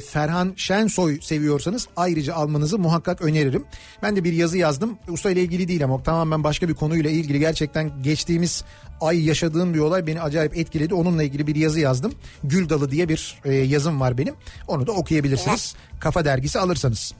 Ferhan 0.00 0.52
Şensoy 0.56 1.20
seviyorsanız 1.20 1.88
ayrıca 1.96 2.34
almanızı 2.34 2.78
muhakkak 2.78 3.22
öneririm. 3.22 3.64
Ben 4.02 4.16
de 4.16 4.24
bir 4.24 4.32
yazı 4.32 4.58
yazdım. 4.58 4.98
Usta 5.08 5.30
ile 5.30 5.42
ilgili 5.42 5.68
değil 5.68 5.84
ama 5.84 6.02
tamamen 6.02 6.44
başka 6.44 6.68
bir 6.68 6.74
konuyla 6.74 7.10
ilgili 7.10 7.38
gerçekten 7.38 7.73
geçtiğimiz 8.02 8.64
ay 9.00 9.24
yaşadığım 9.24 9.74
bir 9.74 9.78
olay 9.78 10.06
beni 10.06 10.22
acayip 10.22 10.56
etkiledi. 10.56 10.94
Onunla 10.94 11.22
ilgili 11.22 11.46
bir 11.46 11.56
yazı 11.56 11.80
yazdım. 11.80 12.14
Gül 12.44 12.68
Dalı 12.68 12.90
diye 12.90 13.08
bir 13.08 13.40
e, 13.44 13.52
yazım 13.52 14.00
var 14.00 14.18
benim. 14.18 14.34
Onu 14.68 14.86
da 14.86 14.92
okuyabilirsiniz. 14.92 15.74
Kafa 16.00 16.24
dergisi 16.24 16.58
alırsanız. 16.58 17.14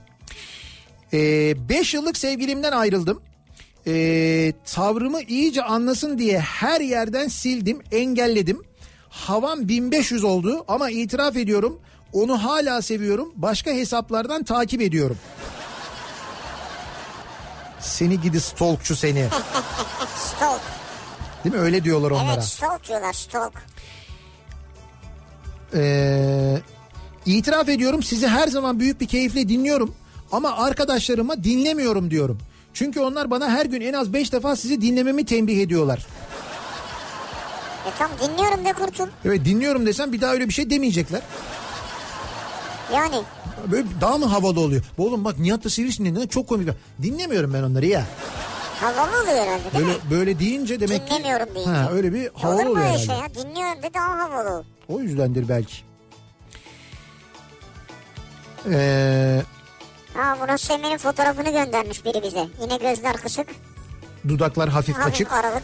5 1.12 1.94
yıllık 1.94 2.16
sevgilimden 2.16 2.72
ayrıldım. 2.72 3.20
Ee, 3.86 4.52
tavrımı 4.64 5.22
iyice 5.22 5.62
anlasın 5.62 6.18
diye 6.18 6.40
her 6.40 6.80
yerden 6.80 7.28
sildim, 7.28 7.82
engelledim. 7.92 8.62
Havam 9.08 9.68
1500 9.68 10.24
oldu 10.24 10.64
ama 10.68 10.90
itiraf 10.90 11.36
ediyorum. 11.36 11.80
Onu 12.12 12.44
hala 12.44 12.82
seviyorum. 12.82 13.32
Başka 13.36 13.70
hesaplardan 13.70 14.44
takip 14.44 14.80
ediyorum. 14.80 15.18
Seni 17.80 18.20
gidi 18.20 18.40
stalkçu 18.40 18.96
seni. 18.96 19.26
Stalk. 20.16 20.60
Değil 21.44 21.54
mi? 21.54 21.60
Öyle 21.60 21.84
diyorlar 21.84 22.10
onlara. 22.10 22.32
Evet 22.32 22.44
stalk 22.44 22.88
diyorlar 22.88 23.12
stalk. 23.12 23.52
Ee, 25.74 26.58
itiraf 27.26 27.68
ediyorum 27.68 28.02
sizi 28.02 28.28
her 28.28 28.48
zaman 28.48 28.80
büyük 28.80 29.00
bir 29.00 29.06
keyifle 29.06 29.48
dinliyorum. 29.48 29.94
Ama 30.32 30.56
arkadaşlarıma 30.56 31.44
dinlemiyorum 31.44 32.10
diyorum. 32.10 32.38
Çünkü 32.74 33.00
onlar 33.00 33.30
bana 33.30 33.50
her 33.50 33.66
gün 33.66 33.80
en 33.80 33.92
az 33.92 34.12
5 34.12 34.32
defa 34.32 34.56
sizi 34.56 34.80
dinlememi 34.80 35.24
tembih 35.24 35.62
ediyorlar. 35.62 36.06
E 37.86 37.90
tam 37.98 38.10
dinliyorum 38.20 38.64
de 38.64 38.72
kurtul. 38.72 39.06
Evet 39.24 39.44
dinliyorum 39.44 39.86
desem 39.86 40.12
bir 40.12 40.20
daha 40.20 40.32
öyle 40.32 40.48
bir 40.48 40.54
şey 40.54 40.70
demeyecekler. 40.70 41.20
Yani 42.94 43.16
Böyle 43.70 43.86
daha 44.00 44.18
mı 44.18 44.26
havalı 44.26 44.60
oluyor? 44.60 44.82
Oğlum 44.98 45.24
bak 45.24 45.38
Nihat 45.38 45.64
da 45.64 45.70
Sivrisinek 45.70 46.12
ne 46.12 46.26
çok 46.26 46.48
komik. 46.48 46.68
Dinlemiyorum 47.02 47.54
ben 47.54 47.62
onları 47.62 47.86
ya. 47.86 48.04
Havalı 48.84 49.22
oluyor 49.22 49.36
herhalde 49.42 49.62
değil 49.72 49.74
Böyle 49.74 49.86
mi? 49.86 49.98
böyle 50.10 50.38
deyince 50.38 50.80
demek 50.80 51.08
ki. 51.08 51.14
Dinlemiyorum 51.14 51.54
deyince. 51.54 51.70
Ha, 51.70 51.90
öyle 51.92 52.12
bir 52.12 52.30
havalı 52.34 52.56
Olur 52.56 52.64
mu 52.64 52.70
oluyor 52.70 52.86
öyle 52.86 52.98
herhalde. 52.98 53.06
şey 53.06 53.16
ya? 53.16 53.34
Dinliyorum 53.34 53.82
de 53.82 53.94
daha 53.94 54.18
havalı. 54.18 54.64
O 54.88 55.00
yüzdendir 55.00 55.48
belki. 55.48 55.74
Ee, 58.70 59.42
Ha 60.14 60.34
Murat 60.36 60.60
Semih'in 60.60 60.96
fotoğrafını 60.96 61.50
göndermiş 61.50 62.04
biri 62.04 62.22
bize. 62.22 62.46
Yine 62.62 62.76
gözler 62.76 63.16
kısık. 63.16 63.46
dudaklar 64.28 64.68
hafif 64.68 64.94
Hafif 64.96 65.12
açık. 65.14 65.32
aralık. 65.32 65.62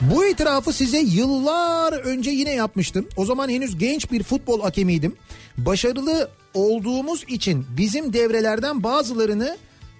Bu 0.00 0.24
itirafı 0.24 0.72
size 0.72 0.98
yıllar 0.98 1.92
önce 1.92 2.30
yine 2.30 2.54
yapmıştım. 2.54 3.08
O 3.16 3.24
zaman 3.24 3.48
henüz 3.48 3.78
genç 3.78 4.12
bir 4.12 4.22
futbol 4.22 4.60
hakemiydim. 4.62 5.16
Başarılı 5.58 6.30
olduğumuz 6.54 7.24
için 7.28 7.66
bizim 7.76 8.12
devrelerden 8.12 8.82
bazılarını 8.82 9.56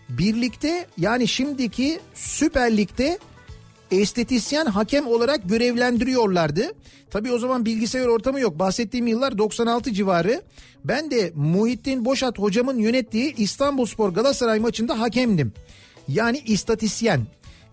birlikte 0.09 0.87
yani 0.99 1.29
şimdiki 1.29 2.01
Süper 2.15 2.77
Lig'de 2.77 3.19
estetisyen 3.91 4.67
hakem 4.67 5.07
olarak 5.07 5.49
görevlendiriyorlardı. 5.49 6.73
Tabii 7.11 7.33
o 7.33 7.39
zaman 7.39 7.65
bilgisayar 7.65 8.07
ortamı 8.07 8.41
yok. 8.41 8.59
Bahsettiğim 8.59 9.07
yıllar 9.07 9.39
96 9.39 9.93
civarı. 9.93 10.43
Ben 10.85 11.11
de 11.11 11.33
Muhittin 11.35 12.05
Boşat 12.05 12.39
hocamın 12.39 12.79
yönettiği 12.79 13.35
İstanbulspor 13.37 14.09
Galatasaray 14.09 14.59
maçında 14.61 15.01
hakemdim. 15.01 15.53
Yani 16.09 16.39
istatisyen. 16.39 17.21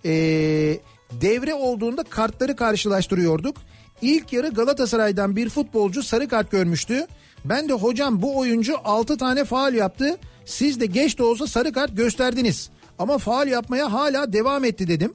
Ee, 0.06 0.80
devre 1.12 1.53
olduğunda 1.53 2.03
kartları 2.03 2.56
karşılaştırıyorduk. 2.56 3.58
İlk 4.02 4.34
yarı 4.34 4.49
Galatasaray'dan 4.49 5.36
bir 5.36 5.49
futbolcu 5.49 6.03
sarı 6.03 6.28
kart 6.28 6.52
görmüştü. 6.52 7.08
Ben 7.45 7.70
de 7.70 7.74
hocam 7.74 8.22
bu 8.22 8.38
oyuncu 8.38 8.76
6 8.84 9.18
tane 9.18 9.45
faal 9.45 9.74
yaptı. 9.74 10.18
Siz 10.45 10.80
de 10.80 10.85
geç 10.85 11.18
de 11.18 11.23
olsa 11.23 11.47
sarı 11.47 11.73
kart 11.73 11.97
gösterdiniz. 11.97 12.69
Ama 12.99 13.18
faal 13.18 13.47
yapmaya 13.47 13.93
hala 13.93 14.34
devam 14.34 14.65
etti 14.65 14.88
dedim. 14.88 15.13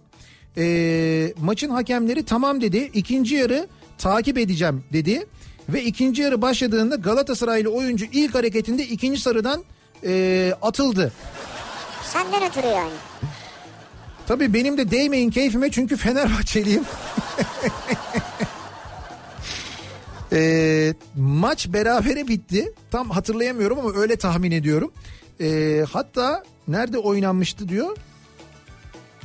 Ee, 0.59 1.35
maçın 1.41 1.71
hakemleri 1.71 2.25
tamam 2.25 2.61
dedi. 2.61 2.91
İkinci 2.95 3.35
yarı 3.35 3.69
takip 3.99 4.39
edeceğim 4.39 4.85
dedi. 4.93 5.27
Ve 5.69 5.85
ikinci 5.85 6.23
yarı 6.23 6.43
başladığında 6.43 6.97
Galatasaraylı 6.97 7.69
oyuncu 7.69 8.05
ilk 8.13 8.35
hareketinde 8.35 8.83
ikinci 8.87 9.21
sarıdan 9.21 9.65
e, 10.05 10.53
atıldı. 10.63 11.13
Senden 12.13 12.51
ötürü 12.51 12.67
yani. 12.67 12.93
Tabii 14.27 14.55
benim 14.55 14.79
de 14.79 14.91
değmeyin 14.91 15.31
keyfime 15.31 15.71
çünkü 15.71 15.97
Fenerbahçeliyim. 15.97 16.85
Ee, 20.37 20.95
maç 21.17 21.69
berabere 21.73 22.29
bitti. 22.29 22.73
Tam 22.91 23.11
hatırlayamıyorum 23.11 23.79
ama 23.79 23.93
öyle 23.95 24.17
tahmin 24.17 24.51
ediyorum. 24.51 24.93
Ee, 25.41 25.85
hatta 25.93 26.43
nerede 26.69 26.99
oynanmıştı 26.99 27.69
diyor. 27.69 27.97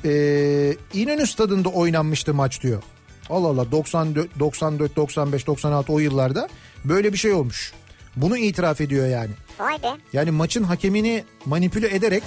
Ee, 0.05 0.75
İnönü 0.93 1.27
stadında 1.27 1.69
oynanmıştı 1.69 2.33
maç 2.33 2.61
diyor. 2.61 2.83
Allah 3.29 3.47
Allah 3.47 3.71
94, 3.71 4.39
94, 4.39 4.95
95, 4.95 5.47
96 5.47 5.93
o 5.93 5.99
yıllarda 5.99 6.49
böyle 6.85 7.13
bir 7.13 7.17
şey 7.17 7.33
olmuş. 7.33 7.73
Bunu 8.15 8.37
itiraf 8.37 8.81
ediyor 8.81 9.07
yani. 9.07 9.31
Vay 9.59 9.83
be. 9.83 9.87
Yani 10.13 10.31
maçın 10.31 10.63
hakemini 10.63 11.23
manipüle 11.45 11.95
ederek 11.95 12.23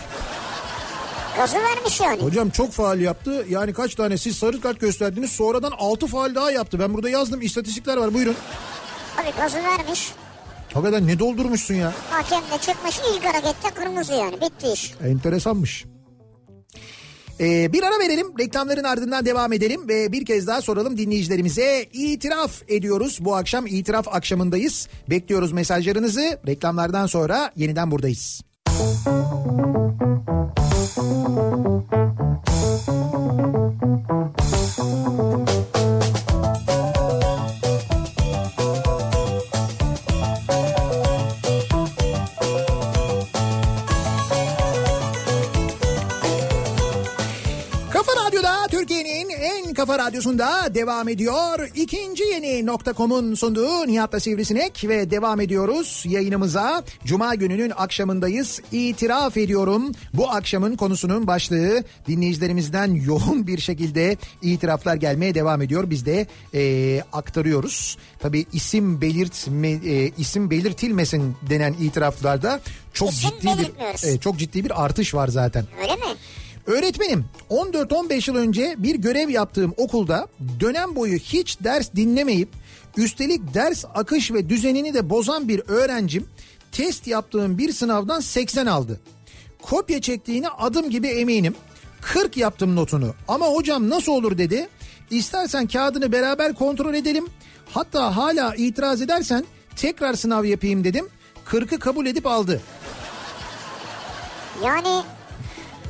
Gazı 1.36 1.56
vermiş 1.56 2.01
yani. 2.01 2.23
Hocam 2.23 2.51
çok 2.51 2.73
faal 2.73 3.01
yaptı. 3.01 3.47
Yani 3.48 3.73
kaç 3.73 3.94
tane 3.94 4.19
siz 4.19 4.36
sarı 4.36 4.61
kart 4.61 4.81
gösterdiniz. 4.81 5.31
Sonradan 5.32 5.73
6 5.78 6.06
faal 6.06 6.35
daha 6.35 6.51
yaptı. 6.51 6.78
Ben 6.81 6.94
burada 6.94 7.09
yazdım 7.09 7.43
istatistikler 7.43 7.97
var 7.97 8.15
buyurun. 8.15 8.36
Abi 9.23 9.28
gazı 9.36 9.56
vermiş. 9.56 10.12
Hakikaten 10.74 11.06
ne 11.06 11.19
doldurmuşsun 11.19 11.74
ya. 11.74 11.93
Hakem 12.11 12.40
de 12.40 12.59
çıkmış 12.61 13.01
ilk 13.16 13.24
harekette 13.24 13.70
kırmızı 13.74 14.12
yani. 14.12 14.35
Bitti 14.40 14.69
iş. 14.74 14.94
Enteresanmış. 15.05 15.85
Ee, 17.40 17.73
bir 17.73 17.82
ara 17.82 17.98
verelim 17.98 18.39
reklamların 18.39 18.85
ardından 18.85 19.27
devam 19.27 19.52
edelim 19.52 19.89
ve 19.89 20.12
bir 20.12 20.24
kez 20.24 20.47
daha 20.47 20.62
soralım 20.62 20.98
dinleyicilerimize 20.98 21.86
itiraf 21.93 22.62
ediyoruz 22.69 23.19
bu 23.20 23.36
akşam 23.36 23.66
itiraf 23.66 24.09
akşamındayız 24.09 24.89
bekliyoruz 25.11 25.52
mesajlarınızı 25.52 26.39
reklamlardan 26.47 27.06
sonra 27.06 27.52
yeniden 27.56 27.90
buradayız. 27.90 28.43
Kafa 31.24 32.03
radyosunda 50.06 50.74
devam 50.74 51.09
ediyor. 51.09 51.70
İkinci 51.74 52.24
yeni 52.24 52.66
nokta.com'un 52.66 53.35
sunduğu 53.35 53.86
Nihat'la 53.86 54.20
Sivrisinek 54.20 54.85
ve 54.89 55.10
devam 55.10 55.40
ediyoruz 55.40 56.05
yayınımıza. 56.09 56.85
Cuma 57.05 57.35
gününün 57.35 57.72
akşamındayız. 57.76 58.60
İtiraf 58.72 59.36
ediyorum 59.36 59.93
bu 60.14 60.31
akşamın 60.31 60.76
konusunun 60.76 61.26
başlığı 61.26 61.85
dinleyicilerimizden 62.09 62.94
yoğun 62.94 63.47
bir 63.47 63.59
şekilde 63.59 64.16
itiraflar 64.43 64.97
gelmeye 64.97 65.35
devam 65.35 65.62
ediyor. 65.62 65.90
Biz 65.90 66.06
de 66.06 66.26
e, 66.55 67.02
aktarıyoruz. 67.12 67.98
Tabii 68.18 68.47
isim 68.52 69.01
belirtme, 69.01 69.68
e, 69.70 70.10
isim 70.18 70.51
belirtilmesin 70.51 71.36
denen 71.51 71.72
itiraflarda 71.72 72.60
çok 72.93 73.10
İsim 73.10 73.31
ciddi 73.31 73.47
bir 73.59 74.09
e, 74.09 74.18
çok 74.18 74.39
ciddi 74.39 74.64
bir 74.64 74.85
artış 74.85 75.14
var 75.14 75.28
zaten. 75.28 75.64
Öyle 75.82 75.97
mi? 75.97 76.02
Öğretmenim 76.66 77.24
14-15 77.51 78.31
yıl 78.31 78.36
önce 78.36 78.74
bir 78.78 78.95
görev 78.95 79.28
yaptığım 79.28 79.74
okulda 79.77 80.28
dönem 80.61 80.97
boyu 80.97 81.16
hiç 81.16 81.61
ders 81.61 81.93
dinlemeyip 81.97 82.49
üstelik 82.97 83.55
ders 83.55 83.85
akış 83.95 84.32
ve 84.32 84.49
düzenini 84.49 84.95
de 84.95 85.11
bozan 85.11 85.49
bir 85.49 85.62
öğrencim 85.69 86.27
test 86.73 87.07
yaptığım 87.07 87.59
bir 87.59 87.73
sınavdan 87.73 88.20
80 88.20 88.66
aldı. 88.66 89.01
Kopya 89.62 90.01
çektiğine 90.01 90.49
adım 90.49 90.91
gibi 90.91 91.09
eminim. 91.09 91.55
40 92.01 92.36
yaptım 92.36 92.77
notunu 92.77 93.15
ama 93.28 93.47
hocam 93.47 93.91
nasıl 93.91 94.12
olur 94.12 94.39
dedi. 94.39 94.69
İstersen 95.11 95.66
kağıdını 95.66 96.12
beraber 96.12 96.55
kontrol 96.55 96.95
edelim. 96.95 97.27
Hatta 97.70 98.16
hala 98.16 98.55
itiraz 98.55 99.03
edersen 99.03 99.45
tekrar 99.77 100.15
sınav 100.15 100.45
yapayım 100.45 100.85
dedim. 100.85 101.09
40'ı 101.51 101.78
kabul 101.78 102.07
edip 102.07 102.27
aldı. 102.27 102.61
Yani 104.65 105.03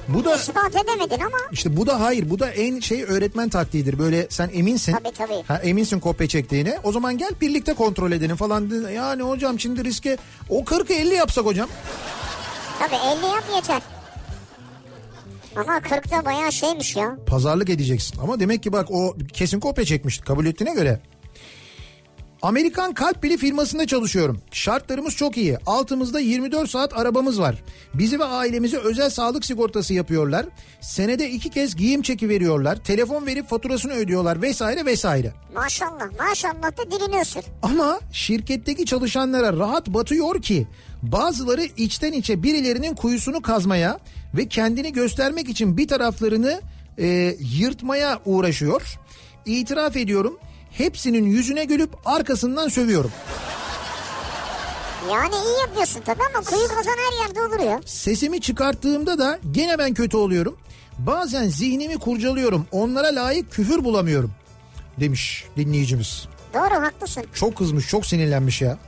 Bu 0.08 0.24
da 0.24 0.36
ispat 0.36 0.76
edemedin 0.76 1.20
ama 1.24 1.38
İşte 1.52 1.76
bu 1.76 1.86
da 1.86 2.00
hayır 2.00 2.30
bu 2.30 2.38
da 2.38 2.50
en 2.50 2.80
şey 2.80 3.02
öğretmen 3.02 3.48
taktiğidir. 3.48 3.98
Böyle 3.98 4.26
sen 4.30 4.50
eminsin. 4.54 4.92
Tabii, 4.92 5.12
tabii. 5.12 5.42
Ha, 5.48 5.56
eminsin 5.58 6.00
kopya 6.00 6.28
çektiğine. 6.28 6.78
O 6.84 6.92
zaman 6.92 7.18
gel 7.18 7.30
birlikte 7.40 7.74
kontrol 7.74 8.12
edelim 8.12 8.36
falan. 8.36 8.88
Yani 8.90 9.22
hocam 9.22 9.60
şimdi 9.60 9.84
riske 9.84 10.16
o 10.48 10.60
40'ı 10.60 10.94
50 10.94 11.14
yapsak 11.14 11.44
hocam. 11.44 11.68
tabii 12.78 12.94
50 12.94 13.26
yap 13.26 13.44
yeter. 13.54 13.82
Ama 15.56 15.80
40 15.80 16.10
da 16.10 16.24
bayağı 16.24 16.52
şeymiş 16.52 16.96
ya. 16.96 17.16
Pazarlık 17.26 17.70
edeceksin. 17.70 18.18
Ama 18.22 18.40
demek 18.40 18.62
ki 18.62 18.72
bak 18.72 18.90
o 18.90 19.16
kesin 19.32 19.60
kopya 19.60 19.84
çekmiş 19.84 20.18
kabul 20.18 20.46
ettiğine 20.46 20.74
göre. 20.74 21.00
Amerikan 22.44 22.94
kalp 22.94 23.22
pili 23.22 23.36
firmasında 23.36 23.86
çalışıyorum. 23.86 24.40
Şartlarımız 24.52 25.16
çok 25.16 25.36
iyi. 25.36 25.58
Altımızda 25.66 26.20
24 26.20 26.70
saat 26.70 26.98
arabamız 26.98 27.40
var. 27.40 27.62
Bizi 27.94 28.18
ve 28.18 28.24
ailemize 28.24 28.76
özel 28.76 29.10
sağlık 29.10 29.44
sigortası 29.44 29.94
yapıyorlar. 29.94 30.46
Senede 30.80 31.30
iki 31.30 31.50
kez 31.50 31.76
giyim 31.76 32.02
çeki 32.02 32.28
veriyorlar. 32.28 32.76
Telefon 32.76 33.26
verip 33.26 33.48
faturasını 33.48 33.92
ödüyorlar 33.92 34.42
vesaire 34.42 34.86
vesaire. 34.86 35.32
Maşallah 35.54 36.18
maşallah 36.18 36.76
da 36.76 36.90
dilini 36.90 37.20
ısır. 37.20 37.44
Ama 37.62 38.00
şirketteki 38.12 38.86
çalışanlara 38.86 39.56
rahat 39.56 39.88
batıyor 39.88 40.42
ki 40.42 40.66
bazıları 41.02 41.64
içten 41.76 42.12
içe 42.12 42.42
birilerinin 42.42 42.94
kuyusunu 42.94 43.42
kazmaya 43.42 43.98
ve 44.34 44.48
kendini 44.48 44.92
göstermek 44.92 45.48
için 45.48 45.76
bir 45.76 45.88
taraflarını 45.88 46.60
e, 46.98 47.36
yırtmaya 47.40 48.20
uğraşıyor. 48.24 48.98
İtiraf 49.46 49.96
ediyorum 49.96 50.38
hepsinin 50.78 51.24
yüzüne 51.24 51.64
gülüp 51.64 51.90
arkasından 52.04 52.68
sövüyorum. 52.68 53.12
Yani 55.12 55.34
iyi 55.34 55.60
yapıyorsun 55.60 56.00
tabii 56.06 56.22
ama 56.34 56.44
kuyu 56.44 56.68
kazan 56.68 56.96
her 57.10 57.26
yerde 57.26 57.42
olur 57.42 57.70
ya. 57.70 57.80
Sesimi 57.86 58.40
çıkarttığımda 58.40 59.18
da 59.18 59.38
gene 59.50 59.78
ben 59.78 59.94
kötü 59.94 60.16
oluyorum. 60.16 60.56
Bazen 60.98 61.48
zihnimi 61.48 61.98
kurcalıyorum 61.98 62.66
onlara 62.72 63.06
layık 63.06 63.52
küfür 63.52 63.84
bulamıyorum 63.84 64.30
demiş 65.00 65.44
dinleyicimiz. 65.56 66.28
Doğru 66.54 66.82
haklısın. 66.82 67.24
Çok 67.34 67.56
kızmış 67.56 67.88
çok 67.88 68.06
sinirlenmiş 68.06 68.62
ya. 68.62 68.78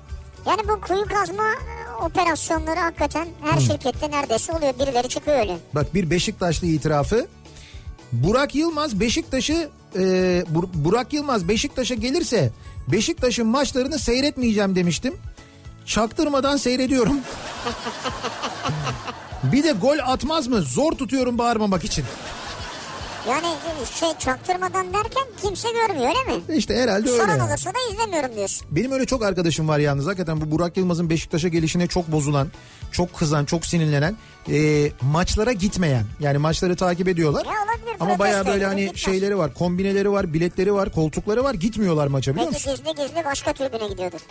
Yani 0.46 0.60
bu 0.68 0.80
kuyu 0.80 1.04
kazma 1.04 1.44
e, 1.52 2.04
operasyonları 2.04 2.80
hakikaten 2.80 3.28
her 3.42 3.60
şirkette 3.60 4.10
neredeyse 4.10 4.52
oluyor. 4.52 4.74
Birileri 4.78 5.08
çıkıyor 5.08 5.38
öyle. 5.38 5.56
Bak 5.74 5.94
bir 5.94 6.10
Beşiktaşlı 6.10 6.66
itirafı. 6.66 7.26
Burak 8.12 8.54
Yılmaz 8.54 9.00
Beşiktaş'ı 9.00 9.68
e, 9.94 10.00
Bur- 10.54 10.68
Burak 10.74 11.12
Yılmaz 11.12 11.48
Beşiktaş'a 11.48 11.94
gelirse 11.94 12.50
Beşiktaş'ın 12.88 13.46
maçlarını 13.46 13.98
seyretmeyeceğim 13.98 14.76
demiştim. 14.76 15.14
Çaktırmadan 15.86 16.56
seyrediyorum. 16.56 17.16
bir 19.52 19.62
de 19.64 19.72
gol 19.72 19.98
atmaz 20.06 20.46
mı? 20.48 20.62
Zor 20.62 20.92
tutuyorum 20.92 21.38
bağırmamak 21.38 21.84
için. 21.84 22.04
Yani 23.28 23.46
şey 24.00 24.08
çaktırmadan 24.18 24.86
derken 24.94 25.22
kimse 25.42 25.68
görmüyor 25.72 26.08
öyle 26.08 26.36
mi? 26.36 26.42
İşte 26.58 26.76
herhalde 26.76 27.10
öyle. 27.10 27.22
Soran 27.22 27.36
yani. 27.38 27.42
olursa 27.50 27.70
da 27.70 27.78
izlemiyorum 27.92 28.36
diyorsun. 28.36 28.66
Benim 28.70 28.92
öyle 28.92 29.06
çok 29.06 29.22
arkadaşım 29.22 29.68
var 29.68 29.78
yalnız. 29.78 30.06
Hakikaten 30.06 30.40
bu 30.40 30.50
Burak 30.50 30.76
Yılmaz'ın 30.76 31.10
Beşiktaş'a 31.10 31.48
gelişine 31.48 31.86
çok 31.86 32.12
bozulan, 32.12 32.48
çok 32.92 33.14
kızan, 33.14 33.44
çok 33.44 33.66
sinirlenen, 33.66 34.16
e, 34.52 34.90
maçlara 35.02 35.52
gitmeyen. 35.52 36.04
Yani 36.20 36.38
maçları 36.38 36.76
takip 36.76 37.08
ediyorlar. 37.08 37.44
Ya 37.44 37.50
olabilir, 37.52 37.96
Ama 38.00 38.18
bayağı 38.18 38.36
protesto 38.36 38.52
böyle 38.54 38.66
hani 38.66 38.80
gitmez. 38.80 39.00
şeyleri 39.00 39.38
var, 39.38 39.54
kombineleri 39.54 40.12
var, 40.12 40.32
biletleri 40.34 40.74
var, 40.74 40.92
koltukları 40.92 41.44
var. 41.44 41.54
Gitmiyorlar 41.54 42.06
maça 42.06 42.34
biliyor 42.34 42.52
Belki 42.52 42.68
musun? 42.70 42.84
gizli 42.86 43.02
gizli 43.06 43.24
başka 43.24 43.52
tribüne 43.52 43.88
gidiyordur. 43.88 44.20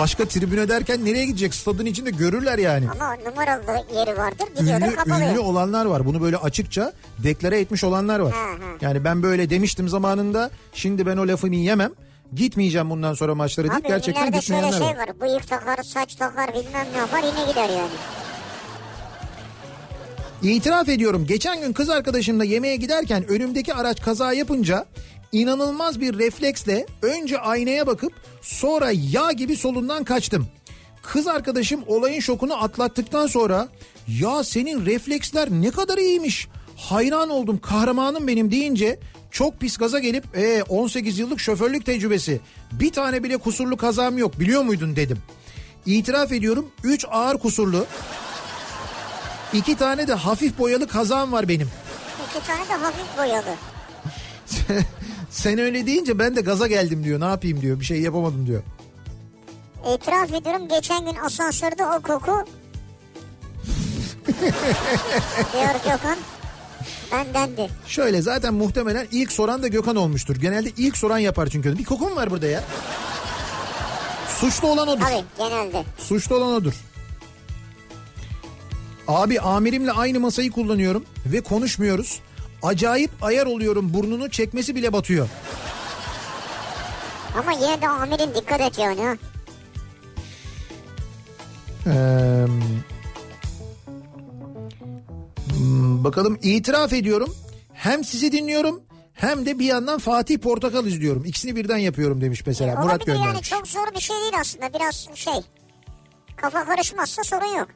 Başka 0.00 0.24
tribüne 0.28 0.68
derken 0.68 1.04
nereye 1.04 1.26
gidecek? 1.26 1.54
Stadın 1.54 1.86
içinde 1.86 2.10
görürler 2.10 2.58
yani. 2.58 2.86
Ama 2.90 3.16
numaralı 3.30 3.84
yeri 3.96 4.16
vardır 4.18 4.46
gidiyordur 4.58 4.86
Ünlü, 4.86 4.94
kapalı. 4.96 5.20
ünlü 5.24 5.38
olanlar 5.38 5.84
var. 5.84 6.06
Bunu 6.10 6.22
böyle 6.22 6.36
açıkça 6.36 6.92
deklare 7.18 7.60
etmiş 7.60 7.84
olanlar 7.84 8.18
var. 8.20 8.34
Yani 8.80 9.04
ben 9.04 9.22
böyle 9.22 9.50
demiştim 9.50 9.88
zamanında. 9.88 10.50
Şimdi 10.72 11.06
ben 11.06 11.16
o 11.16 11.28
lafımı 11.28 11.54
yemem. 11.54 11.90
Gitmeyeceğim 12.34 12.90
bundan 12.90 13.14
sonra 13.14 13.34
maçlara 13.34 13.70
deyip 13.70 13.86
gerçekten 13.86 14.32
gitmeyenler 14.32 14.72
şey 14.72 14.80
var. 14.80 14.96
var. 14.96 15.20
Bıyık 15.20 15.48
takar, 15.48 15.82
saç 15.82 16.14
takar 16.14 16.48
bilmem 16.48 16.86
ne 16.92 16.98
yapar 16.98 17.18
yine 17.18 17.50
gider 17.50 17.68
yani. 17.68 17.90
İtiraf 20.42 20.88
ediyorum 20.88 21.26
geçen 21.26 21.60
gün 21.60 21.72
kız 21.72 21.90
arkadaşımla 21.90 22.44
yemeğe 22.44 22.76
giderken 22.76 23.28
önümdeki 23.28 23.74
araç 23.74 24.02
kaza 24.02 24.32
yapınca 24.32 24.86
inanılmaz 25.32 26.00
bir 26.00 26.18
refleksle 26.18 26.86
önce 27.02 27.38
aynaya 27.38 27.86
bakıp 27.86 28.12
sonra 28.42 28.90
yağ 28.94 29.32
gibi 29.32 29.56
solundan 29.56 30.04
kaçtım. 30.04 30.46
Kız 31.02 31.26
arkadaşım 31.26 31.80
olayın 31.86 32.20
şokunu 32.20 32.62
atlattıktan 32.64 33.26
sonra 33.26 33.68
ya 34.08 34.44
senin 34.44 34.86
refleksler 34.86 35.50
ne 35.50 35.70
kadar 35.70 35.98
iyiymiş 35.98 36.48
hayran 36.76 37.30
oldum 37.30 37.58
kahramanım 37.58 38.26
benim 38.26 38.50
deyince 38.50 38.98
çok 39.30 39.60
pis 39.60 39.76
gaza 39.76 39.98
gelip 39.98 40.38
e, 40.38 40.62
18 40.62 41.18
yıllık 41.18 41.40
şoförlük 41.40 41.86
tecrübesi 41.86 42.40
bir 42.72 42.92
tane 42.92 43.22
bile 43.22 43.36
kusurlu 43.36 43.76
kazam 43.76 44.18
yok 44.18 44.40
biliyor 44.40 44.62
muydun 44.62 44.96
dedim. 44.96 45.18
İtiraf 45.86 46.32
ediyorum 46.32 46.66
3 46.84 47.06
ağır 47.10 47.38
kusurlu 47.38 47.86
İki 49.52 49.76
tane 49.76 50.08
de 50.08 50.14
hafif 50.14 50.58
boyalı 50.58 50.88
kazağım 50.88 51.32
var 51.32 51.48
benim. 51.48 51.70
İki 52.30 52.46
tane 52.46 52.68
de 52.68 52.72
hafif 52.72 53.18
boyalı. 53.18 53.54
Sen 55.30 55.58
öyle 55.58 55.86
deyince 55.86 56.18
ben 56.18 56.36
de 56.36 56.40
gaza 56.40 56.66
geldim 56.66 57.04
diyor. 57.04 57.20
Ne 57.20 57.24
yapayım 57.24 57.60
diyor. 57.60 57.80
Bir 57.80 57.84
şey 57.84 58.00
yapamadım 58.00 58.46
diyor. 58.46 58.62
İtiraf 59.88 60.32
ediyorum 60.32 60.68
geçen 60.68 61.04
gün 61.04 61.14
asansörde 61.16 61.86
o 61.86 62.00
koku 62.02 62.32
diyor 65.52 65.74
Gökhan 65.84 66.16
bendendi. 67.12 67.70
Şöyle 67.86 68.22
zaten 68.22 68.54
muhtemelen 68.54 69.06
ilk 69.12 69.32
soran 69.32 69.62
da 69.62 69.68
Gökhan 69.68 69.96
olmuştur. 69.96 70.36
Genelde 70.36 70.70
ilk 70.76 70.96
soran 70.96 71.18
yapar 71.18 71.46
çünkü. 71.46 71.78
Bir 71.78 71.84
kokum 71.84 72.16
var 72.16 72.30
burada 72.30 72.46
ya. 72.46 72.64
Suçlu 74.28 74.68
olan 74.68 74.88
odur. 74.88 75.00
Tabii 75.04 75.24
genelde. 75.38 75.84
Suçlu 75.98 76.34
olan 76.36 76.54
odur. 76.54 76.72
Abi 79.08 79.40
amirimle 79.40 79.92
aynı 79.92 80.20
masayı 80.20 80.50
kullanıyorum 80.50 81.04
ve 81.26 81.40
konuşmuyoruz. 81.40 82.20
Acayip 82.62 83.10
ayar 83.22 83.46
oluyorum 83.46 83.94
burnunu 83.94 84.30
çekmesi 84.30 84.74
bile 84.74 84.92
batıyor. 84.92 85.28
Ama 87.38 87.52
yine 87.52 87.82
de 87.82 87.88
amirin 87.88 88.34
dikkat 88.34 88.60
et 88.60 88.78
yani. 88.78 89.18
Ee, 91.86 92.46
hmm, 95.56 96.04
bakalım 96.04 96.38
itiraf 96.42 96.92
ediyorum. 96.92 97.34
Hem 97.72 98.04
sizi 98.04 98.32
dinliyorum 98.32 98.82
hem 99.14 99.46
de 99.46 99.58
bir 99.58 99.64
yandan 99.64 99.98
Fatih 99.98 100.38
Portakal 100.38 100.86
izliyorum. 100.86 101.24
İkisini 101.24 101.56
birden 101.56 101.76
yapıyorum 101.78 102.20
demiş 102.20 102.46
mesela. 102.46 102.74
Murat 102.74 102.84
Olabilir 102.86 103.14
yani 103.14 103.24
göndermiş. 103.24 103.50
çok 103.50 103.66
zor 103.68 103.94
bir 103.94 104.00
şey 104.00 104.16
değil 104.16 104.32
aslında 104.40 104.74
biraz 104.74 105.08
şey. 105.14 105.34
Kafa 106.36 106.64
karışmazsa 106.64 107.22
sorun 107.24 107.58
yok. 107.58 107.68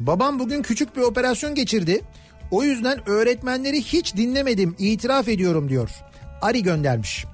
Babam 0.00 0.38
bugün 0.38 0.62
küçük 0.62 0.96
bir 0.96 1.02
operasyon 1.02 1.54
geçirdi. 1.54 2.00
O 2.50 2.62
yüzden 2.64 3.08
öğretmenleri 3.08 3.82
hiç 3.82 4.16
dinlemedim 4.16 4.76
itiraf 4.78 5.28
ediyorum 5.28 5.68
diyor. 5.68 5.90
Ari 6.42 6.62
göndermiş. 6.62 7.24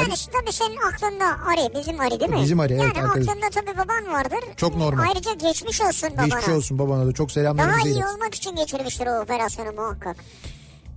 Yani 0.00 0.14
tabii 0.40 0.52
senin 0.52 0.76
aklında 0.76 1.24
Ari 1.24 1.74
bizim 1.80 2.00
Ari 2.00 2.20
değil 2.20 2.30
mi? 2.30 2.38
Bizim 2.42 2.60
Ari, 2.60 2.72
evet, 2.72 2.82
Yani 2.96 3.06
arkadaş. 3.08 3.28
aklında 3.28 3.50
tabii 3.50 3.78
baban 3.78 4.12
vardır. 4.12 4.38
Çok 4.56 4.76
normal. 4.76 5.04
Ayrıca 5.08 5.32
geçmiş 5.34 5.80
olsun 5.80 6.10
babana. 6.12 6.24
Geçmiş 6.26 6.48
olsun 6.48 6.78
babana 6.78 7.06
da 7.06 7.12
çok 7.12 7.28
Daha 7.28 7.34
selamlarımızı 7.34 7.88
iyi 7.88 7.94
ilet. 7.96 8.04
olmak 8.14 8.34
için 8.34 8.56
geçirmiştir 8.56 9.06
o 9.06 9.20
operasyonu 9.22 9.72
muhakkak. 9.72 10.16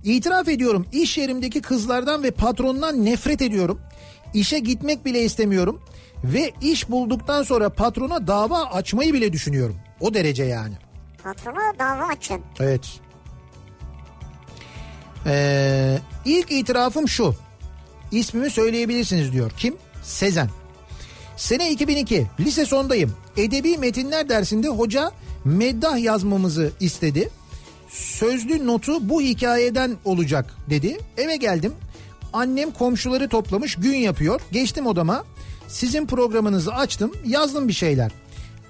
İtiraf 0.04 0.48
ediyorum 0.48 0.86
iş 0.92 1.18
yerimdeki 1.18 1.62
kızlardan 1.62 2.22
ve 2.22 2.30
patrondan 2.30 3.04
nefret 3.04 3.42
ediyorum. 3.42 3.80
İşe 4.34 4.58
gitmek 4.58 5.04
bile 5.04 5.20
istemiyorum. 5.22 5.80
Ve 6.24 6.52
iş 6.60 6.90
bulduktan 6.90 7.42
sonra 7.42 7.68
patrona 7.70 8.26
dava 8.26 8.62
açmayı 8.64 9.12
bile 9.12 9.32
düşünüyorum. 9.32 9.76
O 10.00 10.14
derece 10.14 10.44
yani. 10.44 10.74
Patrona 11.24 11.72
dava 11.78 12.06
açın. 12.06 12.40
Evet. 12.60 13.00
Ee, 15.26 15.98
ilk 16.24 16.52
itirafım 16.52 17.08
şu. 17.08 17.34
İsmimi 18.12 18.50
söyleyebilirsiniz 18.50 19.32
diyor. 19.32 19.50
Kim? 19.56 19.76
Sezen. 20.02 20.50
Sene 21.36 21.70
2002 21.70 22.26
lise 22.40 22.66
sondayım. 22.66 23.12
Edebi 23.36 23.78
metinler 23.78 24.28
dersinde 24.28 24.68
hoca 24.68 25.12
meddah 25.44 25.98
yazmamızı 25.98 26.72
istedi. 26.80 27.30
Sözlü 27.88 28.66
notu 28.66 29.08
bu 29.08 29.22
hikayeden 29.22 29.96
olacak 30.04 30.54
dedi. 30.70 30.98
Eve 31.16 31.36
geldim. 31.36 31.72
Annem 32.32 32.70
komşuları 32.70 33.28
toplamış 33.28 33.76
gün 33.76 33.96
yapıyor. 33.96 34.40
Geçtim 34.52 34.86
odama. 34.86 35.24
Sizin 35.68 36.06
programınızı 36.06 36.74
açtım. 36.74 37.12
Yazdım 37.26 37.68
bir 37.68 37.72
şeyler. 37.72 38.12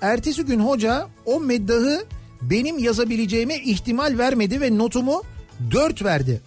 Ertesi 0.01 0.43
gün 0.43 0.61
hoca 0.61 1.09
o 1.27 1.41
meddahı 1.41 2.05
benim 2.43 2.79
yazabileceğime 2.79 3.57
ihtimal 3.57 4.19
vermedi 4.19 4.61
ve 4.61 4.79
notumu 4.79 5.23
4 5.71 6.05
verdi. 6.05 6.41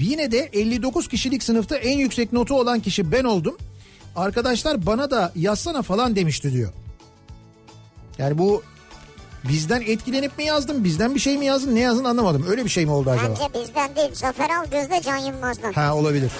Yine 0.00 0.30
de 0.32 0.38
59 0.52 1.08
kişilik 1.08 1.42
sınıfta 1.42 1.76
en 1.76 1.98
yüksek 1.98 2.32
notu 2.32 2.60
olan 2.60 2.80
kişi 2.80 3.12
ben 3.12 3.24
oldum. 3.24 3.56
Arkadaşlar 4.16 4.86
bana 4.86 5.10
da 5.10 5.32
yazsana 5.36 5.82
falan 5.82 6.16
demişti 6.16 6.52
diyor. 6.52 6.72
Yani 8.18 8.38
bu 8.38 8.62
bizden 9.48 9.80
etkilenip 9.80 10.38
mi 10.38 10.44
yazdın, 10.44 10.84
bizden 10.84 11.14
bir 11.14 11.20
şey 11.20 11.38
mi 11.38 11.46
yazdın, 11.46 11.74
ne 11.74 11.80
yazdın 11.80 12.04
anlamadım. 12.04 12.44
Öyle 12.48 12.64
bir 12.64 12.70
şey 12.70 12.86
mi 12.86 12.92
oldu 12.92 13.10
acaba? 13.10 13.34
Bence 13.40 13.60
bizden 13.60 13.96
değil. 13.96 14.14
Zafer 14.14 14.50
Algöz'de 14.50 15.00
Can 15.02 15.16
Yılmaz'dan. 15.16 15.72
Ha 15.72 15.94
olabilir. 15.94 16.30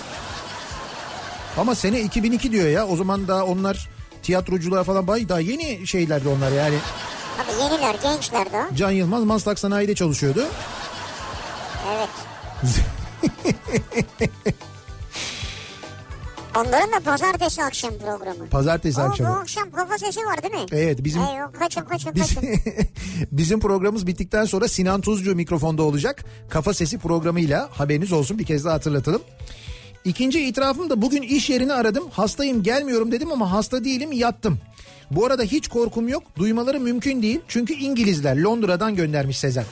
Ama 1.58 1.74
sene 1.74 2.00
2002 2.00 2.52
diyor 2.52 2.68
ya. 2.68 2.86
O 2.86 2.96
zaman 2.96 3.28
daha 3.28 3.44
onlar 3.44 3.88
tiyatroculuğa 4.22 4.84
falan 4.84 5.06
bay 5.06 5.28
daha 5.28 5.40
yeni 5.40 5.86
şeylerdi 5.86 6.28
onlar 6.28 6.52
yani. 6.52 6.76
Tabii 7.36 7.62
yeniler, 7.62 7.94
gençler 8.02 8.52
daha. 8.52 8.76
Can 8.76 8.90
Yılmaz 8.90 9.24
Maslak 9.24 9.58
Sanayi'de 9.58 9.94
çalışıyordu. 9.94 10.44
Evet. 11.96 12.08
Onların 16.56 16.92
da 16.92 17.00
pazartesi 17.04 17.62
akşam 17.64 17.90
programı. 17.98 18.48
Pazartesi 18.50 19.00
Aa, 19.00 19.06
bu 19.06 19.10
akşamı. 19.10 19.40
akşam 19.40 19.70
kafa 19.70 19.98
sesi 19.98 20.20
var 20.20 20.42
değil 20.42 20.54
mi? 20.54 20.66
Evet 20.72 21.04
bizim 21.04 21.22
Eyvah, 21.22 21.52
kaçın 21.58 21.80
kaçın 21.80 22.14
Biz, 22.14 22.34
kaçın. 22.34 22.50
bizim 23.32 23.60
programımız 23.60 24.06
bittikten 24.06 24.44
sonra 24.44 24.68
Sinan 24.68 25.00
Tuzcu 25.00 25.34
mikrofonda 25.34 25.82
olacak. 25.82 26.24
Kafa 26.50 26.74
Sesi 26.74 26.98
programıyla 26.98 27.68
haberiniz 27.72 28.12
olsun 28.12 28.38
bir 28.38 28.44
kez 28.44 28.64
daha 28.64 28.74
hatırlatalım. 28.74 29.22
İkinci 30.04 30.40
itirafım 30.44 30.90
da 30.90 31.02
bugün 31.02 31.22
iş 31.22 31.50
yerini 31.50 31.72
aradım. 31.72 32.04
Hastayım 32.12 32.62
gelmiyorum 32.62 33.12
dedim 33.12 33.32
ama 33.32 33.52
hasta 33.52 33.84
değilim 33.84 34.12
yattım. 34.12 34.58
Bu 35.10 35.26
arada 35.26 35.42
hiç 35.42 35.68
korkum 35.68 36.08
yok. 36.08 36.22
Duymaları 36.36 36.80
mümkün 36.80 37.22
değil. 37.22 37.40
Çünkü 37.48 37.74
İngilizler 37.74 38.36
Londra'dan 38.36 38.94
göndermiş 38.94 39.38
Sezen. 39.38 39.64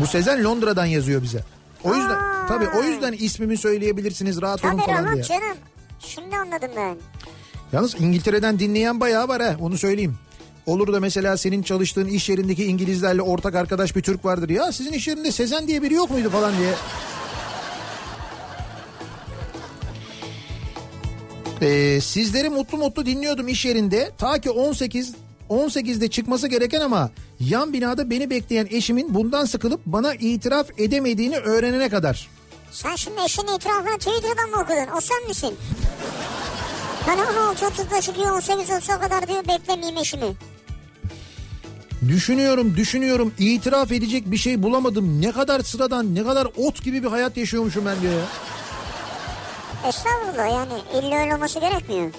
Bu 0.00 0.06
Sezen 0.06 0.44
Londra'dan 0.44 0.86
yazıyor 0.86 1.22
bize. 1.22 1.44
O 1.84 1.94
yüzden 1.94 2.10
Aa. 2.16 2.46
tabii 2.48 2.68
o 2.78 2.82
yüzden 2.82 3.12
ismimi 3.12 3.56
söyleyebilirsiniz 3.56 4.42
rahat 4.42 4.64
olun 4.64 4.78
falan 4.78 5.04
rahat 5.04 5.14
diye. 5.14 5.22
canım. 5.24 5.56
Şimdi 5.98 6.36
anladım 6.36 6.70
ben. 6.76 6.96
Yalnız 7.72 8.00
İngiltere'den 8.00 8.58
dinleyen 8.58 9.00
bayağı 9.00 9.28
var 9.28 9.42
ha 9.42 9.56
onu 9.60 9.78
söyleyeyim. 9.78 10.14
Olur 10.66 10.92
da 10.92 11.00
mesela 11.00 11.36
senin 11.36 11.62
çalıştığın 11.62 12.06
iş 12.08 12.28
yerindeki 12.28 12.64
İngilizlerle 12.64 13.22
ortak 13.22 13.54
arkadaş 13.54 13.96
bir 13.96 14.02
Türk 14.02 14.24
vardır. 14.24 14.48
Ya 14.48 14.72
sizin 14.72 14.92
iş 14.92 15.08
yerinde 15.08 15.32
Sezen 15.32 15.68
diye 15.68 15.82
biri 15.82 15.94
yok 15.94 16.10
muydu 16.10 16.30
falan 16.30 16.52
diye. 16.58 16.74
Ee, 21.62 22.00
sizleri 22.00 22.48
mutlu 22.48 22.78
mutlu 22.78 23.06
dinliyordum 23.06 23.48
iş 23.48 23.64
yerinde. 23.64 24.10
Ta 24.18 24.38
ki 24.40 24.50
18 24.50 25.14
18'de 25.50 26.08
çıkması 26.08 26.48
gereken 26.48 26.80
ama 26.80 27.10
yan 27.40 27.72
binada 27.72 28.10
beni 28.10 28.30
bekleyen 28.30 28.68
eşimin 28.70 29.14
bundan 29.14 29.44
sıkılıp 29.44 29.80
bana 29.86 30.14
itiraf 30.14 30.66
edemediğini 30.78 31.36
öğrenene 31.36 31.88
kadar. 31.88 32.28
Sen 32.70 32.96
şimdi 32.96 33.20
eşinin 33.24 33.56
itirafını 33.56 33.98
Twitter'dan 33.98 34.50
mı 34.50 34.56
okudun? 34.56 34.96
O 34.96 35.00
sen 35.00 35.28
misin? 35.28 35.54
Hani 37.06 37.20
16.30'da 37.20 38.00
çıkıyor 38.00 38.42
18.30'a 38.42 39.00
kadar 39.00 39.28
diyor 39.28 39.48
beklemeyeyim 39.48 39.98
eşimi. 39.98 40.32
Düşünüyorum 42.08 42.76
düşünüyorum 42.76 43.34
itiraf 43.38 43.92
edecek 43.92 44.30
bir 44.30 44.36
şey 44.36 44.62
bulamadım. 44.62 45.20
Ne 45.22 45.32
kadar 45.32 45.60
sıradan 45.60 46.14
ne 46.14 46.24
kadar 46.24 46.48
ot 46.56 46.84
gibi 46.84 47.02
bir 47.02 47.08
hayat 47.08 47.36
yaşıyormuşum 47.36 47.86
ben 47.86 48.00
diyor 48.02 48.12
ya. 48.12 48.26
Estağfurullah 49.88 50.48
yani 50.48 50.72
illa 50.94 51.20
öyle 51.20 51.34
olması 51.34 51.60
gerekmiyor. 51.60 52.10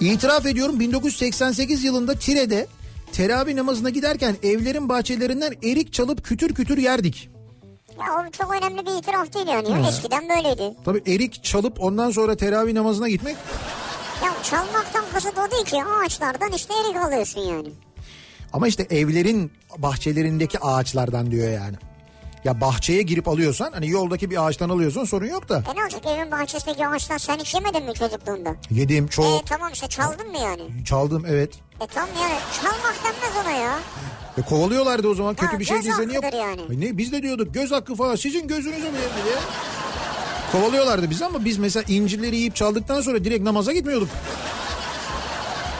İtiraf 0.00 0.46
ediyorum 0.46 0.80
1988 0.80 1.84
yılında 1.84 2.14
Tire'de 2.14 2.66
teravih 3.12 3.54
namazına 3.54 3.90
giderken 3.90 4.36
evlerin 4.42 4.88
bahçelerinden 4.88 5.52
erik 5.64 5.92
çalıp 5.92 6.24
kütür 6.24 6.54
kütür 6.54 6.78
yerdik. 6.78 7.30
Ya 7.98 8.06
o 8.28 8.30
çok 8.30 8.54
önemli 8.54 8.86
bir 8.86 8.98
itiraf 8.98 9.34
değil 9.34 9.46
yani. 9.48 9.70
ya. 9.70 9.88
Eskiden 9.88 10.28
böyleydi. 10.28 10.74
Tabii 10.84 11.02
erik 11.06 11.44
çalıp 11.44 11.80
ondan 11.80 12.10
sonra 12.10 12.36
teravih 12.36 12.72
namazına 12.72 13.08
gitmek 13.08 13.36
Ya 14.24 14.32
çalmaktan 14.42 15.04
kasıt 15.12 15.38
o 15.38 15.50
değil 15.50 15.64
ki 15.64 15.76
ağaçlardan 15.84 16.52
işte 16.52 16.74
erik 16.74 16.96
alıyorsun 16.96 17.40
yani. 17.40 17.68
ama 18.52 18.68
işte 18.68 18.86
evlerin 18.90 19.52
bahçelerindeki 19.78 20.58
ağaçlardan 20.58 21.30
diyor 21.30 21.48
yani. 21.52 21.76
Ya 22.44 22.60
bahçeye 22.60 23.02
girip 23.02 23.28
alıyorsan 23.28 23.72
hani 23.72 23.88
yoldaki 23.88 24.30
bir 24.30 24.46
ağaçtan 24.46 24.68
alıyorsan 24.68 25.04
sorun 25.04 25.26
yok 25.26 25.48
da. 25.48 25.62
E 25.72 25.76
ne 25.76 25.82
olacak 25.82 26.00
evin 26.06 26.30
bahçesindeki 26.30 26.86
ağaçtan 26.86 27.16
sen 27.18 27.38
hiç 27.38 27.54
yemedin 27.54 27.84
mi 27.84 27.94
çocukluğunda? 27.94 28.54
Yedim 28.70 29.04
E 29.04 29.08
çok 29.08 29.46
tamam 29.46 29.70
işte 29.72 29.86
çaldın 29.86 30.30
mı 30.30 30.38
yani? 30.38 30.84
çaldım 30.84 31.24
evet. 31.28 31.54
E 31.80 31.86
tamam 31.86 32.08
yani 32.22 32.34
çalmak 32.62 32.96
denmez 33.04 33.44
ona 33.44 33.50
ya. 33.50 33.78
E 34.38 34.42
kovalıyorlardı 34.42 35.08
o 35.08 35.14
zaman 35.14 35.34
kötü 35.34 35.52
Ha, 35.52 35.58
bir 35.58 35.64
şey 35.64 35.82
değilse 35.82 36.08
niye? 36.08 36.20
yani. 36.22 36.60
Ay 36.70 36.80
Ne 36.80 36.98
biz 36.98 37.12
de 37.12 37.22
diyorduk 37.22 37.54
göz 37.54 37.70
hakkı 37.72 37.94
falan 37.94 38.16
sizin 38.16 38.48
gözünüze 38.48 38.90
mi 38.90 38.96
diye. 39.24 39.34
Kovalıyorlardı 40.52 41.10
bizi 41.10 41.24
ama 41.24 41.44
biz 41.44 41.58
mesela 41.58 41.84
incirleri 41.88 42.36
yiyip 42.36 42.56
çaldıktan 42.56 43.00
sonra 43.00 43.24
direkt 43.24 43.44
namaza 43.44 43.72
gitmiyorduk. 43.72 44.08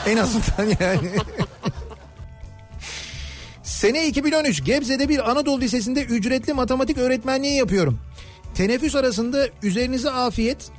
En 0.06 0.16
azından 0.16 0.76
yani. 0.80 1.10
Sene 3.80 4.06
2013 4.06 4.64
Gebze'de 4.64 5.08
bir 5.08 5.30
Anadolu 5.30 5.60
Lisesi'nde 5.60 6.04
ücretli 6.04 6.52
matematik 6.52 6.98
öğretmenliği 6.98 7.56
yapıyorum. 7.56 7.98
Teneffüs 8.54 8.96
arasında 8.96 9.48
üzerinize 9.62 10.10
afiyet 10.10 10.70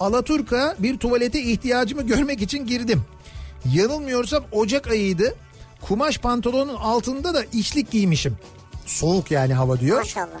Alaturka 0.00 0.76
bir 0.78 0.98
tuvalete 0.98 1.42
ihtiyacımı 1.42 2.02
görmek 2.02 2.42
için 2.42 2.66
girdim. 2.66 3.02
Yanılmıyorsam 3.74 4.44
Ocak 4.52 4.86
ayıydı. 4.86 5.34
Kumaş 5.80 6.18
pantolonun 6.18 6.74
altında 6.74 7.34
da 7.34 7.44
içlik 7.52 7.90
giymişim. 7.90 8.36
Soğuk 8.86 9.30
yani 9.30 9.54
hava 9.54 9.80
diyor. 9.80 9.98
Maşallah. 9.98 10.40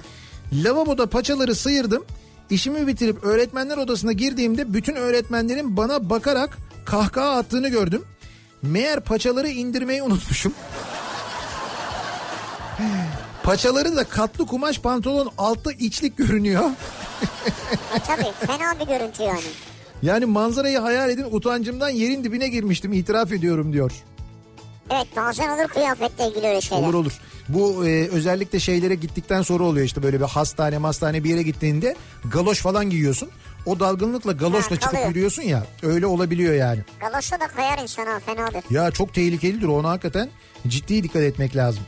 Lavaboda 0.52 1.06
paçaları 1.06 1.54
sıyırdım. 1.54 2.04
İşimi 2.50 2.86
bitirip 2.86 3.24
öğretmenler 3.24 3.76
odasına 3.76 4.12
girdiğimde 4.12 4.74
bütün 4.74 4.94
öğretmenlerin 4.94 5.76
bana 5.76 6.10
bakarak 6.10 6.58
kahkaha 6.84 7.30
attığını 7.30 7.68
gördüm. 7.68 8.02
Meğer 8.62 9.00
paçaları 9.00 9.48
indirmeyi 9.48 10.02
unutmuşum. 10.02 10.52
Paçaları 13.42 13.96
da 13.96 14.04
katlı 14.04 14.46
kumaş 14.46 14.78
pantolon 14.78 15.30
altta 15.38 15.72
içlik 15.72 16.16
görünüyor. 16.16 16.70
E 17.96 17.98
tabii 18.06 18.46
fena 18.46 18.80
bir 18.80 18.86
görüntü 18.86 19.22
yani. 19.22 19.40
Yani 20.02 20.26
manzarayı 20.26 20.78
hayal 20.78 21.10
edin 21.10 21.26
utancımdan 21.30 21.88
yerin 21.88 22.24
dibine 22.24 22.48
girmiştim 22.48 22.92
itiraf 22.92 23.32
ediyorum 23.32 23.72
diyor. 23.72 23.92
Evet 24.90 25.06
bazen 25.16 25.48
olur 25.48 25.68
kıyafetle 25.68 26.28
ilgili 26.28 26.46
öyle 26.46 26.60
şeyler. 26.60 26.82
Olur 26.84 26.94
olur. 26.94 27.12
Bu 27.48 27.86
e, 27.86 28.08
özellikle 28.08 28.60
şeylere 28.60 28.94
gittikten 28.94 29.42
sonra 29.42 29.64
oluyor 29.64 29.86
işte 29.86 30.02
böyle 30.02 30.20
bir 30.20 30.24
hastane 30.24 30.76
hastane 30.78 31.24
bir 31.24 31.30
yere 31.30 31.42
gittiğinde 31.42 31.96
galoş 32.32 32.60
falan 32.60 32.90
giyiyorsun. 32.90 33.30
O 33.66 33.80
dalgınlıkla 33.80 34.32
galoşla 34.32 34.70
Ha, 34.70 34.80
çıkıp 34.80 34.90
kalıyor. 34.90 35.08
yürüyorsun 35.08 35.42
ya 35.42 35.66
öyle 35.82 36.06
olabiliyor 36.06 36.54
yani. 36.54 36.80
Galoşla 37.00 37.40
da 37.40 37.46
kayar 37.46 37.78
insana 37.78 38.20
fenadır. 38.20 38.62
Ya 38.70 38.90
çok 38.90 39.14
tehlikelidir 39.14 39.66
ona 39.66 39.90
hakikaten 39.90 40.28
ciddi 40.68 41.02
dikkat 41.02 41.22
etmek 41.22 41.56
lazım. 41.56 41.82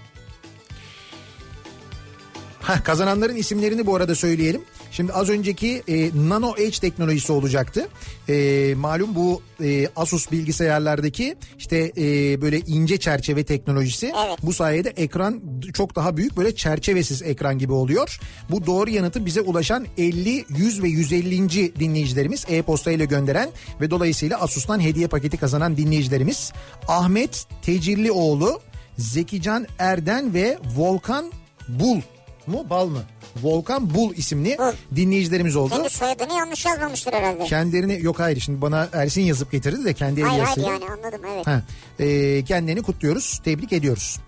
Heh, 2.62 2.84
kazananların 2.84 3.36
isimlerini 3.36 3.86
bu 3.86 3.96
arada 3.96 4.14
söyleyelim. 4.14 4.60
Şimdi 4.90 5.12
az 5.12 5.28
önceki 5.28 5.82
e, 5.88 6.10
Nano 6.28 6.54
Edge 6.58 6.78
teknolojisi 6.78 7.32
olacaktı. 7.32 7.88
E, 8.28 8.74
malum 8.76 9.14
bu 9.14 9.42
e, 9.62 9.88
Asus 9.96 10.32
bilgisayarlardaki 10.32 11.36
işte 11.58 11.92
e, 11.96 12.40
böyle 12.42 12.60
ince 12.60 12.98
çerçeve 12.98 13.44
teknolojisi. 13.44 14.06
Evet. 14.26 14.38
Bu 14.42 14.52
sayede 14.52 14.88
ekran 14.88 15.42
çok 15.74 15.96
daha 15.96 16.16
büyük 16.16 16.36
böyle 16.36 16.56
çerçevesiz 16.56 17.22
ekran 17.22 17.58
gibi 17.58 17.72
oluyor. 17.72 18.20
Bu 18.50 18.66
doğru 18.66 18.90
yanıtı 18.90 19.26
bize 19.26 19.40
ulaşan 19.40 19.86
50, 19.98 20.44
100 20.48 20.82
ve 20.82 20.88
150. 20.88 21.80
dinleyicilerimiz 21.80 22.44
e-posta 22.48 22.90
ile 22.90 23.04
gönderen 23.04 23.48
ve 23.80 23.90
dolayısıyla 23.90 24.40
Asus'tan 24.40 24.80
hediye 24.80 25.06
paketi 25.06 25.36
kazanan 25.36 25.76
dinleyicilerimiz 25.76 26.52
Ahmet 26.88 27.46
Tecirlioğlu, 27.62 28.60
Zekican 28.98 29.66
Erden 29.78 30.34
ve 30.34 30.58
Volkan 30.76 31.32
Bul 31.68 32.00
mu 32.48 32.66
bal 32.70 32.86
mı? 32.86 33.02
Volkan 33.42 33.94
Bul 33.94 34.14
isimli 34.14 34.58
Bul. 34.58 34.96
dinleyicilerimiz 34.96 35.56
oldu. 35.56 35.74
Kendi 35.74 35.90
soyadını 35.90 36.32
yanlış 36.32 36.66
yazmamıştır 36.66 37.12
herhalde. 37.12 37.44
Kendilerini 37.44 38.02
yok 38.02 38.18
hayır 38.20 38.40
şimdi 38.40 38.62
bana 38.62 38.88
Ersin 38.92 39.22
yazıp 39.22 39.52
getirdi 39.52 39.84
de 39.84 39.94
kendi 39.94 40.20
el 40.20 40.26
hayır 40.26 40.42
hayır 40.42 40.68
yani 40.68 40.84
anladım 40.84 41.20
evet. 41.34 41.46
Ha, 41.46 41.62
e, 41.98 42.44
kendilerini 42.44 42.82
kutluyoruz, 42.82 43.40
tebrik 43.44 43.72
ediyoruz. 43.72 44.18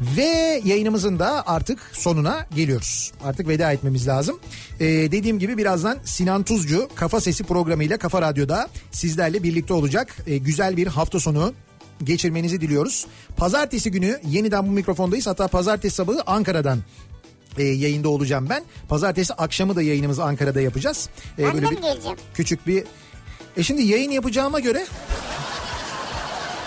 Ve 0.00 0.60
yayınımızın 0.64 1.18
da 1.18 1.46
artık 1.46 1.90
sonuna 1.92 2.46
geliyoruz. 2.54 3.12
Artık 3.24 3.48
veda 3.48 3.72
etmemiz 3.72 4.08
lazım. 4.08 4.40
E, 4.80 4.86
dediğim 4.86 5.38
gibi 5.38 5.58
birazdan 5.58 5.98
Sinan 6.04 6.42
Tuzcu 6.42 6.88
Kafa 6.94 7.20
Sesi 7.20 7.44
programıyla 7.44 7.98
Kafa 7.98 8.22
Radyo'da 8.22 8.68
sizlerle 8.90 9.42
birlikte 9.42 9.74
olacak. 9.74 10.16
E, 10.26 10.38
güzel 10.38 10.76
bir 10.76 10.86
hafta 10.86 11.20
sonu 11.20 11.54
geçirmenizi 12.04 12.60
diliyoruz. 12.60 13.06
Pazartesi 13.36 13.90
günü 13.90 14.20
yeniden 14.28 14.66
bu 14.66 14.70
mikrofondayız. 14.70 15.26
Hatta 15.26 15.48
pazartesi 15.48 15.96
sabahı 15.96 16.22
Ankara'dan 16.26 16.78
e, 17.58 17.62
yayında 17.64 18.08
olacağım 18.08 18.46
ben. 18.50 18.64
Pazartesi 18.88 19.34
akşamı 19.34 19.76
da 19.76 19.82
yayınımızı 19.82 20.24
Ankara'da 20.24 20.60
yapacağız. 20.60 21.08
E, 21.38 21.44
Ben 21.44 21.56
de 21.56 21.60
mi 21.60 21.80
geleceğim? 21.82 22.16
küçük 22.34 22.66
bir... 22.66 22.84
E 23.56 23.62
şimdi 23.62 23.82
yayın 23.82 24.10
yapacağıma 24.10 24.60
göre 24.60 24.86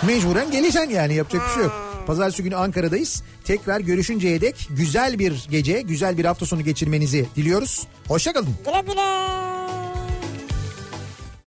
mecburen 0.06 0.50
geleceksin 0.50 0.90
yani 0.90 1.14
yapacak 1.14 1.42
bir 1.48 1.54
şey 1.54 1.62
yok. 1.62 1.72
Pazartesi 2.06 2.42
günü 2.42 2.56
Ankara'dayız. 2.56 3.22
Tekrar 3.44 3.80
görüşünceye 3.80 4.40
dek 4.40 4.68
güzel 4.70 5.18
bir 5.18 5.46
gece, 5.50 5.82
güzel 5.82 6.18
bir 6.18 6.24
hafta 6.24 6.46
sonu 6.46 6.64
geçirmenizi 6.64 7.26
diliyoruz. 7.36 7.86
Hoşçakalın. 8.08 8.54
Güle 8.64 8.80
güle. 8.80 9.02